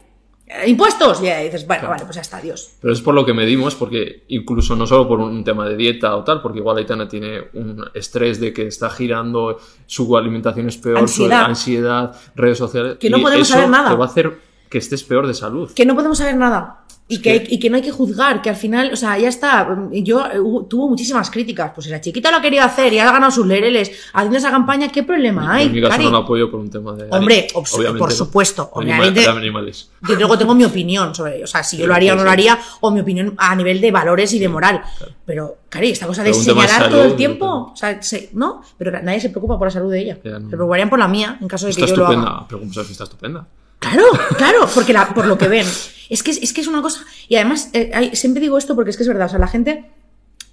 Eh, 0.49 0.69
Impuestos, 0.69 1.21
y 1.21 1.27
ahí 1.27 1.47
dices, 1.47 1.67
bueno, 1.67 1.81
Claro. 1.81 1.91
vale, 1.95 2.05
pues 2.05 2.15
ya 2.15 2.21
está, 2.21 2.37
adiós. 2.37 2.69
Pero 2.79 2.93
es 2.93 3.01
por 3.01 3.13
lo 3.13 3.25
que 3.25 3.33
medimos, 3.33 3.75
porque 3.75 4.23
incluso 4.29 4.77
no 4.77 4.87
solo 4.87 5.05
por 5.09 5.19
un 5.19 5.43
tema 5.43 5.67
de 5.67 5.75
dieta 5.75 6.15
o 6.15 6.23
tal, 6.23 6.41
porque 6.41 6.59
igual 6.59 6.77
Aitana 6.77 7.05
tiene 7.09 7.41
un 7.53 7.83
estrés 7.93 8.39
de 8.39 8.53
que 8.53 8.65
está 8.67 8.89
girando, 8.89 9.59
su 9.87 10.15
alimentación 10.15 10.69
es 10.69 10.77
peor, 10.77 10.99
Ansiedad. 10.99 11.41
su 11.41 11.45
ansiedad, 11.49 12.15
redes 12.35 12.57
sociales. 12.59 12.95
Que 12.97 13.09
no 13.09 13.19
podemos 13.21 13.45
eso 13.45 13.55
saber 13.55 13.69
nada. 13.69 13.89
Te 13.89 13.95
va 13.97 14.05
a 14.05 14.07
hacer 14.07 14.46
que 14.69 14.77
estés 14.77 15.03
peor 15.03 15.27
de 15.27 15.33
salud. 15.33 15.71
que 15.73 15.85
no 15.85 15.95
podemos 15.95 16.17
saber 16.17 16.35
nada. 16.37 16.81
Y 17.09 17.21
que, 17.21 17.47
y 17.49 17.57
que 17.57 17.69
no 17.69 17.77
hay 17.77 17.81
que 17.81 17.91
juzgar, 17.91 18.41
que 18.41 18.49
al 18.49 18.57
final, 18.57 18.91
o 18.91 18.97
sea, 18.97 19.17
ya 19.17 19.29
está. 19.29 19.65
Yo 19.93 20.25
eh, 20.29 20.41
hubo- 20.41 20.65
tuvo 20.65 20.89
muchísimas 20.89 21.31
críticas. 21.31 21.71
Pues 21.73 21.87
la 21.87 22.01
chiquita 22.01 22.29
lo 22.31 22.35
ha 22.35 22.41
querido 22.41 22.65
hacer 22.65 22.91
y 22.91 22.99
ha 22.99 23.09
ganado 23.09 23.31
sus 23.31 23.47
lereles 23.47 23.89
haciendo 24.11 24.37
esa 24.37 24.51
campaña. 24.51 24.89
¿Qué 24.91 25.03
problema 25.03 25.53
hay? 25.53 25.67
en 25.67 25.71
mi 25.71 25.79
caso 25.79 25.91
Cari? 25.93 26.03
no 26.03 26.09
lo 26.11 26.17
apoyo 26.17 26.51
por 26.51 26.59
un 26.59 26.69
tema 26.69 26.91
de. 26.95 27.07
Hombre, 27.09 27.47
obviamente, 27.53 27.97
por 27.97 28.09
¿no? 28.09 28.13
supuesto, 28.15 28.69
obviamente. 28.73 29.25
animales. 29.25 29.89
Yo 30.05 30.15
luego 30.15 30.37
tengo 30.37 30.53
mi 30.53 30.65
opinión 30.65 31.15
sobre, 31.15 31.41
o 31.41 31.47
sea, 31.47 31.63
si 31.63 31.77
yo 31.77 31.87
lo 31.87 31.93
haría 31.93 32.11
o 32.11 32.17
no 32.17 32.25
lo 32.25 32.29
haría, 32.29 32.59
o 32.81 32.91
mi 32.91 32.99
opinión 32.99 33.33
a 33.37 33.55
nivel 33.55 33.79
de 33.79 33.89
valores 33.89 34.33
y 34.33 34.39
de 34.39 34.49
moral. 34.49 34.81
Pero, 35.25 35.59
Cari, 35.69 35.91
esta 35.91 36.07
cosa 36.07 36.23
de 36.23 36.33
señalar 36.33 36.89
todo 36.89 36.99
salud, 36.99 37.11
el 37.11 37.15
tiempo, 37.15 37.45
¿no? 37.45 37.63
o 37.71 37.75
sea, 37.77 38.01
se- 38.01 38.31
no, 38.33 38.63
pero 38.77 38.91
nadie 39.01 39.21
se 39.21 39.29
preocupa 39.29 39.57
por 39.57 39.67
la 39.67 39.71
salud 39.71 39.89
de 39.93 40.01
ella. 40.01 40.17
Ya, 40.25 40.39
no. 40.39 40.49
Se 40.49 40.57
preocuparían 40.57 40.89
por 40.89 40.99
la 40.99 41.07
mía, 41.07 41.37
en 41.39 41.47
caso 41.47 41.67
de 41.67 41.71
Está 41.71 41.85
que 41.85 41.91
yo 41.91 41.95
lo 41.95 42.05
haga. 42.07 42.15
estupenda. 42.15 42.45
Pero 42.49 42.59
como 42.59 42.73
sabes 42.73 42.87
que 42.87 42.91
está 42.91 43.05
estupenda. 43.05 43.47
Claro, 43.79 44.03
claro, 44.37 44.67
porque 44.73 44.93
la- 44.93 45.13
por 45.13 45.25
lo 45.27 45.37
que 45.37 45.47
ven. 45.47 45.67
Es 46.09 46.23
que 46.23 46.31
es, 46.31 46.53
que 46.53 46.61
es 46.61 46.67
una 46.67 46.81
cosa. 46.81 47.01
Y 47.27 47.35
además, 47.35 47.69
eh, 47.73 47.91
hay- 47.93 48.15
siempre 48.15 48.41
digo 48.41 48.57
esto 48.57 48.75
porque 48.75 48.91
es 48.91 48.97
que 48.97 49.03
es 49.03 49.09
verdad. 49.09 49.27
O 49.27 49.29
sea, 49.29 49.39
la 49.39 49.47
gente 49.47 49.85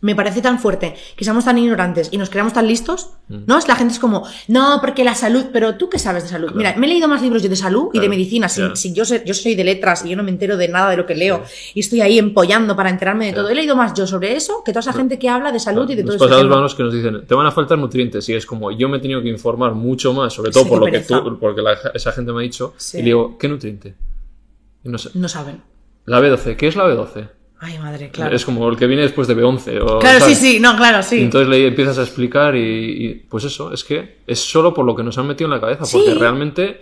me 0.05 0.15
parece 0.15 0.43
tan 0.43 0.59
fuerte 0.59 0.95
que 1.17 1.25
seamos 1.25 1.47
tan 1.47 1.57
ignorantes 1.57 2.11
y 2.13 2.19
nos 2.19 2.29
creamos 2.29 2.53
tan 2.53 2.67
listos. 2.67 3.11
Mm. 3.29 3.45
¿No? 3.47 3.57
Es 3.59 3.67
la 3.67 3.75
gente 3.75 3.95
es 3.95 3.99
como, 3.99 4.27
no, 4.49 4.77
porque 4.83 5.03
la 5.03 5.15
salud. 5.15 5.47
Pero 5.51 5.77
tú 5.77 5.89
qué 5.89 5.99
sabes 5.99 6.25
de 6.25 6.29
salud. 6.29 6.53
Mira, 6.55 6.75
me 6.77 6.87
he 6.87 6.91
leído 6.91 7.09
más 7.09 7.23
libros 7.23 7.43
yo 7.43 7.49
de 7.49 7.57
salud 7.57 7.89
y 7.95 8.01
de 8.01 8.09
medicina. 8.11 8.49
Sin 8.51 8.95
yo, 8.95 9.05
soy 9.07 9.55
de 9.55 9.65
letras 9.65 10.05
y 10.05 10.11
yo 10.11 10.17
no 10.17 10.23
me 10.23 10.31
entero 10.31 10.59
de 10.59 10.69
nada 10.69 10.91
de 10.91 10.99
lo 10.99 11.07
que 11.07 11.15
leo. 11.15 11.43
Y 11.73 11.81
estoy 11.81 12.03
ahí 12.03 12.19
empollando 12.19 12.77
para 12.77 12.91
enterarme 12.91 13.27
de 13.27 13.33
todo. 13.33 13.49
He 13.49 13.55
leído 13.55 13.77
más 13.77 13.95
yo 13.95 14.07
sobre 14.07 14.37
eso 14.37 14.63
que 14.63 14.73
toda 14.73 14.81
esa 14.81 14.93
gente 14.93 15.19
que 15.19 15.29
habla 15.31 15.51
de 15.53 15.59
salud 15.59 15.89
y 15.89 15.95
de 15.95 16.03
todo 16.03 16.19
Los 16.19 16.31
eso. 16.31 16.49
vanos 16.51 16.75
que 16.75 16.83
nos 16.83 16.93
dicen, 16.93 17.27
te 17.27 17.35
van 17.35 17.47
a 17.47 17.51
faltar 17.51 17.79
nutrientes. 17.79 18.29
Y 18.29 18.35
es 18.35 18.45
como, 18.45 18.71
yo 18.73 18.91
me 18.91 18.99
he 18.99 19.01
tenido 19.01 19.23
que 19.23 19.31
informar 19.31 19.73
mucho 19.75 20.13
más, 20.13 20.35
sobre 20.35 20.51
todo 20.51 20.65
Sí, 20.65 20.69
por 20.69 20.81
lo 20.81 20.87
que 20.87 21.01
tú, 21.01 21.39
porque 21.41 21.63
la- 21.63 21.79
esa 21.95 22.13
gente 22.13 22.31
me 22.33 22.41
ha 22.41 22.43
dicho. 22.43 22.75
Sí. 22.77 22.99
Y 22.99 23.03
digo, 23.03 23.39
¿qué 23.39 23.49
nutriente? 23.49 23.95
Y 24.85 24.89
no 24.91 24.99
sé. 24.99 25.09
No 25.15 25.29
saben. 25.29 25.63
La 26.05 26.21
B12, 26.21 26.57
¿qué 26.57 26.67
es 26.69 26.77
la 26.77 26.85
B12? 26.85 27.29
Ay, 27.61 27.79
madre, 27.79 28.11
claro. 28.11 28.35
Es 28.37 28.45
como 28.45 28.69
el 28.69 28.77
que 28.77 28.87
viene 28.87 29.03
después 29.03 29.27
de 29.27 29.37
B11. 29.37 29.81
o, 29.81 29.99
Claro, 29.99 30.19
sí, 30.19 30.35
¿sabes? 30.35 30.39
sí, 30.39 30.61
no, 30.61 30.77
claro, 30.77 31.01
Y 31.01 31.03
sí. 31.03 31.21
entonces 31.23 31.49
le 31.49 31.67
empiezas 31.67 31.97
a 31.99 32.03
explicar 32.03 32.55
y, 32.57 33.07
y, 33.07 33.15
pues 33.29 33.45
eso, 33.45 33.73
es 33.73 33.83
que 33.85 34.19
es 34.27 34.39
solo 34.41 34.75
por 34.75 34.85
lo 34.85 34.95
que 34.95 35.03
nos 35.03 35.17
han 35.19 35.27
metido 35.27 35.47
en 35.47 35.53
la 35.53 35.61
cabeza, 35.61 35.85
porque 35.91 36.13
Sí. 36.13 36.19
realmente 36.19 36.81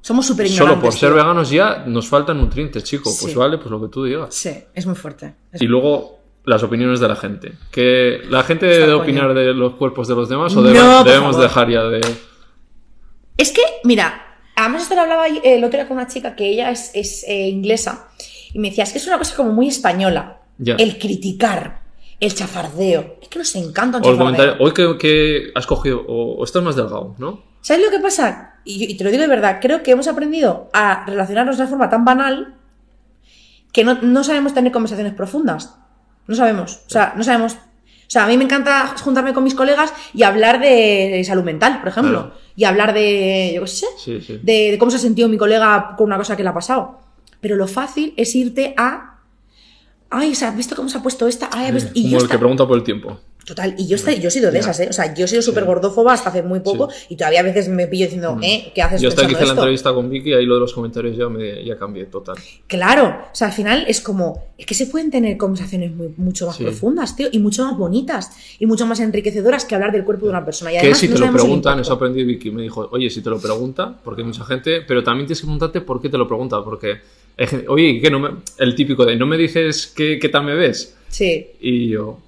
Somos 0.00 0.26
súper 0.26 0.46
ignorantes. 0.46 0.72
solo 0.74 0.82
por 0.82 0.92
ser 0.92 1.10
tío. 1.10 1.16
veganos 1.16 1.50
ya 1.50 1.84
nos 1.86 2.08
faltan 2.08 2.38
nutrientes, 2.38 2.82
chico. 2.82 3.04
Pues 3.20 3.32
Sí. 3.32 3.38
vale, 3.38 3.58
pues 3.58 3.70
lo 3.70 3.80
que 3.82 3.88
tú 3.88 4.04
digas. 4.04 4.34
Sí, 4.34 4.50
es 4.74 4.86
muy 4.86 4.96
fuerte. 4.96 5.34
Es 5.52 5.60
Y 5.62 5.66
luego 5.66 6.18
las 6.44 6.62
opiniones 6.62 6.98
de 6.98 7.06
la 7.06 7.16
gente. 7.16 7.52
Que 7.70 8.22
la 8.30 8.42
gente 8.42 8.66
debe 8.66 8.86
coño. 8.92 9.02
opinar 9.02 9.34
de 9.34 9.52
los 9.54 9.74
cuerpos 9.74 10.08
de 10.08 10.14
los 10.16 10.28
demás 10.28 10.56
o 10.56 10.62
debe- 10.62 10.78
debemos 11.04 11.32
favor. 11.36 11.42
dejar 11.42 11.70
ya 11.70 11.82
de... 11.84 12.00
Es 13.36 13.52
que, 13.52 13.62
mira, 13.84 14.38
además 14.56 14.82
esto 14.82 14.94
lo 14.94 15.02
hablaba 15.02 15.28
eh, 15.28 15.40
el 15.44 15.62
otro 15.64 15.78
día 15.78 15.86
con 15.86 15.98
una 15.98 16.06
chica 16.08 16.34
que 16.34 16.48
ella 16.48 16.70
es, 16.70 16.90
es, 16.94 17.24
eh, 17.28 17.48
inglesa 17.48 18.08
y 18.52 18.58
me 18.58 18.68
decía, 18.70 18.84
es 18.84 18.92
que 18.92 18.98
es 18.98 19.06
una 19.06 19.18
cosa 19.18 19.36
como 19.36 19.52
muy 19.52 19.68
española. 19.68 20.38
El 20.64 20.98
criticar, 20.98 21.80
el 22.20 22.34
chafardeo. 22.34 23.16
Es 23.22 23.28
que 23.28 23.38
nos 23.38 23.54
encanta 23.56 23.98
un 23.98 24.04
O 24.04 24.12
chafardeo. 24.16 24.56
hoy 24.60 24.72
que, 24.72 24.98
que 24.98 25.52
has 25.54 25.66
cogido, 25.66 26.04
o, 26.06 26.34
o 26.36 26.44
estás 26.44 26.62
más 26.62 26.76
delgado, 26.76 27.14
¿no? 27.18 27.42
¿Sabes 27.62 27.84
lo 27.84 27.90
que 27.90 27.98
pasa? 28.00 28.54
Y, 28.64 28.94
te 28.96 29.04
lo 29.04 29.10
digo 29.10 29.22
de 29.22 29.28
verdad, 29.28 29.58
creo 29.60 29.82
que 29.82 29.90
hemos 29.92 30.06
aprendido 30.08 30.68
a 30.72 31.04
relacionarnos 31.06 31.56
de 31.56 31.62
una 31.62 31.70
forma 31.70 31.88
tan 31.88 32.04
banal 32.04 32.54
que 33.72 33.84
no, 33.84 33.98
no 34.02 34.24
sabemos 34.24 34.52
tener 34.54 34.72
conversaciones 34.72 35.14
profundas. 35.14 35.76
No 36.26 36.34
sabemos. 36.34 36.80
O 36.86 36.90
sea, 36.90 37.14
no 37.16 37.22
sabemos. 37.24 37.54
O 37.54 38.12
sea, 38.12 38.24
a 38.24 38.26
mí 38.26 38.36
me 38.36 38.44
encanta 38.44 38.88
juntarme 39.02 39.32
con 39.32 39.44
mis 39.44 39.54
colegas 39.54 39.92
y 40.12 40.24
hablar 40.24 40.60
de 40.60 41.22
salud 41.24 41.44
mental, 41.44 41.78
por 41.80 41.88
ejemplo. 41.88 42.20
Claro. 42.22 42.34
Y 42.56 42.64
hablar 42.64 42.92
de, 42.92 43.52
yo 43.54 43.62
qué 43.62 43.66
sé, 43.68 43.86
Sí, 43.98 44.20
sí. 44.20 44.40
de, 44.42 44.72
de 44.72 44.78
cómo 44.78 44.90
se 44.90 44.96
ha 44.96 45.00
sentido 45.00 45.28
mi 45.28 45.36
colega 45.38 45.94
con 45.96 46.06
una 46.06 46.16
cosa 46.18 46.36
que 46.36 46.42
le 46.42 46.48
ha 46.48 46.54
pasado. 46.54 46.98
Pero 47.40 47.56
lo 47.56 47.66
fácil 47.66 48.14
es 48.16 48.34
irte 48.34 48.74
a. 48.76 49.18
Ay, 50.10 50.32
o 50.32 50.34
sea, 50.34 50.48
¿has 50.48 50.56
visto 50.56 50.74
cómo 50.74 50.88
se 50.88 50.98
ha 50.98 51.02
puesto 51.02 51.28
esta? 51.28 51.48
Ay. 51.52 51.72
Y 51.94 52.02
Como 52.02 52.18
yo 52.18 52.24
el 52.24 52.28
que 52.30 52.38
pregunta 52.38 52.66
por 52.66 52.76
el 52.76 52.82
tiempo. 52.84 53.18
Total, 53.46 53.74
y 53.78 53.88
yo, 53.88 53.96
estoy- 53.96 54.20
yo 54.20 54.28
he 54.28 54.30
sido 54.30 54.52
de 54.52 54.58
esas, 54.58 54.78
¿eh? 54.80 54.86
O 54.90 54.92
sea, 54.92 55.12
yo 55.14 55.24
he 55.24 55.28
sido 55.28 55.40
súper 55.42 55.64
gordófoba 55.64 56.12
hasta 56.12 56.28
hace 56.28 56.42
muy 56.42 56.60
poco 56.60 56.88
y 57.08 57.16
todavía 57.16 57.40
a 57.40 57.42
veces 57.42 57.68
me 57.68 57.88
pillo 57.88 58.04
diciendo, 58.04 58.38
¿eh? 58.42 58.70
¿Qué 58.74 58.82
haces 58.82 59.00
Mm. 59.00 59.02
Yo 59.02 59.08
hasta 59.08 59.26
que 59.26 59.32
hice 59.32 59.46
la 59.46 59.52
entrevista 59.54 59.92
con 59.94 60.08
Vicky, 60.10 60.34
ahí 60.34 60.44
lo 60.44 60.54
de 60.54 60.60
los 60.60 60.72
comentarios 60.74 61.16
ya, 61.16 61.28
me, 61.28 61.64
ya 61.64 61.76
cambié 61.76 62.04
total. 62.04 62.36
Claro, 62.68 63.08
o 63.32 63.34
sea, 63.34 63.48
al 63.48 63.52
final 63.54 63.84
es 63.88 64.00
como, 64.02 64.44
es 64.58 64.66
que 64.66 64.74
se 64.74 64.86
pueden 64.86 65.10
tener 65.10 65.36
conversaciones 65.36 65.90
muy, 65.92 66.12
mucho 66.18 66.46
más 66.46 66.56
Sí. 66.56 66.64
profundas, 66.64 67.16
tío, 67.16 67.28
y 67.32 67.38
mucho 67.40 67.64
más 67.64 67.76
bonitas, 67.76 68.30
y 68.58 68.66
mucho 68.66 68.86
más 68.86 69.00
enriquecedoras 69.00 69.64
que 69.64 69.74
hablar 69.74 69.90
del 69.90 70.04
cuerpo 70.04 70.26
de 70.26 70.30
una 70.30 70.44
persona. 70.44 70.70
Y 70.70 70.74
que 70.74 70.80
además 70.80 70.98
si 70.98 71.08
no 71.08 71.14
te 71.14 71.20
lo 71.22 71.32
preguntan, 71.32 71.80
eso 71.80 71.94
aprendí 71.94 72.22
Vicky, 72.22 72.50
me 72.52 72.62
dijo, 72.62 72.88
oye, 72.92 73.08
si 73.10 73.20
te 73.22 73.30
lo 73.30 73.40
preguntan, 73.40 73.96
porque 74.04 74.20
hay 74.20 74.26
mucha 74.28 74.44
gente, 74.44 74.82
pero 74.86 75.02
también 75.02 75.26
tienes 75.26 75.40
que 75.40 75.46
preguntarte 75.46 75.80
por 75.80 76.00
qué 76.00 76.08
te 76.10 76.18
lo 76.18 76.28
pregunta, 76.28 76.62
porque, 76.62 77.00
gente, 77.38 77.66
oye, 77.68 78.00
que 78.00 78.10
no 78.10 78.18
me, 78.20 78.30
el 78.58 78.74
típico 78.74 79.04
de, 79.04 79.16
¿no 79.16 79.26
me 79.26 79.36
dices 79.36 79.92
qué, 79.96 80.18
qué 80.18 80.28
tal 80.28 80.44
me 80.44 80.54
ves? 80.54 80.96
Sí. 81.08 81.46
Y 81.60 81.88
yo, 81.88 82.18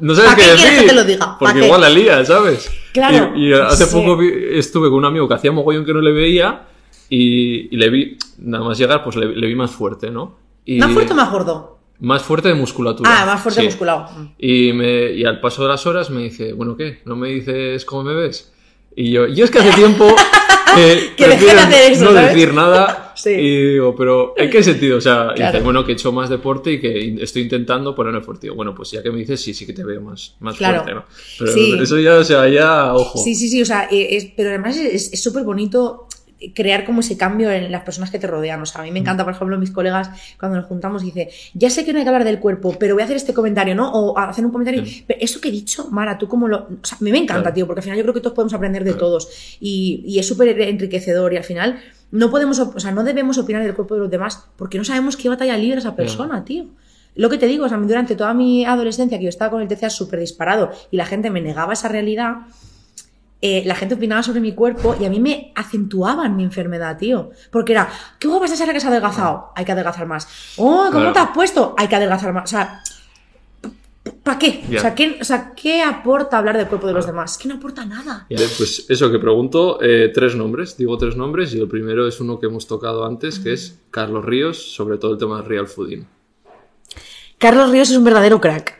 no 0.00 0.14
sabes 0.14 0.30
¿Pa 0.30 0.36
qué 0.36 0.42
qué 0.42 0.50
decir, 0.52 0.80
que 0.80 0.86
te 0.88 0.94
lo 0.94 1.04
diga? 1.04 1.26
¿Pa 1.26 1.38
porque 1.38 1.60
qué? 1.60 1.66
igual 1.66 1.80
la 1.80 1.90
lía, 1.90 2.24
¿sabes? 2.24 2.70
Claro, 2.92 3.32
Y, 3.36 3.48
y 3.50 3.52
hace 3.52 3.86
sí. 3.86 3.94
poco 3.94 4.16
vi- 4.16 4.32
estuve 4.52 4.88
con 4.88 4.98
un 4.98 5.04
amigo 5.04 5.28
que 5.28 5.34
hacía 5.34 5.52
mogollón 5.52 5.84
que 5.84 5.92
no 5.94 6.00
le 6.00 6.12
veía 6.12 6.62
y, 7.08 7.74
y 7.74 7.76
le 7.78 7.88
vi, 7.90 8.16
nada 8.38 8.64
más 8.64 8.76
llegar, 8.78 9.02
pues 9.04 9.16
le, 9.16 9.34
le 9.34 9.46
vi 9.46 9.54
más 9.54 9.70
fuerte, 9.70 10.10
¿no? 10.10 10.36
Y 10.64 10.78
¿Más 10.78 10.92
fuerte 10.92 11.12
o 11.12 11.16
más 11.16 11.30
gordo? 11.30 11.78
Más 12.00 12.22
fuerte 12.22 12.48
de 12.48 12.54
musculatura. 12.54 13.10
Ah, 13.12 13.26
más 13.26 13.40
fuerte 13.42 13.60
sí. 13.60 13.66
musculado. 13.66 14.08
Y, 14.38 14.72
me, 14.72 15.12
y 15.12 15.24
al 15.24 15.40
paso 15.40 15.62
de 15.62 15.68
las 15.68 15.86
horas 15.86 16.10
me 16.10 16.22
dice, 16.24 16.52
bueno, 16.52 16.76
¿qué? 16.76 17.00
¿No 17.06 17.16
me 17.16 17.28
dices 17.28 17.84
cómo 17.84 18.04
me 18.04 18.14
ves? 18.14 18.52
Y 18.94 19.10
yo, 19.10 19.26
yo 19.26 19.44
es 19.44 19.50
que 19.50 19.58
hace 19.60 19.72
tiempo 19.72 20.14
que, 20.76 21.12
Que 21.16 21.28
dejé 21.28 21.46
de 21.46 21.50
hacer 21.52 21.92
eso, 21.92 22.04
no 22.04 22.12
¿sabes? 22.12 22.34
decir 22.34 22.52
nada. 22.54 23.07
Sí. 23.18 23.30
Y 23.30 23.66
digo, 23.72 23.94
pero 23.96 24.34
¿en 24.36 24.48
qué 24.48 24.62
sentido? 24.62 24.98
O 24.98 25.00
sea, 25.00 25.30
y 25.32 25.36
Claro. 25.36 25.52
dice, 25.52 25.64
bueno, 25.64 25.84
que 25.84 25.92
he 25.92 25.94
hecho 25.94 26.12
más 26.12 26.28
deporte 26.30 26.72
y 26.72 26.80
que 26.80 27.16
estoy 27.22 27.42
intentando 27.42 27.94
ponerme 27.94 28.20
fuerte. 28.20 28.46
Digo, 28.46 28.54
bueno, 28.56 28.74
pues 28.74 28.90
ya 28.92 29.02
que 29.02 29.10
me 29.10 29.18
dices, 29.18 29.40
sí, 29.40 29.52
sí 29.54 29.66
que 29.66 29.72
te 29.72 29.84
veo 29.84 30.00
más, 30.00 30.36
más 30.40 30.56
Claro. 30.56 30.82
fuerte, 30.82 30.94
¿no? 30.94 31.04
Pero 31.38 31.52
Sí. 31.52 31.74
eso 31.80 31.98
ya, 31.98 32.14
o 32.14 32.24
sea, 32.24 32.48
ya, 32.48 32.94
ojo. 32.94 33.18
Sí, 33.18 33.34
sí, 33.34 33.48
sí, 33.48 33.60
o 33.60 33.66
sea, 33.66 33.88
eh, 33.90 34.16
es- 34.16 34.28
pero 34.36 34.50
además 34.50 34.76
es 34.76 35.20
súper 35.22 35.42
bonito 35.44 36.06
crear 36.54 36.84
como 36.84 37.00
ese 37.00 37.16
cambio 37.16 37.50
en 37.50 37.72
las 37.72 37.82
personas 37.82 38.12
que 38.12 38.18
te 38.20 38.28
rodean. 38.28 38.62
O 38.62 38.66
sea, 38.66 38.82
a 38.82 38.84
mí 38.84 38.92
me 38.92 39.00
encanta, 39.00 39.24
por 39.24 39.34
ejemplo, 39.34 39.58
mis 39.58 39.72
colegas 39.72 40.08
cuando 40.38 40.56
nos 40.56 40.66
juntamos 40.66 41.02
dice, 41.02 41.28
ya 41.52 41.68
sé 41.68 41.84
que 41.84 41.92
no 41.92 41.98
hay 41.98 42.04
que 42.04 42.10
hablar 42.10 42.22
del 42.24 42.38
cuerpo, 42.38 42.76
pero 42.78 42.94
voy 42.94 43.02
a 43.02 43.06
hacer 43.06 43.16
este 43.16 43.34
comentario, 43.34 43.74
¿no? 43.74 43.90
O 43.90 44.16
hacer 44.16 44.44
un 44.46 44.52
comentario. 44.52 44.86
Sí. 44.86 45.02
Pero 45.04 45.18
eso 45.20 45.40
que 45.40 45.48
he 45.48 45.50
dicho, 45.50 45.88
Mara, 45.90 46.16
tú 46.16 46.28
como 46.28 46.46
lo... 46.46 46.58
O 46.58 46.84
sea, 46.84 46.96
a 47.00 47.02
mí 47.02 47.10
me 47.10 47.18
encanta, 47.18 47.42
Claro. 47.42 47.54
tío, 47.56 47.66
porque 47.66 47.80
al 47.80 47.82
final 47.82 47.98
yo 47.98 48.04
creo 48.04 48.14
que 48.14 48.20
todos 48.20 48.34
podemos 48.36 48.54
aprender 48.54 48.84
de 48.84 48.90
Claro. 48.92 49.06
todos. 49.06 49.28
Y, 49.60 50.04
y 50.06 50.20
es 50.20 50.28
súper 50.28 50.60
enriquecedor 50.60 51.32
y 51.32 51.38
al 51.38 51.44
final 51.44 51.80
no 52.10 52.30
podemos, 52.30 52.58
o 52.58 52.80
sea, 52.80 52.90
no 52.92 53.04
debemos 53.04 53.38
opinar 53.38 53.62
del 53.62 53.74
cuerpo 53.74 53.94
de 53.94 54.00
los 54.02 54.10
demás 54.10 54.44
porque 54.56 54.78
no 54.78 54.84
sabemos 54.84 55.16
qué 55.16 55.28
batalla 55.28 55.56
libra 55.56 55.78
esa 55.78 55.94
persona, 55.96 56.44
tío. 56.44 56.66
Lo 57.14 57.28
que 57.28 57.38
te 57.38 57.46
digo, 57.46 57.64
o 57.66 57.68
sea, 57.68 57.78
durante 57.78 58.14
toda 58.16 58.32
mi 58.34 58.64
adolescencia 58.64 59.18
que 59.18 59.24
yo 59.24 59.28
estaba 59.28 59.50
con 59.50 59.60
el 59.62 59.68
TCA 59.68 59.90
súper 59.90 60.20
disparado 60.20 60.70
y 60.90 60.96
la 60.96 61.04
gente 61.04 61.30
me 61.30 61.40
negaba 61.40 61.72
esa 61.72 61.88
realidad, 61.88 62.36
eh, 63.40 63.62
la 63.66 63.74
gente 63.74 63.94
opinaba 63.94 64.22
sobre 64.22 64.40
mi 64.40 64.52
cuerpo 64.52 64.96
y 65.00 65.04
a 65.04 65.10
mí 65.10 65.20
me 65.20 65.52
acentuaban 65.54 66.34
mi 66.36 66.42
enfermedad, 66.44 66.96
tío. 66.96 67.30
Porque 67.50 67.72
era, 67.72 67.88
qué 68.18 68.26
guapa 68.28 68.46
estás 68.46 68.60
ahora 68.60 68.72
que 68.72 68.78
has 68.78 68.84
adelgazado, 68.84 69.52
hay 69.54 69.64
que 69.64 69.72
adelgazar 69.72 70.06
más. 70.06 70.26
Oh, 70.56 70.86
¿cómo 70.86 70.90
Claro. 70.90 71.12
te 71.12 71.18
has 71.20 71.30
puesto? 71.30 71.74
Hay 71.76 71.88
que 71.88 71.96
adelgazar 71.96 72.32
más. 72.32 72.44
O 72.44 72.46
sea, 72.46 72.82
¿para 74.22 74.38
qué? 74.38 74.64
O, 74.76 74.80
sea, 74.80 74.94
¿qué? 74.94 75.18
o 75.20 75.24
sea, 75.24 75.52
¿qué 75.54 75.82
aporta 75.82 76.38
hablar 76.38 76.56
del 76.56 76.66
cuerpo 76.66 76.86
de 76.86 76.92
los 76.92 77.06
demás? 77.06 77.32
Es 77.32 77.38
que 77.38 77.48
no 77.48 77.54
aporta 77.54 77.84
nada. 77.84 78.26
Vale, 78.30 78.46
pues 78.56 78.86
eso 78.88 79.10
que 79.10 79.18
pregunto, 79.18 79.78
eh, 79.82 80.10
tres 80.12 80.34
nombres, 80.34 80.76
digo 80.76 80.96
tres 80.98 81.16
nombres, 81.16 81.54
y 81.54 81.60
el 81.60 81.68
primero 81.68 82.06
es 82.06 82.20
uno 82.20 82.38
que 82.38 82.46
hemos 82.46 82.66
tocado 82.66 83.04
antes, 83.04 83.38
que 83.38 83.52
es 83.52 83.78
Carlos 83.90 84.24
Ríos, 84.24 84.74
sobre 84.74 84.98
todo 84.98 85.12
el 85.12 85.18
tema 85.18 85.36
del 85.38 85.46
real 85.46 85.66
fooding. 85.66 86.06
Carlos 87.38 87.70
Ríos 87.70 87.90
es 87.90 87.96
un 87.96 88.04
verdadero 88.04 88.40
crack. 88.40 88.78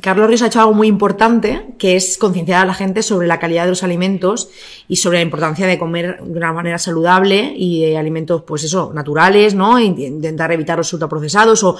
Carlos 0.00 0.26
Ríos 0.28 0.42
ha 0.42 0.48
hecho 0.48 0.60
algo 0.60 0.74
muy 0.74 0.88
importante, 0.88 1.74
que 1.78 1.96
es 1.96 2.18
concienciar 2.18 2.62
a 2.62 2.66
la 2.66 2.74
gente 2.74 3.02
sobre 3.02 3.26
la 3.26 3.38
calidad 3.38 3.64
de 3.64 3.70
los 3.70 3.82
alimentos 3.82 4.50
y 4.88 4.96
sobre 4.96 5.18
la 5.18 5.22
importancia 5.22 5.66
de 5.66 5.78
comer 5.78 6.20
de 6.22 6.38
una 6.38 6.52
manera 6.52 6.78
saludable 6.78 7.54
y 7.56 7.82
de 7.82 7.96
alimentos, 7.96 8.42
pues 8.46 8.62
eso, 8.64 8.92
naturales, 8.94 9.54
¿no? 9.54 9.78
E 9.78 9.84
intentar 9.84 10.52
evitar 10.52 10.76
los 10.76 10.92
ultraprocesados 10.92 11.64
o 11.64 11.78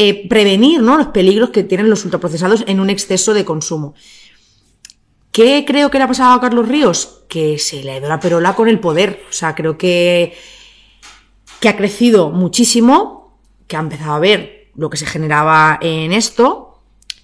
eh, 0.00 0.28
prevenir, 0.28 0.80
¿no? 0.80 0.96
Los 0.96 1.08
peligros 1.08 1.50
que 1.50 1.64
tienen 1.64 1.90
los 1.90 2.04
ultraprocesados 2.04 2.62
en 2.68 2.78
un 2.78 2.88
exceso 2.88 3.34
de 3.34 3.44
consumo. 3.44 3.94
¿Qué 5.32 5.64
creo 5.66 5.90
que 5.90 5.98
le 5.98 6.04
ha 6.04 6.08
pasado 6.08 6.32
a 6.34 6.40
Carlos 6.40 6.68
Ríos? 6.68 7.24
Que 7.28 7.58
se 7.58 7.82
le 7.82 7.90
ha 7.92 7.98
ido 7.98 8.08
la 8.08 8.20
perola 8.20 8.54
con 8.54 8.68
el 8.68 8.78
poder. 8.78 9.22
O 9.28 9.32
sea, 9.32 9.54
creo 9.56 9.76
que, 9.76 10.34
que 11.60 11.68
ha 11.68 11.76
crecido 11.76 12.30
muchísimo, 12.30 13.38
que 13.66 13.76
ha 13.76 13.80
empezado 13.80 14.12
a 14.12 14.18
ver 14.20 14.70
lo 14.76 14.88
que 14.88 14.96
se 14.96 15.06
generaba 15.06 15.78
en 15.82 16.12
esto 16.12 16.80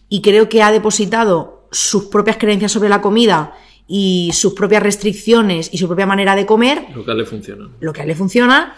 y 0.09 0.21
creo 0.21 0.49
que 0.49 0.63
ha 0.63 0.73
depositado 0.73 1.69
sus 1.71 2.07
propias 2.07 2.37
creencias 2.39 2.73
sobre 2.73 2.89
la 2.89 3.01
comida 3.01 3.53
y 3.87 4.31
sus 4.35 4.55
propias 4.55 4.83
restricciones 4.83 5.71
y 5.73 5.79
su 5.79 5.87
propia 5.87 6.07
manera 6.07 6.35
de 6.35 6.45
comer, 6.47 6.87
Lo 6.95 7.05
que 7.05 7.11
a 7.11 7.15
él 7.15 7.19
le 7.21 7.27
funciona. 7.27 7.71
lo 7.79 7.93
que 7.93 8.01
a 8.01 8.05
él 8.05 8.09
le 8.09 8.15
funciona, 8.17 8.77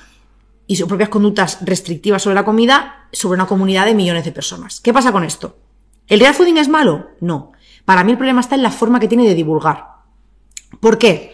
y 0.67 0.77
sus 0.77 0.89
propias 0.89 1.09
conductas 1.09 1.59
restrictivas 1.63 2.23
sobre 2.23 2.35
la 2.35 2.45
comida 2.45 3.09
sobre 3.13 3.37
una 3.37 3.47
comunidad 3.47 3.87
de 3.87 3.95
millones 3.95 4.25
de 4.25 4.33
personas. 4.33 4.81
¿Qué 4.81 4.93
pasa 4.93 5.13
con 5.13 5.25
esto? 5.25 5.57
¿El 6.07 6.21
real 6.21 6.35
fooding 6.35 6.57
es 6.59 6.69
malo? 6.69 7.11
No. 7.21 7.53
Para 7.85 8.05
mí 8.05 8.13
el 8.13 8.19
problema 8.19 8.41
está 8.41 8.55
en 8.55 8.63
la 8.63 8.71
forma 8.71 9.01
que 9.01 9.09
tiene 9.09 9.27
de 9.27 9.35
divulgar. 9.35 9.87
¿Por 10.81 10.99
qué? 10.99 11.33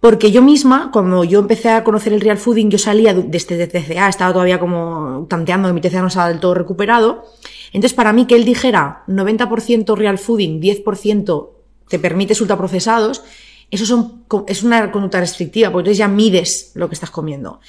Porque 0.00 0.30
yo 0.30 0.42
misma, 0.42 0.90
cuando 0.92 1.24
yo 1.24 1.40
empecé 1.40 1.70
a 1.70 1.82
conocer 1.82 2.12
el 2.12 2.20
real 2.20 2.36
fooding, 2.36 2.70
yo 2.70 2.76
salía 2.76 3.14
de 3.14 3.36
este 3.36 3.66
TCA, 3.66 4.08
estaba 4.08 4.34
todavía 4.34 4.60
como 4.60 5.26
tanteando 5.30 5.68
que 5.68 5.72
mi 5.72 5.80
TCA 5.80 6.02
no 6.02 6.08
estaba 6.08 6.28
del 6.28 6.40
todo 6.40 6.52
recuperado. 6.52 7.24
Entonces, 7.72 7.94
para 7.94 8.12
mí 8.12 8.26
que 8.26 8.34
él 8.34 8.44
dijera 8.44 9.04
90% 9.08 9.96
real 9.96 10.18
fooding, 10.18 10.60
10% 10.60 11.48
te 11.88 11.98
permites 11.98 12.40
ultraprocesados, 12.40 13.22
eso 13.70 13.86
son, 13.86 14.24
es 14.46 14.62
una 14.62 14.92
conducta 14.92 15.20
restrictiva, 15.20 15.70
porque 15.70 15.88
entonces 15.88 15.98
ya 15.98 16.08
mides 16.08 16.72
lo 16.74 16.88
que 16.88 16.94
estás 16.94 17.10
comiendo. 17.10 17.60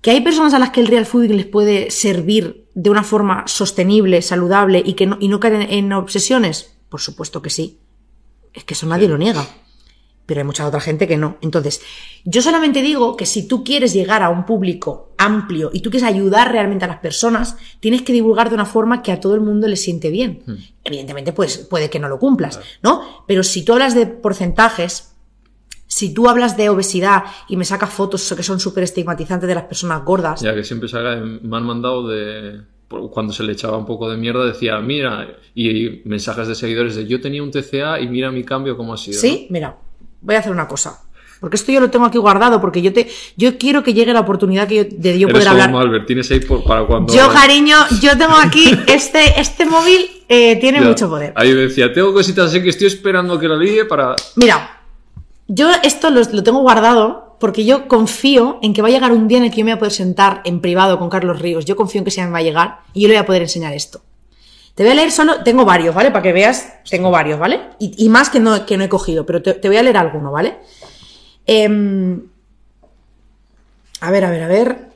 ¿Que 0.00 0.12
hay 0.12 0.20
personas 0.20 0.54
a 0.54 0.58
las 0.58 0.70
que 0.70 0.80
el 0.80 0.86
real 0.86 1.06
fooding 1.06 1.36
les 1.36 1.46
puede 1.46 1.90
servir 1.90 2.68
de 2.74 2.90
una 2.90 3.02
forma 3.02 3.44
sostenible, 3.48 4.22
saludable 4.22 4.82
y 4.84 4.94
que 4.94 5.06
no, 5.06 5.16
y 5.20 5.28
no 5.28 5.40
caer 5.40 5.66
en, 5.70 5.92
obsesiones? 5.92 6.76
Por 6.88 7.00
supuesto 7.00 7.42
que 7.42 7.50
sí. 7.50 7.80
Es 8.54 8.64
que 8.64 8.74
eso 8.74 8.86
nadie 8.86 9.08
lo 9.08 9.18
niega. 9.18 9.46
Pero 10.24 10.40
hay 10.40 10.46
mucha 10.46 10.66
otra 10.66 10.80
gente 10.80 11.08
que 11.08 11.16
no. 11.16 11.38
Entonces, 11.40 11.80
yo 12.24 12.42
solamente 12.42 12.82
digo 12.82 13.16
que 13.16 13.26
si 13.26 13.48
tú 13.48 13.64
quieres 13.64 13.92
llegar 13.92 14.22
a 14.22 14.28
un 14.28 14.44
público 14.44 15.14
amplio 15.16 15.70
y 15.72 15.80
tú 15.80 15.90
quieres 15.90 16.08
ayudar 16.08 16.52
realmente 16.52 16.84
a 16.84 16.88
las 16.88 16.98
personas, 16.98 17.56
tienes 17.80 18.02
que 18.02 18.12
divulgar 18.12 18.50
de 18.50 18.54
una 18.54 18.66
forma 18.66 19.02
que 19.02 19.10
a 19.10 19.20
todo 19.20 19.34
el 19.34 19.40
mundo 19.40 19.66
le 19.66 19.76
siente 19.76 20.10
bien. 20.10 20.44
Evidentemente, 20.84 21.32
pues 21.32 21.58
puede 21.58 21.90
que 21.90 21.98
no 21.98 22.08
lo 22.08 22.18
cumplas, 22.18 22.60
¿no? 22.82 23.24
Pero 23.26 23.42
si 23.42 23.64
tú 23.64 23.72
hablas 23.72 23.94
de 23.94 24.06
porcentajes, 24.06 25.14
si 25.88 26.14
tú 26.14 26.28
hablas 26.28 26.56
de 26.56 26.68
obesidad 26.68 27.24
y 27.48 27.56
me 27.56 27.64
sacas 27.64 27.90
fotos 27.90 28.32
que 28.36 28.42
son 28.44 28.60
súper 28.60 28.84
estigmatizantes 28.84 29.48
de 29.48 29.54
las 29.56 29.64
personas 29.64 30.04
gordas, 30.04 30.40
Ya 30.40 30.54
que 30.54 30.62
siempre 30.62 30.88
se 30.88 30.96
haga, 30.98 31.16
me 31.16 31.56
han 31.56 31.64
mandado 31.64 32.06
de. 32.06 32.60
Cuando 33.10 33.32
se 33.34 33.42
le 33.42 33.52
echaba 33.52 33.76
un 33.76 33.84
poco 33.84 34.08
de 34.10 34.16
mierda, 34.16 34.46
decía, 34.46 34.78
mira, 34.80 35.26
y 35.54 36.00
mensajes 36.06 36.48
de 36.48 36.54
seguidores 36.54 36.94
de 36.96 37.06
yo 37.06 37.20
tenía 37.20 37.42
un 37.42 37.50
TCA 37.50 38.00
y 38.00 38.08
mira 38.08 38.30
mi 38.30 38.44
cambio 38.44 38.76
cómo 38.78 38.94
ha 38.94 38.96
sido. 38.96 39.20
Sí, 39.20 39.46
mira, 39.50 39.76
voy 40.22 40.36
a 40.36 40.38
hacer 40.38 40.52
una 40.52 40.66
cosa. 40.68 41.02
Porque 41.40 41.56
esto 41.56 41.70
yo 41.70 41.80
lo 41.80 41.88
tengo 41.90 42.04
aquí 42.06 42.16
guardado, 42.18 42.60
porque 42.60 42.80
yo 42.82 42.92
te, 42.92 43.08
yo 43.36 43.58
quiero 43.58 43.82
que 43.82 43.92
llegue 43.94 44.12
la 44.12 44.20
oportunidad 44.20 44.66
que 44.66 44.74
yo, 44.76 44.84
de 44.90 45.18
yo 45.18 45.28
poder 45.28 45.48
hablar. 45.48 45.70
Malver, 45.70 46.04
tienes 46.06 46.30
ahí 46.30 46.40
por- 46.40 46.64
para 46.64 46.84
cuando. 46.86 47.14
Yo, 47.14 47.28
cariño, 47.30 47.76
yo 48.00 48.16
tengo 48.18 48.34
aquí 48.42 48.70
este, 48.88 49.38
este 49.38 49.64
móvil 49.66 50.10
eh, 50.28 50.56
tiene 50.56 50.80
Ya. 50.80 50.86
mucho 50.88 51.08
poder. 51.10 51.32
Ahí 51.36 51.52
decía, 51.52 51.92
tengo 51.92 52.12
cositas 52.14 52.46
así 52.46 52.62
que 52.62 52.70
estoy 52.70 52.86
esperando 52.88 53.38
que 53.38 53.46
la 53.48 53.56
líe 53.56 53.84
para. 53.84 54.16
Mira, 54.36 54.77
yo 55.48 55.70
esto 55.82 56.10
lo, 56.10 56.20
lo 56.20 56.42
tengo 56.42 56.60
guardado 56.60 57.36
porque 57.40 57.64
yo 57.64 57.88
confío 57.88 58.58
en 58.62 58.74
que 58.74 58.82
va 58.82 58.88
a 58.88 58.90
llegar 58.90 59.12
un 59.12 59.28
día 59.28 59.38
en 59.38 59.44
el 59.44 59.50
que 59.50 59.58
yo 59.58 59.64
me 59.64 59.72
voy 59.72 59.76
a 59.76 59.78
poder 59.78 59.92
sentar 59.92 60.40
en 60.44 60.60
privado 60.60 60.98
con 60.98 61.08
Carlos 61.08 61.40
Ríos. 61.40 61.64
Yo 61.64 61.76
confío 61.76 62.00
en 62.00 62.04
que 62.04 62.10
se 62.10 62.22
me 62.24 62.30
va 62.30 62.38
a 62.38 62.42
llegar 62.42 62.80
y 62.94 63.02
yo 63.02 63.08
le 63.08 63.14
voy 63.14 63.22
a 63.22 63.26
poder 63.26 63.42
enseñar 63.42 63.72
esto. 63.74 64.02
Te 64.74 64.82
voy 64.84 64.92
a 64.92 64.94
leer 64.94 65.10
solo, 65.10 65.42
tengo 65.42 65.64
varios, 65.64 65.94
¿vale? 65.94 66.10
Para 66.10 66.22
que 66.22 66.32
veas, 66.32 66.68
tengo 66.88 67.10
varios, 67.10 67.38
¿vale? 67.38 67.60
Y, 67.80 67.94
y 68.04 68.08
más 68.08 68.30
que 68.30 68.38
no, 68.38 68.64
que 68.64 68.76
no 68.76 68.84
he 68.84 68.88
cogido, 68.88 69.26
pero 69.26 69.42
te, 69.42 69.54
te 69.54 69.68
voy 69.68 69.76
a 69.76 69.82
leer 69.82 69.96
alguno, 69.96 70.30
¿vale? 70.30 70.58
Em, 71.46 72.22
a 74.00 74.10
ver, 74.10 74.24
a 74.24 74.30
ver, 74.30 74.42
a 74.42 74.48
ver. 74.48 74.88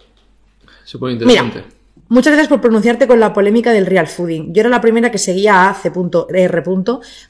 Se 0.85 0.99
pone 0.99 1.15
Mira, 1.15 1.43
interesante. 1.43 1.65
muchas 2.09 2.33
gracias 2.33 2.49
por 2.49 2.61
pronunciarte 2.61 3.07
con 3.07 3.19
la 3.19 3.33
polémica 3.33 3.73
del 3.73 3.87
real 3.87 4.07
fooding. 4.07 4.53
Yo 4.53 4.61
era 4.61 4.69
la 4.69 4.81
primera 4.81 5.11
que 5.11 5.19
seguía 5.19 5.69
a 5.69 5.75
C.R. 5.75 6.63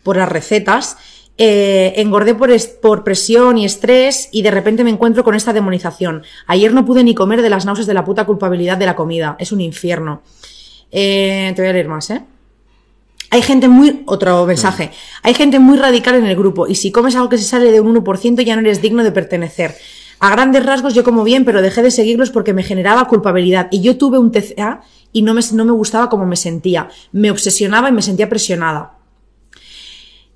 por 0.02 0.16
las 0.16 0.28
recetas. 0.28 0.98
Eh, 1.38 1.94
engordé 1.96 2.34
por, 2.34 2.50
por 2.80 3.04
presión 3.04 3.56
y 3.58 3.64
estrés 3.64 4.28
y 4.32 4.42
de 4.42 4.50
repente 4.50 4.84
me 4.84 4.90
encuentro 4.90 5.24
con 5.24 5.34
esta 5.34 5.52
demonización. 5.52 6.22
Ayer 6.46 6.72
no 6.72 6.84
pude 6.84 7.04
ni 7.04 7.14
comer 7.14 7.42
de 7.42 7.50
las 7.50 7.64
náuseas 7.64 7.86
de 7.86 7.94
la 7.94 8.04
puta 8.04 8.24
culpabilidad 8.24 8.76
de 8.76 8.86
la 8.86 8.96
comida. 8.96 9.36
Es 9.38 9.52
un 9.52 9.60
infierno. 9.60 10.22
Eh, 10.90 11.52
te 11.56 11.62
voy 11.62 11.70
a 11.70 11.72
leer 11.72 11.88
más, 11.88 12.10
¿eh? 12.10 12.22
Hay 13.30 13.40
gente 13.40 13.66
muy. 13.66 14.02
Otro 14.04 14.44
mensaje. 14.44 14.90
Hay 15.22 15.32
gente 15.32 15.58
muy 15.58 15.78
radical 15.78 16.16
en 16.16 16.26
el 16.26 16.36
grupo. 16.36 16.66
Y 16.66 16.74
si 16.74 16.92
comes 16.92 17.16
algo 17.16 17.30
que 17.30 17.38
se 17.38 17.44
sale 17.44 17.72
de 17.72 17.80
un 17.80 17.96
1%, 17.96 18.42
ya 18.42 18.54
no 18.54 18.60
eres 18.60 18.82
digno 18.82 19.02
de 19.02 19.10
pertenecer. 19.10 19.74
A 20.18 20.30
grandes 20.30 20.64
rasgos 20.66 20.92
yo 20.94 21.02
como 21.02 21.24
bien, 21.24 21.46
pero 21.46 21.62
dejé 21.62 21.82
de 21.82 21.90
seguirlos 21.90 22.30
porque 22.30 22.52
me 22.52 22.62
generaba 22.62 23.08
culpabilidad. 23.08 23.68
Y 23.70 23.80
yo 23.80 23.96
tuve 23.96 24.18
un 24.18 24.32
TCA 24.32 24.82
y 25.14 25.22
no 25.22 25.32
me, 25.32 25.40
no 25.54 25.64
me 25.64 25.72
gustaba 25.72 26.10
cómo 26.10 26.26
me 26.26 26.36
sentía. 26.36 26.90
Me 27.10 27.30
obsesionaba 27.30 27.88
y 27.88 27.92
me 27.92 28.02
sentía 28.02 28.28
presionada. 28.28 28.98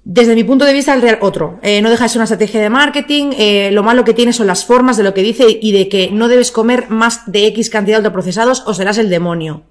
Desde 0.09 0.37
mi 0.37 0.45
punto 0.45 0.65
de 0.65 0.73
vista, 0.73 0.95
el 0.95 1.03
real 1.03 1.19
otro. 1.21 1.59
Eh, 1.63 1.83
no 1.83 1.91
deja 1.91 2.05
de 2.05 2.09
ser 2.09 2.19
una 2.19 2.27
estrategia 2.27 2.61
de 2.61 2.71
marketing. 2.71 3.33
eh, 3.37 3.71
lo 3.73 3.83
malo 3.83 4.05
que 4.05 4.15
tiene 4.15 4.33
son 4.33 4.47
las 4.47 4.65
formas 4.65 4.97
de 4.97 5.03
lo 5.03 5.13
que 5.13 5.21
dice 5.21 5.59
y 5.61 5.73
de 5.73 5.89
que 5.89 6.11
no 6.13 6.29
debes 6.29 6.53
comer 6.53 6.89
más 6.91 7.23
de 7.27 7.49
X 7.49 7.71
cantidad 7.71 7.97
de 7.97 8.03
ultraprocesados 8.03 8.63
o 8.67 8.73
serás 8.73 8.99
el 8.99 9.11
demonio. 9.11 9.65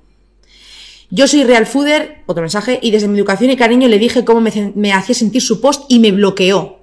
Yo 1.10 1.30
soy 1.30 1.46
real 1.46 1.66
fooder, 1.66 2.24
otro 2.26 2.42
mensaje, 2.42 2.80
y 2.82 2.92
desde 2.92 3.08
mi 3.08 3.18
educación 3.18 3.50
y 3.50 3.56
cariño 3.56 3.88
le 3.88 3.98
dije 3.98 4.26
cómo 4.26 4.42
me, 4.42 4.92
hacía 4.92 5.16
sentir 5.16 5.42
su 5.42 5.62
post 5.62 5.86
y 5.88 6.00
me 6.00 6.12
bloqueó. 6.12 6.80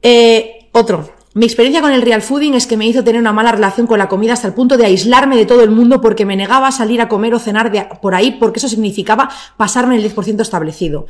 Eh, 0.00 0.70
otro. 0.72 1.12
Mi 1.34 1.44
experiencia 1.44 1.82
con 1.82 1.92
el 1.92 2.00
real 2.00 2.22
fooding 2.22 2.54
es 2.54 2.66
que 2.66 2.78
me 2.78 2.86
hizo 2.86 3.04
tener 3.04 3.20
una 3.20 3.34
mala 3.34 3.52
relación 3.52 3.86
con 3.86 3.98
la 3.98 4.08
comida 4.08 4.32
hasta 4.32 4.48
el 4.48 4.54
punto 4.54 4.78
de 4.78 4.86
aislarme 4.86 5.36
de 5.36 5.44
todo 5.44 5.62
el 5.62 5.70
mundo 5.70 6.00
porque 6.00 6.24
me 6.24 6.34
negaba 6.34 6.68
a 6.68 6.72
salir 6.72 7.02
a 7.02 7.08
comer 7.08 7.34
o 7.34 7.38
cenar 7.38 8.00
por 8.00 8.14
ahí 8.14 8.38
porque 8.40 8.58
eso 8.58 8.70
significaba 8.70 9.28
pasarme 9.58 9.96
el 9.96 10.14
10% 10.14 10.40
establecido. 10.40 11.06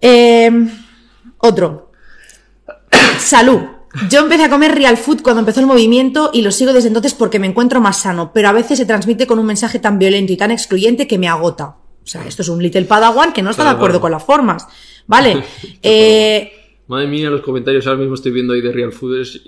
Eh, 0.00 0.50
otro. 1.38 1.90
Salud. 3.18 3.60
Yo 4.10 4.20
empecé 4.20 4.44
a 4.44 4.50
comer 4.50 4.74
real 4.74 4.96
food 4.96 5.22
cuando 5.22 5.40
empezó 5.40 5.60
el 5.60 5.66
movimiento 5.66 6.30
y 6.32 6.42
lo 6.42 6.52
sigo 6.52 6.72
desde 6.72 6.88
entonces 6.88 7.14
porque 7.14 7.38
me 7.38 7.46
encuentro 7.46 7.80
más 7.80 8.00
sano, 8.02 8.32
pero 8.32 8.48
a 8.48 8.52
veces 8.52 8.78
se 8.78 8.86
transmite 8.86 9.26
con 9.26 9.38
un 9.38 9.46
mensaje 9.46 9.78
tan 9.78 9.98
violento 9.98 10.32
y 10.32 10.36
tan 10.36 10.50
excluyente 10.50 11.06
que 11.06 11.18
me 11.18 11.26
agota. 11.28 11.76
O 12.04 12.06
sea, 12.10 12.24
esto 12.26 12.42
es 12.42 12.48
un 12.48 12.62
little 12.62 12.84
padawan 12.84 13.32
que 13.32 13.42
no 13.42 13.50
está 13.50 13.64
de 13.64 13.70
acuerdo 13.70 14.00
con 14.00 14.10
las 14.12 14.22
formas. 14.24 14.66
Vale. 15.06 15.42
Eh, 15.82 16.52
Madre 16.86 17.06
mía, 17.06 17.28
los 17.28 17.42
comentarios 17.42 17.86
ahora 17.86 17.98
mismo 17.98 18.14
estoy 18.14 18.32
viendo 18.32 18.54
ahí 18.54 18.62
de 18.62 18.72
Real 18.72 18.92
Fooders 18.92 19.42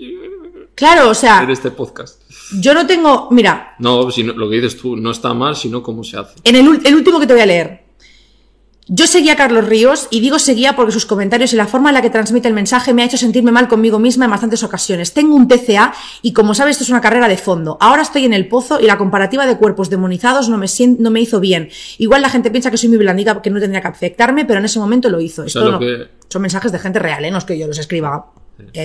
claro, 0.75 1.09
o 1.09 1.13
sea, 1.15 1.41
en 1.41 1.49
este 1.49 1.71
podcast. 1.71 2.21
yo 2.59 2.73
no 2.75 2.85
tengo. 2.85 3.29
Mira, 3.31 3.75
No, 3.79 4.11
si 4.11 4.23
no- 4.23 4.33
lo 4.33 4.47
que 4.47 4.57
dices 4.57 4.79
tú 4.79 4.95
no 4.95 5.09
está 5.11 5.33
mal, 5.33 5.55
sino 5.55 5.81
cómo 5.81 6.03
se 6.03 6.17
hace. 6.17 6.35
En 6.43 6.55
el, 6.55 6.79
el 6.85 6.95
último 6.95 7.19
que 7.19 7.25
te 7.25 7.33
voy 7.33 7.41
a 7.41 7.45
leer. 7.47 7.83
Yo 8.93 9.07
seguía 9.07 9.33
a 9.33 9.35
Carlos 9.37 9.65
Ríos 9.65 10.09
y 10.11 10.19
digo 10.19 10.37
seguía 10.37 10.75
porque 10.75 10.91
sus 10.91 11.05
comentarios 11.05 11.53
y 11.53 11.55
la 11.55 11.65
forma 11.65 11.91
en 11.91 11.93
la 11.95 12.01
que 12.01 12.09
transmite 12.09 12.49
el 12.49 12.53
mensaje 12.53 12.93
me 12.93 13.03
ha 13.03 13.05
hecho 13.05 13.15
sentirme 13.15 13.49
mal 13.49 13.69
conmigo 13.69 13.99
misma 13.99 14.25
en 14.25 14.31
bastantes 14.31 14.63
ocasiones. 14.63 15.13
Tengo 15.13 15.33
un 15.33 15.47
TCA 15.47 15.93
y 16.21 16.33
como 16.33 16.53
sabes 16.53 16.71
esto 16.73 16.83
es 16.83 16.89
una 16.89 16.99
carrera 16.99 17.29
de 17.29 17.37
fondo. 17.37 17.77
Ahora 17.79 18.01
estoy 18.01 18.25
en 18.25 18.33
el 18.33 18.49
pozo 18.49 18.81
y 18.81 18.85
la 18.87 18.97
comparativa 18.97 19.45
de 19.45 19.55
cuerpos 19.57 19.89
demonizados 19.89 20.49
no 20.49 20.57
me, 20.57 20.65
no 20.99 21.09
me 21.09 21.21
hizo 21.21 21.39
bien. 21.39 21.69
Igual 21.99 22.21
la 22.21 22.29
gente 22.29 22.51
piensa 22.51 22.69
que 22.69 22.75
soy 22.75 22.89
muy 22.89 22.97
blandita 22.97 23.41
que 23.41 23.49
no 23.49 23.61
tendría 23.61 23.79
que 23.79 23.87
afectarme, 23.87 24.43
pero 24.43 24.59
en 24.59 24.65
ese 24.65 24.77
momento 24.79 25.09
lo 25.09 25.21
hizo. 25.21 25.43
Esto 25.43 25.63
lo 25.63 25.71
no- 25.71 25.79
que- 25.79 26.07
Son 26.27 26.41
mensajes 26.41 26.73
de 26.73 26.79
gente 26.79 26.99
real, 26.99 27.23
¿eh? 27.23 27.31
no 27.31 27.37
es 27.37 27.45
que 27.45 27.57
yo 27.57 27.67
los 27.67 27.79
escriba 27.79 28.25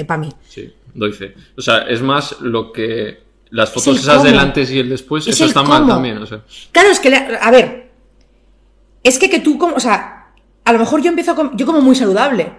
para 0.06 0.18
mí. 0.20 0.28
Sí, 0.48 0.72
doy 0.94 1.12
fe. 1.12 1.34
O 1.58 1.60
sea, 1.60 1.78
es 1.78 2.00
más 2.00 2.40
lo 2.42 2.70
que. 2.72 3.26
Las 3.50 3.70
fotos 3.70 3.98
esas 4.00 4.18
cómo. 4.18 4.24
del 4.28 4.38
antes 4.38 4.70
y 4.70 4.78
el 4.78 4.88
después, 4.88 5.26
Es 5.26 5.34
eso 5.34 5.44
el 5.44 5.48
está 5.50 5.62
mal 5.64 5.86
también. 5.86 6.18
O 6.18 6.26
sea, 6.26 6.42
Claro, 6.72 6.90
es 6.90 6.98
que, 7.00 7.10
le- 7.10 7.38
a 7.40 7.50
ver, 7.50 7.85
es 9.06 9.18
que 9.18 9.30
que 9.30 9.40
tú 9.40 9.58
como, 9.58 9.74
o 9.76 9.80
sea, 9.80 10.28
a 10.64 10.72
lo 10.72 10.78
mejor 10.78 11.00
yo 11.02 11.08
empiezo 11.08 11.32
a 11.32 11.52
yo 11.54 11.66
como 11.66 11.80
muy 11.80 11.94
saludable, 11.94 12.52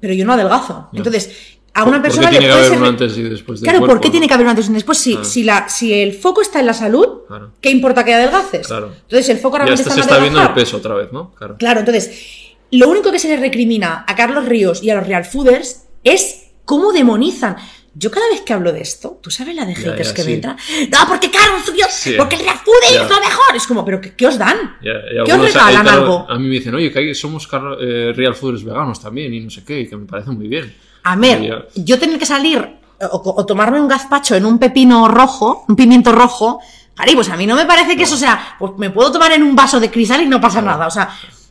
pero 0.00 0.14
yo 0.14 0.24
no 0.24 0.32
adelgazo. 0.32 0.88
Entonces, 0.92 1.30
a 1.74 1.84
una 1.84 1.94
¿por 1.98 2.02
persona 2.02 2.30
qué 2.30 2.34
le 2.34 2.38
tiene 2.38 2.46
que 2.46 2.52
puede 2.52 2.66
haber 2.66 2.78
ser... 2.78 2.82
un 2.82 2.88
antes 2.88 3.18
y 3.18 3.22
después 3.22 3.60
del 3.60 3.70
Claro, 3.70 3.86
¿por 3.86 4.00
qué 4.00 4.08
no? 4.08 4.12
tiene 4.12 4.28
que 4.28 4.34
haber 4.34 4.46
un 4.46 4.50
antes 4.50 4.64
y 4.66 4.68
un 4.68 4.74
después? 4.74 4.96
Si, 4.98 5.14
Ah. 5.14 5.24
si, 5.24 5.42
la, 5.44 5.68
si 5.68 5.92
el 5.92 6.14
foco 6.14 6.40
está 6.40 6.60
en 6.60 6.66
la 6.66 6.72
salud, 6.74 7.06
Claro. 7.28 7.52
¿qué 7.60 7.70
importa 7.70 8.04
que 8.04 8.14
adelgaces? 8.14 8.66
Claro. 8.66 8.92
Entonces, 9.02 9.28
el 9.28 9.38
foco 9.38 9.56
Ya 9.58 9.64
realmente 9.64 9.82
hasta 9.82 9.94
está 10.00 10.02
se 10.02 10.08
en 10.08 10.14
está 10.14 10.22
viendo 10.22 10.42
el 10.42 10.54
peso 10.54 10.76
otra 10.78 10.94
vez, 10.94 11.12
¿no? 11.12 11.32
Claro. 11.34 11.56
Claro, 11.58 11.80
entonces, 11.80 12.54
lo 12.70 12.88
único 12.88 13.12
que 13.12 13.18
se 13.18 13.28
le 13.28 13.36
recrimina 13.36 14.04
a 14.08 14.14
Carlos 14.16 14.46
Ríos 14.46 14.82
y 14.82 14.88
a 14.90 14.94
los 14.94 15.06
Real 15.06 15.24
Fooders 15.26 15.84
es 16.04 16.44
cómo 16.64 16.92
demonizan. 16.92 17.56
Yo 17.98 18.10
cada 18.10 18.28
vez 18.28 18.42
que 18.42 18.52
hablo 18.52 18.72
de 18.72 18.82
esto, 18.82 19.18
¿tú 19.22 19.30
sabes 19.30 19.54
la 19.56 19.64
de 19.64 19.74
haters 19.74 20.08
ya, 20.08 20.14
que 20.14 20.22
sí. 20.22 20.28
me 20.28 20.34
entra? 20.34 20.54
No, 20.90 20.98
porque 21.08 21.30
Carlos 21.30 21.62
subió, 21.64 21.86
Sí. 21.88 22.14
porque 22.18 22.36
el 22.36 22.42
Real 22.42 22.58
Food 22.58 22.74
Ya. 22.92 23.02
es 23.02 23.08
lo 23.10 23.20
mejor. 23.20 23.56
Es 23.56 23.66
como, 23.66 23.84
¿pero 23.86 24.00
qué, 24.02 24.14
qué 24.14 24.26
os 24.26 24.36
dan? 24.36 24.76
Ya, 24.82 24.92
¿Qué 25.24 25.32
os 25.32 25.40
regalan 25.40 25.82
claro, 25.82 26.02
algo? 26.02 26.26
A 26.28 26.38
mí 26.38 26.46
me 26.46 26.54
dicen, 26.56 26.74
oye, 26.74 26.92
que 26.92 27.14
somos 27.14 27.48
eh, 27.80 28.12
real 28.14 28.34
fooders 28.34 28.64
veganos 28.64 29.00
también 29.00 29.32
y 29.32 29.40
no 29.40 29.48
sé 29.50 29.64
qué, 29.64 29.80
y 29.80 29.88
que 29.88 29.96
me 29.96 30.04
parece 30.04 30.30
muy 30.30 30.46
bien. 30.46 30.74
A 31.04 31.16
ver, 31.16 31.68
yo 31.74 31.98
tener 31.98 32.18
que 32.18 32.26
salir 32.26 32.58
o, 33.00 33.34
o 33.36 33.46
tomarme 33.46 33.80
un 33.80 33.88
gazpacho 33.88 34.34
en 34.34 34.44
un 34.44 34.58
pepino 34.58 35.08
rojo, 35.08 35.64
un 35.68 35.76
pimiento 35.76 36.12
rojo, 36.12 36.60
Cari, 36.94 37.14
pues 37.14 37.28
a 37.28 37.36
mí 37.36 37.46
no 37.46 37.56
me 37.56 37.66
parece 37.66 37.96
que 37.96 38.04
eso 38.04 38.16
sea, 38.16 38.56
pues 38.58 38.72
me 38.78 38.90
puedo 38.90 39.12
tomar 39.12 39.30
en 39.32 39.42
un 39.42 39.54
vaso 39.54 39.78
de 39.78 39.90
cristal 39.90 40.22
y 40.22 40.26
no 40.26 40.40
pasa 40.40 40.62
nada. 40.62 40.86
O 40.86 40.90
sea, 40.90 41.10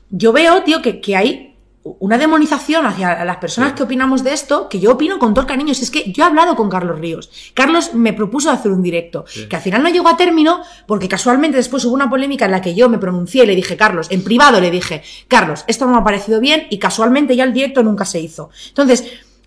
yo 0.09 0.33
veo, 0.33 0.63
tío, 0.63 0.81
que, 0.81 0.99
que 0.99 1.15
hay 1.15 1.54
una 1.99 2.17
demonización 2.17 2.87
hacia 2.87 3.23
las 3.23 3.37
personas 3.37 3.73
que 3.73 3.83
opinamos 3.83 4.23
de 4.23 4.33
esto, 4.33 4.67
que 4.69 4.79
yo 4.79 4.93
opino 4.93 5.19
con 5.19 5.35
todo 5.35 5.41
el 5.41 5.47
cariño. 5.47 5.73
Si 5.75 5.83
es 5.83 5.91
que 5.91 6.11
yo 6.11 6.23
he 6.23 6.27
hablado 6.27 6.55
con 6.55 6.67
Carlos 6.67 6.99
Ríos. 6.99 7.29
Carlos 7.53 7.93
me 7.93 8.11
propuso 8.11 8.49
hacer 8.49 8.71
un 8.71 8.81
directo, 8.81 9.23
que 9.49 9.55
al 9.55 9.61
final 9.61 9.83
no 9.83 9.89
llegó 9.89 10.07
a 10.09 10.17
término, 10.17 10.61
porque 10.87 11.07
casualmente 11.07 11.57
después 11.57 11.85
hubo 11.85 11.93
una 11.93 12.09
polémica 12.09 12.45
en 12.45 12.51
la 12.51 12.61
que 12.61 12.73
yo 12.73 12.89
me 12.89 12.97
pronuncié 12.97 13.43
y 13.43 13.47
le 13.47 13.55
dije, 13.55 13.77
Carlos, 13.77 14.07
en 14.09 14.23
privado 14.23 14.59
le 14.59 14.71
dije, 14.71 15.03
Carlos, 15.27 15.63
esto 15.67 15.85
no 15.85 15.91
me 15.91 15.97
ha 15.99 16.03
parecido 16.03 16.39
bien, 16.39 16.65
y 16.71 16.79
casualmente 16.79 17.35
ya 17.35 17.43
el 17.43 17.53
directo 17.53 17.83
nunca 17.83 18.05
se 18.05 18.19
hizo. 18.19 18.49
Entonces, 18.69 19.05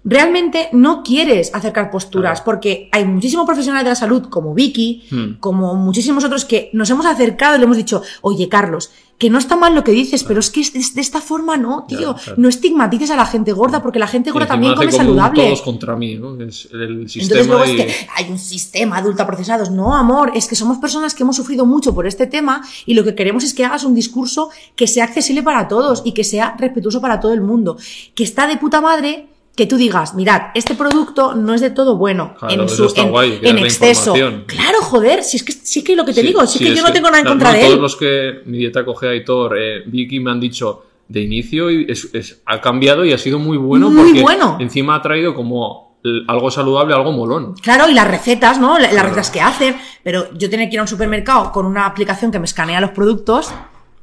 realmente 0.09 0.71
no 0.73 1.03
quieres 1.03 1.55
acercar 1.55 1.91
posturas, 1.91 2.41
porque 2.41 2.89
hay 2.93 3.05
muchísimos 3.05 3.47
profesionales 3.47 3.85
de 3.85 3.91
la 3.91 3.97
salud, 3.97 4.29
como 4.29 4.55
Vicky, 4.55 5.05
Hmm. 5.11 5.35
como 5.39 5.75
muchísimos 5.75 6.25
otros, 6.25 6.45
que 6.45 6.71
nos 6.73 6.89
hemos 6.91 7.07
acercado 7.07 7.57
y 7.57 7.59
le 7.59 7.65
hemos 7.65 7.77
dicho, 7.77 8.03
oye, 8.23 8.49
Carlos, 8.49 8.91
que 9.19 9.31
no 9.31 9.39
está 9.39 9.57
mal 9.57 9.75
lo 9.75 9.83
que 9.83 9.91
dices, 9.91 10.23
pero 10.23 10.39
es 10.39 10.49
que 10.49 10.61
es 10.61 10.95
de, 10.95 11.01
esta 11.01 11.21
forma 11.21 11.57
no, 11.57 11.85
tío. 11.89 12.15
Claro. 12.15 12.35
No 12.37 12.49
estigmatices 12.49 13.11
a 13.11 13.17
la 13.17 13.27
gente 13.27 13.53
gorda, 13.53 13.83
porque 13.83 13.99
la 13.99 14.07
gente 14.07 14.31
gorda 14.31 14.47
también 14.47 14.75
come 14.75 14.93
saludable. 14.93 15.45
Todos 15.45 15.63
contra 15.63 15.97
mí, 15.97 16.15
¿no? 16.15 16.41
Es 16.41 16.69
el 16.73 17.09
sistema 17.09 17.41
Entonces 17.41 17.47
luego 17.49 17.65
y... 17.65 17.81
es 17.81 17.87
que 17.87 18.09
hay 18.15 18.31
un 18.31 18.39
sistema 18.39 19.03
de 19.03 19.09
ultraprocesados. 19.09 19.73
No, 19.73 19.97
amor, 19.97 20.31
es 20.37 20.47
que 20.47 20.55
somos 20.55 20.79
personas 20.79 21.17
que 21.17 21.25
hemos 21.25 21.35
sufrido 21.35 21.67
mucho 21.67 21.93
por 21.93 22.07
este 22.07 22.29
tema 22.29 22.63
y 22.87 22.95
lo 22.95 23.03
que 23.03 23.17
queremos 23.17 23.43
es 23.43 23.55
que 23.55 23.65
hagas 23.65 23.83
un 23.83 23.95
discurso 23.95 24.51
que 24.77 24.87
sea 24.87 25.05
accesible 25.05 25.43
para 25.43 25.67
todos 25.67 26.03
y 26.05 26.13
que 26.13 26.23
sea 26.23 26.55
respetuoso 26.57 27.01
para 27.01 27.19
todo 27.19 27.35
el 27.35 27.41
mundo. 27.41 27.77
Que 28.15 28.23
está 28.23 28.47
de 28.47 28.57
puta 28.57 28.81
madre 28.81 29.27
que 29.59 29.67
tú 29.67 29.77
digas, 29.77 30.15
mirad, 30.15 30.41
este 30.55 30.77
producto 30.77 31.35
no 31.35 31.53
es 31.53 31.61
de 31.61 31.71
todo 31.71 31.97
bueno 31.97 32.35
Claro, 32.39 32.63
en, 32.63 32.69
su, 32.69 32.93
en, 32.95 33.11
guay, 33.11 33.41
exceso. 33.43 34.15
Claro, 34.47 34.79
joder, 34.83 35.25
si 35.25 35.37
es 35.39 35.43
que, 35.43 35.51
si 35.53 35.81
es 35.81 35.85
que 35.85 35.97
lo 35.97 36.05
que 36.05 36.13
te 36.15 36.21
Sí, 36.21 36.29
digo, 36.29 36.47
si 36.47 36.59
sí, 36.59 36.65
es 36.65 36.71
que 36.71 36.77
yo 36.77 36.83
no 36.87 36.93
tengo 36.93 37.09
nada 37.09 37.19
en 37.23 37.27
contra 37.27 37.49
no, 37.51 37.55
de 37.57 37.63
Todos 37.65 37.75
él. 37.75 37.81
los 37.83 37.97
que 37.97 38.41
mi 38.47 38.59
dieta 38.59 38.85
coge 38.85 39.09
Aitor, 39.09 39.59
eh, 39.59 39.83
Vicky 39.87 40.21
me 40.21 40.31
han 40.31 40.39
dicho 40.39 40.85
de 41.09 41.23
inicio 41.23 41.73
y 41.73 41.87
es- 41.91 42.09
es- 42.15 42.41
ha 42.47 42.61
cambiado 42.61 43.05
y 43.05 43.13
ha 43.13 43.19
sido 43.19 43.41
muy 43.41 43.57
bueno 43.57 43.91
Muy 43.91 44.05
porque 44.11 44.23
bueno. 44.23 44.59
encima 44.61 44.95
ha 44.95 45.03
traído 45.03 45.35
como 45.35 45.99
algo 46.29 46.53
saludable, 46.53 46.95
algo 46.95 47.11
molón. 47.11 47.55
Claro, 47.55 47.89
y 47.91 47.95
las 47.95 48.07
recetas, 48.07 48.61
¿no? 48.61 48.79
La- 48.79 48.93
Las 48.93 49.03
recetas 49.03 49.31
que 49.33 49.41
hacen. 49.41 49.77
Pero 50.05 50.33
yo 50.35 50.49
tener 50.49 50.69
que 50.69 50.75
ir 50.75 50.79
a 50.79 50.83
un 50.83 50.89
supermercado 50.89 51.51
con 51.51 51.67
una 51.67 51.85
aplicación 51.85 52.31
que 52.31 52.39
me 52.39 52.45
escanea 52.45 52.81
los 52.81 52.91
productos, 52.93 53.51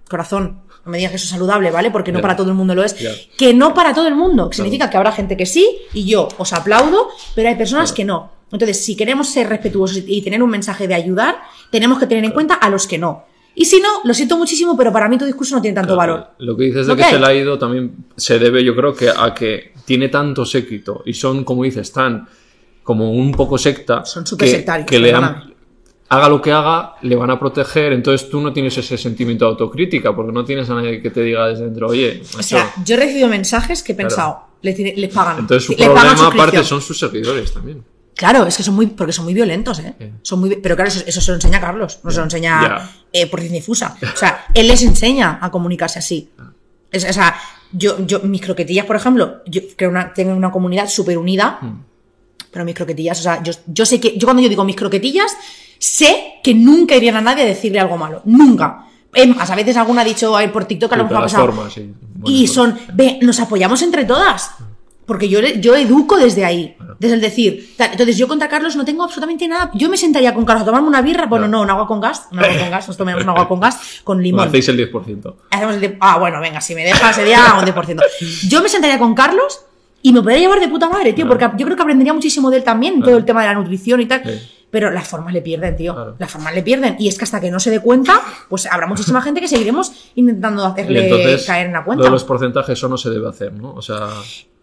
corazón, 0.09 0.59
no 0.85 0.91
me 0.91 0.97
digas 0.97 1.11
que 1.11 1.15
eso 1.17 1.25
es 1.25 1.31
saludable, 1.31 1.71
¿vale? 1.71 1.89
Porque 1.91 2.11
no 2.11 2.21
para 2.21 2.35
todo 2.35 2.49
el 2.49 2.55
mundo 2.55 2.75
lo 2.75 2.83
es. 2.83 2.95
Que 3.37 3.53
no 3.53 3.73
para 3.73 3.93
todo 3.93 4.07
el 4.07 4.15
mundo. 4.15 4.49
Que 4.49 4.55
significa 4.57 4.89
que 4.89 4.97
habrá 4.97 5.11
gente 5.11 5.35
que 5.35 5.45
sí, 5.45 5.79
y 5.93 6.05
yo 6.05 6.27
os 6.37 6.53
aplaudo, 6.53 7.09
pero 7.33 7.49
hay 7.49 7.55
personas 7.55 7.91
que 7.91 8.05
no. 8.05 8.31
Entonces, 8.51 8.85
si 8.85 8.95
queremos 8.95 9.27
ser 9.29 9.49
respetuosos 9.49 10.03
y 10.05 10.21
tener 10.21 10.41
un 10.43 10.49
mensaje 10.49 10.87
de 10.87 10.93
ayudar, 10.93 11.39
tenemos 11.71 11.97
que 11.99 12.05
tener 12.05 12.23
en 12.23 12.31
cuenta 12.31 12.53
a 12.53 12.69
los 12.69 12.85
que 12.87 12.97
no. 12.99 13.25
Y 13.55 13.65
si 13.65 13.79
no, 13.79 13.87
lo 14.03 14.13
siento 14.13 14.37
muchísimo, 14.37 14.77
pero 14.77 14.91
para 14.93 15.07
mí 15.09 15.17
tu 15.17 15.25
discurso 15.25 15.55
no 15.55 15.61
tiene 15.61 15.73
tanto 15.75 15.95
valor. 15.95 16.31
Lo 16.39 16.55
que 16.55 16.65
dices 16.65 16.85
de 16.87 16.93
¿No 16.93 16.97
que 16.97 17.03
que 17.03 17.09
se 17.09 17.19
le 17.19 17.25
ha 17.25 17.33
ido 17.33 17.57
también 17.57 17.95
se 18.15 18.37
debe, 18.37 18.63
yo 18.63 18.75
creo, 18.75 18.93
que 18.93 19.09
a 19.09 19.33
que 19.33 19.73
tiene 19.85 20.09
tanto 20.09 20.45
séquito 20.45 21.01
y 21.05 21.13
son, 21.13 21.43
como 21.43 21.63
dices, 21.63 21.91
tan 21.91 22.27
como 22.83 23.11
un 23.11 23.31
poco 23.31 23.57
secta. 23.57 24.05
Son 24.05 24.27
súper 24.27 24.47
que- 24.47 24.55
sectarios, 24.55 24.87
Que 24.87 24.99
le 24.99 25.13
han-. 25.13 25.54
Haga 26.09 26.29
lo 26.29 26.41
que 26.41 26.51
haga, 26.51 26.95
le 27.01 27.15
van 27.15 27.29
a 27.31 27.39
proteger. 27.39 27.93
Entonces 27.93 28.29
tú 28.29 28.39
no 28.41 28.53
tienes 28.53 28.77
ese 28.77 28.97
sentimiento 28.97 29.45
de 29.45 29.51
autocrítica 29.51 30.15
porque 30.15 30.31
no 30.31 30.45
tienes 30.45 30.69
a 30.69 30.75
nadie 30.75 31.01
que 31.01 31.09
te 31.09 31.21
diga 31.21 31.47
desde 31.47 31.65
dentro, 31.65 31.87
oye, 31.89 32.21
O 32.33 32.37
macho". 32.37 32.47
sea, 32.47 32.73
yo 32.83 32.95
he 32.95 32.99
recibido 32.99 33.27
mensajes 33.27 33.81
que 33.83 33.93
he 33.93 33.95
Claro. 33.95 34.09
pensado, 34.09 34.39
les, 34.61 34.77
diré- 34.77 34.95
les 34.95 35.13
pagan. 35.13 35.39
Entonces 35.39 35.65
su 35.65 35.75
problema 35.75 36.27
aparte 36.27 36.63
son 36.63 36.81
sus 36.81 36.97
seguidores 36.99 37.51
también. 37.53 37.83
Claro, 38.15 38.45
es 38.47 38.55
que 38.55 38.63
son 38.63 38.75
muy, 38.75 38.87
porque 38.87 39.11
son 39.11 39.25
muy 39.25 39.33
violentos, 39.33 39.79
¿eh? 39.79 39.93
Son 40.21 40.39
muy, 40.39 40.55
pero 40.55 40.75
claro, 40.75 40.87
eso, 40.89 41.03
eso 41.05 41.19
se 41.19 41.31
lo 41.31 41.35
enseña 41.35 41.59
Carlos, 41.59 41.99
no 42.01 42.11
se 42.11 42.17
lo 42.19 42.23
enseña 42.23 42.61
Ya. 42.61 42.91
eh, 43.11 43.27
por 43.27 43.41
difusa. 43.41 43.97
O 44.13 44.17
sea, 44.17 44.45
él 44.53 44.67
les 44.69 44.81
enseña 44.83 45.39
a 45.41 45.51
comunicarse 45.51 45.99
así. 45.99 46.29
Es- 46.91 47.03
o 47.09 47.11
sea, 47.11 47.35
yo, 47.73 48.05
yo, 48.05 48.21
mis 48.21 48.39
croquetillas, 48.41 48.85
por 48.85 48.95
ejemplo, 48.95 49.41
yo 49.47 49.61
creo 49.75 49.89
una, 49.89 50.13
tengo 50.13 50.33
una 50.33 50.49
comunidad 50.49 50.87
súper 50.87 51.17
unida, 51.17 51.57
Mm. 51.61 51.83
pero 52.51 52.63
mis 52.63 52.73
croquetillas, 52.75 53.19
o 53.19 53.23
sea, 53.23 53.43
yo, 53.43 53.51
yo 53.67 53.85
sé 53.85 53.99
que, 53.99 54.17
yo 54.17 54.25
cuando 54.27 54.41
yo 54.41 54.47
digo 54.47 54.63
mis 54.63 54.77
croquetillas, 54.77 55.35
sé 55.85 56.39
que 56.43 56.53
nunca 56.53 56.95
irían 56.95 57.15
a 57.15 57.21
nadie 57.21 57.43
a 57.43 57.47
decirle 57.47 57.79
algo 57.79 57.97
malo. 57.97 58.21
Nunca. 58.25 58.85
Es 59.13 59.27
más, 59.33 59.49
a 59.49 59.55
veces 59.55 59.77
alguna 59.77 60.01
ha 60.01 60.05
dicho 60.05 60.35
ay, 60.35 60.49
por 60.49 60.65
TikTok 60.65 60.91
a 60.91 60.97
lo 60.97 61.03
mejor 61.03 61.17
ha 61.17 61.21
pasado. 61.21 61.45
formas, 61.45 61.73
sí. 61.73 61.93
Buenas 62.15 62.39
Y 62.41 62.47
son, 62.47 62.77
ve, 62.93 63.19
nos 63.21 63.39
apoyamos 63.39 63.81
entre 63.81 64.03
todas. 64.03 64.51
Porque 65.05 65.29
yo, 65.29 65.39
yo 65.39 65.75
educo 65.75 66.17
desde 66.17 66.43
ahí, 66.43 66.75
desde 66.99 67.13
el 67.15 67.21
decir. 67.21 67.75
tal. 67.77 67.91
Entonces, 67.91 68.17
yo 68.17 68.27
contra 68.27 68.49
Carlos 68.49 68.75
no 68.75 68.83
tengo 68.83 69.03
absolutamente 69.03 69.47
nada. 69.47 69.69
Yo 69.75 69.87
me 69.87 69.97
sentaría 69.97 70.33
con 70.33 70.43
Carlos 70.45 70.63
a 70.63 70.65
tomarme 70.65 70.87
una 70.87 71.03
birra. 71.03 71.27
Bueno, 71.27 71.47
no, 71.47 71.61
un 71.61 71.69
agua 71.69 71.85
con 71.85 72.01
gas. 72.01 72.27
Un 72.31 72.39
agua 72.39 72.57
con 72.57 72.71
gas. 72.71 72.87
Nos 72.87 72.97
tomamos 72.97 73.23
un 73.23 73.29
agua 73.29 73.47
con 73.47 73.59
gas 73.59 74.01
con 74.03 74.17
Bueno, 74.17 74.23
limón. 74.23 74.47
hacéis 74.47 74.67
el 74.69 74.91
10%. 74.91 75.35
Hacemos 75.51 75.75
el 75.75 75.97
ah, 75.99 76.17
bueno, 76.17 76.41
venga, 76.41 76.59
si 76.59 76.73
me 76.73 76.83
dejas 76.83 77.15
sería 77.15 77.53
un 77.59 77.65
10%. 77.65 78.01
Yo 78.49 78.63
me 78.63 78.69
sentaría 78.69 78.97
con 78.97 79.13
Carlos 79.13 79.61
y 80.01 80.11
me 80.11 80.21
podría 80.23 80.39
llevar 80.39 80.59
de 80.59 80.67
puta 80.67 80.89
madre, 80.89 81.13
tío, 81.13 81.27
porque 81.27 81.47
yo 81.55 81.65
creo 81.65 81.75
que 81.77 81.83
aprendería 81.83 82.13
muchísimo 82.13 82.49
de 82.49 82.57
él 82.57 82.63
también, 82.63 83.01
todo 83.03 83.17
el 83.17 83.25
tema 83.25 83.41
de 83.41 83.47
la 83.49 83.53
nutrición 83.53 84.01
y 84.01 84.07
tal. 84.07 84.23
Sí. 84.25 84.41
Pero 84.75 84.91
las 84.91 85.07
formas 85.07 85.31
le 85.33 85.41
pierden, 85.41 85.73
tío. 85.77 85.93
Claro. 85.95 86.15
Las 86.19 86.29
formas 86.29 86.53
le 86.53 86.61
pierden. 86.61 86.97
Y 86.99 87.07
es 87.07 87.17
que 87.17 87.23
hasta 87.23 87.39
que 87.39 87.49
no 87.49 87.61
se 87.61 87.71
dé 87.71 87.79
cuenta, 87.79 88.19
pues 88.49 88.65
habrá 88.65 88.87
muchísima 88.87 89.21
gente 89.21 89.39
que 89.39 89.47
seguiremos 89.47 90.11
intentando 90.15 90.65
hacerle 90.65 91.05
entonces, 91.05 91.45
caer 91.45 91.67
en 91.67 91.71
la 91.71 91.79
lo 91.79 91.85
cuenta. 91.85 92.03
de 92.03 92.09
los 92.09 92.25
porcentajes, 92.25 92.77
eso 92.77 92.89
no 92.89 92.97
se 92.97 93.09
debe 93.09 93.29
hacer, 93.29 93.53
¿no? 93.53 93.73
O 93.73 93.81
sea, 93.81 94.09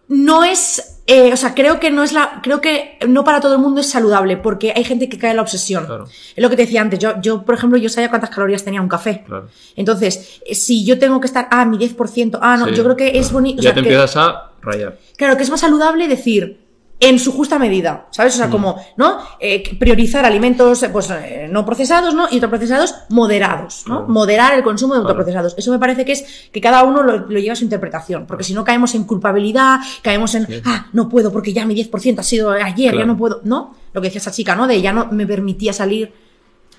no 0.09 0.43
es, 0.43 0.99
eh, 1.07 1.33
o 1.33 1.37
sea, 1.37 1.55
creo 1.55 1.79
que 1.79 1.89
no 1.89 2.03
es 2.03 2.13
la, 2.13 2.41
creo 2.43 2.61
que 2.61 2.99
no 3.07 3.23
para 3.23 3.39
todo 3.39 3.53
el 3.55 3.59
mundo 3.61 3.81
es 3.81 3.89
saludable, 3.89 4.37
porque 4.37 4.71
hay 4.75 4.83
gente 4.83 5.09
que 5.09 5.17
cae 5.17 5.31
en 5.31 5.37
la 5.37 5.41
obsesión. 5.41 5.85
Claro. 5.87 6.05
Es 6.35 6.43
lo 6.43 6.49
que 6.49 6.55
te 6.57 6.63
decía 6.63 6.81
antes, 6.81 6.99
yo, 6.99 7.19
yo, 7.21 7.43
por 7.43 7.55
ejemplo, 7.55 7.79
yo 7.79 7.89
sabía 7.89 8.09
cuántas 8.09 8.29
calorías 8.29 8.63
tenía 8.63 8.81
un 8.81 8.89
café. 8.89 9.23
claro. 9.25 9.47
Entonces, 9.75 10.41
eh, 10.45 10.53
si 10.53 10.85
yo 10.85 10.99
tengo 10.99 11.19
que 11.19 11.25
estar, 11.27 11.47
ah, 11.49 11.65
mi 11.65 11.77
10%, 11.79 12.37
ah, 12.41 12.55
no, 12.57 12.67
Sí. 12.67 12.75
yo 12.75 12.83
creo 12.83 12.95
que 12.95 13.17
es 13.17 13.31
bonito, 13.31 13.61
o 13.61 13.63
Ya 13.63 13.69
sea, 13.71 13.75
te 13.75 13.81
que- 13.81 13.87
empiezas 13.95 14.15
a 14.17 14.51
rayar. 14.61 14.99
claro, 15.17 15.37
que 15.37 15.43
es 15.43 15.49
más 15.49 15.61
saludable 15.61 16.07
decir, 16.07 16.62
en 17.05 17.19
su 17.19 17.31
justa 17.31 17.57
medida, 17.59 18.07
¿sabes? 18.11 18.33
O 18.33 18.37
Mm. 18.37 18.39
sea, 18.39 18.49
como, 18.49 18.75
¿no? 18.97 19.17
Eh, 19.39 19.75
priorizar 19.77 20.25
alimentos, 20.25 20.81
eh, 20.83 20.89
pues, 20.89 21.09
eh, 21.09 21.47
no 21.49 21.65
procesados, 21.65 22.13
¿no? 22.13 22.27
Y 22.31 22.35
ultraprocesados 22.35 22.95
moderados, 23.09 23.83
¿no? 23.87 23.99
Claro. 23.99 24.13
Moderar 24.13 24.53
el 24.53 24.63
consumo 24.63 24.93
de 24.93 24.99
Claro. 25.01 25.09
ultraprocesados. 25.09 25.55
Eso 25.57 25.71
me 25.71 25.79
parece 25.79 26.05
que 26.05 26.13
es 26.13 26.49
que 26.51 26.61
cada 26.61 26.83
uno 26.83 27.03
lo, 27.03 27.17
lo 27.27 27.39
lleva 27.39 27.53
a 27.53 27.55
su 27.55 27.63
interpretación, 27.63 28.25
porque 28.27 28.43
si 28.43 28.53
no 28.53 28.63
caemos 28.63 28.95
en 28.95 29.03
culpabilidad, 29.03 29.79
caemos 30.01 30.35
en, 30.35 30.47
ah, 30.65 30.87
no 30.93 31.09
puedo 31.09 31.31
porque 31.31 31.53
ya 31.53 31.65
mi 31.65 31.73
10% 31.75 32.19
ha 32.21 32.23
sido 32.23 32.51
ayer, 32.51 32.85
ya 32.85 32.91
Claro. 32.91 33.07
no 33.07 33.17
puedo, 33.17 33.41
¿no? 33.43 33.75
Lo 33.93 34.01
que 34.01 34.07
decía 34.07 34.19
esa 34.19 34.31
chica, 34.31 34.55
¿no? 34.55 34.67
De 34.67 34.81
ya 34.81 34.93
no 34.93 35.07
me 35.11 35.25
permitía 35.27 35.73
salir 35.73 36.13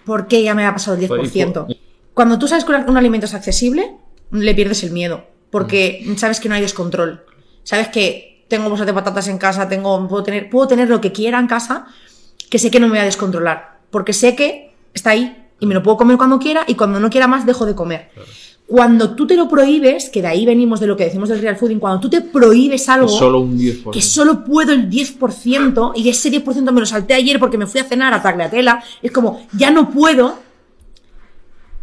porque 0.04 0.42
ya 0.42 0.54
me 0.54 0.66
ha 0.66 0.72
pasado 0.72 0.96
el 0.96 1.00
10%. 1.08 1.66
Y- 1.68 1.80
Cuando 2.14 2.38
tú 2.38 2.46
sabes 2.46 2.64
que 2.64 2.72
un 2.72 2.96
alimento 2.96 3.26
es 3.26 3.34
accesible, 3.34 3.96
le 4.30 4.54
pierdes 4.54 4.82
el 4.84 4.92
miedo, 4.92 5.24
porque 5.50 6.02
Mm. 6.06 6.16
sabes 6.16 6.38
que 6.40 6.48
no 6.48 6.54
hay 6.54 6.60
descontrol. 6.60 7.24
Sabes 7.64 7.88
que 7.88 8.33
tengo 8.48 8.68
bolsas 8.68 8.86
de 8.86 8.94
patatas 8.94 9.28
en 9.28 9.38
casa, 9.38 9.68
tengo, 9.68 10.06
puedo, 10.08 10.22
tener, 10.22 10.50
puedo 10.50 10.68
tener 10.68 10.88
lo 10.88 11.00
que 11.00 11.12
quiera 11.12 11.38
en 11.38 11.46
casa, 11.46 11.86
que 12.50 12.58
sé 12.58 12.70
que 12.70 12.80
no 12.80 12.86
me 12.86 12.92
voy 12.92 13.00
a 13.00 13.04
descontrolar, 13.04 13.78
porque 13.90 14.12
sé 14.12 14.34
que 14.36 14.74
está 14.92 15.10
ahí 15.10 15.48
y 15.60 15.66
me 15.66 15.74
lo 15.74 15.82
puedo 15.82 15.96
comer 15.96 16.16
cuando 16.16 16.38
quiera 16.38 16.64
y 16.66 16.74
cuando 16.74 17.00
no 17.00 17.10
quiera 17.10 17.26
más 17.26 17.46
dejo 17.46 17.66
de 17.66 17.74
comer. 17.74 18.10
Cuando 18.66 19.14
tú 19.14 19.26
te 19.26 19.36
lo 19.36 19.46
prohíbes, 19.48 20.08
que 20.08 20.22
de 20.22 20.28
ahí 20.28 20.46
venimos 20.46 20.80
de 20.80 20.86
lo 20.86 20.96
que 20.96 21.04
decimos 21.04 21.28
del 21.28 21.40
real 21.40 21.56
fooding, 21.56 21.78
cuando 21.78 22.00
tú 22.00 22.08
te 22.08 22.22
prohíbes 22.22 22.88
algo 22.88 23.06
Es 23.06 23.18
solo 23.18 23.40
un 23.40 23.58
10%. 23.58 23.90
que 23.90 24.00
solo 24.00 24.42
puedo 24.42 24.72
el 24.72 24.88
10% 24.88 25.92
y 25.94 26.08
ese 26.08 26.30
10% 26.32 26.72
me 26.72 26.80
lo 26.80 26.86
salté 26.86 27.12
ayer 27.12 27.38
porque 27.38 27.58
me 27.58 27.66
fui 27.66 27.80
a 27.80 27.84
cenar 27.84 28.14
a 28.14 28.22
Tagliatella, 28.22 28.82
es 29.02 29.12
como, 29.12 29.46
ya 29.52 29.70
no 29.70 29.90
puedo, 29.90 30.38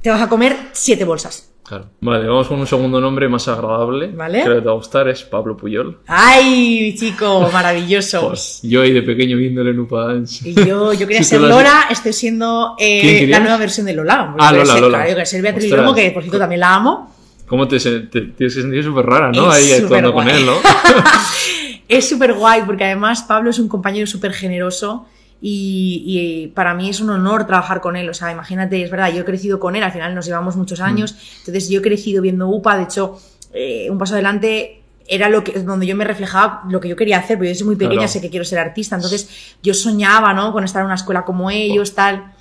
te 0.01 0.09
vas 0.09 0.21
a 0.21 0.27
comer 0.27 0.57
siete 0.71 1.05
bolsas. 1.05 1.50
Claro. 1.71 1.85
Vale, 2.01 2.27
vamos 2.27 2.47
con 2.49 2.59
un 2.59 2.67
segundo 2.67 2.99
nombre 2.99 3.29
más 3.29 3.47
agradable. 3.47 4.07
Vale. 4.07 4.41
Creo 4.43 4.55
que 4.55 4.59
te 4.61 4.65
va 4.67 4.73
a 4.73 4.75
gustar, 4.75 5.07
es 5.07 5.23
Pablo 5.23 5.55
Puyol. 5.55 5.99
¡Ay, 6.05 6.93
chico! 6.99 7.49
Maravilloso. 7.53 8.27
Pues, 8.27 8.59
yo 8.63 8.81
ahí 8.81 8.91
de 8.91 9.01
pequeño 9.03 9.37
viéndole 9.37 9.71
en 9.71 9.79
Upa 9.79 10.07
Dance. 10.07 10.49
Y 10.49 10.53
yo, 10.53 10.91
yo 10.91 11.07
quería 11.07 11.19
Si 11.23 11.29
ser 11.29 11.41
has- 11.41 11.47
Lola, 11.47 11.85
estoy 11.89 12.11
siendo 12.11 12.75
eh, 12.77 12.99
¿Quién 13.19 13.31
la 13.31 13.39
nueva 13.39 13.55
versión 13.55 13.85
de 13.85 13.93
Lola. 13.93 14.35
Ah, 14.37 14.51
Lola, 14.51 14.65
ser- 14.65 14.81
Lola. 14.81 14.97
claro, 14.97 15.09
yo 15.11 15.15
quería 15.15 15.25
ser 15.25 15.41
Beatriz. 15.41 15.71
Lomo, 15.71 15.95
que 15.95 16.11
por 16.11 16.23
cierto 16.23 16.39
también 16.39 16.59
la 16.59 16.75
amo. 16.75 17.15
¿Cómo 17.47 17.65
te, 17.69 17.79
te 17.79 18.01
tienes 18.01 18.35
que 18.55 18.61
sentir 18.61 18.83
súper 18.83 19.05
rara, 19.05 19.31
no? 19.31 19.53
Es 19.53 19.71
ahí 19.71 19.81
actuando 19.81 20.11
con 20.11 20.27
él, 20.27 20.45
¿no? 20.45 20.55
Es 21.87 22.07
súper 22.07 22.33
guay 22.33 22.61
porque 22.65 22.85
además 22.85 23.23
Pablo 23.23 23.49
es 23.49 23.59
un 23.59 23.67
compañero 23.67 24.07
súper 24.07 24.31
generoso 24.33 25.05
y, 25.41 26.03
y 26.05 26.47
para 26.47 26.73
mí 26.73 26.89
es 26.89 26.99
un 27.01 27.09
honor 27.09 27.45
trabajar 27.47 27.81
con 27.81 27.95
él. 27.95 28.07
O 28.09 28.13
sea, 28.13 28.31
imagínate, 28.31 28.81
es 28.83 28.91
verdad, 28.91 29.11
yo 29.11 29.21
he 29.21 29.25
crecido 29.25 29.59
con 29.59 29.75
él, 29.75 29.83
al 29.83 29.91
final 29.91 30.13
nos 30.13 30.25
llevamos 30.25 30.55
muchos 30.55 30.79
Mm. 30.79 30.83
años, 30.83 31.15
entonces 31.39 31.69
yo 31.69 31.79
he 31.79 31.81
crecido 31.81 32.21
viendo 32.21 32.47
UPA, 32.47 32.77
de 32.77 32.83
hecho, 32.83 33.19
eh, 33.53 33.89
un 33.89 33.97
paso 33.97 34.13
adelante 34.13 34.77
era 35.07 35.27
lo 35.29 35.43
que, 35.43 35.59
donde 35.59 35.85
yo 35.87 35.95
me 35.95 36.05
reflejaba 36.05 36.61
lo 36.69 36.79
que 36.79 36.87
yo 36.87 36.95
quería 36.95 37.17
hacer, 37.17 37.37
porque 37.37 37.49
yo 37.49 37.55
soy 37.55 37.65
muy 37.65 37.75
pequeña, 37.75 38.01
Claro. 38.01 38.07
sé 38.13 38.21
que 38.21 38.29
quiero 38.29 38.45
ser 38.45 38.59
artista, 38.59 38.95
entonces 38.95 39.55
yo 39.61 39.73
soñaba, 39.73 40.33
¿no? 40.33 40.53
Con 40.53 40.63
estar 40.63 40.79
en 40.81 40.85
una 40.85 40.95
escuela 40.95 41.25
como 41.25 41.49
ellos, 41.51 41.93
tal, 41.95 42.31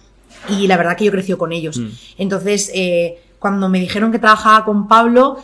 y 0.48 0.66
la 0.68 0.76
verdad 0.76 0.96
que 0.96 1.04
yo 1.06 1.10
crecí 1.10 1.32
con 1.32 1.52
ellos. 1.52 1.78
Mm. 1.78 1.88
Entonces, 2.18 2.70
eh, 2.74 3.18
cuando 3.38 3.68
me 3.68 3.80
dijeron 3.80 4.12
que 4.12 4.18
trabajaba 4.18 4.64
con 4.64 4.86
Pablo, 4.86 5.38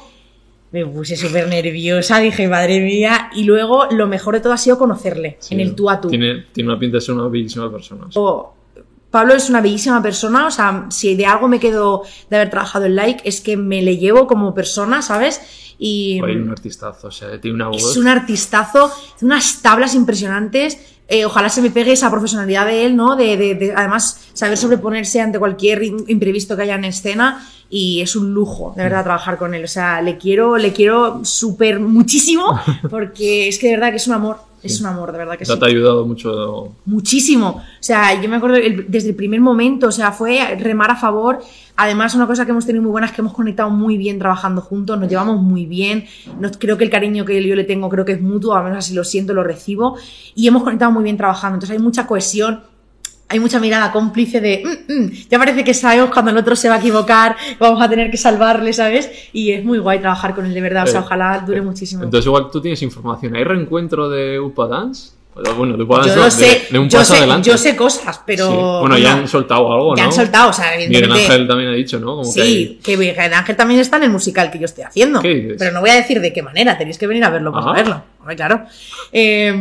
me 0.84 0.86
puse 0.92 1.16
súper 1.16 1.48
nerviosa, 1.48 2.18
dije, 2.18 2.48
madre 2.48 2.80
mía, 2.80 3.30
y 3.34 3.44
luego 3.44 3.86
lo 3.90 4.06
mejor 4.06 4.34
de 4.34 4.40
todo 4.40 4.52
ha 4.52 4.58
sido 4.58 4.78
conocerle, 4.78 5.36
Sí. 5.40 5.54
en 5.54 5.60
el 5.60 5.74
tú 5.74 5.88
a 5.90 6.00
tú. 6.00 6.08
Tiene, 6.08 6.46
tiene 6.52 6.70
una 6.70 6.78
pinta 6.78 6.96
de 6.98 7.00
ser 7.00 7.14
una 7.14 7.28
bellísima 7.28 7.70
persona. 7.70 8.06
O- 8.14 8.52
Pablo 9.10 9.34
es 9.34 9.48
una 9.48 9.60
bellísima 9.62 10.02
persona, 10.02 10.46
o 10.46 10.50
sea, 10.50 10.86
si 10.90 11.14
de 11.16 11.24
algo 11.24 11.48
me 11.48 11.58
quedo 11.58 12.02
de 12.28 12.36
haber 12.36 12.50
trabajado 12.50 12.84
en 12.84 12.96
Like 12.96 13.22
es 13.24 13.40
que 13.40 13.56
me 13.56 13.80
le 13.80 13.96
llevo 13.96 14.26
como 14.26 14.52
persona, 14.52 15.00
¿sabes? 15.00 15.40
Y 15.78 16.20
Hay 16.24 16.36
un 16.36 16.50
artistazo, 16.50 17.08
o 17.08 17.10
sea, 17.10 17.40
tiene 17.40 17.54
una 17.54 17.68
voz. 17.68 17.82
es 17.92 17.96
un 17.96 18.08
artistazo, 18.08 18.90
tiene 19.18 19.32
unas 19.34 19.62
tablas 19.62 19.94
impresionantes. 19.94 20.92
eh, 21.08 21.24
ojalá 21.24 21.48
se 21.48 21.62
me 21.62 21.70
pegue 21.70 21.92
esa 21.92 22.10
profesionalidad 22.10 22.66
de 22.66 22.84
él, 22.84 22.96
¿no? 22.96 23.14
De, 23.14 23.36
de- 23.36 23.54
de, 23.54 23.72
además 23.76 24.28
saber 24.32 24.58
sobreponerse 24.58 25.20
ante 25.20 25.38
cualquier 25.38 25.80
imprevisto 25.84 26.56
que 26.56 26.62
haya 26.62 26.74
en 26.74 26.84
escena 26.84 27.46
y 27.68 28.00
es 28.00 28.14
un 28.16 28.32
lujo, 28.32 28.72
de 28.76 28.82
Mm. 28.82 28.84
verdad, 28.84 29.04
trabajar 29.04 29.38
con 29.38 29.54
él. 29.54 29.64
O 29.64 29.68
sea, 29.68 30.00
le 30.02 30.16
quiero, 30.18 30.56
le 30.56 30.72
quiero 30.72 31.24
súper 31.24 31.80
muchísimo 31.80 32.58
porque 32.90 33.48
es 33.48 33.58
que 33.58 33.68
de 33.68 33.72
verdad 33.74 33.90
que 33.90 33.96
es 33.96 34.06
un 34.06 34.14
amor, 34.14 34.36
es 34.62 34.80
un 34.80 34.86
amor, 34.86 35.12
de 35.12 35.18
verdad 35.18 35.36
que 35.36 35.44
O 35.44 35.46
sea, 35.46 35.54
sí. 35.56 35.60
te 35.60 35.66
ha 35.66 35.68
ayudado 35.68 36.06
mucho. 36.06 36.72
Muchísimo. 36.86 37.48
O 37.48 37.62
sea, 37.82 38.20
yo 38.20 38.28
me 38.28 38.36
acuerdo 38.36 38.56
el- 38.56 38.86
desde 38.88 39.10
el 39.10 39.14
primer 39.14 39.40
momento, 39.40 39.88
o 39.88 39.92
sea, 39.92 40.10
fue 40.12 40.56
remar 40.58 40.90
a 40.90 40.96
favor. 40.96 41.40
Además, 41.76 42.14
una 42.14 42.26
cosa 42.26 42.44
que 42.46 42.52
hemos 42.52 42.64
tenido 42.66 42.82
muy 42.82 42.90
buena 42.90 43.06
es 43.06 43.12
que 43.12 43.20
hemos 43.20 43.34
conectado 43.34 43.68
muy 43.70 43.96
bien 43.98 44.18
trabajando 44.18 44.60
juntos, 44.62 44.98
nos 44.98 45.08
llevamos 45.08 45.40
muy 45.42 45.66
bien. 45.66 46.06
Nos- 46.40 46.56
creo 46.56 46.78
que 46.78 46.84
el 46.84 46.90
cariño 46.90 47.24
que 47.24 47.42
yo 47.46 47.54
le 47.54 47.64
tengo 47.64 47.88
creo 47.88 48.04
que 48.04 48.12
es 48.12 48.20
mutuo, 48.22 48.54
al 48.54 48.64
menos 48.64 48.78
así 48.78 48.94
lo 48.94 49.04
siento, 49.04 49.34
lo 49.34 49.44
recibo. 49.44 49.96
Y 50.34 50.46
hemos 50.48 50.62
conectado 50.62 50.90
muy 50.90 51.04
bien 51.04 51.16
trabajando. 51.16 51.56
Entonces 51.56 51.76
hay 51.76 51.82
mucha 51.82 52.06
cohesión. 52.06 52.60
Hay 53.28 53.40
mucha 53.40 53.58
mirada 53.58 53.90
cómplice 53.90 54.40
de, 54.40 54.62
"Mm, 54.64 54.92
mm", 54.92 55.10
ya 55.28 55.38
parece 55.38 55.64
que 55.64 55.74
sabemos 55.74 56.10
cuando 56.12 56.30
el 56.30 56.36
otro 56.36 56.54
se 56.54 56.68
va 56.68 56.76
a 56.76 56.78
equivocar, 56.78 57.34
vamos 57.58 57.82
a 57.82 57.88
tener 57.88 58.08
que 58.10 58.16
salvarle, 58.16 58.72
¿sabes? 58.72 59.10
Y 59.32 59.50
es 59.50 59.64
muy 59.64 59.78
guay 59.78 59.98
trabajar 59.98 60.32
con 60.34 60.46
él, 60.46 60.54
de 60.54 60.60
verdad. 60.60 60.84
O 60.84 60.86
sea, 60.86 61.00
Eh, 61.00 61.04
ojalá 61.04 61.42
dure 61.44 61.60
muchísimo. 61.60 62.04
Entonces, 62.04 62.26
igual 62.26 62.48
tú 62.52 62.60
tienes 62.60 62.80
información. 62.82 63.34
¿Hay 63.34 63.42
reencuentro 63.42 64.08
de 64.08 64.38
Upa 64.38 64.68
Dance? 64.68 65.10
Bueno, 65.58 65.76
de 65.76 65.82
Upa 65.82 65.96
Dance 65.98 66.10
yo 66.10 66.16
lo 66.16 66.24
de- 66.24 66.30
sé, 66.30 66.62
de, 66.70 66.78
un 66.78 66.88
yo 66.88 66.98
paso 66.98 67.12
sé, 67.12 67.18
adelante. 67.18 67.50
yo 67.50 67.58
sé 67.58 67.76
cosas, 67.76 68.20
pero. 68.24 68.46
Sí. 68.48 68.56
Bueno, 68.80 68.96
ya 68.96 69.16
no. 69.16 69.22
han 69.22 69.28
soltado 69.28 69.72
algo, 69.72 69.90
¿no? 69.90 69.96
Ya 69.96 70.04
han 70.04 70.12
soltado, 70.12 70.48
o 70.50 70.52
sea, 70.52 70.66
Miguel. 70.78 71.10
Ángel 71.12 71.46
también 71.48 71.70
ha 71.70 71.74
dicho, 71.74 71.98
¿no? 71.98 72.06
Como 72.16 72.22
que 72.22 72.30
Sí, 72.30 72.40
hay- 72.40 72.78
que 72.82 72.96
Miguel 72.96 73.34
Ángel 73.34 73.56
también 73.56 73.80
está 73.80 73.96
en 73.98 74.04
el 74.04 74.10
musical 74.10 74.50
que 74.52 74.58
yo 74.60 74.64
estoy 74.66 74.84
haciendo. 74.84 75.20
¿Qué 75.20 75.34
dices? 75.34 75.56
Pero 75.58 75.72
no 75.72 75.80
voy 75.80 75.90
a 75.90 75.94
decir 75.96 76.20
de 76.20 76.32
qué 76.32 76.42
manera, 76.42 76.78
tenéis 76.78 76.96
que 76.96 77.06
venir 77.08 77.24
a 77.24 77.30
verlo 77.30 77.50
para 77.52 77.66
Ajá. 77.66 77.74
verlo. 77.74 78.02
Hombre, 78.20 78.36
claro. 78.36 78.64
Eh, 79.12 79.52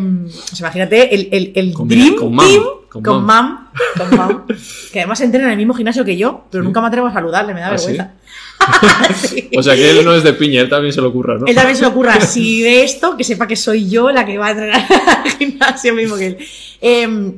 sea, 0.54 0.60
imagínate 0.60 1.14
el, 1.16 1.30
el, 1.32 1.52
el 1.56 1.74
Dream 1.74 2.16
Team 2.16 2.64
con 3.04 3.14
con 3.16 3.26
Mam. 3.26 3.68
Mam, 3.74 4.08
con 4.10 4.18
Mam, 4.18 4.44
que 4.92 5.00
además 5.00 5.22
entrena 5.22 5.46
en 5.48 5.52
el 5.54 5.58
mismo 5.58 5.74
gimnasio 5.74 6.04
que 6.06 6.18
yo, 6.18 6.46
pero 6.52 6.64
Sí. 6.64 6.66
nunca 6.68 6.82
me 6.82 6.88
atrevo 6.88 7.08
a 7.08 7.14
saludarle, 7.14 7.54
me 7.54 7.60
da 7.62 7.68
¿Ah, 7.68 7.72
vergüenza. 7.72 8.12
Sí. 9.16 9.50
O 9.58 9.62
sea, 9.64 9.76
que 9.76 9.92
él 9.92 10.04
no 10.06 10.14
es 10.14 10.24
de 10.24 10.34
piña, 10.34 10.62
él 10.62 10.70
también 10.70 10.94
se 10.94 11.02
lo 11.02 11.10
ocurra, 11.10 11.38
¿no? 11.38 11.46
Él 11.46 11.56
también 11.56 11.76
se 11.76 11.82
le 11.84 11.88
ocurra, 11.90 12.20
si 12.22 12.64
ve 12.64 12.84
esto, 12.84 13.16
que 13.18 13.24
sepa 13.24 13.48
que 13.48 13.56
soy 13.56 13.90
yo 13.90 14.10
la 14.12 14.26
que 14.26 14.38
va 14.38 14.48
a 14.48 14.52
entrenar 14.52 14.86
al 15.24 15.32
gimnasio 15.32 15.94
mismo 15.94 16.16
que 16.16 16.28
él. 16.28 16.38
Eh, 16.82 17.34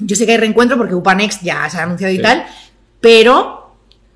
yo 0.00 0.16
sé 0.16 0.26
que 0.26 0.32
hay 0.32 0.38
reencuentro 0.38 0.76
porque 0.76 0.94
UPANEXT 0.94 1.42
ya 1.42 1.68
se 1.70 1.78
ha 1.78 1.84
anunciado 1.84 2.12
y 2.12 2.16
Sí. 2.16 2.22
tal, 2.22 2.44
pero... 3.00 3.74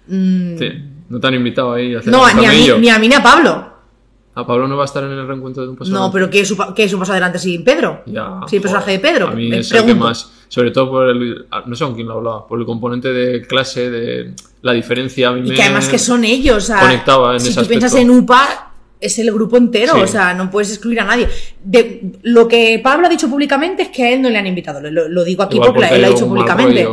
mm, 0.08 0.58
Sí. 0.58 0.68
No 1.10 1.20
te 1.20 1.26
han 1.26 1.34
invitado 1.34 1.72
ahí 1.72 1.94
a 1.94 2.00
hacer 2.00 2.12
no, 2.12 2.22
un 2.24 2.36
ni 2.36 2.44
a, 2.46 2.50
mí, 2.50 2.68
ni 2.80 2.88
a 2.90 2.98
mí 2.98 3.08
ni 3.08 3.14
a 3.14 3.22
Pablo. 3.22 3.72
¿A 4.34 4.46
Pablo 4.46 4.68
no 4.68 4.76
va 4.76 4.82
a 4.82 4.86
estar 4.86 5.02
en 5.04 5.10
el 5.10 5.26
reencuentro 5.26 5.62
de 5.62 5.70
un 5.70 5.76
paso 5.76 5.90
No, 5.90 5.96
adelante? 6.04 6.14
pero 6.18 6.30
¿qué 6.30 6.40
es, 6.40 6.52
pa- 6.52 6.74
qué 6.74 6.84
es 6.84 6.94
paso 6.94 7.12
adelante 7.12 7.38
sin 7.38 7.64
Pedro? 7.64 8.02
Ya, 8.06 8.40
sin 8.46 8.56
el 8.58 8.62
personaje 8.62 8.90
de. 8.92 8.98
Pedro. 8.98 9.28
A 9.28 9.30
mí 9.32 9.52
es 9.52 9.72
el 9.72 9.84
que 9.86 9.94
más. 9.94 10.30
Sobre 10.48 10.70
todo 10.70 10.90
por 10.90 11.08
el. 11.10 11.46
No 11.66 11.76
sé 11.76 11.84
con 11.84 11.94
quién 11.94 12.08
lo 12.08 12.14
hablaba. 12.14 12.46
Por 12.46 12.58
el 12.58 12.64
componente 12.66 13.12
de 13.12 13.46
clase, 13.46 13.90
de 13.90 14.34
la 14.62 14.72
diferencia. 14.72 15.28
A 15.28 15.32
mí 15.32 15.48
Y 15.48 15.54
que 15.54 15.62
además 15.62 15.88
que 15.88 15.98
son 15.98 16.24
ellos. 16.24 16.56
O 16.64 16.66
sea, 16.66 16.80
conectaba 16.80 17.34
en 17.34 17.40
si 17.40 17.50
ese 17.50 17.60
tú 17.62 17.66
piensas 17.68 17.94
en 17.94 18.10
UPA, 18.10 18.72
es 19.00 19.18
el 19.18 19.30
grupo 19.32 19.56
entero. 19.58 19.94
Sí. 19.94 20.00
O 20.00 20.06
sea, 20.06 20.32
no 20.34 20.50
puedes 20.50 20.70
excluir 20.70 21.00
a 21.00 21.04
nadie. 21.04 21.28
De, 21.62 22.12
lo 22.22 22.48
que 22.48 22.80
Pablo 22.82 23.06
ha 23.06 23.10
dicho 23.10 23.28
públicamente 23.28 23.82
es 23.82 23.88
que 23.90 24.04
a 24.04 24.12
él 24.12 24.22
no 24.22 24.30
le 24.30 24.38
han 24.38 24.46
invitado. 24.46 24.80
Lo, 24.90 25.22
digo 25.24 25.42
aquí 25.42 25.56
Igual 25.56 25.72
porque, 25.74 25.94
él 25.94 26.00
lo 26.00 26.06
ha 26.06 26.10
dicho 26.10 26.26
públicamente. 26.26 26.84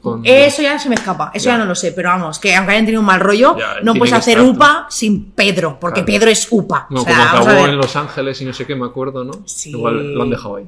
con- 0.00 0.22
Eso 0.24 0.62
ya 0.62 0.78
se 0.78 0.88
me 0.88 0.94
escapa, 0.94 1.32
eso 1.34 1.46
ya, 1.46 1.52
Ya. 1.52 1.58
no 1.58 1.64
lo 1.64 1.74
sé, 1.74 1.90
pero 1.90 2.10
vamos, 2.10 2.38
que 2.38 2.54
aunque 2.54 2.72
hayan 2.72 2.84
tenido 2.84 3.00
un 3.00 3.06
mal 3.06 3.18
rollo, 3.18 3.56
Ya, 3.58 3.80
no 3.82 3.92
puedes 3.94 4.12
hacer 4.14 4.38
estar- 4.38 4.48
UPA 4.54 4.86
sin 4.88 5.32
Pedro, 5.32 5.78
porque 5.80 6.04
Claro. 6.04 6.18
Pedro 6.20 6.30
es 6.30 6.46
UPA. 6.48 6.86
No, 6.90 7.00
o 7.02 7.04
sea, 7.04 7.30
como 7.32 7.42
acabó 7.50 7.66
en 7.66 7.76
Los 7.76 7.96
Ángeles 7.96 8.40
y 8.40 8.44
no 8.44 8.52
sé 8.52 8.64
qué, 8.66 8.76
me 8.76 8.86
acuerdo, 8.86 9.24
¿no? 9.24 9.32
Sí. 9.46 9.70
Igual 9.70 10.14
lo 10.14 10.22
han 10.22 10.30
dejado 10.30 10.56
ahí. 10.56 10.66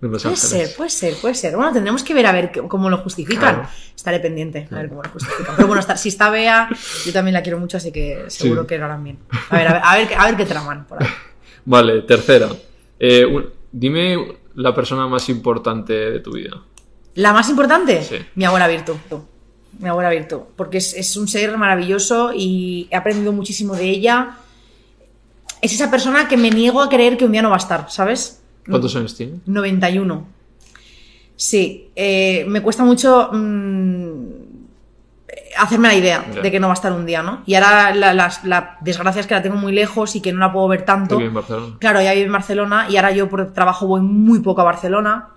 Los 0.00 0.22
Puede 0.22 0.34
Ángeles. 0.34 0.40
ser, 0.68 0.76
puede 0.76 0.90
ser, 0.90 1.14
puede 1.16 1.34
ser. 1.34 1.56
Bueno, 1.56 1.72
tendremos 1.72 2.04
que 2.04 2.14
ver 2.14 2.26
a 2.26 2.32
ver 2.32 2.52
cómo 2.68 2.88
lo 2.88 2.98
justifican. 2.98 3.54
Claro. 3.56 3.68
Estaré 3.96 4.20
pendiente 4.20 4.68
a 4.70 4.74
ver 4.76 4.88
cómo 4.88 5.02
lo 5.02 5.10
justifican. 5.10 5.56
Pero 5.56 5.66
bueno, 5.66 5.82
si 5.96 6.08
está 6.08 6.30
Bea, 6.30 6.68
yo 7.04 7.12
también 7.12 7.34
la 7.34 7.42
quiero 7.42 7.58
mucho, 7.58 7.78
así 7.78 7.90
que 7.90 8.24
seguro 8.28 8.62
Sí. 8.62 8.66
que 8.68 8.78
lo 8.78 8.84
harán 8.84 9.02
bien. 9.02 9.18
A 9.50 9.56
ver, 9.56 9.66
a 9.68 9.72
ver, 9.72 9.82
a 9.84 9.96
ver, 9.96 10.08
qué- 10.08 10.14
a 10.14 10.24
ver 10.26 10.36
qué 10.36 10.44
traman 10.46 10.86
por 10.86 11.02
ahí. 11.02 11.08
Vale, 11.64 12.02
tercera. 12.02 12.48
Eh, 13.00 13.24
un- 13.26 13.46
dime 13.72 14.36
la 14.54 14.72
persona 14.74 15.08
más 15.08 15.28
importante 15.28 15.92
de 15.92 16.20
tu 16.20 16.32
vida. 16.32 16.62
La 17.14 17.32
más 17.32 17.48
importante, 17.48 18.00
Sí. 18.04 18.16
mi 18.36 18.44
abuela 18.44 18.68
Virtu. 18.68 18.96
tú. 19.08 19.24
Mi 19.80 19.88
abuela 19.88 20.10
Virtu. 20.10 20.46
Porque 20.54 20.78
es, 20.78 20.94
es 20.94 21.16
un 21.16 21.26
ser 21.26 21.58
maravilloso 21.58 22.30
y 22.32 22.86
he 22.92 22.96
aprendido 22.96 23.32
muchísimo 23.32 23.74
de 23.74 23.88
ella. 23.90 24.36
Es 25.60 25.72
esa 25.72 25.90
persona 25.90 26.28
que 26.28 26.36
me 26.36 26.50
niego 26.50 26.80
a 26.80 26.88
creer 26.88 27.16
que 27.16 27.24
un 27.24 27.32
día 27.32 27.42
no 27.42 27.50
va 27.50 27.56
a 27.56 27.58
estar, 27.58 27.90
¿sabes? 27.90 28.37
¿Cuántos 28.68 28.94
años 28.96 29.14
tiene? 29.16 29.38
91. 29.46 30.26
Sí, 31.36 31.90
eh, 31.94 32.44
me 32.48 32.60
cuesta 32.62 32.82
mucho 32.84 33.30
mm, 33.32 34.22
hacerme 35.58 35.88
la 35.88 35.94
idea 35.94 36.26
Ya. 36.34 36.40
de 36.42 36.50
que 36.50 36.58
no 36.60 36.66
va 36.66 36.72
a 36.72 36.74
estar 36.74 36.92
un 36.92 37.06
día, 37.06 37.22
¿no? 37.22 37.42
Y 37.46 37.54
ahora 37.54 37.94
la, 37.94 38.76
desgracia 38.80 39.20
es 39.20 39.26
que 39.26 39.34
la 39.34 39.42
tengo 39.42 39.56
muy 39.56 39.72
lejos 39.72 40.16
y 40.16 40.20
que 40.20 40.32
no 40.32 40.40
la 40.40 40.52
puedo 40.52 40.66
ver 40.68 40.84
tanto. 40.84 41.16
Vive 41.16 41.28
en 41.28 41.34
Barcelona. 41.34 41.76
Claro, 41.78 42.00
ella 42.00 42.12
vive 42.14 42.26
en 42.26 42.32
Barcelona 42.32 42.86
y 42.90 42.96
ahora 42.96 43.12
yo 43.12 43.28
por 43.28 43.52
trabajo 43.52 43.86
voy 43.86 44.00
muy 44.00 44.40
poco 44.40 44.60
a 44.60 44.64
Barcelona. 44.64 45.28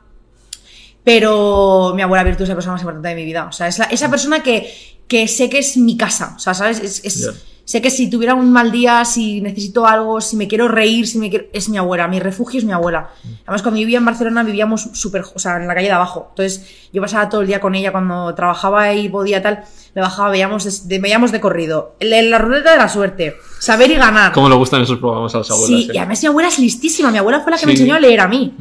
Pero 1.04 1.94
mi 1.96 2.02
abuela 2.04 2.24
Virtu 2.24 2.44
es 2.44 2.50
la 2.50 2.56
persona 2.56 2.74
más 2.74 2.82
importante 2.82 3.08
de 3.10 3.16
mi 3.16 3.26
vida. 3.26 3.46
O 3.46 3.52
sea, 3.52 3.68
es 3.68 3.80
la- 3.80 3.86
esa 3.86 4.10
persona 4.10 4.44
que, 4.44 4.72
que 5.08 5.28
sé 5.28 5.50
que 5.50 5.60
es 5.60 5.76
mi 5.78 5.98
casa. 5.98 6.34
O 6.36 6.40
sea, 6.40 6.54
¿sabes? 6.54 6.80
Es, 6.80 7.04
es- 7.06 7.26
Ya. 7.26 7.32
Sé 7.64 7.82
que 7.82 7.90
si 7.90 8.10
tuviera 8.10 8.34
un 8.36 8.52
mal 8.52 8.72
día, 8.72 9.06
si 9.06 9.40
necesito 9.40 9.86
algo, 9.88 10.20
si 10.20 10.36
me 10.36 10.48
quiero 10.48 10.68
reír, 10.68 11.08
si 11.08 11.18
me 11.20 11.30
quiero... 11.30 11.46
Es 11.54 11.70
mi 11.70 11.78
abuela, 11.78 12.08
mi 12.08 12.20
refugio 12.20 12.58
es 12.60 12.66
mi 12.66 12.74
abuela. 12.74 13.12
Además, 13.46 13.62
cuando 13.62 13.80
vivía 13.80 13.98
en 14.00 14.06
Barcelona 14.06 14.44
vivíamos 14.44 14.90
súper... 14.94 15.24
O 15.34 15.40
sea, 15.40 15.58
en 15.58 15.68
la 15.68 15.74
calle 15.76 15.88
de 15.88 15.94
abajo. 15.94 16.28
Entonces, 16.32 16.66
yo 16.92 17.02
pasaba 17.02 17.30
todo 17.30 17.42
el 17.42 17.48
día 17.48 17.62
con 17.62 17.74
ella 17.76 17.92
cuando 17.92 18.34
trabajaba 18.36 18.94
y 18.94 19.08
podía 19.10 19.42
tal. 19.42 19.64
Me 19.96 20.02
bajaba, 20.02 20.30
veíamos 20.32 20.88
de, 20.88 21.00
veíamos 21.00 21.32
de 21.32 21.40
corrido. 21.40 21.96
La, 22.02 22.22
la 22.22 22.38
ruleta 22.40 22.72
de 22.72 22.78
la 22.78 22.90
suerte. 22.90 23.36
Saber 23.60 23.90
y 23.92 23.96
ganar. 23.96 24.32
¿Cómo 24.34 24.50
le 24.50 24.56
gustan 24.56 24.82
esos 24.82 24.98
programas 25.00 25.34
a 25.36 25.40
las 25.40 25.52
abuelas? 25.52 25.68
Sí, 25.82 25.88
eh? 25.90 25.94
y 25.94 25.98
además 25.98 26.22
mi 26.22 26.28
abuela 26.28 26.50
es 26.50 26.60
listísima. 26.60 27.12
Mi 27.12 27.20
abuela 27.20 27.40
fue 27.42 27.52
la 27.52 27.58
que 27.58 27.66
me 27.68 27.74
Sí. 27.74 27.78
Mm. 27.78 27.82
enseñó 27.82 27.96
a 27.96 28.00
leer 28.00 28.20
a 28.22 28.28
mí. 28.28 28.54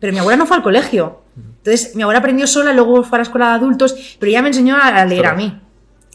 Pero 0.00 0.12
mi 0.12 0.18
abuela 0.20 0.36
no 0.36 0.46
fue 0.46 0.56
al 0.56 0.62
colegio. 0.62 1.20
Entonces, 1.36 1.94
mi 1.94 2.02
abuela 2.02 2.20
aprendió 2.20 2.46
sola, 2.46 2.72
luego 2.72 3.02
fue 3.02 3.16
a 3.16 3.20
la 3.20 3.22
escuela 3.24 3.48
de 3.50 3.54
adultos, 3.56 3.94
pero 4.18 4.30
ella 4.30 4.42
me 4.42 4.48
enseñó 4.48 4.76
a 4.76 4.86
a 4.88 5.04
leer 5.04 5.22
Claro. 5.22 5.36
a 5.36 5.38
mí. 5.38 5.60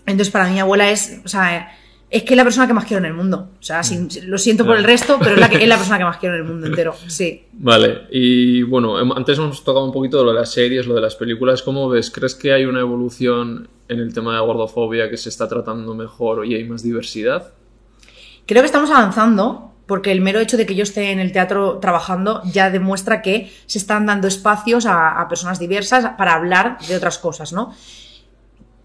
Entonces, 0.05 0.31
para 0.31 0.45
mí, 0.47 0.53
mi 0.53 0.59
abuela 0.59 0.89
es, 0.89 1.19
o 1.23 1.27
sea, 1.27 1.71
es 2.13 2.23
que 2.23 2.33
es 2.33 2.37
la 2.37 2.43
persona 2.43 2.67
que 2.67 2.73
más 2.73 2.85
quiero 2.85 2.99
en 2.99 3.05
el 3.05 3.13
mundo. 3.13 3.49
O 3.59 3.63
sea, 3.63 3.83
sin- 3.83 4.07
lo 4.27 4.37
siento 4.37 4.65
por 4.65 4.77
el 4.77 4.83
resto, 4.83 5.17
pero 5.19 5.35
es 5.35 5.39
la, 5.41 5.49
que, 5.49 5.57
es 5.57 5.67
la 5.67 5.77
persona 5.77 5.97
que 5.97 6.03
más 6.05 6.17
quiero 6.17 6.35
en 6.35 6.41
el 6.41 6.47
mundo 6.47 6.67
entero. 6.67 6.93
Sí. 7.07 7.43
Vale, 7.53 8.03
y 8.11 8.61
bueno, 8.63 8.97
antes 9.15 9.37
hemos 9.37 9.63
tocado 9.63 9.85
un 9.85 9.91
poquito 9.91 10.23
lo 10.23 10.31
de 10.31 10.39
las 10.39 10.51
series, 10.51 10.85
lo 10.87 10.95
de 10.95 11.01
las 11.01 11.15
películas. 11.15 11.61
¿Cómo 11.63 11.89
ves? 11.89 12.11
¿Crees 12.11 12.35
que 12.35 12.53
hay 12.53 12.65
una 12.65 12.79
evolución 12.81 13.67
en 13.87 13.99
el 13.99 14.13
tema 14.13 14.31
de 14.31 14.37
la 14.37 14.43
gordofobia 14.45 15.09
que 15.09 15.17
se 15.17 15.29
está 15.29 15.47
tratando 15.47 15.93
mejor 15.95 16.45
y 16.45 16.55
hay 16.55 16.63
más 16.63 16.83
diversidad? 16.83 17.51
Creo 18.45 18.61
que 18.61 18.67
estamos 18.67 18.89
avanzando, 18.91 19.71
porque 19.87 20.11
el 20.11 20.21
mero 20.21 20.39
hecho 20.39 20.57
de 20.57 20.65
que 20.65 20.75
yo 20.75 20.83
esté 20.83 21.11
en 21.11 21.19
el 21.19 21.31
teatro 21.31 21.79
trabajando 21.79 22.41
ya 22.45 22.69
demuestra 22.69 23.21
que 23.21 23.51
se 23.65 23.77
están 23.79 24.05
dando 24.05 24.27
espacios 24.27 24.85
a, 24.85 25.19
a 25.21 25.27
personas 25.27 25.59
diversas 25.59 26.05
para 26.17 26.35
hablar 26.35 26.77
de 26.87 26.95
otras 26.95 27.17
cosas, 27.17 27.53
¿no? 27.53 27.73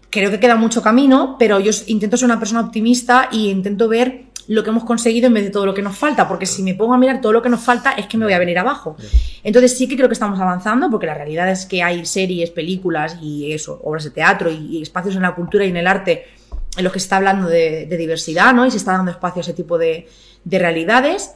Creo 0.09 0.31
que 0.31 0.39
queda 0.39 0.55
mucho 0.55 0.81
camino, 0.81 1.35
pero 1.37 1.59
yo 1.59 1.71
intento 1.87 2.17
ser 2.17 2.25
una 2.25 2.39
persona 2.39 2.61
optimista 2.61 3.29
y 3.31 3.49
intento 3.49 3.87
ver 3.87 4.29
lo 4.47 4.63
que 4.63 4.71
hemos 4.71 4.83
conseguido 4.83 5.27
en 5.27 5.35
vez 5.35 5.43
de 5.43 5.51
todo 5.51 5.67
lo 5.67 5.75
que 5.75 5.83
nos 5.83 5.95
falta, 5.95 6.27
porque 6.27 6.47
si 6.47 6.63
me 6.63 6.73
pongo 6.73 6.95
a 6.95 6.97
mirar 6.97 7.21
todo 7.21 7.31
lo 7.31 7.41
que 7.43 7.49
nos 7.49 7.61
falta 7.61 7.91
es 7.91 8.07
que 8.07 8.17
me 8.17 8.25
voy 8.25 8.33
a 8.33 8.39
venir 8.39 8.57
abajo. 8.57 8.95
Entonces 9.43 9.77
sí 9.77 9.87
que 9.87 9.95
creo 9.95 10.09
que 10.09 10.13
estamos 10.13 10.39
avanzando, 10.39 10.89
porque 10.89 11.05
la 11.05 11.13
realidad 11.13 11.51
es 11.51 11.67
que 11.67 11.83
hay 11.83 12.03
series, 12.03 12.49
películas 12.49 13.17
y 13.21 13.53
eso, 13.53 13.79
obras 13.83 14.05
de 14.05 14.09
teatro 14.09 14.49
y, 14.49 14.77
y 14.77 14.81
espacios 14.81 15.15
en 15.15 15.21
la 15.21 15.35
cultura 15.35 15.65
y 15.65 15.69
en 15.69 15.77
el 15.77 15.85
arte 15.85 16.25
en 16.77 16.83
los 16.83 16.93
que 16.93 16.99
se 16.99 17.05
está 17.05 17.17
hablando 17.17 17.47
de, 17.47 17.85
de 17.85 17.97
diversidad, 17.97 18.53
¿no? 18.53 18.65
Y 18.65 18.71
se 18.71 18.77
está 18.77 18.93
dando 18.93 19.11
espacio 19.11 19.41
a 19.41 19.43
ese 19.43 19.53
tipo 19.53 19.77
de, 19.77 20.07
de 20.43 20.59
realidades. 20.59 21.31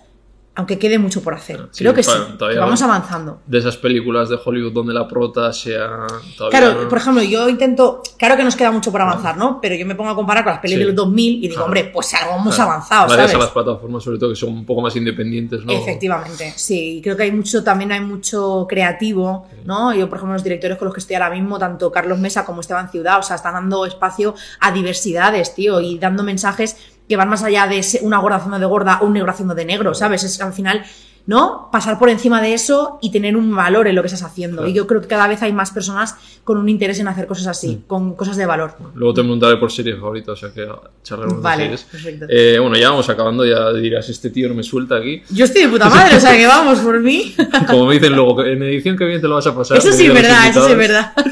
Aunque 0.56 0.78
quede 0.78 1.00
mucho 1.00 1.22
por 1.24 1.34
hacer. 1.34 1.68
Sí, 1.72 1.84
Creo 1.84 1.94
que 1.96 2.04
sí, 2.04 2.12
que 2.38 2.60
vamos 2.60 2.82
va- 2.82 2.86
avanzando. 2.86 3.40
De 3.48 3.58
esas 3.58 3.76
películas 3.78 4.30
de 4.30 4.38
Hollywood 4.44 4.72
donde 4.72 4.94
la 4.94 5.08
prota 5.08 5.52
sea. 5.52 6.06
Claro, 6.52 6.84
no- 6.84 6.90
por 6.90 6.98
ejemplo, 7.00 7.24
yo 7.24 7.50
intento, 7.50 8.04
claro 8.20 8.38
que 8.38 8.44
nos 8.44 8.56
queda 8.56 8.72
mucho 8.72 8.92
por 8.92 9.02
avanzar, 9.02 9.36
¿no? 9.36 9.60
Pero 9.62 9.74
yo 9.76 9.86
me 9.86 9.96
pongo 9.96 10.12
a 10.12 10.16
comparar 10.16 10.44
con 10.44 10.54
las 10.54 10.62
pelis 10.62 10.76
Sí. 10.76 10.80
de 10.82 10.86
los 10.88 10.96
2000 10.96 11.38
y 11.38 11.42
digo, 11.42 11.54
Claro. 11.54 11.66
hombre, 11.66 11.86
pues 11.92 12.14
algo 12.14 12.36
hemos 12.36 12.56
Claro, 12.56 12.72
avanzado, 12.72 13.08
Gracias 13.08 13.32
¿sabes? 13.32 13.36
a 13.36 13.40
las 13.40 13.50
plataformas, 13.50 14.04
sobre 14.04 14.20
todo, 14.20 14.30
que 14.30 14.36
son 14.36 14.50
un 14.50 14.66
poco 14.66 14.82
más 14.82 14.96
independientes, 14.96 15.66
¿no? 15.66 15.72
Efectivamente, 15.74 16.54
sí, 16.56 17.00
creo 17.04 17.18
que 17.18 17.24
hay 17.24 17.32
mucho, 17.32 17.64
también 17.64 17.92
hay 17.92 18.02
mucho 18.02 18.68
creativo, 18.70 19.48
¿no? 19.66 19.94
Yo, 19.94 20.08
por 20.08 20.18
ejemplo, 20.20 20.34
los 20.34 20.44
directores 20.44 20.78
con 20.78 20.86
los 20.86 20.94
que 20.94 21.00
estoy 21.00 21.16
ahora 21.16 21.32
mismo, 21.32 21.58
tanto 21.58 21.92
Carlos 21.92 22.20
Mesa 22.20 22.46
como 22.46 22.62
Esteban 22.62 22.92
Ciudad, 22.92 23.18
o 23.20 23.24
sea, 23.24 23.38
están 23.38 23.54
dando 23.54 23.86
espacio 23.86 24.36
a 24.60 24.72
diversidades, 24.72 25.56
tío, 25.56 25.82
y 25.82 25.98
dando 25.98 26.22
mensajes 26.24 26.78
que 27.08 27.16
van 27.16 27.30
más 27.30 27.44
allá 27.44 27.68
de 27.68 27.82
una 28.02 28.20
gorda 28.20 28.38
haciendo 28.38 28.60
de 28.60 28.66
gorda 28.66 29.00
o 29.02 29.06
un 29.08 29.14
negro 29.14 29.32
haciendo 29.32 29.56
de 29.56 29.66
negro, 29.66 29.94
¿sabes? 29.94 30.24
Es 30.24 30.40
al 30.42 30.54
final, 30.54 30.84
¿no? 31.26 31.70
Pasar 31.72 32.00
por 32.00 32.10
encima 32.10 32.42
de 32.42 32.54
eso 32.54 32.98
y 33.02 33.12
tener 33.12 33.38
un 33.38 33.56
valor 33.56 33.88
en 33.88 33.96
lo 33.96 34.02
que 34.02 34.08
estás 34.08 34.24
haciendo. 34.24 34.58
Claro. 34.58 34.70
Y 34.70 34.74
yo 34.74 34.88
creo 34.88 35.02
que 35.02 35.08
cada 35.08 35.28
vez 35.28 35.42
hay 35.42 35.54
más 35.54 35.72
personas 35.72 36.16
con 36.44 36.58
un 36.58 36.68
interés 36.70 37.00
en 37.00 37.08
hacer 37.08 37.28
cosas 37.28 37.48
así, 37.48 37.84
con 37.88 38.16
cosas 38.16 38.36
de 38.38 38.46
valor. 38.46 38.76
Luego 38.96 39.14
te 39.14 39.22
preguntaré 39.22 39.58
por 39.58 39.72
series 39.72 39.98
favoritas, 40.00 40.30
o 40.34 40.36
sea 40.36 40.54
que 40.54 40.68
charlaremos 41.04 41.42
Vale, 41.42 41.64
de 41.64 41.78
series. 41.78 41.84
perfecto. 41.84 42.26
Eh, 42.30 42.58
bueno, 42.60 42.78
ya 42.78 42.90
vamos 42.90 43.10
acabando, 43.10 43.46
ya 43.46 43.72
dirás, 43.74 44.10
este 44.10 44.30
tío 44.30 44.50
no 44.50 44.56
me 44.56 44.64
suelta 44.64 44.96
aquí. 44.96 45.22
Yo 45.30 45.46
estoy 45.46 45.64
de 45.64 45.70
puta 45.70 45.90
madre, 45.90 46.16
o 46.16 46.20
sea, 46.20 46.36
que 46.36 46.48
vamos 46.48 46.80
por 46.80 47.00
mí. 47.00 47.36
Como 47.68 47.86
me 47.86 47.94
dicen 47.96 48.14
luego, 48.14 48.44
en 48.44 48.64
edición 48.64 48.98
que 48.98 49.06
bien 49.06 49.22
te 49.22 49.28
lo 49.28 49.36
vas 49.36 49.48
a 49.48 49.56
pasar. 49.56 49.78
Eso 49.78 49.92
sí 49.92 50.08
es 50.08 50.14
verdad, 50.14 50.48
eso 50.50 50.66
sí 50.66 50.72
es 50.72 50.78
verdad. 50.78 51.14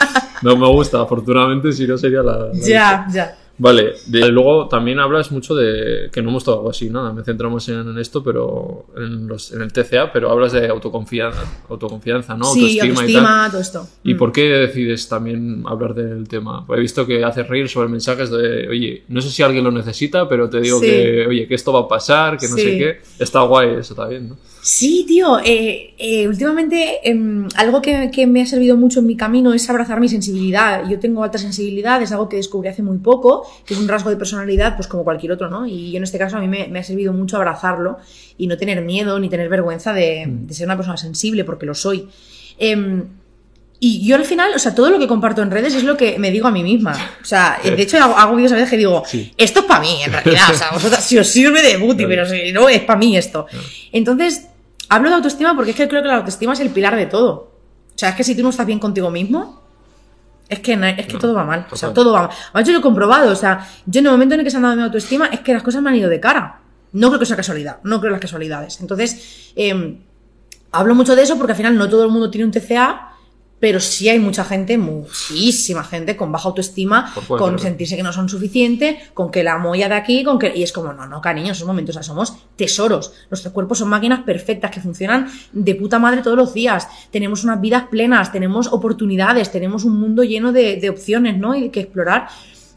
No 0.41 0.57
me 0.57 0.67
gusta, 0.69 0.99
afortunadamente, 0.99 1.71
si 1.71 1.85
no 1.85 1.99
sería 1.99 2.23
la. 2.23 2.47
la 2.47 2.49
Ya, 2.53 3.05
ya. 3.13 3.37
Vale, 3.63 3.93
de- 4.07 4.29
luego 4.29 4.67
también 4.67 4.99
hablas 4.99 5.31
mucho 5.31 5.53
de 5.53 6.09
que 6.11 6.23
no 6.23 6.29
hemos 6.31 6.43
tocado 6.43 6.67
así 6.71 6.89
nada, 6.89 7.13
me 7.13 7.23
centramos 7.23 7.69
en, 7.69 7.87
en 7.89 7.97
esto, 7.99 8.23
pero 8.23 8.87
en, 8.97 9.27
los- 9.27 9.51
en 9.51 9.61
el 9.61 9.71
TCA, 9.71 10.11
pero 10.11 10.31
hablas 10.31 10.51
de 10.53 10.67
autoconfianza, 10.67 11.43
autoconfianza 11.69 12.35
¿no? 12.35 12.45
sí, 12.45 12.79
autoestima, 12.79 12.87
y 13.09 13.13
tal. 13.13 13.25
autoestima, 13.25 13.49
todo 13.51 13.61
esto. 13.61 13.87
¿Y 14.03 14.15
Mm. 14.15 14.17
por 14.17 14.31
qué 14.31 14.41
decides 14.49 15.07
también 15.07 15.63
hablar 15.67 15.93
del 15.93 16.27
tema? 16.27 16.65
Pues 16.65 16.79
he 16.79 16.81
visto 16.81 17.05
que 17.05 17.23
haces 17.23 17.47
reír 17.47 17.69
sobre 17.69 17.87
mensajes 17.87 18.31
de, 18.31 18.67
oye, 18.67 19.03
no 19.09 19.21
sé 19.21 19.29
si 19.29 19.43
alguien 19.43 19.63
lo 19.63 19.71
necesita, 19.71 20.27
pero 20.27 20.49
te 20.49 20.59
digo 20.59 20.79
Sí. 20.79 20.87
que, 20.87 21.27
oye, 21.27 21.47
que 21.47 21.53
esto 21.53 21.71
va 21.71 21.81
a 21.81 21.87
pasar, 21.87 22.37
que 22.39 22.47
no 22.47 22.55
Sí. 22.55 22.63
sé 22.63 22.77
qué. 22.79 23.01
Está 23.19 23.41
guay 23.43 23.75
eso 23.75 23.93
también, 23.93 24.29
¿no? 24.29 24.37
Sí, 24.63 25.05
tío, 25.07 25.39
eh, 25.43 25.95
eh, 25.97 26.27
últimamente 26.27 26.99
em, 27.09 27.47
algo 27.55 27.81
que, 27.81 28.11
que 28.13 28.27
me 28.27 28.43
ha 28.43 28.45
servido 28.45 28.77
mucho 28.77 28.99
en 28.99 29.07
mi 29.07 29.17
camino 29.17 29.53
es 29.53 29.67
abrazar 29.69 29.99
mi 29.99 30.07
sensibilidad. 30.07 30.87
Yo 30.87 30.99
tengo 30.99 31.23
alta 31.23 31.39
sensibilidad, 31.39 31.99
es 32.01 32.11
algo 32.11 32.29
que 32.29 32.35
descubrí 32.37 32.69
hace 32.69 32.83
muy 32.83 32.99
poco, 32.99 33.47
que 33.65 33.73
es 33.73 33.79
un 33.79 33.87
rasgo 33.87 34.11
de 34.11 34.17
personalidad, 34.17 34.75
pues 34.75 34.87
como 34.87 35.03
cualquier 35.03 35.31
otro, 35.31 35.49
¿no? 35.49 35.65
Y 35.65 35.91
yo 35.91 35.97
en 35.97 36.03
este 36.03 36.19
caso 36.19 36.37
a 36.37 36.39
mí 36.41 36.47
me, 36.47 36.67
me 36.67 36.77
ha 36.79 36.83
servido 36.83 37.11
mucho 37.11 37.37
abrazarlo 37.37 37.97
y 38.37 38.45
no 38.45 38.55
tener 38.57 38.81
miedo 38.83 39.17
ni 39.19 39.29
tener 39.29 39.49
vergüenza 39.49 39.93
de, 39.93 40.25
de 40.27 40.53
ser 40.53 40.67
una 40.67 40.75
persona 40.77 40.97
sensible, 40.97 41.43
porque 41.43 41.65
lo 41.65 41.73
soy. 41.73 42.07
Em, 42.59 43.03
y 43.83 44.05
yo 44.05 44.15
al 44.15 44.25
final, 44.25 44.51
o 44.55 44.59
sea, 44.59 44.75
todo 44.75 44.91
lo 44.91 44.99
que 44.99 45.07
comparto 45.07 45.41
en 45.41 45.49
redes 45.49 45.73
es 45.73 45.83
lo 45.83 45.97
que 45.97 46.19
me 46.19 46.29
digo 46.29 46.47
a 46.47 46.51
mí 46.51 46.61
misma. 46.61 46.93
O 47.19 47.25
sea, 47.25 47.57
de 47.63 47.81
hecho 47.81 47.97
hago, 47.97 48.15
hago 48.15 48.35
vídeos 48.35 48.51
a 48.51 48.55
veces 48.55 48.69
que 48.69 48.77
digo, 48.77 49.01
Sí. 49.07 49.33
esto 49.37 49.61
es 49.61 49.65
para 49.65 49.79
mí, 49.79 50.03
en 50.05 50.11
realidad. 50.11 50.51
O 50.51 50.53
sea, 50.53 50.69
vosotras, 50.71 51.03
si 51.03 51.17
os 51.17 51.27
sirve 51.27 51.63
de 51.63 51.77
booty, 51.77 52.05
pero 52.05 52.27
si 52.27 52.51
no, 52.51 52.69
es 52.69 52.81
para 52.81 52.99
mí 52.99 53.17
esto. 53.17 53.47
Entonces, 53.91 54.49
hablo 54.91 55.09
de 55.09 55.15
autoestima 55.15 55.55
porque 55.55 55.71
es 55.71 55.77
que 55.77 55.87
creo 55.87 56.01
que 56.01 56.07
la 56.07 56.17
autoestima 56.17 56.53
es 56.53 56.59
el 56.59 56.69
pilar 56.69 56.95
de 56.95 57.05
todo. 57.07 57.51
O 57.95 57.97
sea, 57.97 58.09
es 58.09 58.15
que 58.15 58.23
si 58.23 58.35
tú 58.35 58.43
no 58.43 58.49
estás 58.49 58.65
bien 58.65 58.79
contigo 58.79 59.09
mismo, 59.09 59.61
es 60.49 60.59
que, 60.59 60.75
no- 60.75 60.85
es 60.85 61.05
que 61.07 61.13
No, 61.13 61.19
todo 61.19 61.33
va 61.33 61.43
mal. 61.45 61.65
O 61.71 61.75
sea, 61.75 61.93
todo 61.93 62.11
va 62.13 62.23
mal. 62.27 62.31
De 62.55 62.61
hecho, 62.61 62.71
lo 62.73 62.79
he 62.79 62.81
comprobado. 62.81 63.31
O 63.31 63.35
sea, 63.35 63.67
yo 63.85 63.99
en 63.99 64.05
el 64.07 64.11
momento 64.11 64.33
en 64.35 64.41
el 64.41 64.43
que 64.45 64.51
se 64.51 64.57
han 64.57 64.63
dado 64.63 64.75
mi 64.75 64.83
autoestima 64.83 65.27
es 65.27 65.39
que 65.39 65.53
las 65.53 65.63
cosas 65.63 65.81
me 65.81 65.89
han 65.89 65.95
ido 65.95 66.09
de 66.09 66.19
cara. 66.19 66.59
No 66.93 67.07
creo 67.07 67.19
que 67.19 67.25
sea 67.25 67.37
casualidad. 67.37 67.77
No 67.83 67.99
creo 67.99 68.09
en 68.09 68.13
las 68.13 68.21
casualidades. 68.21 68.81
Entonces, 68.81 69.53
em, 69.55 69.99
hablo 70.71 70.93
mucho 70.93 71.15
de 71.15 71.23
eso 71.23 71.37
porque 71.37 71.53
al 71.53 71.57
final 71.57 71.77
no 71.77 71.87
todo 71.89 72.03
el 72.03 72.11
mundo 72.11 72.29
tiene 72.29 72.45
un 72.45 72.51
TCA, 72.51 73.10
pero 73.61 73.79
sí 73.79 74.09
hay 74.09 74.17
mucha 74.17 74.43
gente, 74.43 74.77
muchísima 74.79 75.83
gente 75.83 76.17
con 76.17 76.31
baja 76.31 76.49
autoestima, 76.49 77.13
con 77.27 77.59
sentirse 77.59 77.95
que 77.95 78.01
no 78.01 78.11
son 78.11 78.27
suficientes, 78.27 79.09
con 79.13 79.29
que 79.29 79.43
la 79.43 79.59
molla 79.59 79.87
de 79.87 79.95
aquí, 79.95 80.23
con 80.23 80.39
que. 80.39 80.51
Y 80.53 80.63
es 80.63 80.73
como, 80.73 80.91
no, 80.91 81.05
no, 81.05 81.21
cariño, 81.21 81.51
esos 81.51 81.67
momentos, 81.67 81.95
o 81.95 81.99
sea, 81.99 82.03
somos 82.03 82.33
tesoros. 82.55 83.13
Nuestros 83.29 83.53
cuerpos 83.53 83.77
son 83.77 83.89
máquinas 83.89 84.21
perfectas 84.23 84.71
que 84.71 84.81
funcionan 84.81 85.29
de 85.53 85.75
puta 85.75 85.99
madre 85.99 86.23
todos 86.23 86.35
los 86.35 86.55
días. 86.55 86.87
Tenemos 87.11 87.43
unas 87.43 87.61
vidas 87.61 87.83
plenas, 87.91 88.31
tenemos 88.31 88.67
oportunidades, 88.67 89.51
tenemos 89.51 89.83
un 89.85 89.99
mundo 89.99 90.23
lleno 90.23 90.51
de, 90.51 90.77
de 90.77 90.89
opciones, 90.89 91.37
¿no? 91.37 91.55
Y 91.55 91.69
que 91.69 91.81
explorar. 91.81 92.27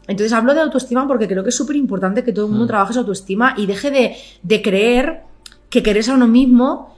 Entonces 0.07 0.33
hablo 0.33 0.53
de 0.53 0.61
autoestima 0.61 1.07
porque 1.07 1.27
creo 1.27 1.43
que 1.43 1.49
es 1.49 1.55
súper 1.55 1.77
importante 1.77 2.23
que 2.23 2.31
todo 2.31 2.45
el 2.45 2.51
mundo 2.51 2.65
Mm. 2.65 2.67
trabaje 2.67 2.93
su 2.93 2.99
autoestima 2.99 3.55
y 3.57 3.65
deje 3.65 3.89
de, 3.89 4.15
de 4.43 4.61
creer 4.61 5.21
que 5.71 5.81
quererse 5.81 6.11
a 6.11 6.13
uno 6.13 6.27
mismo 6.27 6.95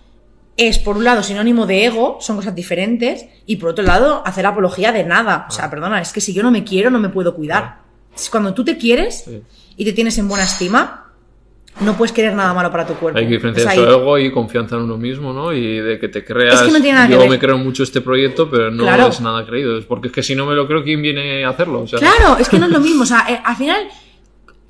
es, 0.58 0.80
por 0.80 0.98
un 0.98 1.04
lado, 1.04 1.22
sinónimo 1.24 1.66
de 1.68 1.86
ego, 1.86 2.18
son 2.20 2.36
cosas 2.36 2.56
diferentes, 2.56 3.26
y 3.46 3.58
por 3.58 3.70
otro 3.70 3.84
lado, 3.86 4.24
hacer 4.26 4.46
apología 4.46 4.92
de 4.92 5.04
nada. 5.04 5.46
O 5.48 5.48
Ah. 5.48 5.52
sea, 5.52 5.70
perdona, 5.70 6.02
es 6.02 6.12
que 6.12 6.20
si 6.22 6.34
yo 6.34 6.42
no 6.44 6.52
me 6.52 6.64
quiero, 6.64 6.90
no 6.90 7.00
me 7.00 7.10
puedo 7.10 7.34
cuidar. 7.36 7.80
Es 8.16 8.30
Cuando 8.30 8.54
tú 8.54 8.66
te 8.66 8.78
quieres 8.78 9.24
Sí. 9.26 9.42
y 9.78 9.86
te 9.86 9.94
tienes 9.94 10.18
en 10.18 10.28
buena 10.28 10.44
estima, 10.46 11.04
no 11.82 11.94
puedes 11.96 12.12
querer 12.12 12.34
nada 12.34 12.56
malo 12.56 12.72
para 12.72 12.88
tu 12.88 12.96
cuerpo. 12.96 13.20
Hay 13.20 13.28
que 13.28 13.34
diferenciar 13.36 13.68
Es 13.68 13.76
su 13.76 13.82
ahí. 13.82 13.88
ego 13.94 14.18
y 14.18 14.32
confianza 14.32 14.76
en 14.78 14.82
uno 14.82 14.98
mismo, 14.98 15.32
¿no? 15.32 15.54
Y 15.54 15.78
de 15.78 16.00
que 16.00 16.08
te 16.08 16.26
creas. 16.26 16.56
Es 16.56 16.62
que 16.64 16.72
no 16.74 16.82
tiene 16.82 16.94
nada 16.96 17.08
que 17.08 17.14
yo 17.14 17.20
ver. 17.20 17.30
me 17.30 17.38
creo 17.38 17.60
mucho 17.60 17.84
este 17.84 18.02
proyecto, 18.02 18.50
pero 18.50 18.72
no 18.72 18.82
Claro. 18.82 19.10
es 19.10 19.22
nada 19.22 19.46
creído. 19.46 19.78
Es 19.78 19.86
porque 19.86 20.08
es 20.08 20.14
que 20.14 20.24
si 20.24 20.34
no 20.36 20.48
me 20.48 20.56
lo 20.56 20.66
creo, 20.66 20.84
¿quién 20.84 21.04
viene 21.04 21.46
a 21.46 21.50
hacerlo? 21.50 21.82
O 21.82 21.88
sea, 21.88 22.00
Claro, 22.00 22.38
es 22.40 22.50
que 22.50 22.58
no 22.58 22.66
es 22.66 22.72
lo 22.72 22.80
mismo. 22.80 23.04
O 23.04 23.06
sea, 23.06 23.28
eh, 23.30 23.40
al 23.44 23.56
final, 23.56 23.88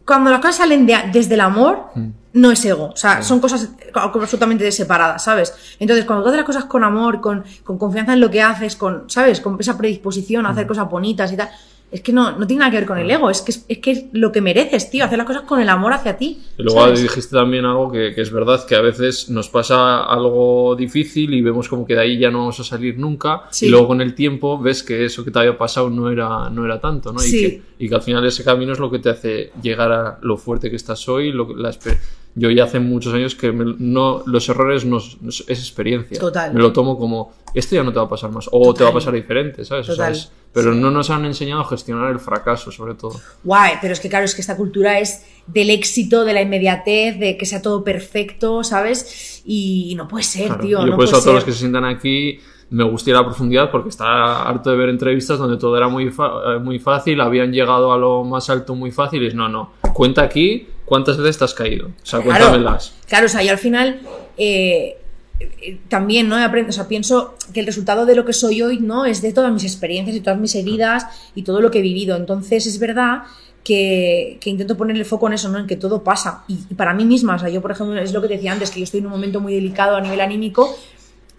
cuando 0.07 0.31
las 0.31 0.39
cosas 0.39 0.55
salen 0.57 0.85
de- 0.85 1.09
desde 1.11 1.33
el 1.35 1.41
amor, 1.41 1.87
Mm. 1.93 2.07
no 2.33 2.51
es 2.51 2.63
ego. 2.65 2.91
O 2.93 2.97
sea, 2.97 3.21
son 3.21 3.39
cosas 3.39 3.69
co- 3.93 4.11
co- 4.11 4.19
absolutamente 4.21 4.71
separadas, 4.71 5.23
¿sabes? 5.23 5.53
Entonces, 5.79 6.05
cuando 6.05 6.23
tú 6.23 6.29
haces 6.29 6.37
las 6.37 6.45
cosas 6.45 6.65
con 6.65 6.83
amor, 6.83 7.19
con, 7.21 7.43
con 7.63 7.77
confianza 7.77 8.13
en 8.13 8.21
lo 8.21 8.31
que 8.31 8.41
haces, 8.41 8.75
con, 8.75 9.09
¿sabes? 9.09 9.41
Con 9.41 9.57
esa 9.59 9.77
predisposición 9.77 10.45
a 10.45 10.49
hacer 10.49 10.65
Mm. 10.65 10.67
cosas 10.69 10.89
bonitas 10.89 11.31
y 11.31 11.37
tal. 11.37 11.49
Es 11.89 12.01
que 12.01 12.11
no, 12.11 12.37
no 12.37 12.45
tiene 12.45 12.59
nada 12.59 12.71
que 12.71 12.77
ver 12.79 12.85
con 12.85 12.97
el 12.97 13.09
ego, 13.09 13.29
es 13.29 13.41
que 13.41 13.51
es, 13.51 13.65
es 13.69 13.77
que 13.77 13.91
es 13.91 14.05
lo 14.11 14.33
que 14.33 14.41
mereces, 14.41 14.89
tío, 14.89 15.05
hacer 15.05 15.17
las 15.17 15.25
cosas 15.25 15.43
con 15.43 15.61
el 15.61 15.69
amor 15.69 15.93
hacia 15.93 16.17
ti. 16.17 16.37
Y 16.57 16.63
luego 16.63 16.81
¿sabes? 16.81 17.01
dijiste 17.01 17.33
también 17.33 17.63
algo 17.63 17.89
que, 17.89 18.13
que 18.13 18.19
es 18.21 18.29
verdad, 18.29 18.65
que 18.65 18.75
a 18.75 18.81
veces 18.81 19.29
nos 19.29 19.47
pasa 19.47 20.03
algo 20.03 20.75
difícil 20.75 21.33
y 21.33 21.41
vemos 21.41 21.69
como 21.69 21.85
que 21.85 21.93
de 21.95 22.01
ahí 22.01 22.19
ya 22.19 22.29
no 22.29 22.39
vamos 22.39 22.59
a 22.59 22.65
salir 22.65 22.97
nunca 22.99 23.43
Sí. 23.51 23.67
y 23.67 23.69
luego 23.69 23.87
con 23.87 24.01
el 24.01 24.15
tiempo 24.15 24.59
ves 24.59 24.83
que 24.83 25.05
eso 25.05 25.23
que 25.23 25.31
te 25.31 25.39
había 25.39 25.57
pasado 25.57 25.89
no 25.89 26.11
era, 26.11 26.49
no 26.49 26.65
era 26.65 26.81
tanto, 26.81 27.13
¿no? 27.13 27.23
Y, 27.23 27.27
Sí. 27.27 27.39
que, 27.41 27.61
y 27.85 27.87
que 27.87 27.95
al 27.95 28.01
final 28.01 28.25
ese 28.25 28.43
camino 28.43 28.73
es 28.73 28.79
lo 28.79 28.91
que 28.91 28.99
te 28.99 29.09
hace 29.09 29.51
llegar 29.61 29.91
a 29.93 30.19
lo 30.21 30.35
fuerte 30.35 30.69
que 30.69 30.75
estás 30.75 31.07
hoy. 31.07 31.31
Lo, 31.31 31.47
que- 31.47 31.53
la 31.55 31.69
espe- 31.69 31.97
yo 32.39 32.49
ya 32.51 32.65
hace 32.65 32.79
muchos 32.79 33.13
años 33.13 33.33
que 33.35 33.51
me- 33.51 33.75
no, 33.79 34.21
los 34.25 34.47
errores 34.47 34.85
no, 34.85 34.97
es 34.97 35.17
no 35.21 35.29
es- 35.29 35.43
es 35.47 35.59
experiencia. 35.59 36.19
Total. 36.19 36.53
Me 36.53 36.59
lo 36.61 36.71
tomo 36.71 36.97
como, 36.97 37.33
esto 37.53 37.75
ya 37.75 37.83
no 37.83 37.91
te 37.91 37.97
va 37.99 38.05
a 38.05 38.09
pasar 38.09 38.31
más 38.31 38.47
o 38.51 38.73
te 38.73 38.83
va 38.83 38.91
a 38.91 38.93
pasar 38.93 39.13
diferente, 39.13 39.65
¿sabes? 39.65 39.89
O 39.89 39.95
sea, 39.95 40.05
Total. 40.07 40.11
es- 40.13 40.31
pero 40.53 40.73
no 40.73 40.91
nos 40.91 41.09
han 41.09 41.25
enseñado 41.25 41.61
a 41.61 41.65
gestionar 41.65 42.11
el 42.11 42.19
fracaso, 42.19 42.71
sobre 42.71 42.93
todo. 42.95 43.19
Guay, 43.43 43.73
pero 43.81 43.93
es 43.93 43.99
que 43.99 44.09
claro, 44.09 44.25
es 44.25 44.33
que 44.35 44.41
esta 44.41 44.55
cultura 44.55 44.99
es 44.99 45.25
del 45.47 45.69
éxito, 45.69 46.25
de 46.25 46.33
la 46.33 46.41
inmediatez, 46.41 47.19
de 47.19 47.37
que 47.37 47.45
sea 47.45 47.61
todo 47.61 47.83
perfecto, 47.83 48.63
¿sabes? 48.63 49.41
Y 49.45 49.93
no 49.95 50.07
puede 50.07 50.23
ser, 50.23 50.47
Claro, 50.47 50.61
tío. 50.61 50.79
Yo 50.79 50.85
no 50.87 50.95
por 50.95 51.05
eso 51.05 51.11
puede 51.13 51.21
a 51.21 51.23
todos 51.23 51.35
los 51.35 51.43
que 51.43 51.51
se 51.51 51.59
sientan 51.59 51.85
aquí 51.85 52.39
me 52.69 52.83
a 52.83 52.89
la 53.13 53.23
profundidad 53.23 53.71
porque 53.71 53.89
está 53.89 54.43
harto 54.43 54.69
de 54.69 54.75
ver 54.75 54.89
entrevistas 54.89 55.39
donde 55.39 55.57
todo 55.57 55.77
era 55.77 55.87
muy, 55.87 56.09
fa- 56.09 56.55
eh, 56.55 56.59
muy 56.59 56.79
fácil, 56.79 57.21
habían 57.21 57.51
llegado 57.53 57.93
a 57.93 57.97
lo 57.97 58.23
más 58.25 58.49
alto 58.49 58.75
muy 58.75 58.91
fácil 58.91 59.23
y 59.23 59.27
es 59.27 59.35
no, 59.35 59.47
no, 59.47 59.71
cuenta 59.93 60.23
aquí 60.23 60.67
cuántas 60.87 61.17
veces 61.17 61.37
te 61.37 61.45
has 61.45 61.53
caído. 61.53 61.87
O 61.89 62.05
sea, 62.05 62.21
Claro, 62.21 62.45
cuéntamelas. 62.49 62.93
claro, 63.07 63.25
o 63.27 63.29
sea, 63.29 63.43
yo 63.43 63.51
al 63.51 63.57
final 63.59 63.99
eh, 64.37 64.97
eh, 65.39 65.77
también, 65.89 66.29
¿no? 66.29 66.35
Aprendo, 66.37 66.69
o 66.69 66.73
sea, 66.73 66.87
pienso 66.87 67.35
que 67.53 67.59
el 67.59 67.65
resultado 67.67 68.05
de 68.05 68.15
lo 68.15 68.25
que 68.25 68.33
soy 68.33 68.61
hoy, 68.61 68.79
¿no? 68.79 69.05
Es 69.05 69.21
de 69.21 69.33
todas 69.33 69.51
mis 69.53 69.63
experiencias 69.65 70.15
y 70.17 70.21
todas 70.21 70.39
mis 70.39 70.55
heridas 70.55 71.05
y 71.35 71.43
todo 71.43 71.61
lo 71.61 71.69
que 71.69 71.79
he 71.79 71.81
vivido. 71.83 72.15
Entonces, 72.15 72.65
es 72.65 72.79
verdad 72.79 73.23
que, 73.63 74.37
que 74.39 74.49
intento 74.49 74.77
poner 74.77 74.95
el 74.95 75.03
foco 75.05 75.27
en 75.27 75.33
eso, 75.33 75.49
¿no? 75.49 75.59
En 75.59 75.67
que 75.67 75.75
todo 75.75 76.03
pasa. 76.03 76.43
Y, 76.47 76.59
y 76.69 76.73
para 76.75 76.93
mí 76.93 77.03
misma, 77.05 77.35
o 77.35 77.39
sea, 77.39 77.49
yo, 77.49 77.61
por 77.61 77.71
ejemplo, 77.71 77.99
es 77.99 78.13
lo 78.13 78.21
que 78.21 78.29
te 78.29 78.35
decía 78.35 78.53
antes, 78.53 78.71
que 78.71 78.79
yo 78.79 78.85
estoy 78.85 79.01
en 79.01 79.07
un 79.07 79.11
momento 79.11 79.41
muy 79.41 79.53
delicado 79.53 79.97
a 79.97 80.01
nivel 80.01 80.21
anímico 80.21 80.73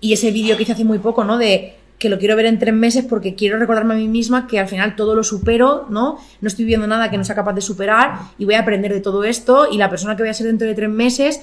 y 0.01 0.13
ese 0.13 0.31
vídeo 0.31 0.57
que 0.57 0.65
hice 0.65 0.73
hace 0.73 0.85
muy 0.85 0.99
poco, 0.99 1.25
¿no? 1.25 1.39
De 1.39 1.75
que 1.99 2.09
lo 2.09 2.19
quiero 2.19 2.37
ver 2.37 2.47
en 2.47 2.59
tres 2.59 2.73
meses 2.75 3.05
porque 3.09 3.35
quiero 3.35 3.59
recordarme 3.59 3.95
a 3.95 3.97
mí 3.97 4.07
misma 4.09 4.47
que 4.47 4.59
al 4.61 4.69
final 4.69 4.95
todo 4.97 5.15
lo 5.17 5.25
supero, 5.25 5.87
¿no? 5.91 6.19
No 6.41 6.47
estoy 6.49 6.65
viendo 6.65 6.87
nada 6.87 7.11
que 7.11 7.19
no 7.19 7.25
sea 7.25 7.35
capaz 7.35 7.55
de 7.55 7.61
superar 7.61 8.19
y 8.39 8.45
voy 8.45 8.55
a 8.55 8.61
aprender 8.61 8.93
de 8.93 9.01
todo 9.01 9.25
esto 9.25 9.67
y 9.71 9.79
la 9.79 9.91
persona 9.91 10.17
que 10.17 10.23
voy 10.23 10.31
a 10.31 10.35
ser 10.35 10.47
dentro 10.47 10.67
de 10.69 10.75
tres 10.75 10.89
meses 10.91 11.41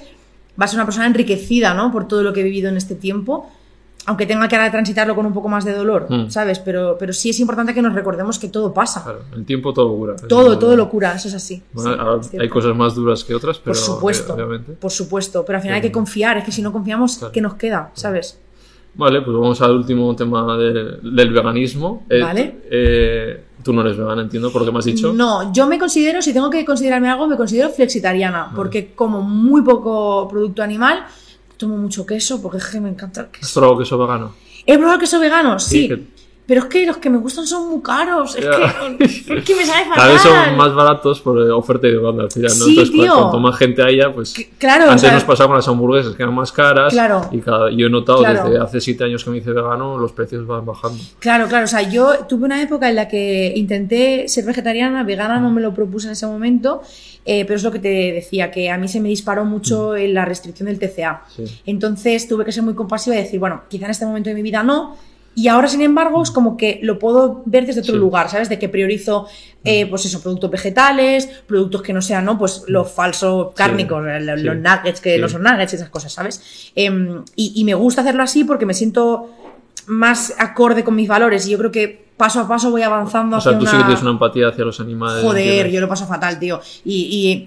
va 0.58 0.64
a 0.64 0.68
ser 0.68 0.78
una 0.78 0.86
persona 0.86 1.06
enriquecida, 1.06 1.74
¿no? 1.74 1.92
Por 1.92 2.08
todo 2.08 2.22
lo 2.22 2.32
que 2.32 2.40
he 2.40 2.44
vivido 2.44 2.70
en 2.70 2.78
este 2.78 2.94
tiempo, 2.94 3.50
aunque 4.06 4.24
tenga 4.24 4.48
que 4.48 4.56
ahora 4.56 4.70
transitarlo 4.70 5.14
con 5.14 5.26
un 5.26 5.34
poco 5.34 5.48
más 5.48 5.64
de 5.66 5.74
dolor, 5.74 6.06
Mm. 6.08 6.30
¿sabes? 6.30 6.58
Pero, 6.60 6.96
pero 6.98 7.12
sí 7.12 7.30
es 7.30 7.40
importante 7.40 7.74
que 7.74 7.82
nos 7.82 7.92
recordemos 7.92 8.38
que 8.38 8.48
todo 8.48 8.72
pasa. 8.72 9.02
Claro, 9.02 9.20
el 9.34 9.44
tiempo 9.44 9.74
todo 9.74 9.94
cura. 9.94 10.16
Todo, 10.28 10.58
todo 10.58 10.74
locura, 10.76 11.12
eso 11.16 11.28
es 11.28 11.34
así. 11.34 11.62
Bueno, 11.74 11.92
Sí, 11.92 11.98
ahora 12.00 12.20
es 12.22 12.40
hay 12.40 12.48
cosas 12.48 12.74
más 12.74 12.94
duras 12.94 13.24
que 13.24 13.34
otras, 13.34 13.58
pero 13.58 13.74
por 13.74 13.76
supuesto, 13.76 14.32
obviamente. 14.32 14.72
por 14.72 14.90
supuesto, 14.92 15.44
pero 15.44 15.56
al 15.58 15.62
final 15.62 15.74
hay 15.74 15.82
que 15.82 15.92
confiar, 15.92 16.38
es 16.38 16.44
que 16.44 16.52
si 16.52 16.62
no 16.62 16.72
confiamos, 16.72 17.18
Claro. 17.18 17.32
¿qué 17.32 17.40
nos 17.42 17.54
queda? 17.56 17.90
¿Sabes? 17.94 18.38
Vale, 18.96 19.20
pues 19.22 19.36
vamos 19.36 19.60
al 19.60 19.72
último 19.76 20.14
tema 20.16 20.56
de- 20.56 20.98
del 21.02 21.30
veganismo. 21.32 22.04
Eh, 22.08 22.20
Vale. 22.22 22.56
eh, 22.70 23.44
tú 23.62 23.72
no 23.72 23.82
eres 23.82 23.96
vegana, 23.96 24.22
entiendo, 24.22 24.50
por 24.50 24.62
lo 24.62 24.66
que 24.66 24.72
me 24.72 24.78
has 24.78 24.84
dicho. 24.86 25.12
No, 25.12 25.52
yo 25.52 25.66
me 25.66 25.78
considero, 25.78 26.22
si 26.22 26.32
tengo 26.32 26.48
que 26.48 26.64
considerarme 26.64 27.08
algo, 27.10 27.26
me 27.26 27.36
considero 27.36 27.68
flexitariana, 27.68 28.52
porque 28.54 28.92
como 28.94 29.20
muy 29.22 29.62
poco 29.62 30.26
producto 30.28 30.62
animal, 30.62 31.04
tomo 31.56 31.76
mucho 31.76 32.04
queso 32.06 32.40
porque 32.40 32.58
es 32.58 32.66
que 32.66 32.80
me 32.80 32.88
encanta 32.88 33.20
el 33.22 33.26
¿Has 33.26 33.32
queso. 33.38 33.60
probado 33.60 33.78
queso 33.80 33.98
vegano? 33.98 34.32
¿He 34.64 34.76
probado 34.78 34.98
queso 34.98 35.20
vegano? 35.20 35.58
Sí. 35.58 35.88
Pero 36.46 36.60
es 36.60 36.66
que 36.66 36.86
los 36.86 36.98
que 36.98 37.10
me 37.10 37.18
gustan 37.18 37.44
son 37.44 37.68
muy 37.70 37.82
caros. 37.82 38.36
Es, 38.36 38.44
que, 38.46 39.04
es 39.34 39.44
que 39.44 39.56
me 39.56 39.66
sabe 39.66 39.80
fatal. 39.86 39.94
Cada 39.96 40.12
vez 40.12 40.22
son 40.22 40.56
más 40.56 40.72
baratos 40.74 41.20
por 41.20 41.36
oferta 41.50 41.88
y 41.88 41.92
demanda 41.92 42.22
al 42.22 42.30
final, 42.30 42.52
¿no? 42.56 42.64
Sí, 42.64 42.70
Entonces, 42.70 42.92
tío. 42.92 43.14
cuanto 43.14 43.40
más 43.40 43.56
gente 43.56 43.82
haya, 43.82 44.12
pues. 44.12 44.32
Que- 44.32 44.50
claro, 44.56 44.84
o 44.84 44.88
Antes 44.90 45.00
sea- 45.00 45.12
nos 45.14 45.24
pasaba 45.24 45.48
con 45.48 45.56
las 45.56 45.66
hamburguesas 45.66 46.14
que 46.14 46.22
eran 46.22 46.34
más 46.36 46.52
caras. 46.52 46.92
Claro. 46.92 47.28
Y 47.32 47.40
cada, 47.40 47.70
yo 47.72 47.88
he 47.88 47.90
notado 47.90 48.20
Claro. 48.20 48.44
desde 48.48 48.62
hace 48.62 48.80
siete 48.80 49.02
años 49.02 49.24
que 49.24 49.30
me 49.30 49.38
hice 49.38 49.50
vegano, 49.50 49.98
los 49.98 50.12
precios 50.12 50.46
van 50.46 50.64
bajando. 50.64 51.02
Claro, 51.18 51.48
claro. 51.48 51.64
O 51.64 51.68
sea, 51.68 51.82
yo 51.82 52.26
tuve 52.28 52.44
una 52.44 52.62
época 52.62 52.88
en 52.88 52.94
la 52.94 53.08
que 53.08 53.52
intenté 53.56 54.28
ser 54.28 54.44
vegetariana, 54.44 55.02
vegana 55.02 55.40
no 55.40 55.50
me 55.50 55.60
lo 55.60 55.74
propuse 55.74 56.06
en 56.06 56.12
ese 56.12 56.26
momento, 56.28 56.80
eh, 57.24 57.44
pero 57.44 57.56
es 57.56 57.64
lo 57.64 57.72
que 57.72 57.80
te 57.80 57.88
decía, 58.12 58.52
que 58.52 58.70
a 58.70 58.78
mí 58.78 58.86
se 58.86 59.00
me 59.00 59.08
disparó 59.08 59.44
mucho 59.44 59.96
en 59.96 60.14
la 60.14 60.24
restricción 60.24 60.66
del 60.68 60.78
TCA. 60.78 61.24
Sí. 61.34 61.42
Entonces 61.66 62.28
tuve 62.28 62.44
que 62.44 62.52
ser 62.52 62.62
muy 62.62 62.74
compasiva 62.74 63.16
y 63.16 63.18
decir, 63.18 63.40
bueno, 63.40 63.62
quizá 63.68 63.86
en 63.86 63.90
este 63.90 64.06
momento 64.06 64.28
de 64.30 64.34
mi 64.36 64.42
vida 64.42 64.62
no. 64.62 64.96
Y 65.36 65.48
ahora, 65.48 65.68
sin 65.68 65.82
embargo, 65.82 66.22
es 66.22 66.30
como 66.32 66.56
que 66.56 66.80
lo 66.82 66.98
puedo 66.98 67.42
ver 67.44 67.66
desde 67.66 67.82
otro 67.82 67.92
Sí. 67.92 67.98
lugar, 68.00 68.28
¿sabes? 68.30 68.48
De 68.48 68.58
que 68.58 68.68
priorizo, 68.70 69.26
eh, 69.64 69.84
pues 69.86 70.04
eso, 70.06 70.20
productos 70.22 70.50
vegetales, 70.50 71.28
productos 71.46 71.82
que 71.82 71.92
no 71.92 72.00
sean, 72.00 72.24
¿no? 72.24 72.38
Pues 72.38 72.64
los 72.68 72.90
falsos 72.90 73.52
cárnicos, 73.54 74.02
los, 74.02 74.40
sí. 74.40 74.46
los 74.46 74.56
nuggets 74.56 75.00
que 75.02 75.18
no 75.18 75.28
son 75.28 75.42
nuggets, 75.42 75.74
esas 75.74 75.90
cosas, 75.90 76.12
¿sabes? 76.12 76.72
Em, 76.74 77.22
y, 77.36 77.52
y 77.54 77.64
me 77.64 77.74
gusta 77.74 78.00
hacerlo 78.00 78.22
así 78.22 78.44
porque 78.44 78.64
me 78.66 78.72
siento 78.74 79.30
más 79.86 80.34
acorde 80.38 80.82
con 80.82 80.96
mis 80.96 81.06
valores 81.08 81.46
y 81.46 81.50
yo 81.50 81.58
creo 81.58 81.70
que 81.70 82.06
paso 82.16 82.40
a 82.40 82.48
paso 82.48 82.70
voy 82.70 82.82
avanzando 82.82 83.36
O 83.36 83.40
sea, 83.40 83.52
hacia 83.52 83.58
tú 83.60 83.66
sí 83.66 83.70
que 83.72 83.76
una... 83.76 83.86
tienes 83.86 84.02
una 84.02 84.10
empatía 84.12 84.48
hacia 84.48 84.64
los 84.64 84.80
animales. 84.80 85.22
Joder, 85.22 85.70
yo 85.70 85.80
lo 85.82 85.88
paso 85.88 86.06
fatal, 86.06 86.38
tío. 86.40 86.60
Y, 86.84 87.46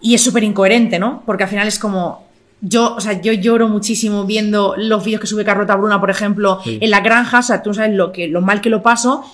y, 0.00 0.10
y 0.10 0.14
es 0.14 0.22
súper 0.22 0.44
incoherente, 0.44 0.98
¿no? 1.00 1.22
Porque 1.26 1.42
al 1.42 1.48
final 1.50 1.66
es 1.66 1.78
como. 1.80 2.30
Yo, 2.64 2.94
o 2.94 3.00
sea, 3.00 3.20
yo 3.20 3.32
lloro 3.32 3.66
muchísimo 3.68 4.24
viendo 4.24 4.74
los 4.78 5.04
vídeos 5.04 5.20
que 5.20 5.26
sube 5.26 5.44
Carlota 5.44 5.74
Bruna, 5.76 5.98
por 6.00 6.10
ejemplo, 6.10 6.60
Sí. 6.62 6.78
en 6.80 6.90
la 6.90 7.00
granja. 7.00 7.40
O 7.40 7.42
sea, 7.42 7.62
tú 7.62 7.74
sabes 7.74 7.92
lo, 7.94 8.12
que, 8.12 8.28
lo 8.28 8.40
mal 8.40 8.60
que 8.60 8.70
lo 8.70 8.82
paso, 8.82 9.24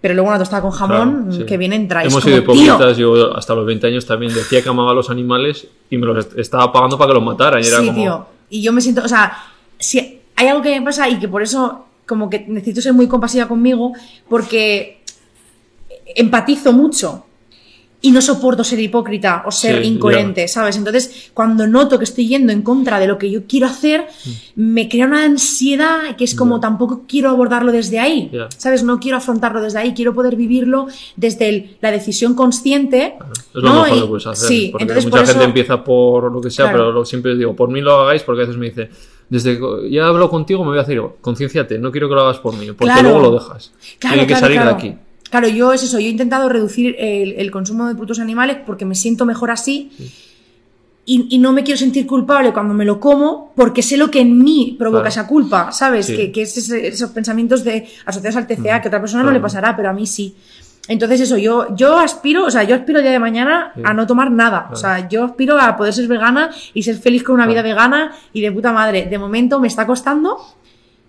pero 0.00 0.14
luego 0.14 0.28
una 0.30 0.38
tostada 0.38 0.62
con 0.62 0.70
jamón 0.70 1.24
Claro, 1.24 1.32
sí. 1.32 1.44
que 1.46 1.56
viene 1.58 1.76
entra. 1.76 2.02
y 2.02 2.06
es 2.06 2.12
Hemos 2.12 2.24
sido 2.24 2.38
hipócritas, 2.38 2.96
yo 2.96 3.36
hasta 3.36 3.54
los 3.54 3.66
20 3.66 3.86
años 3.86 4.06
también 4.06 4.32
decía 4.32 4.62
que 4.62 4.68
amaba 4.70 4.92
a 4.92 4.94
los 4.94 5.10
animales 5.10 5.66
y 5.90 5.98
me 5.98 6.06
los 6.06 6.18
est- 6.26 6.38
estaba 6.38 6.72
pagando 6.72 6.96
para 6.96 7.08
que 7.08 7.14
los 7.14 7.22
mataran. 7.24 7.62
Y 7.62 7.66
era 7.66 7.80
sí, 7.80 7.86
como, 7.86 7.98
tío. 7.98 8.26
Y 8.48 8.62
yo 8.62 8.72
me 8.72 8.80
siento, 8.80 9.02
o 9.04 9.08
sea, 9.08 9.32
si 9.78 10.20
hay 10.36 10.48
algo 10.48 10.62
que 10.62 10.78
me 10.80 10.84
pasa 10.86 11.06
y 11.08 11.18
que 11.18 11.28
por 11.28 11.42
eso 11.42 11.84
como 12.06 12.28
que 12.30 12.44
necesito 12.48 12.80
ser 12.80 12.92
muy 12.94 13.08
compasiva 13.08 13.46
conmigo 13.46 13.92
porque 14.28 15.00
empatizo 16.14 16.72
mucho 16.72 17.24
y 18.06 18.10
no 18.10 18.20
soporto 18.20 18.62
ser 18.64 18.78
hipócrita 18.80 19.42
o 19.46 19.50
ser 19.50 19.80
Sí, 19.82 19.88
incoherente, 19.88 20.46
¿sabes? 20.46 20.76
Entonces, 20.76 21.30
cuando 21.32 21.66
noto 21.66 21.96
que 21.98 22.04
estoy 22.04 22.28
yendo 22.28 22.52
en 22.52 22.60
contra 22.60 23.00
de 23.00 23.06
lo 23.06 23.16
que 23.16 23.30
yo 23.30 23.44
quiero 23.48 23.66
hacer, 23.66 24.06
me 24.56 24.90
crea 24.90 25.06
una 25.06 25.24
ansiedad 25.24 26.14
que 26.18 26.24
es 26.24 26.34
como 26.34 26.60
tampoco 26.60 27.04
quiero 27.08 27.30
abordarlo 27.30 27.72
desde 27.72 27.98
ahí. 28.00 28.30
¿sabes? 28.58 28.82
No 28.84 29.00
quiero 29.00 29.16
afrontarlo 29.16 29.62
desde 29.62 29.78
ahí, 29.78 29.94
quiero 29.94 30.12
poder 30.12 30.36
vivirlo 30.36 30.86
desde 31.16 31.48
el- 31.48 31.76
la 31.80 31.90
decisión 31.90 32.34
consciente. 32.34 33.14
Es 33.54 33.62
lo 33.62 33.62
¿no? 33.72 33.82
mejor 33.84 33.96
Y- 33.96 34.00
que 34.02 34.06
puedes 34.06 34.26
hacer. 34.26 34.48
Sí, 34.48 34.68
porque 34.70 34.82
entonces 34.84 35.04
mucha 35.06 35.16
por 35.16 35.26
gente 35.26 35.38
eso- 35.40 35.48
empieza 35.48 35.82
por 35.84 36.30
lo 36.30 36.40
que 36.42 36.50
sea, 36.50 36.66
Claro. 36.66 36.78
pero 36.78 36.92
lo, 36.92 37.04
siempre 37.06 37.34
digo, 37.36 37.56
por 37.56 37.70
mí 37.70 37.80
lo 37.80 38.00
hagáis, 38.02 38.22
porque 38.22 38.42
a 38.42 38.44
veces 38.44 38.58
me 38.58 38.66
dice, 38.66 38.90
desde 39.30 39.58
que 39.58 39.90
ya 39.90 40.06
hablo 40.08 40.28
contigo 40.28 40.60
me 40.62 40.68
voy 40.70 40.78
a 40.78 40.82
decir, 40.82 41.00
concienciate, 41.22 41.78
no 41.78 41.90
quiero 41.90 42.10
que 42.10 42.14
lo 42.16 42.20
hagas 42.20 42.36
por 42.38 42.54
mí, 42.54 42.66
porque 42.66 42.84
Claro. 42.84 43.02
luego 43.08 43.20
lo 43.20 43.30
dejas. 43.38 43.72
Claro, 43.98 44.14
Tiene 44.16 44.26
que 44.28 44.36
salir 44.36 44.60
de 44.62 44.68
aquí. 44.68 44.94
Claro, 45.34 45.48
yo 45.48 45.72
es 45.72 45.82
eso, 45.82 45.98
yo 45.98 46.06
he 46.06 46.10
intentado 46.10 46.48
reducir 46.48 46.94
el, 46.96 47.32
el 47.32 47.50
consumo 47.50 47.88
de 47.88 47.94
productos 47.94 48.20
animales 48.20 48.58
porque 48.64 48.84
me 48.84 48.94
siento 48.94 49.26
mejor 49.26 49.50
así 49.50 49.90
y, 51.06 51.26
y 51.28 51.38
no 51.38 51.52
me 51.52 51.64
quiero 51.64 51.76
sentir 51.76 52.06
culpable 52.06 52.52
cuando 52.52 52.72
me 52.72 52.84
lo 52.84 53.00
como 53.00 53.52
porque 53.56 53.82
sé 53.82 53.96
lo 53.96 54.12
que 54.12 54.20
en 54.20 54.38
mí 54.42 54.76
provoca 54.78 55.02
Claro. 55.02 55.08
esa 55.08 55.26
culpa, 55.26 55.72
¿sabes? 55.72 56.06
Sí. 56.06 56.16
Que, 56.16 56.30
que 56.30 56.42
es 56.42 56.56
ese- 56.56 56.86
esos 56.86 57.10
pensamientos 57.10 57.64
de, 57.64 57.88
asociados 58.06 58.36
al 58.36 58.46
TCA 58.46 58.80
que 58.80 58.86
a 58.86 58.90
otra 58.90 59.00
persona 59.00 59.22
no 59.24 59.30
Claro. 59.30 59.38
le 59.38 59.42
pasará, 59.42 59.74
pero 59.76 59.90
a 59.90 59.92
mí 59.92 60.06
sí. 60.06 60.36
Entonces 60.86 61.20
eso, 61.22 61.36
yo, 61.36 61.74
yo 61.74 61.98
aspiro, 61.98 62.44
o 62.44 62.50
sea, 62.52 62.62
yo 62.62 62.76
aspiro 62.76 62.98
el 63.00 63.04
día 63.04 63.12
de 63.12 63.18
mañana 63.18 63.72
Sí. 63.74 63.82
a 63.84 63.92
no 63.92 64.06
tomar 64.06 64.30
nada. 64.30 64.68
O 64.70 64.76
sea, 64.76 65.08
yo 65.08 65.24
aspiro 65.24 65.58
a 65.58 65.76
poder 65.76 65.92
ser 65.94 66.06
vegana 66.06 66.50
y 66.74 66.82
ser 66.84 66.96
feliz 66.96 67.24
con 67.24 67.34
una 67.34 67.46
vida 67.48 67.62
vegana 67.62 68.12
y 68.32 68.40
de 68.40 68.52
puta 68.52 68.72
madre. 68.72 69.06
De 69.06 69.18
momento 69.18 69.58
me 69.58 69.66
está 69.66 69.84
costando, 69.86 70.38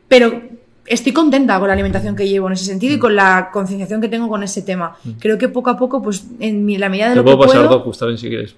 pero 0.07 0.41
estoy 0.88 1.12
contenta 1.14 1.57
con 1.60 1.68
la 1.68 1.74
alimentación 1.74 2.16
que 2.16 2.28
llevo 2.28 2.48
en 2.48 2.53
ese 2.53 2.66
sentido 2.66 2.94
Mm. 2.94 2.98
y 2.98 2.99
con 2.99 3.16
la 3.16 3.49
concienciación 3.52 4.02
que 4.02 4.07
tengo 4.07 4.28
con 4.30 4.44
ese 4.44 4.62
tema. 4.62 4.95
Creo 5.20 5.38
que 5.38 5.49
poco 5.49 5.70
a 5.72 5.78
poco, 5.78 6.02
pues 6.02 6.26
en 6.40 6.66
mi- 6.66 6.78
la 6.78 6.90
medida 6.90 7.06
de 7.06 7.12
Te 7.12 7.16
lo 7.18 7.24
que 7.24 7.32
puedo 7.36 7.40
pasar 7.48 7.66
puedo... 7.66 7.80
docus 7.80 7.98
también 7.98 8.18
si 8.18 8.30
quieres. 8.30 8.56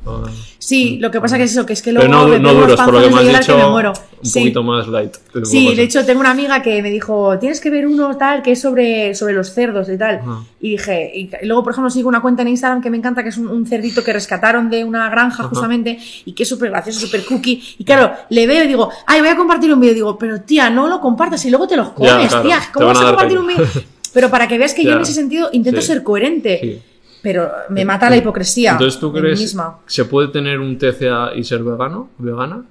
Sí, 0.60 0.98
lo 1.00 1.12
que 1.12 1.22
pasa 1.22 1.38
que 1.38 1.44
es 1.44 1.52
eso, 1.52 1.66
que 1.66 1.74
es 1.74 1.82
que 1.82 1.92
luego 1.92 2.08
Pero 2.10 2.28
no, 2.28 2.40
no 2.40 2.54
duros, 2.54 2.80
por 2.82 2.94
lo 2.94 3.02
que 3.02 3.10
me 3.10 3.32
has 3.32 3.40
dicho, 3.40 3.56
que 3.56 3.64
me 3.64 3.70
muero. 3.70 3.94
un 4.20 4.26
Sí. 4.26 4.40
poquito 4.40 4.64
más 4.64 4.88
light. 4.88 5.14
Sí, 5.44 5.76
de 5.76 5.84
hecho 5.84 6.04
tengo 6.06 6.20
una 6.22 6.32
amiga 6.32 6.62
que 6.64 6.82
me 6.82 6.90
dijo, 6.90 7.38
tienes 7.40 7.62
que 7.62 7.70
ver 7.70 7.86
uno 7.88 8.18
tal 8.18 8.42
que 8.42 8.54
es 8.54 8.62
sobre, 8.62 9.14
sobre 9.14 9.34
los 9.34 9.54
cerdos 9.54 9.88
y 9.90 9.98
tal. 9.98 10.16
Ajá. 10.18 10.40
Y 10.60 10.72
dije, 10.72 11.12
y 11.16 11.30
luego 11.46 11.64
por 11.64 11.72
ejemplo 11.74 11.90
sigo 11.92 12.10
una 12.10 12.22
cuenta 12.22 12.42
en 12.42 12.48
Instagram 12.50 12.82
que 12.82 12.90
me 12.90 12.98
encanta, 12.98 13.22
que 13.22 13.30
es 13.30 13.38
un, 13.38 13.48
un 13.48 13.66
cerdito 13.68 14.04
que 14.04 14.12
rescataron 14.12 14.70
de 14.72 14.84
una 14.84 15.08
granja 15.10 15.44
Ajá. 15.44 15.50
justamente 15.50 16.00
y 16.26 16.34
que 16.34 16.44
es 16.44 16.50
súper 16.50 16.72
gracioso, 16.72 17.00
súper 17.06 17.24
cookie. 17.26 17.62
Y 17.78 17.84
claro, 17.84 18.12
le 18.30 18.48
veo 18.48 18.64
y 18.64 18.68
digo, 18.68 18.90
ay, 19.06 19.20
voy 19.22 19.30
a 19.30 19.36
compartir 19.36 19.72
un 19.72 19.80
vídeo. 19.80 19.94
Digo, 19.94 20.18
pero 20.18 20.42
tía, 20.42 20.70
no 20.72 20.88
lo 20.88 21.00
compartas 21.00 21.46
y 21.46 21.50
luego 21.52 21.68
te 21.68 21.78
los 21.78 21.90
comes, 21.92 22.12
claro, 22.28 22.44
tía. 22.44 22.60
te 22.60 22.72
¿Cómo 22.74 22.86
van 22.88 22.94
vas 22.96 22.98
a 22.98 23.08
a 23.08 23.12
dar 23.12 23.14
compartir 23.16 23.40
un 23.40 23.48
caña. 23.48 23.60
vídeo? 23.70 23.84
Pero 24.14 24.30
para 24.32 24.48
que 24.48 24.58
veas 24.58 24.74
que 24.74 24.84
yo 24.84 24.94
en 24.94 25.02
ese 25.02 25.14
sentido 25.14 25.50
intento 25.54 25.82
Sí. 25.82 25.88
ser 25.88 26.04
coherente. 26.04 26.60
Sí. 26.62 26.82
Pero 27.22 27.52
me 27.70 27.84
mata 27.86 28.10
la 28.10 28.18
hipocresía. 28.18 28.72
Entonces, 28.72 29.00
¿tú 29.00 29.12
crees 29.12 29.40
misma. 29.40 29.80
se 29.86 30.06
puede 30.06 30.30
tener 30.30 30.60
un 30.60 30.78
TCA 30.78 31.32
y 31.36 31.44
ser 31.44 31.62
vegano? 31.64 32.10
¿Vegana? 32.18 32.64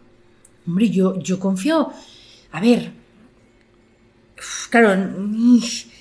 Hombre, 0.67 0.89
yo, 0.91 1.19
yo 1.21 1.39
confío. 1.39 1.91
A 2.53 2.61
ver. 2.61 2.91
Claro, 4.71 4.91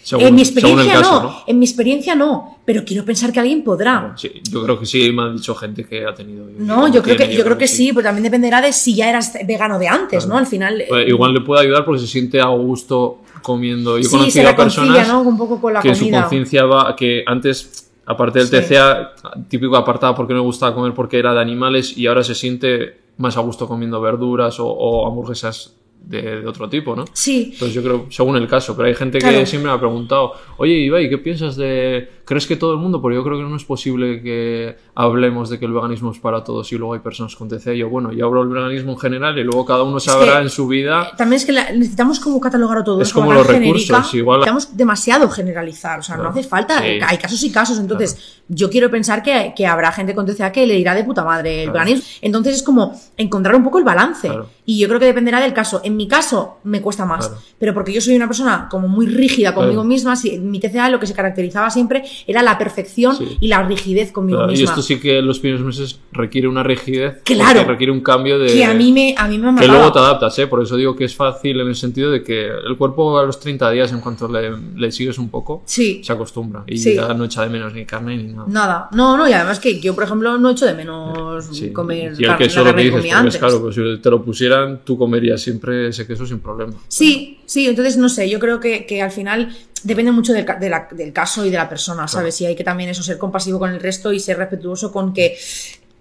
Según- 0.04 0.26
en 0.28 0.36
mi 0.36 0.42
experiencia 0.42 0.94
caso, 0.94 1.12
no, 1.12 1.24
¿no? 1.24 1.36
En 1.48 1.60
mi 1.60 1.66
experiencia 1.66 2.16
no. 2.16 2.60
Pero 2.66 2.84
quiero 2.84 3.06
pensar 3.06 3.32
que 3.32 3.40
alguien 3.40 3.64
podrá. 3.64 4.14
Sí, 4.18 4.32
yo 4.52 4.64
creo 4.64 4.80
que 4.80 4.86
sí, 4.86 5.12
me 5.12 5.22
han 5.24 5.36
dicho 5.38 5.54
gente 5.56 5.84
que 5.86 6.06
ha 6.06 6.14
tenido. 6.14 6.46
No, 6.58 6.88
yo 6.88 7.02
creo 7.02 7.16
tiene, 7.16 7.32
que, 7.32 7.38
yo 7.38 7.44
creo 7.44 7.58
que 7.58 7.68
sí, 7.68 7.92
pero 7.94 8.04
también 8.04 8.24
dependerá 8.24 8.62
de 8.62 8.74
si 8.74 8.96
ya 8.96 9.10
eras 9.10 9.34
vegano 9.46 9.80
de 9.80 9.88
antes, 9.88 10.20
Claro. 10.26 10.34
¿no? 10.34 10.38
Al 10.40 10.48
final. 10.48 10.82
eh, 10.82 10.86
Pues 10.90 11.08
igual 11.08 11.34
le 11.34 11.42
puede 11.42 11.62
ayudar 11.64 11.86
porque 11.86 12.02
se 12.02 12.08
siente 12.08 12.40
a 12.42 12.48
gusto 12.48 13.20
comiendo. 13.46 13.98
Yo 14.00 14.04
sí, 14.04 14.10
se 14.10 14.16
conocido 14.16 14.50
a 14.50 14.56
personas 14.56 15.08
¿no? 15.08 15.22
Un 15.22 15.38
poco 15.38 15.62
con 15.62 15.74
la 15.74 15.82
que 15.82 15.94
su 15.94 16.10
conciencia 16.10 16.66
va, 16.66 16.96
que 16.96 17.24
antes, 17.28 17.92
aparte 18.08 18.40
del 18.40 18.48
Sí. 18.48 18.74
TCA, 18.74 19.12
típico 19.48 19.78
apartado 19.78 20.16
porque 20.16 20.34
no 20.34 20.40
le 20.40 20.46
gustaba 20.46 20.74
comer 20.74 20.94
porque 20.96 21.20
era 21.20 21.34
de 21.34 21.42
animales 21.42 21.96
y 21.96 22.08
ahora 22.08 22.24
se 22.24 22.34
siente 22.34 23.00
más 23.18 23.38
a 23.38 23.42
gusto 23.42 23.68
comiendo 23.68 24.02
verduras 24.02 24.60
o, 24.60 24.66
o 24.68 25.08
hamburguesas 25.08 25.76
de, 26.08 26.42
de 26.42 26.48
otro 26.48 26.70
tipo, 26.70 26.96
¿no? 26.96 27.06
Sí. 27.14 27.52
Entonces 27.54 27.74
yo 27.74 27.84
creo, 27.84 28.06
según 28.10 28.36
el 28.38 28.48
caso, 28.48 28.76
pero 28.76 28.88
hay 28.88 28.96
gente 28.96 29.20
Claro. 29.20 29.40
que 29.40 29.46
siempre 29.46 29.70
me 29.72 29.76
ha 29.76 29.80
preguntado, 29.80 30.34
oye 30.58 30.74
Ibai, 30.74 31.10
¿qué 31.10 31.18
piensas 31.18 31.56
de... 31.56 32.10
¿Crees 32.26 32.48
que 32.48 32.56
todo 32.56 32.72
el 32.74 32.80
mundo? 32.80 33.02
Porque 33.04 33.16
yo 33.18 33.24
creo 33.24 33.38
que 33.38 33.44
no 33.44 33.56
es 33.56 33.64
posible 33.66 34.20
que 34.24 34.76
hablemos 34.96 35.48
de 35.50 35.60
que 35.60 35.66
el 35.66 35.74
veganismo 35.74 36.12
es 36.12 36.18
para 36.18 36.44
todos 36.44 36.72
y 36.72 36.76
luego 36.78 36.96
hay 36.96 37.00
personas 37.00 37.36
con 37.36 37.48
TCA. 37.48 37.74
Yo, 37.74 37.88
bueno, 37.88 38.12
yo 38.12 38.26
hablo 38.26 38.44
del 38.44 38.52
veganismo 38.54 38.94
en 38.94 38.98
general 38.98 39.38
y 39.38 39.44
luego 39.44 39.64
cada 39.64 39.84
uno 39.84 40.00
sabrá 40.00 40.38
que- 40.38 40.42
en 40.44 40.50
su 40.50 40.68
vida... 40.68 41.12
También 41.18 41.38
es 41.40 41.46
que 41.46 41.52
la- 41.52 41.72
necesitamos 41.72 42.20
como 42.20 42.40
catalogar 42.42 42.84
todo 42.84 43.00
Es 43.02 43.14
como 43.14 43.32
los 43.32 43.46
genérica. 43.46 43.98
recursos, 43.98 44.14
igual- 44.16 44.40
Necesitamos 44.40 44.76
demasiado 44.76 45.30
generalizar, 45.30 46.00
o 46.00 46.04
sea, 46.04 46.18
no 46.18 46.30
hace 46.30 46.42
falta. 46.44 46.80
Sí. 46.80 46.98
Hay 47.06 47.18
casos 47.20 47.44
y 47.44 47.52
casos. 47.52 47.78
Entonces, 47.78 48.42
yo 48.48 48.72
quiero 48.72 48.90
pensar 48.90 49.22
que, 49.22 49.54
que 49.56 49.68
habrá 49.68 49.92
gente 49.92 50.16
con 50.16 50.26
TCA 50.26 50.52
que 50.52 50.66
le 50.66 50.74
dirá 50.76 50.96
de 50.96 51.04
puta 51.04 51.24
madre 51.24 51.64
el 51.66 51.70
veganismo. 51.72 52.04
Entonces, 52.22 52.56
es 52.56 52.64
como 52.64 53.00
encontrar 53.18 53.56
un 53.56 53.64
poco 53.64 53.78
el 53.78 53.84
balance. 53.84 54.32
Y 54.66 54.80
yo 54.80 54.88
creo 54.88 55.00
que 55.00 55.06
dependerá 55.06 55.40
del 55.42 55.54
caso. 55.54 55.80
En 55.84 55.95
mi 55.96 56.08
caso, 56.08 56.60
me 56.64 56.82
cuesta 56.82 57.06
más. 57.06 57.28
Claro. 57.28 57.42
Pero 57.60 57.74
porque 57.74 57.94
yo 57.94 58.02
soy 58.02 58.16
una 58.16 58.28
persona 58.28 58.68
como 58.70 58.88
muy 58.88 59.06
rígida 59.08 59.54
conmigo 59.54 59.82
Claro. 59.82 59.88
misma, 59.90 60.16
si- 60.16 60.38
mi 60.40 60.60
TCA 60.60 60.90
lo 60.90 61.00
que 61.00 61.08
se 61.08 61.14
caracterizaba 61.14 61.70
siempre 61.70 62.04
era 62.28 62.42
la 62.42 62.58
perfección 62.58 63.16
Sí. 63.18 63.38
y 63.40 63.48
la 63.48 63.64
rigidez 63.64 64.12
conmigo 64.12 64.40
Claro, 64.40 64.52
y 64.54 64.58
misma. 64.58 64.72
esto 64.72 64.82
sí 64.82 65.00
que 65.00 65.20
en 65.20 65.28
los 65.28 65.40
primeros 65.40 65.66
meses 65.66 66.00
requiere 66.12 66.48
una 66.48 66.64
rigidez. 66.64 67.22
Claro. 67.24 67.64
Requiere 67.66 67.92
un 67.92 68.02
cambio 68.02 68.38
de... 68.40 68.48
que 68.48 68.66
a 68.66 68.74
mí 68.74 68.92
me, 68.92 69.16
a 69.18 69.28
mí 69.28 69.38
me 69.38 69.60
Que 69.60 69.68
luego 69.68 69.92
te 69.92 70.00
adaptas, 70.00 70.38
¿eh? 70.40 70.48
Por 70.48 70.62
eso 70.64 70.76
digo 70.76 70.96
que 70.96 71.06
es 71.06 71.16
fácil 71.16 71.60
en 71.60 71.68
el 71.68 71.76
sentido 71.76 72.12
de 72.12 72.24
que 72.24 72.48
el 72.48 72.76
cuerpo 72.78 73.18
a 73.20 73.24
los 73.24 73.40
30 73.40 73.70
días, 73.72 73.92
en 73.92 74.00
cuanto 74.02 74.28
le, 74.28 74.52
le 74.76 74.92
sigues 74.92 75.18
un 75.18 75.30
poco, 75.30 75.64
Sí. 75.66 76.02
se 76.04 76.12
acostumbra. 76.14 76.64
Y 76.68 76.78
Sí. 76.78 76.96
ya 76.96 77.14
no 77.14 77.26
echa 77.26 77.44
de 77.44 77.50
menos 77.50 77.74
ni 77.74 77.86
carne 77.86 78.18
ni 78.18 78.32
nada. 78.34 78.46
Nada, 78.48 78.90
no, 78.94 79.18
no, 79.18 79.28
y 79.30 79.34
además 79.34 79.60
que 79.60 79.80
yo, 79.80 79.94
por 79.96 80.04
ejemplo, 80.04 80.38
no 80.38 80.50
echo 80.52 80.66
de 80.66 80.74
menos 80.74 81.50
comer 81.74 82.14
y 82.18 82.26
el 82.26 82.38
queso 82.38 82.64
lo 82.64 82.76
que 82.76 82.82
dices, 82.84 82.96
comía 83.00 83.16
porque 83.16 83.30
es 83.30 83.36
antes. 83.36 83.38
claro, 83.38 83.62
pues 83.62 83.76
si 83.76 83.98
te 84.02 84.10
lo 84.10 84.24
pusieran, 84.24 84.82
tú 84.84 84.98
comerías 84.98 85.42
siempre 85.42 85.85
ese 85.90 86.06
queso 86.08 86.26
sin 86.26 86.40
problema. 86.40 86.74
Sí, 86.88 87.40
sí, 87.46 87.68
entonces 87.68 87.98
no 87.98 88.10
sé, 88.10 88.30
yo 88.30 88.40
creo 88.40 88.60
que, 88.60 88.86
que 88.86 89.02
al 89.02 89.12
final 89.12 89.56
depende 89.84 90.12
mucho 90.12 90.34
del, 90.34 90.46
ca- 90.46 90.56
de 90.60 90.70
la- 90.70 90.88
del 90.92 91.12
caso 91.14 91.46
y 91.46 91.50
de 91.50 91.58
la 91.58 91.70
persona, 91.70 92.08
¿sabes? 92.08 92.40
Y 92.42 92.46
hay 92.46 92.56
que 92.56 92.64
también 92.64 92.90
eso, 92.90 93.04
ser 93.04 93.18
compasivo 93.18 93.60
con 93.60 93.72
el 93.72 93.80
resto 93.80 94.12
y 94.14 94.20
ser 94.20 94.38
respetuoso 94.38 94.92
con 94.92 95.14
que 95.14 95.38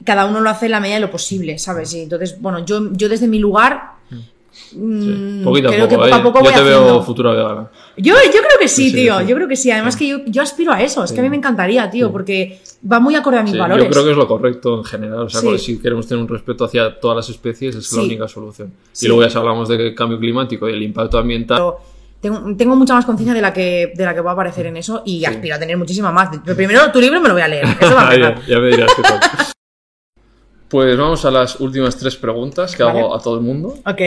cada 0.04 0.26
uno 0.26 0.40
lo 0.40 0.50
hace 0.50 0.66
en 0.66 0.72
la 0.72 0.80
medida 0.80 0.96
de 0.96 1.00
lo 1.02 1.10
posible, 1.10 1.58
¿sabes? 1.58 1.92
Y 1.94 2.00
entonces, 2.02 2.40
bueno, 2.40 2.64
yo, 2.64 2.92
yo 2.92 3.08
desde 3.08 3.26
mi 3.28 3.38
lugar... 3.38 3.92
mm, 4.72 5.44
Poquito 5.44 5.68
a 5.68 5.72
creo 5.72 5.88
poco, 5.88 6.02
que 6.04 6.10
poco 6.10 6.14
a 6.14 6.18
¿eh? 6.18 6.22
Yo 6.22 6.32
voy 6.32 6.42
te 6.52 6.60
haciendo. 6.60 6.84
veo 6.84 7.02
futura 7.02 7.32
vegana. 7.32 7.70
Yo, 7.96 8.14
yo 8.14 8.30
creo 8.40 8.58
que 8.60 8.68
sí, 8.68 8.84
Sí, 8.84 8.90
sí, 8.90 8.96
tío. 8.96 9.20
sí. 9.20 9.26
Yo 9.26 9.36
creo 9.36 9.48
que 9.48 9.56
sí. 9.56 9.70
Además 9.70 9.96
que 9.96 10.08
yo, 10.08 10.18
yo 10.26 10.42
aspiro 10.42 10.72
a 10.72 10.82
eso. 10.82 11.04
Es 11.04 11.12
que 11.12 11.20
a 11.20 11.22
mí 11.22 11.30
me 11.30 11.36
encantaría, 11.36 11.88
tío, 11.90 12.10
porque 12.12 12.60
va 12.90 13.00
muy 13.00 13.14
acorde 13.14 13.38
a 13.38 13.42
mis 13.42 13.52
Sí, 13.52 13.58
valores. 13.58 13.84
yo 13.84 13.90
creo 13.90 14.04
que 14.04 14.10
es 14.10 14.16
lo 14.16 14.26
correcto 14.28 14.78
en 14.78 14.84
general. 14.84 15.20
O 15.20 15.28
sea, 15.28 15.40
Sí. 15.40 15.58
si 15.58 15.78
queremos 15.80 16.06
tener 16.06 16.22
un 16.22 16.28
respeto 16.28 16.64
hacia 16.64 16.98
todas 17.00 17.16
las 17.16 17.28
especies, 17.30 17.74
es 17.76 17.92
la 17.92 18.02
única 18.02 18.28
solución. 18.28 18.72
Sí. 18.92 19.06
Y 19.06 19.08
luego 19.08 19.22
ya 19.22 19.30
si 19.30 19.38
hablamos 19.38 19.68
de 19.68 19.94
cambio 19.94 20.18
climático 20.18 20.68
y 20.68 20.72
el 20.72 20.82
impacto 20.82 21.18
ambiental. 21.18 21.56
Pero 21.58 21.78
tengo, 22.20 22.56
tengo 22.56 22.76
mucha 22.76 22.94
más 22.94 23.04
conciencia 23.04 23.34
de 23.34 23.42
la 23.42 23.52
que 23.52 23.92
de 23.94 24.04
la 24.04 24.14
que 24.14 24.20
va 24.20 24.30
a 24.30 24.34
aparecer 24.34 24.66
en 24.66 24.76
eso 24.76 25.02
y 25.04 25.24
aspiro 25.24 25.54
a 25.54 25.58
tener 25.58 25.76
muchísima 25.76 26.10
más. 26.12 26.30
Pero 26.44 26.56
primero 26.56 26.90
tu 26.92 27.00
libro 27.00 27.20
me 27.20 27.28
lo 27.28 27.34
voy 27.34 27.42
a 27.42 27.48
leer. 27.48 27.64
Eso 27.80 27.94
va 27.94 28.08
a 28.08 28.14
empezar. 28.14 28.40
ya, 28.42 28.46
ya 28.54 28.58
me 28.60 28.68
dirás 28.68 28.92
qué 28.94 29.02
tal. 29.02 29.20
Pues 30.68 30.96
vamos 30.96 31.24
a 31.24 31.30
las 31.30 31.60
últimas 31.60 31.96
tres 31.96 32.16
preguntas 32.16 32.74
que 32.74 32.82
Vale. 32.82 32.98
hago 32.98 33.14
a 33.14 33.20
todo 33.20 33.36
el 33.36 33.42
mundo. 33.42 33.74
Ok. 33.86 34.00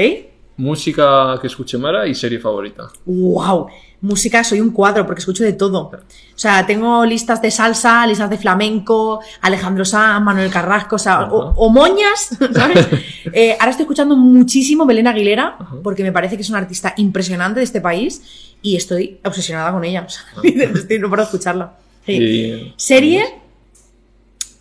Música 0.58 1.38
que 1.40 1.48
escuche 1.48 1.78
Mara 1.78 2.08
y 2.08 2.16
serie 2.16 2.40
favorita. 2.40 2.88
Wow. 3.06 3.68
Música, 4.02 4.44
soy 4.44 4.60
un 4.60 4.72
cuadro 4.72 5.06
porque 5.06 5.20
escucho 5.20 5.44
de 5.44 5.54
todo. 5.54 5.80
O 5.92 6.00
sea, 6.36 6.66
tengo 6.66 7.04
listas 7.06 7.42
de 7.42 7.50
salsa, 7.52 8.06
listas 8.06 8.30
de 8.30 8.38
flamenco, 8.38 9.22
Alejandro 9.42 9.86
Sanz, 9.86 10.24
Manuel 10.24 10.50
Carrasco, 10.52 10.96
o 10.96 11.00
sea, 11.00 11.22
o, 11.32 11.42
Ajá. 11.50 11.54
o 11.56 11.70
moñas, 11.70 12.30
¿sabes? 12.54 12.88
Eh, 13.34 13.56
ahora 13.60 13.72
estoy 13.72 13.84
escuchando 13.84 14.16
muchísimo 14.16 14.86
Belén 14.86 15.08
Aguilera 15.08 15.58
porque 15.84 16.04
me 16.04 16.12
parece 16.12 16.36
que 16.36 16.42
es 16.44 16.50
una 16.50 16.60
artista 16.60 16.94
impresionante 16.98 17.60
de 17.60 17.64
este 17.64 17.82
país 17.82 18.22
y 18.62 18.76
estoy 18.76 19.20
obsesionada 19.24 19.72
con 19.72 19.84
ella. 19.84 20.06
O 20.06 20.10
sea, 20.10 20.24
estoy- 20.76 21.00
no 21.00 21.10
paro 21.10 21.22
de 21.24 21.26
escucharla. 21.26 21.74
Sí. 22.06 22.14
Y- 22.14 22.74
Serie, 22.78 23.24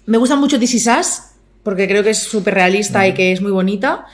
me 0.06 0.18
gusta 0.18 0.36
mucho 0.36 0.58
This 0.58 0.74
Is 0.74 0.86
Us, 0.86 1.22
porque 1.62 1.88
creo 1.88 2.02
que 2.02 2.10
es 2.10 2.22
súper 2.22 2.54
realista 2.54 3.06
y 3.06 3.12
que 3.14 3.32
es 3.32 3.40
muy 3.40 3.50
bonita. 3.50 4.06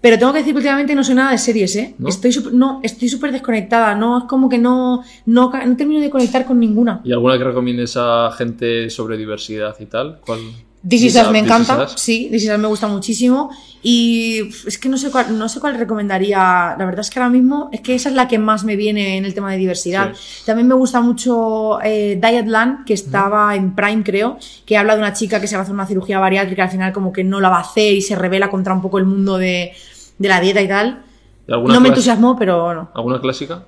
Pero 0.00 0.18
tengo 0.18 0.32
que 0.32 0.38
decir 0.38 0.52
que 0.54 0.58
últimamente 0.58 0.94
no 0.94 1.04
soy 1.04 1.14
nada 1.14 1.32
de 1.32 1.38
series, 1.38 1.76
¿eh? 1.76 1.94
¿No? 1.98 2.08
Estoy 2.08 2.32
súper- 2.32 2.52
no, 2.54 2.80
estoy 2.82 3.08
súper 3.08 3.32
desconectada, 3.32 3.94
no, 3.94 4.18
es 4.18 4.24
como 4.24 4.48
que 4.48 4.56
no, 4.58 5.02
no, 5.26 5.50
no 5.52 5.76
termino 5.76 6.00
de 6.00 6.08
conectar 6.08 6.46
con 6.46 6.58
ninguna. 6.58 7.00
¿Y 7.04 7.12
alguna 7.12 7.36
que 7.36 7.44
recomiendes 7.44 7.96
a 7.98 8.30
gente 8.36 8.88
sobre 8.88 9.16
diversidad 9.18 9.76
y 9.78 9.86
tal? 9.86 10.20
¿Cuál? 10.24 10.40
This 10.88 11.02
Is 11.02 11.16
Us 11.16 11.30
me 11.30 11.42
This 11.42 11.50
encanta, 11.50 11.84
Us. 11.84 11.92
sí, 11.96 12.28
This 12.30 12.44
Is 12.44 12.50
Us 12.50 12.58
me 12.58 12.66
gusta 12.68 12.86
muchísimo 12.88 13.50
y 13.82 14.48
es 14.66 14.78
que 14.78 14.88
no 14.88 14.96
sé 14.96 15.10
cuál, 15.10 15.38
no 15.38 15.48
sé 15.48 15.60
cuál 15.60 15.76
recomendaría, 15.78 16.74
la 16.78 16.84
verdad 16.86 17.00
es 17.00 17.10
que 17.10 17.18
ahora 17.18 17.30
mismo 17.30 17.68
es 17.72 17.82
que 17.82 17.94
esa 17.94 18.08
es 18.08 18.14
la 18.14 18.28
que 18.28 18.38
más 18.38 18.64
me 18.64 18.76
viene 18.76 19.18
en 19.18 19.24
el 19.26 19.34
tema 19.34 19.52
de 19.52 19.58
diversidad. 19.58 20.14
También 20.46 20.68
me 20.68 20.74
gusta 20.74 21.00
mucho 21.02 21.78
eh, 21.82 22.18
Dietland, 22.20 22.84
que 22.86 22.94
estaba 22.94 23.54
en 23.54 23.74
Prime 23.74 24.02
creo, 24.02 24.38
que 24.64 24.78
habla 24.78 24.94
de 24.94 25.00
una 25.00 25.12
chica 25.12 25.40
que 25.40 25.46
se 25.46 25.54
va 25.56 25.60
a 25.60 25.62
hacer 25.64 25.74
una 25.74 25.86
cirugía 25.86 26.18
bariátrica 26.18 26.64
al 26.64 26.70
final 26.70 26.92
como 26.92 27.12
que 27.12 27.24
no 27.24 27.40
la 27.40 27.50
va 27.50 27.58
a 27.58 27.62
hacer 27.62 27.94
y 27.94 28.00
se 28.00 28.16
revela 28.16 28.48
contra 28.50 28.72
un 28.72 28.80
poco 28.80 28.98
el 28.98 29.04
mundo 29.04 29.36
de, 29.36 29.72
de 30.18 30.28
la 30.28 30.40
dieta 30.40 30.62
y 30.62 30.68
tal. 30.68 31.02
¿Y 31.46 31.52
alguna 31.52 31.74
No 31.74 31.80
me 31.80 31.88
entusiasmó, 31.88 32.36
pero 32.38 32.72
no. 32.74 32.90
¿Alguna 32.94 33.20
clásica? 33.20 33.64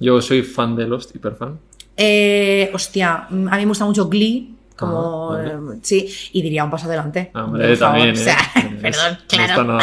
Yo 0.00 0.20
soy 0.20 0.42
fan 0.42 0.74
de 0.74 0.86
Lost, 0.86 1.14
hiperfan. 1.14 1.58
Eh, 1.96 2.70
hostia, 2.72 3.26
a 3.28 3.30
mí 3.30 3.46
me 3.50 3.66
gusta 3.66 3.84
mucho 3.84 4.08
Glee, 4.08 4.54
como... 4.80 5.32
Ah, 5.34 5.36
vale. 5.38 5.50
eh, 5.76 5.78
sí, 5.82 6.08
y 6.32 6.42
diría 6.42 6.64
un 6.64 6.70
paso 6.70 6.86
adelante. 6.86 7.30
Ah, 7.34 7.44
hombre, 7.44 7.76
también, 7.76 8.08
¿eh? 8.08 8.12
O 8.12 8.16
sea, 8.16 8.36
No 8.56 8.60
es- 8.76 8.80
perdón, 8.82 9.12
no 9.12 9.26
claro. 9.28 9.64
mal. 9.74 9.80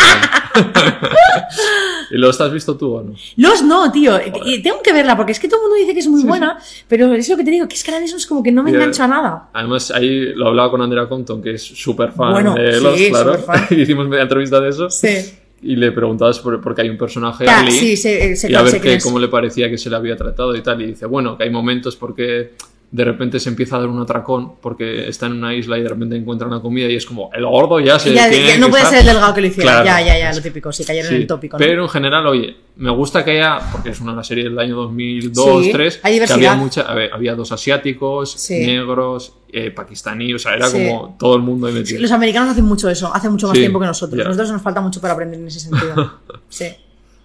¿Y 2.10 2.18
Lost 2.18 2.40
has 2.42 2.52
visto 2.54 2.78
tú 2.78 2.96
o 2.96 3.04
no? 3.04 3.14
Los 3.36 3.64
no, 3.64 3.92
tío. 3.92 4.18
Tengo 4.64 4.82
que 4.82 4.94
verla 4.94 5.16
porque 5.16 5.32
es 5.34 5.40
que 5.40 5.48
todo 5.48 5.60
el 5.60 5.64
mundo 5.64 5.76
dice 5.78 5.94
que 5.94 6.00
es 6.00 6.08
muy 6.08 6.24
buena, 6.24 6.58
pero 6.88 7.14
es 7.14 7.28
lo 7.30 7.36
que 7.38 7.44
te 7.44 7.52
digo, 7.52 7.68
que 7.68 7.76
es 7.76 7.84
que 7.84 7.92
ahora 7.92 8.02
mismo 8.02 8.18
es 8.18 8.26
como 8.28 8.42
que 8.44 8.52
no 8.52 8.64
me 8.64 8.72
engancha 8.72 9.04
a 9.06 9.08
nada. 9.08 9.50
Además, 9.54 9.92
ahí 9.92 10.34
lo 10.34 10.48
hablaba 10.48 10.72
con 10.72 10.82
Andrea 10.82 11.08
Compton, 11.08 11.42
que 11.42 11.54
es 11.56 11.64
súper 11.64 12.12
fan 12.12 12.32
Bueno, 12.32 12.56
de 12.56 12.74
sí, 12.76 12.84
Lost, 12.84 13.10
claro. 13.10 13.38
hicimos 13.82 14.08
media 14.08 14.24
entrevista 14.24 14.60
de 14.62 14.70
eso. 14.70 14.90
Sí. 14.90 15.10
Y 15.62 15.76
le 15.76 15.92
preguntabas 15.92 16.40
por, 16.40 16.62
porque 16.62 16.84
hay 16.84 16.90
un 16.90 16.98
personaje 16.98 17.46
Ali, 17.50 17.72
sí, 17.72 17.98
sé- 17.98 18.36
sé 18.36 18.52
y 18.52 18.56
a 18.56 18.62
ver 18.62 18.80
es. 18.86 19.04
cómo 19.04 19.18
le 19.20 19.28
parecía 19.28 19.70
que 19.72 19.78
se 19.78 19.90
le 19.90 19.96
había 19.96 20.16
tratado 20.16 20.56
y 20.56 20.62
tal. 20.62 20.82
Y 20.84 20.88
dice, 20.88 21.08
bueno, 21.08 21.36
que 21.38 21.46
hay 21.46 21.50
momentos 21.50 21.96
porque 21.96 22.54
de 22.90 23.04
repente 23.04 23.38
se 23.40 23.50
empieza 23.50 23.76
a 23.76 23.80
dar 23.82 23.90
un 23.90 24.02
atracón 24.02 24.54
porque 24.62 25.10
está 25.10 25.26
en 25.26 25.34
una 25.34 25.54
isla 25.54 25.78
y 25.78 25.84
de 25.84 25.90
repente 25.90 26.16
encuentra 26.16 26.48
una 26.48 26.62
comida 26.62 26.88
y 26.90 26.96
es 26.96 27.06
como, 27.06 27.30
el 27.34 27.46
gordo 27.46 27.82
ya 27.82 28.00
se 28.00 28.14
Ya, 28.14 28.30
tiene 28.30 28.48
ya 28.48 28.58
no 28.60 28.68
que 28.68 28.70
puede 28.72 28.84
estar". 28.84 29.00
ser 29.00 29.08
el 29.08 29.14
delgado 29.14 29.34
que 29.34 29.42
lo 29.42 29.48
hiciera. 29.48 29.72
Claro. 29.72 29.86
Ya, 29.86 30.02
ya, 30.02 30.20
ya, 30.20 30.34
lo 30.34 30.42
típico. 30.42 30.72
Sí, 30.72 30.86
cayeron 30.86 31.14
en 31.14 31.22
el 31.22 31.28
tópico. 31.28 31.58
¿no? 31.58 31.66
Pero 31.66 31.84
en 31.84 31.90
general, 31.90 32.26
oye, 32.28 32.56
me 32.78 32.90
gusta 32.92 33.26
que 33.26 33.32
haya, 33.32 33.60
porque 33.74 33.90
es 33.90 34.00
una 34.00 34.24
serie 34.24 34.46
del 34.46 34.58
año 34.58 34.76
2002, 34.78 35.46
Sí, 35.46 35.52
2003, 35.52 36.00
hay 36.02 36.02
que 36.02 36.14
diversidad. 36.14 36.38
había, 36.38 36.56
mucha, 36.56 36.82
a 36.82 36.94
ver, 36.96 37.12
había 37.14 37.36
dos 37.36 37.52
asiáticos, 37.52 38.32
Sí. 38.32 38.66
negros, 38.66 39.34
eh, 39.52 39.72
pakistaníes, 39.72 40.36
o 40.36 40.40
sea, 40.40 40.54
era 40.56 40.72
como 40.72 41.18
todo 41.20 41.36
el 41.36 41.42
mundo 41.42 41.68
ahí 41.68 41.74
metido. 41.74 42.02
Los 42.02 42.12
americanos 42.12 42.52
hacen 42.52 42.64
mucho 42.66 42.90
eso, 42.90 43.14
hace 43.14 43.30
mucho 43.30 43.48
más 43.48 43.58
tiempo 43.58 43.80
que 43.82 43.86
nosotros. 43.88 44.24
Nosotros 44.26 44.52
nos 44.52 44.62
falta 44.62 44.80
mucho 44.80 45.02
para 45.02 45.14
aprender 45.14 45.40
en 45.42 45.48
ese 45.48 45.60
sentido. 45.60 46.20
Sí. 46.50 46.66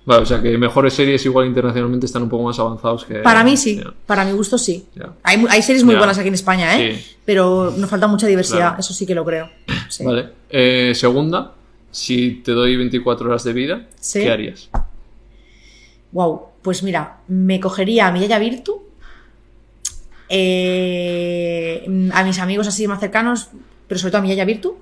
Vale, 0.05 0.23
o 0.23 0.27
sea, 0.27 0.43
que 0.43 0.59
mejores 0.59 0.95
series 0.95 1.25
igual 1.27 1.47
internacionalmente 1.47 2.07
están 2.07 2.23
un 2.25 2.29
poco 2.29 2.43
más 2.45 2.59
avanzados 2.59 3.05
que... 3.05 3.17
Para 3.21 3.45
mí 3.45 3.57
sí, 3.57 3.81
para 4.05 4.25
mi 4.25 4.33
gusto 4.33 4.59
sí. 4.59 4.85
Hay, 5.23 5.45
hay 5.49 5.63
series 5.63 5.85
muy 5.85 5.95
buenas 5.95 6.19
aquí 6.19 6.27
en 6.29 6.35
España, 6.35 6.77
¿eh? 6.81 6.97
Sí. 7.01 7.17
Pero 7.25 7.73
nos 7.77 7.89
falta 7.89 8.09
mucha 8.09 8.27
diversidad, 8.27 8.59
Claro. 8.59 8.81
eso 8.81 8.93
sí 8.95 9.07
que 9.07 9.15
lo 9.15 9.25
creo. 9.25 9.49
Sí. 9.89 10.05
Vale. 10.05 10.31
Eh, 10.51 10.93
segunda, 10.95 11.53
si 11.91 12.41
te 12.45 12.53
doy 12.53 12.77
24 12.77 13.29
horas 13.29 13.45
de 13.45 13.53
vida, 13.53 13.87
Sí. 14.01 14.21
¿qué 14.21 14.31
harías? 14.31 14.71
Wow, 16.13 16.47
pues 16.63 16.83
mira, 16.83 17.19
me 17.29 17.61
cogería 17.61 18.07
a 18.09 18.13
mi 18.13 18.21
Yaya 18.21 18.39
Virtu, 18.39 18.83
eh, 20.55 21.87
a 22.13 22.25
mis 22.25 22.39
amigos 22.39 22.67
así 22.67 22.87
más 22.89 23.01
cercanos, 23.01 23.49
pero 23.87 23.99
sobre 24.01 24.11
todo 24.13 24.19
a 24.21 24.23
mi 24.23 24.29
Yaya 24.31 24.45
Virtu, 24.45 24.77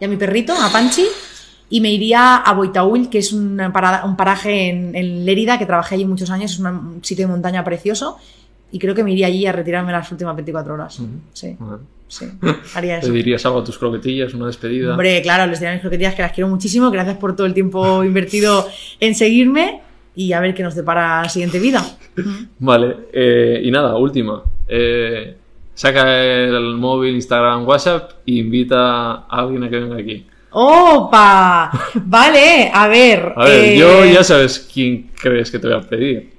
y 0.00 0.04
a 0.04 0.08
mi 0.08 0.16
perrito, 0.16 0.54
a 0.54 0.70
Panchi, 0.70 1.06
y 1.72 1.80
me 1.80 1.90
iría 1.90 2.36
a 2.36 2.52
Boitaúl, 2.52 3.08
que 3.08 3.16
es 3.18 3.32
una 3.32 3.72
parada- 3.72 4.04
un 4.04 4.14
paraje 4.14 4.68
en, 4.68 4.94
en 4.94 5.24
Lérida, 5.24 5.58
que 5.58 5.64
trabajé 5.64 5.94
allí 5.94 6.04
muchos 6.04 6.28
años, 6.30 6.52
es 6.52 6.58
un 6.58 7.00
sitio 7.02 7.26
de 7.26 7.32
montaña 7.32 7.64
precioso, 7.64 8.18
y 8.70 8.78
creo 8.78 8.94
que 8.94 9.02
me 9.02 9.12
iría 9.12 9.26
allí 9.28 9.46
a 9.46 9.52
retirarme 9.52 9.90
las 9.90 10.12
últimas 10.12 10.36
24 10.36 10.74
horas. 10.74 11.00
Sí, 11.32 11.56
Vale. 11.58 11.82
sí, 12.08 12.26
haría 12.74 13.00
¿Te 13.00 13.06
eso. 13.06 13.14
dirías 13.14 13.46
algo 13.46 13.60
a 13.60 13.64
tus 13.64 13.78
croquetillas, 13.78 14.34
una 14.34 14.48
despedida? 14.48 14.90
Hombre, 14.90 15.22
claro, 15.22 15.46
les 15.50 15.60
diré 15.60 15.70
a 15.70 15.72
mis 15.72 15.80
croquetillas 15.80 16.14
que 16.14 16.20
las 16.22 16.32
quiero 16.32 16.48
muchísimo, 16.48 16.90
gracias 16.90 17.16
por 17.16 17.34
todo 17.34 17.46
el 17.46 17.54
tiempo 17.54 18.04
invertido 18.10 18.68
en 19.00 19.14
seguirme 19.14 19.80
y 20.14 20.34
a 20.34 20.40
ver 20.40 20.54
qué 20.54 20.62
nos 20.62 20.74
depara 20.74 21.22
la 21.22 21.28
siguiente 21.30 21.58
vida. 21.58 21.82
Vale, 22.58 22.96
eh, 23.14 23.62
y 23.64 23.70
nada, 23.70 23.96
última. 23.96 24.42
Eh, 24.68 25.36
saca 25.74 26.22
el 26.22 26.74
móvil, 26.76 27.14
Instagram, 27.14 27.66
WhatsApp 27.66 28.10
e 28.26 28.32
invita 28.32 29.12
a 29.12 29.24
alguien 29.30 29.64
a 29.64 29.70
que 29.70 29.78
venga 29.80 29.96
aquí. 29.96 30.26
¡Opa! 30.52 31.70
Vale, 31.94 32.70
a 32.72 32.88
ver. 32.88 33.32
A 33.36 33.44
ver, 33.44 33.64
eh, 33.64 33.78
yo 33.78 34.04
ya 34.04 34.22
sabes 34.22 34.68
quién 34.72 35.10
crees 35.20 35.50
que 35.50 35.58
te 35.58 35.66
voy 35.68 35.76
a 35.76 35.80
pedir. 35.80 36.32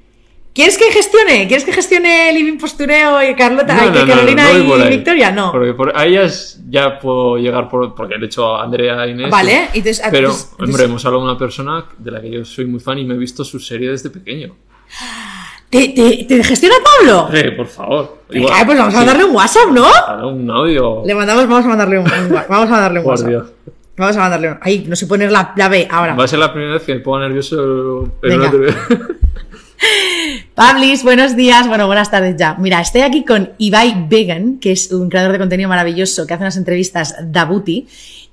¿Quieres 0.53 0.77
que 0.77 0.91
gestione? 0.91 1.47
¿Quieres 1.47 1.65
que 1.65 1.73
gestione 1.73 2.31
Living 2.31 2.59
Postureo 2.59 3.27
y 3.27 3.33
Carlota, 3.33 3.73
No, 3.73 3.91
que 3.91 4.05
Carolina 4.05 4.53
no 4.53 4.77
y 4.77 4.81
ahí. 4.83 4.89
Victoria? 4.89 5.31
No. 5.31 5.51
Porque 5.51 5.73
por, 5.73 5.97
a 5.97 6.05
ellas 6.05 6.59
ya 6.69 6.99
puedo 6.99 7.37
llegar 7.37 7.67
por, 7.67 7.95
porque 7.95 8.15
le 8.17 8.25
he 8.25 8.27
hecho 8.27 8.55
a 8.55 8.63
Andrea 8.63 9.07
Inés. 9.07 9.31
Vale, 9.31 9.69
entonces- 9.73 10.03
Pero, 10.11 10.27
entonces- 10.27 10.51
hombre, 10.59 10.83
hemos 10.83 11.03
hablado 11.05 11.25
de 11.25 11.31
una 11.31 11.39
persona 11.39 11.85
de 11.97 12.11
la 12.11 12.21
que 12.21 12.29
yo 12.29 12.45
soy 12.45 12.65
muy 12.65 12.79
fan 12.79 12.99
y 12.99 13.03
me 13.05 13.15
he 13.15 13.17
visto 13.17 13.43
su 13.43 13.59
serie 13.59 13.89
desde 13.89 14.11
pequeño. 14.11 14.55
¿Te, 15.71 15.87
te, 15.89 16.25
te 16.25 16.43
gestiona 16.43 16.75
Pablo? 16.99 17.29
Eh, 17.33 17.51
por 17.53 17.65
favor. 17.65 18.19
Pues 18.27 18.43
vamos 18.43 18.77
a 18.79 18.91
sí. 18.91 18.95
mandarle 18.97 19.23
un 19.25 19.35
WhatsApp, 19.35 19.69
¿no? 19.71 19.87
Un 20.27 20.51
audio. 20.51 21.01
Le 21.03 21.15
mandamos, 21.15 21.47
vamos 21.47 21.65
a 21.65 21.67
mandarle 21.69 21.97
un, 21.97 22.05
un 22.05 22.29
vamos 22.29 22.67
a 22.67 22.71
mandarle 22.71 22.99
un 22.99 23.05
WhatsApp. 23.07 23.47
Vamos 23.95 24.15
a 24.17 24.19
mandarle. 24.21 24.57
Ay, 24.61 24.85
no 24.87 24.95
sé 24.95 25.05
poner 25.07 25.31
la, 25.31 25.53
la 25.55 25.69
B 25.69 25.87
ahora. 25.89 26.15
Va 26.15 26.23
a 26.23 26.27
ser 26.27 26.39
la 26.39 26.51
primera 26.51 26.73
vez 26.73 26.83
que 26.83 26.95
me 26.95 26.99
pongo 27.01 27.19
nervioso 27.19 28.11
en 28.23 28.33
una 28.39 28.49
TV. 28.49 28.73
Pablis, 30.55 31.03
buenos 31.03 31.35
días, 31.35 31.67
bueno, 31.67 31.87
buenas 31.87 32.09
tardes 32.09 32.35
ya. 32.37 32.55
Mira, 32.59 32.79
estoy 32.79 33.01
aquí 33.01 33.25
con 33.25 33.51
Ibai 33.57 34.05
Vegan, 34.09 34.57
que 34.59 34.71
es 34.71 34.91
un 34.91 35.09
creador 35.09 35.31
de 35.33 35.39
contenido 35.39 35.67
maravilloso 35.69 36.25
que 36.25 36.33
hace 36.33 36.43
unas 36.43 36.57
entrevistas 36.57 37.15
Dabuti, 37.23 37.87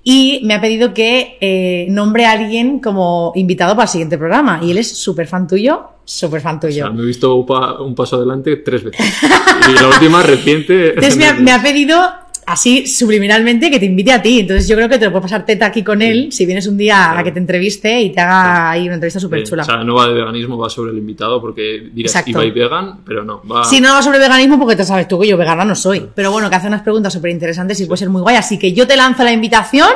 y 0.05 0.41
me 0.45 0.55
ha 0.55 0.61
pedido 0.61 0.95
que 0.95 1.37
eh, 1.41 1.87
nombre 1.91 2.25
a 2.27 2.33
alguien 2.33 2.79
como 2.79 3.33
invitado 3.35 3.75
para 3.75 3.85
el 3.85 3.89
siguiente 3.91 4.17
programa. 4.17 4.61
Y 4.63 4.71
él 4.71 4.79
es 4.79 4.97
súper 4.97 5.27
fan 5.27 5.47
tuyo, 5.47 5.89
súper 6.05 6.41
fan 6.41 6.57
O 6.57 6.61
tuyo. 6.61 6.85
sea, 6.85 6.91
me 6.93 7.03
he 7.03 7.07
visto 7.07 7.35
un, 7.35 7.45
pa- 7.47 7.81
un 7.83 7.95
paso 7.95 8.17
adelante 8.17 8.57
tres 8.57 8.85
veces. 8.85 9.01
Y 9.71 9.73
la 9.75 9.89
última 9.89 10.23
reciente. 10.23 10.89
Entonces 10.91 11.17
me 11.19 11.27
ha, 11.27 11.35
me 11.35 11.53
ha 11.53 11.61
pedido 11.63 12.01
así 12.47 12.87
subliminalmente 12.87 13.71
que 13.71 13.79
te 13.79 13.87
invite 13.87 14.13
a 14.13 14.23
ti. 14.23 14.41
Entonces 14.41 14.67
yo 14.69 14.77
creo 14.77 14.89
que 14.89 14.99
te 14.99 15.05
lo 15.05 15.11
puedo 15.11 15.23
pasar 15.23 15.45
teta 15.47 15.67
aquí 15.67 15.83
con 15.85 16.03
él 16.03 16.33
si 16.33 16.47
vienes 16.47 16.67
un 16.67 16.77
día 16.77 17.19
a 17.19 17.23
que 17.23 17.33
te 17.33 17.39
entreviste 17.39 18.01
y 18.01 18.11
te 18.11 18.21
haga 18.21 18.71
ahí 18.71 18.85
una 18.87 18.95
entrevista 18.95 19.21
súper 19.21 19.45
chula. 19.45 19.63
O 19.63 19.67
sea, 19.67 19.85
no 19.85 19.95
va 19.95 20.07
de 20.09 20.15
veganismo, 20.15 20.59
va 20.59 20.69
sobre 20.69 20.93
el 20.93 20.99
invitado, 20.99 21.41
porque 21.41 21.91
dirás 21.93 22.13
Exacto. 22.13 22.31
Ibai 22.31 22.51
vegan, 22.51 23.01
pero 23.05 23.25
no. 23.25 23.43
Va... 23.47 23.65
Si 23.65 23.81
no 23.81 23.93
va 23.93 24.03
sobre 24.03 24.19
veganismo, 24.19 24.59
porque 24.59 24.77
te 24.77 24.85
sabes 24.85 25.07
tú 25.09 25.21
que 25.21 25.29
yo 25.29 25.37
vegana 25.37 25.65
no 25.65 25.75
soy. 25.75 26.09
Pero 26.15 26.33
bueno, 26.33 26.51
que 26.51 26.57
hace 26.57 26.67
unas 26.69 26.83
preguntas 26.83 27.13
súper 27.13 27.31
interesantes 27.31 27.81
y 27.81 27.87
puede 27.87 27.99
ser 27.99 28.09
muy 28.11 28.23
guay. 28.23 28.37
Así 28.37 28.59
que 28.59 28.73
yo 28.73 28.87
te 28.87 28.97
lanzo 28.97 29.23
la 29.25 29.33
invitación 29.33 29.89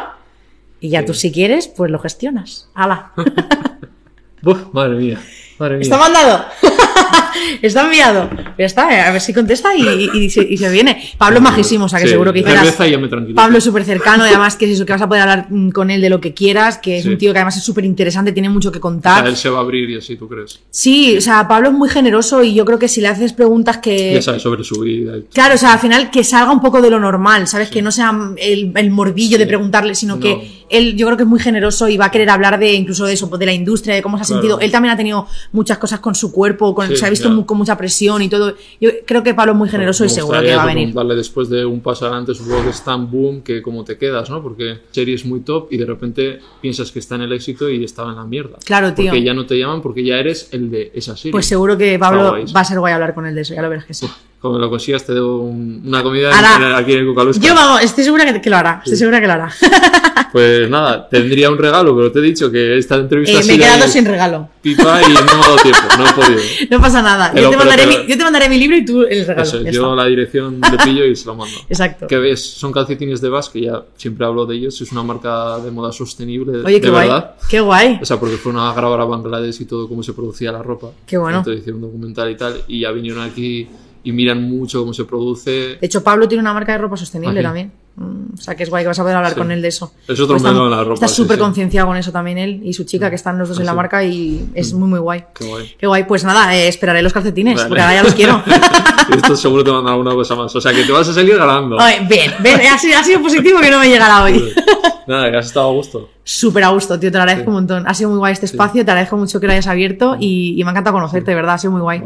y 0.80 0.90
ya 0.90 1.00
Sí. 1.00 1.06
tú, 1.06 1.14
si 1.14 1.32
quieres, 1.32 1.68
pues 1.68 1.90
lo 1.90 1.98
gestionas. 1.98 2.68
¡Hala! 2.74 3.12
Madre 4.72 4.96
mía. 4.96 5.20
Madre 5.58 5.76
mía. 5.76 5.82
Está 5.82 5.96
mandado. 5.98 6.44
Está 7.62 7.82
enviado. 7.84 8.28
ya 8.58 8.64
está, 8.66 9.08
a 9.08 9.12
ver 9.12 9.20
si 9.20 9.32
contesta 9.32 9.74
y, 9.76 10.10
y 10.14 10.30
se, 10.30 10.42
y 10.42 10.56
se 10.56 10.70
viene. 10.70 11.02
Pablo 11.18 11.38
es 11.38 11.42
majísimo, 11.42 11.86
o 11.86 11.88
sea 11.88 11.98
que 11.98 12.06
Sí, 12.06 12.12
seguro 12.12 12.32
que 12.32 12.42
tranquilizo. 12.42 13.34
Pablo 13.34 13.58
es 13.58 13.64
súper 13.64 13.84
cercano 13.84 14.24
y 14.24 14.28
además 14.28 14.56
que 14.56 14.66
es 14.66 14.72
eso, 14.72 14.86
que 14.86 14.92
vas 14.92 15.02
a 15.02 15.08
poder 15.08 15.22
hablar 15.22 15.46
mm, 15.50 15.70
con 15.70 15.90
él 15.90 16.00
de 16.00 16.10
lo 16.10 16.20
que 16.20 16.34
quieras, 16.34 16.78
que 16.78 16.98
es 16.98 17.04
Sí. 17.04 17.08
un 17.10 17.18
tío 17.18 17.32
que 17.32 17.38
además 17.38 17.56
es 17.56 17.64
súper 17.64 17.84
interesante, 17.84 18.32
tiene 18.32 18.48
mucho 18.48 18.70
que 18.72 18.78
O 18.78 18.80
contar. 18.80 19.20
sea, 19.22 19.28
él 19.28 19.36
se 19.36 19.48
va 19.48 19.58
a 19.58 19.60
abrir 19.62 19.90
y 19.90 19.96
así, 19.98 20.16
¿tú 20.16 20.28
crees? 20.28 20.60
Sí, 20.70 21.16
o 21.16 21.20
sea, 21.20 21.46
Pablo 21.48 21.68
es 21.68 21.74
muy 21.74 21.88
generoso 21.88 22.42
y 22.42 22.54
yo 22.54 22.64
creo 22.64 22.78
que 22.78 22.88
si 22.88 23.00
le 23.00 23.08
haces 23.08 23.32
preguntas 23.32 23.78
que... 23.78 24.14
Ya 24.14 24.22
sabes 24.22 24.42
sobre 24.42 24.64
su 24.64 24.80
vida. 24.80 25.16
y- 25.18 25.22
Claro, 25.32 25.54
o 25.54 25.58
sea, 25.58 25.72
al 25.74 25.78
final 25.78 26.10
que 26.10 26.24
salga 26.24 26.52
un 26.52 26.60
poco 26.60 26.80
de 26.80 26.90
lo 26.90 26.98
normal, 27.00 27.46
¿sabes? 27.46 27.68
Que 27.70 27.82
no 27.82 27.90
sea 27.90 28.12
el, 28.38 28.72
el 28.74 28.90
morbillo 28.90 29.38
de 29.38 29.46
preguntarle, 29.46 29.94
sino 29.94 30.14
No. 30.16 30.20
que 30.20 30.64
él 30.70 30.96
yo 30.96 31.06
creo 31.06 31.16
que 31.16 31.22
es 31.24 31.28
muy 31.28 31.40
generoso 31.40 31.88
y 31.88 31.96
va 31.96 32.06
a 32.06 32.10
querer 32.10 32.30
hablar 32.30 32.58
de 32.58 32.72
incluso 32.72 33.04
de 33.06 33.12
eso, 33.14 33.28
pues, 33.28 33.38
de 33.40 33.46
la 33.46 33.52
industria, 33.52 33.94
de 33.94 34.02
cómo 34.02 34.16
se 34.16 34.22
ha 34.22 34.26
Claro. 34.26 34.40
sentido. 34.42 34.60
Él 34.60 34.70
también 34.70 34.92
ha 34.94 34.96
tenido 34.96 35.26
muchas 35.52 35.78
cosas 35.78 36.00
con 36.00 36.14
su 36.14 36.32
cuerpo, 36.32 36.74
con, 36.74 36.88
Sí, 36.88 36.96
se 36.96 37.06
ha 37.06 37.10
visto 37.10 37.23
con 37.46 37.58
mucha 37.58 37.76
presión 37.76 38.22
y 38.22 38.28
todo. 38.28 38.54
Yo 38.80 38.90
creo 39.06 39.22
que 39.22 39.34
Pablo 39.34 39.52
es 39.52 39.58
muy 39.58 39.68
generoso 39.68 40.04
y 40.04 40.08
seguro 40.08 40.40
que 40.40 40.54
va 40.54 40.62
a 40.62 40.66
venir. 40.66 40.88
preguntarle 40.88 41.16
después 41.16 41.48
de 41.48 41.64
un 41.64 41.80
paso 41.80 42.06
adelante, 42.06 42.34
supongo 42.34 42.64
que 42.64 42.70
es 42.70 42.84
tan 42.84 43.10
boom 43.10 43.42
que 43.42 43.62
cómo 43.62 43.84
te 43.84 43.96
quedas, 43.96 44.30
¿no? 44.30 44.42
Porque 44.42 44.78
serie 44.90 45.14
es 45.14 45.24
muy 45.24 45.40
top 45.40 45.68
y 45.70 45.76
de 45.76 45.86
repente 45.86 46.40
piensas 46.60 46.90
que 46.90 46.98
está 46.98 47.16
en 47.16 47.22
el 47.22 47.32
éxito 47.32 47.68
y 47.68 47.84
estaba 47.84 48.10
en 48.10 48.16
la 48.16 48.24
mierda. 48.24 48.58
Claro, 48.64 48.94
tío. 48.94 49.06
Porque 49.06 49.24
ya 49.24 49.34
no 49.34 49.46
te 49.46 49.58
llaman 49.58 49.82
porque 49.82 50.04
ya 50.04 50.16
eres 50.18 50.48
el 50.52 50.70
de 50.70 50.92
esa 50.94 51.16
serie. 51.16 51.32
Pues 51.32 51.46
seguro 51.46 51.76
que 51.76 51.98
Pablo 51.98 52.36
va 52.54 52.60
a 52.60 52.64
ser 52.64 52.78
guay 52.78 52.92
hablar 52.92 53.14
con 53.14 53.26
él 53.26 53.34
de 53.34 53.42
eso, 53.42 53.54
ya 53.54 53.62
lo 53.62 53.68
verás 53.68 53.86
que 53.86 53.94
sí. 53.94 54.06
Cuando 54.44 54.58
lo 54.58 54.68
consigas 54.68 55.02
te 55.06 55.14
debo 55.14 55.38
un- 55.38 55.80
una 55.86 56.02
comida 56.02 56.28
en- 56.30 56.62
en- 56.64 56.74
aquí 56.74 56.92
en 56.92 56.98
el 56.98 57.06
Cucalusca. 57.06 57.42
Yo 57.42 57.54
vamos, 57.54 57.80
estoy 57.82 58.04
segura 58.04 58.30
que, 58.30 58.42
que 58.42 58.50
lo 58.50 58.58
hará, 58.58 58.82
estoy 58.84 58.98
segura 58.98 59.18
que 59.18 59.26
lo 59.26 59.32
hará. 59.32 59.50
Pues 60.34 60.68
nada, 60.68 61.08
tendría 61.08 61.48
un 61.48 61.56
regalo, 61.56 61.94
pero 61.96 62.10
te 62.10 62.18
he 62.18 62.22
dicho 62.22 62.50
que 62.50 62.76
esta 62.76 62.96
entrevista 62.96 63.38
Eh, 63.38 63.44
me 63.46 63.54
he 63.54 63.58
quedado 63.58 63.86
sin 63.86 64.04
regalo. 64.04 64.48
pipa 64.60 65.00
y 65.02 65.12
no 65.14 65.22
me 65.22 65.30
ha 65.30 65.36
dado 65.36 65.56
tiempo, 65.58 65.80
no 65.96 66.08
he 66.08 66.12
podido. 66.12 66.40
No 66.70 66.80
pasa 66.80 67.02
nada. 67.02 67.30
Pero- 67.32 67.44
Yo 67.44 67.50
te, 67.50 67.56
pero- 67.56 67.68
mandaré 67.70 67.86
pero- 67.88 68.02
mi, 68.04 68.10
yo 68.10 68.18
te 68.18 68.24
mandaré 68.24 68.48
mi 68.48 68.58
libro 68.58 68.76
y 68.76 68.84
tú 68.84 69.02
el 69.02 69.24
regalo. 69.26 69.42
Eso, 69.48 69.62
yo 69.62 69.68
está. 69.70 69.94
la 69.94 70.04
dirección 70.06 70.60
le 70.60 70.78
pillo 70.84 71.04
y 71.04 71.14
se 71.14 71.26
lo 71.26 71.36
mando. 71.36 71.54
Exacto. 71.68 72.08
Que 72.08 72.18
ves, 72.18 72.44
son 72.44 72.72
calcetines 72.72 73.20
de 73.20 73.28
Bass, 73.28 73.48
que 73.48 73.60
ya 73.60 73.82
siempre 73.96 74.26
hablo 74.26 74.44
de 74.44 74.56
ellos, 74.56 74.80
es 74.80 74.90
una 74.90 75.04
marca 75.04 75.58
de 75.60 75.70
moda 75.70 75.92
sostenible, 75.92 76.62
Oye, 76.64 76.80
qué 76.80 76.86
de 76.86 76.90
guay. 76.90 77.08
verdad. 77.08 77.34
Qué 77.48 77.60
guay. 77.60 77.98
O 78.02 78.04
sea, 78.04 78.18
porque 78.18 78.36
fue 78.36 78.50
una 78.50 78.72
grabar 78.74 79.00
a 79.02 79.04
Bangladesh 79.04 79.60
y 79.60 79.64
todo 79.66 79.88
cómo 79.88 80.02
se 80.02 80.14
producía 80.14 80.50
la 80.50 80.62
ropa. 80.64 80.88
Qué 81.06 81.16
bueno. 81.16 81.38
Entonces 81.38 81.60
hicieron 81.60 81.84
un 81.84 81.90
documental 81.92 82.28
y 82.32 82.36
tal, 82.36 82.60
y 82.66 82.80
ya 82.80 82.90
vinieron 82.90 83.22
aquí 83.22 83.68
y 84.04 84.12
miran 84.12 84.42
mucho 84.42 84.80
cómo 84.80 84.92
se 84.94 85.04
produce. 85.04 85.50
De 85.50 85.78
hecho, 85.80 86.04
Pablo 86.04 86.28
tiene 86.28 86.42
una 86.42 86.52
marca 86.54 86.72
de 86.72 86.78
ropa 86.78 86.96
sostenible 86.96 87.40
Ah, 87.40 87.42
también. 87.42 87.72
Mm, 87.96 88.34
O 88.34 88.36
sea, 88.36 88.54
que 88.56 88.64
es 88.64 88.70
guay 88.70 88.82
que 88.84 88.88
vas 88.88 88.98
a 88.98 89.02
poder 89.02 89.16
hablar 89.16 89.32
Sí. 89.32 89.38
con 89.38 89.50
él 89.52 89.62
de 89.62 89.68
eso. 89.68 89.92
Es 90.08 90.18
otro 90.20 90.36
Pues 90.36 90.42
está, 90.44 90.52
la 90.52 90.82
ropa, 90.82 90.94
Está 90.94 91.08
súper 91.08 91.36
sí. 91.36 91.42
concienciado 91.42 91.86
con 91.86 91.96
eso 91.96 92.10
también 92.12 92.36
él 92.38 92.60
y 92.64 92.72
su 92.72 92.84
chica, 92.84 93.08
que 93.08 93.16
están 93.16 93.38
los 93.38 93.48
dos 93.48 93.58
Ah, 93.58 93.62
en 93.62 93.66
la 93.66 93.72
sí. 93.72 93.76
marca 93.76 94.04
y 94.04 94.46
es 94.54 94.72
muy, 94.74 94.88
muy 94.88 94.98
guay. 94.98 95.24
Qué 95.34 95.46
guay. 95.46 95.74
Qué 95.78 95.86
guay. 95.86 96.04
Pues 96.04 96.24
nada, 96.24 96.54
eh, 96.56 96.68
esperaré 96.68 97.02
los 97.02 97.12
calcetines, 97.12 97.56
Vale. 97.56 97.68
porque 97.68 97.82
ahora 97.82 97.94
ya 97.94 98.02
los 98.02 98.14
quiero. 98.14 98.42
Esto 99.16 99.36
seguro 99.36 99.62
te 99.64 99.70
mandan 99.70 99.92
alguna 99.92 100.12
cosa 100.14 100.34
más. 100.34 100.54
O 100.56 100.60
sea, 100.60 100.72
que 100.72 100.82
te 100.82 100.90
vas 100.92 101.08
a 101.08 101.12
salir 101.14 101.36
ganando. 101.36 101.78
Ay, 101.80 102.04
bien, 102.08 102.32
bien, 102.40 102.60
ha 102.72 102.78
sido, 102.78 102.98
ha 102.98 103.04
sido 103.04 103.22
positivo 103.22 103.60
que 103.60 103.70
no 103.70 103.78
me 103.78 103.88
llegara 103.88 104.22
hoy. 104.24 104.42
Nada, 105.06 105.30
que 105.30 105.36
has 105.36 105.46
estado 105.46 105.68
a 105.68 105.72
gusto. 105.72 106.08
Súper 106.24 106.64
a 106.64 106.68
gusto, 106.70 106.98
tío, 106.98 107.10
te 107.12 107.18
lo 107.18 107.22
agradezco 107.22 107.44
Sí. 107.44 107.48
un 107.48 107.54
montón. 107.54 107.84
Ha 107.86 107.92
sido 107.94 108.08
muy 108.10 108.18
guay 108.18 108.32
este 108.32 108.46
espacio, 108.46 108.84
te 108.84 108.90
agradezco 108.90 109.16
mucho 109.18 109.38
que 109.38 109.46
lo 109.46 109.52
hayas 109.52 109.66
abierto 109.66 110.16
y, 110.18 110.58
y 110.58 110.64
me 110.64 110.70
ha 110.70 110.72
encantado 110.72 110.94
conocerte, 110.94 111.30
de 111.30 111.34
verdad, 111.34 111.54
ha 111.54 111.58
sido 111.58 111.72
muy 111.72 111.82
guay. 111.82 112.02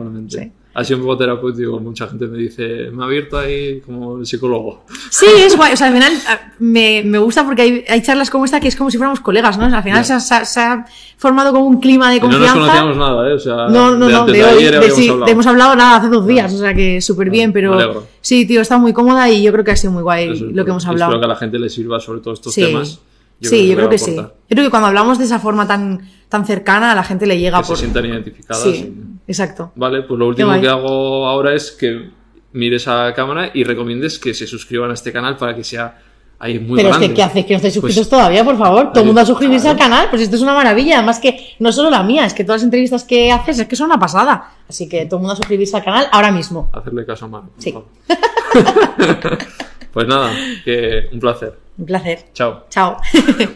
Ha 0.81 0.85
sido 0.85 0.99
un 1.01 1.07
poco 1.07 1.19
terapéutico. 1.19 1.81
Mucha 1.81 2.07
gente 2.07 2.29
me 2.29 2.39
dice, 2.39 2.91
me 2.93 3.03
ha 3.03 3.07
abierto 3.07 3.37
ahí 3.37 3.81
como 3.81 4.25
psicólogo. 4.25 4.85
Sí, 5.11 5.27
es 5.39 5.57
guay. 5.57 5.73
O 5.73 5.77
sea, 5.77 5.89
al 5.89 5.93
final 5.95 6.13
ah, 6.29 6.53
me, 6.61 7.03
me 7.05 7.19
gusta 7.19 7.45
porque 7.45 7.63
hay, 7.63 7.85
hay 7.89 8.01
charlas 8.01 8.31
como 8.31 8.45
esta 8.45 8.61
que 8.61 8.69
es 8.69 8.77
como 8.77 8.89
si 8.89 8.97
fuéramos 8.97 9.19
colegas, 9.19 9.59
¿no? 9.59 9.67
O 9.67 9.69
sea, 9.69 9.79
al 9.79 9.83
final 9.85 10.05
se, 10.05 10.13
ha- 10.13 10.21
se 10.21 10.35
ha- 10.35 10.45
se 10.45 10.61
ha 10.61 10.85
formado 11.17 11.53
como 11.53 11.67
un 11.67 11.81
clima 11.81 12.11
de 12.11 12.19
Y 12.19 12.21
no 12.21 12.27
confianza. 12.29 12.55
nos 12.55 12.59
conocíamos 12.69 12.97
nada, 12.97 13.29
¿eh? 13.29 13.33
O 13.33 13.39
sea, 13.41 13.55
No, 13.69 13.97
no, 13.97 14.07
de 14.07 14.13
no, 14.13 14.21
antes 14.21 14.35
de 14.37 14.45
hoy, 14.45 14.65
de, 14.65 14.91
sí, 14.93 15.09
hablado. 15.09 15.33
hemos 15.33 15.47
hablado 15.49 15.75
nada 15.75 15.97
hace 15.97 16.09
dos 16.11 16.25
días, 16.27 16.55
o 16.55 16.59
sea 16.59 16.73
que 16.75 17.01
súper 17.01 17.29
bien, 17.29 17.53
pero 17.53 17.75
me 17.75 17.83
alegro. 17.83 18.07
sí, 18.21 18.47
tío, 18.47 18.61
está 18.61 18.79
muy 18.79 18.93
cómoda 18.93 19.29
y 19.29 19.43
yo 19.43 19.51
creo 19.51 19.65
que 19.65 19.73
ha 19.73 19.77
sido 19.77 19.93
muy 19.93 20.05
guay 20.05 20.29
Eso, 20.31 20.45
lo 20.45 20.65
que 20.65 20.71
hemos 20.71 20.87
hablado. 20.87 21.11
Espero 21.11 21.21
que 21.21 21.25
a 21.27 21.35
la 21.35 21.37
gente 21.37 21.59
le 21.59 21.69
sirva 21.71 21.99
sobre 21.99 22.21
todo 22.21 22.35
estos 22.35 22.55
Sí, 22.55 22.63
temas. 22.63 23.01
Sí, 23.41 23.69
yo 23.69 23.77
creo 23.77 23.89
que 23.89 23.99
sí. 23.99 24.15
Yo 24.17 24.31
creo 24.49 24.65
que 24.65 24.71
cuando 24.71 24.89
hablamos 24.89 25.19
de 25.19 25.25
esa 25.25 25.39
forma 25.39 25.67
tan, 25.67 26.09
tan 26.29 26.45
cercana, 26.47 26.93
a 26.93 26.95
la 26.95 27.05
gente 27.05 27.27
le 27.27 27.39
llega 27.39 27.61
Que 27.61 27.67
por. 27.67 27.77
se 27.77 27.83
sientan 27.83 28.07
identificadas. 28.07 28.63
Sí, 28.63 28.95
exacto. 29.27 29.73
Vale, 29.77 30.03
pues 30.03 30.19
lo 30.19 30.27
último 30.29 30.59
que 30.61 30.69
hago 30.69 31.27
ahora 31.27 31.55
es 31.55 31.71
que 31.73 32.11
mires 32.53 32.89
a 32.89 33.13
cámara 33.15 33.51
y 33.55 33.65
recomiendes 33.65 34.19
que 34.19 34.33
se 34.35 34.47
suscriban 34.47 34.91
a 34.91 34.95
este 34.95 35.13
canal 35.13 35.37
para 35.37 35.55
que 35.55 35.63
sea 35.65 35.99
ahí 36.41 36.59
muy 36.59 36.77
Pero 36.77 36.91
es 36.91 36.97
que, 36.99 37.13
¿qué 37.13 37.23
hacéis? 37.23 37.45
Que 37.47 37.53
no 37.53 37.57
estáis 37.57 37.75
suscritos 37.75 38.07
Pues- 38.07 38.09
todavía, 38.11 38.45
por 38.45 38.57
favor. 38.57 38.91
Todo 38.93 39.01
el 39.01 39.07
mundo 39.07 39.21
a 39.21 39.27
suscribirse 39.27 39.65
claro. 39.65 39.79
al 39.83 39.91
canal. 39.91 40.07
Pues 40.11 40.23
esto 40.23 40.37
es 40.37 40.43
una 40.43 40.55
maravilla. 40.55 40.97
Además 40.99 41.19
que 41.19 41.55
no 41.59 41.71
solo 41.73 41.91
la 41.91 42.03
mía, 42.03 42.25
es 42.25 42.33
que 42.33 42.45
todas 42.45 42.61
las 42.63 42.65
entrevistas 42.65 43.05
que 43.05 43.31
haces 43.31 43.59
es 43.59 43.67
que 43.67 43.77
son 43.77 43.87
una 43.87 43.99
pasada. 43.99 44.53
Así 44.69 44.89
que 44.89 45.05
todo 45.07 45.17
el 45.17 45.21
mundo 45.23 45.33
a 45.35 45.37
suscribirse 45.37 45.77
al 45.77 45.85
canal 45.85 46.07
ahora 46.11 46.31
mismo. 46.33 46.71
Hacerle 46.73 47.05
caso 47.05 47.27
a 47.27 47.31
por 47.31 47.43
Sí. 47.59 47.75
pues 49.93 50.07
nada, 50.09 50.33
que 50.65 51.09
un 51.13 51.21
placer. 51.21 51.59
Un 51.79 51.85
placer. 51.85 52.19
Chao. 52.35 52.65
Chao. 52.71 52.97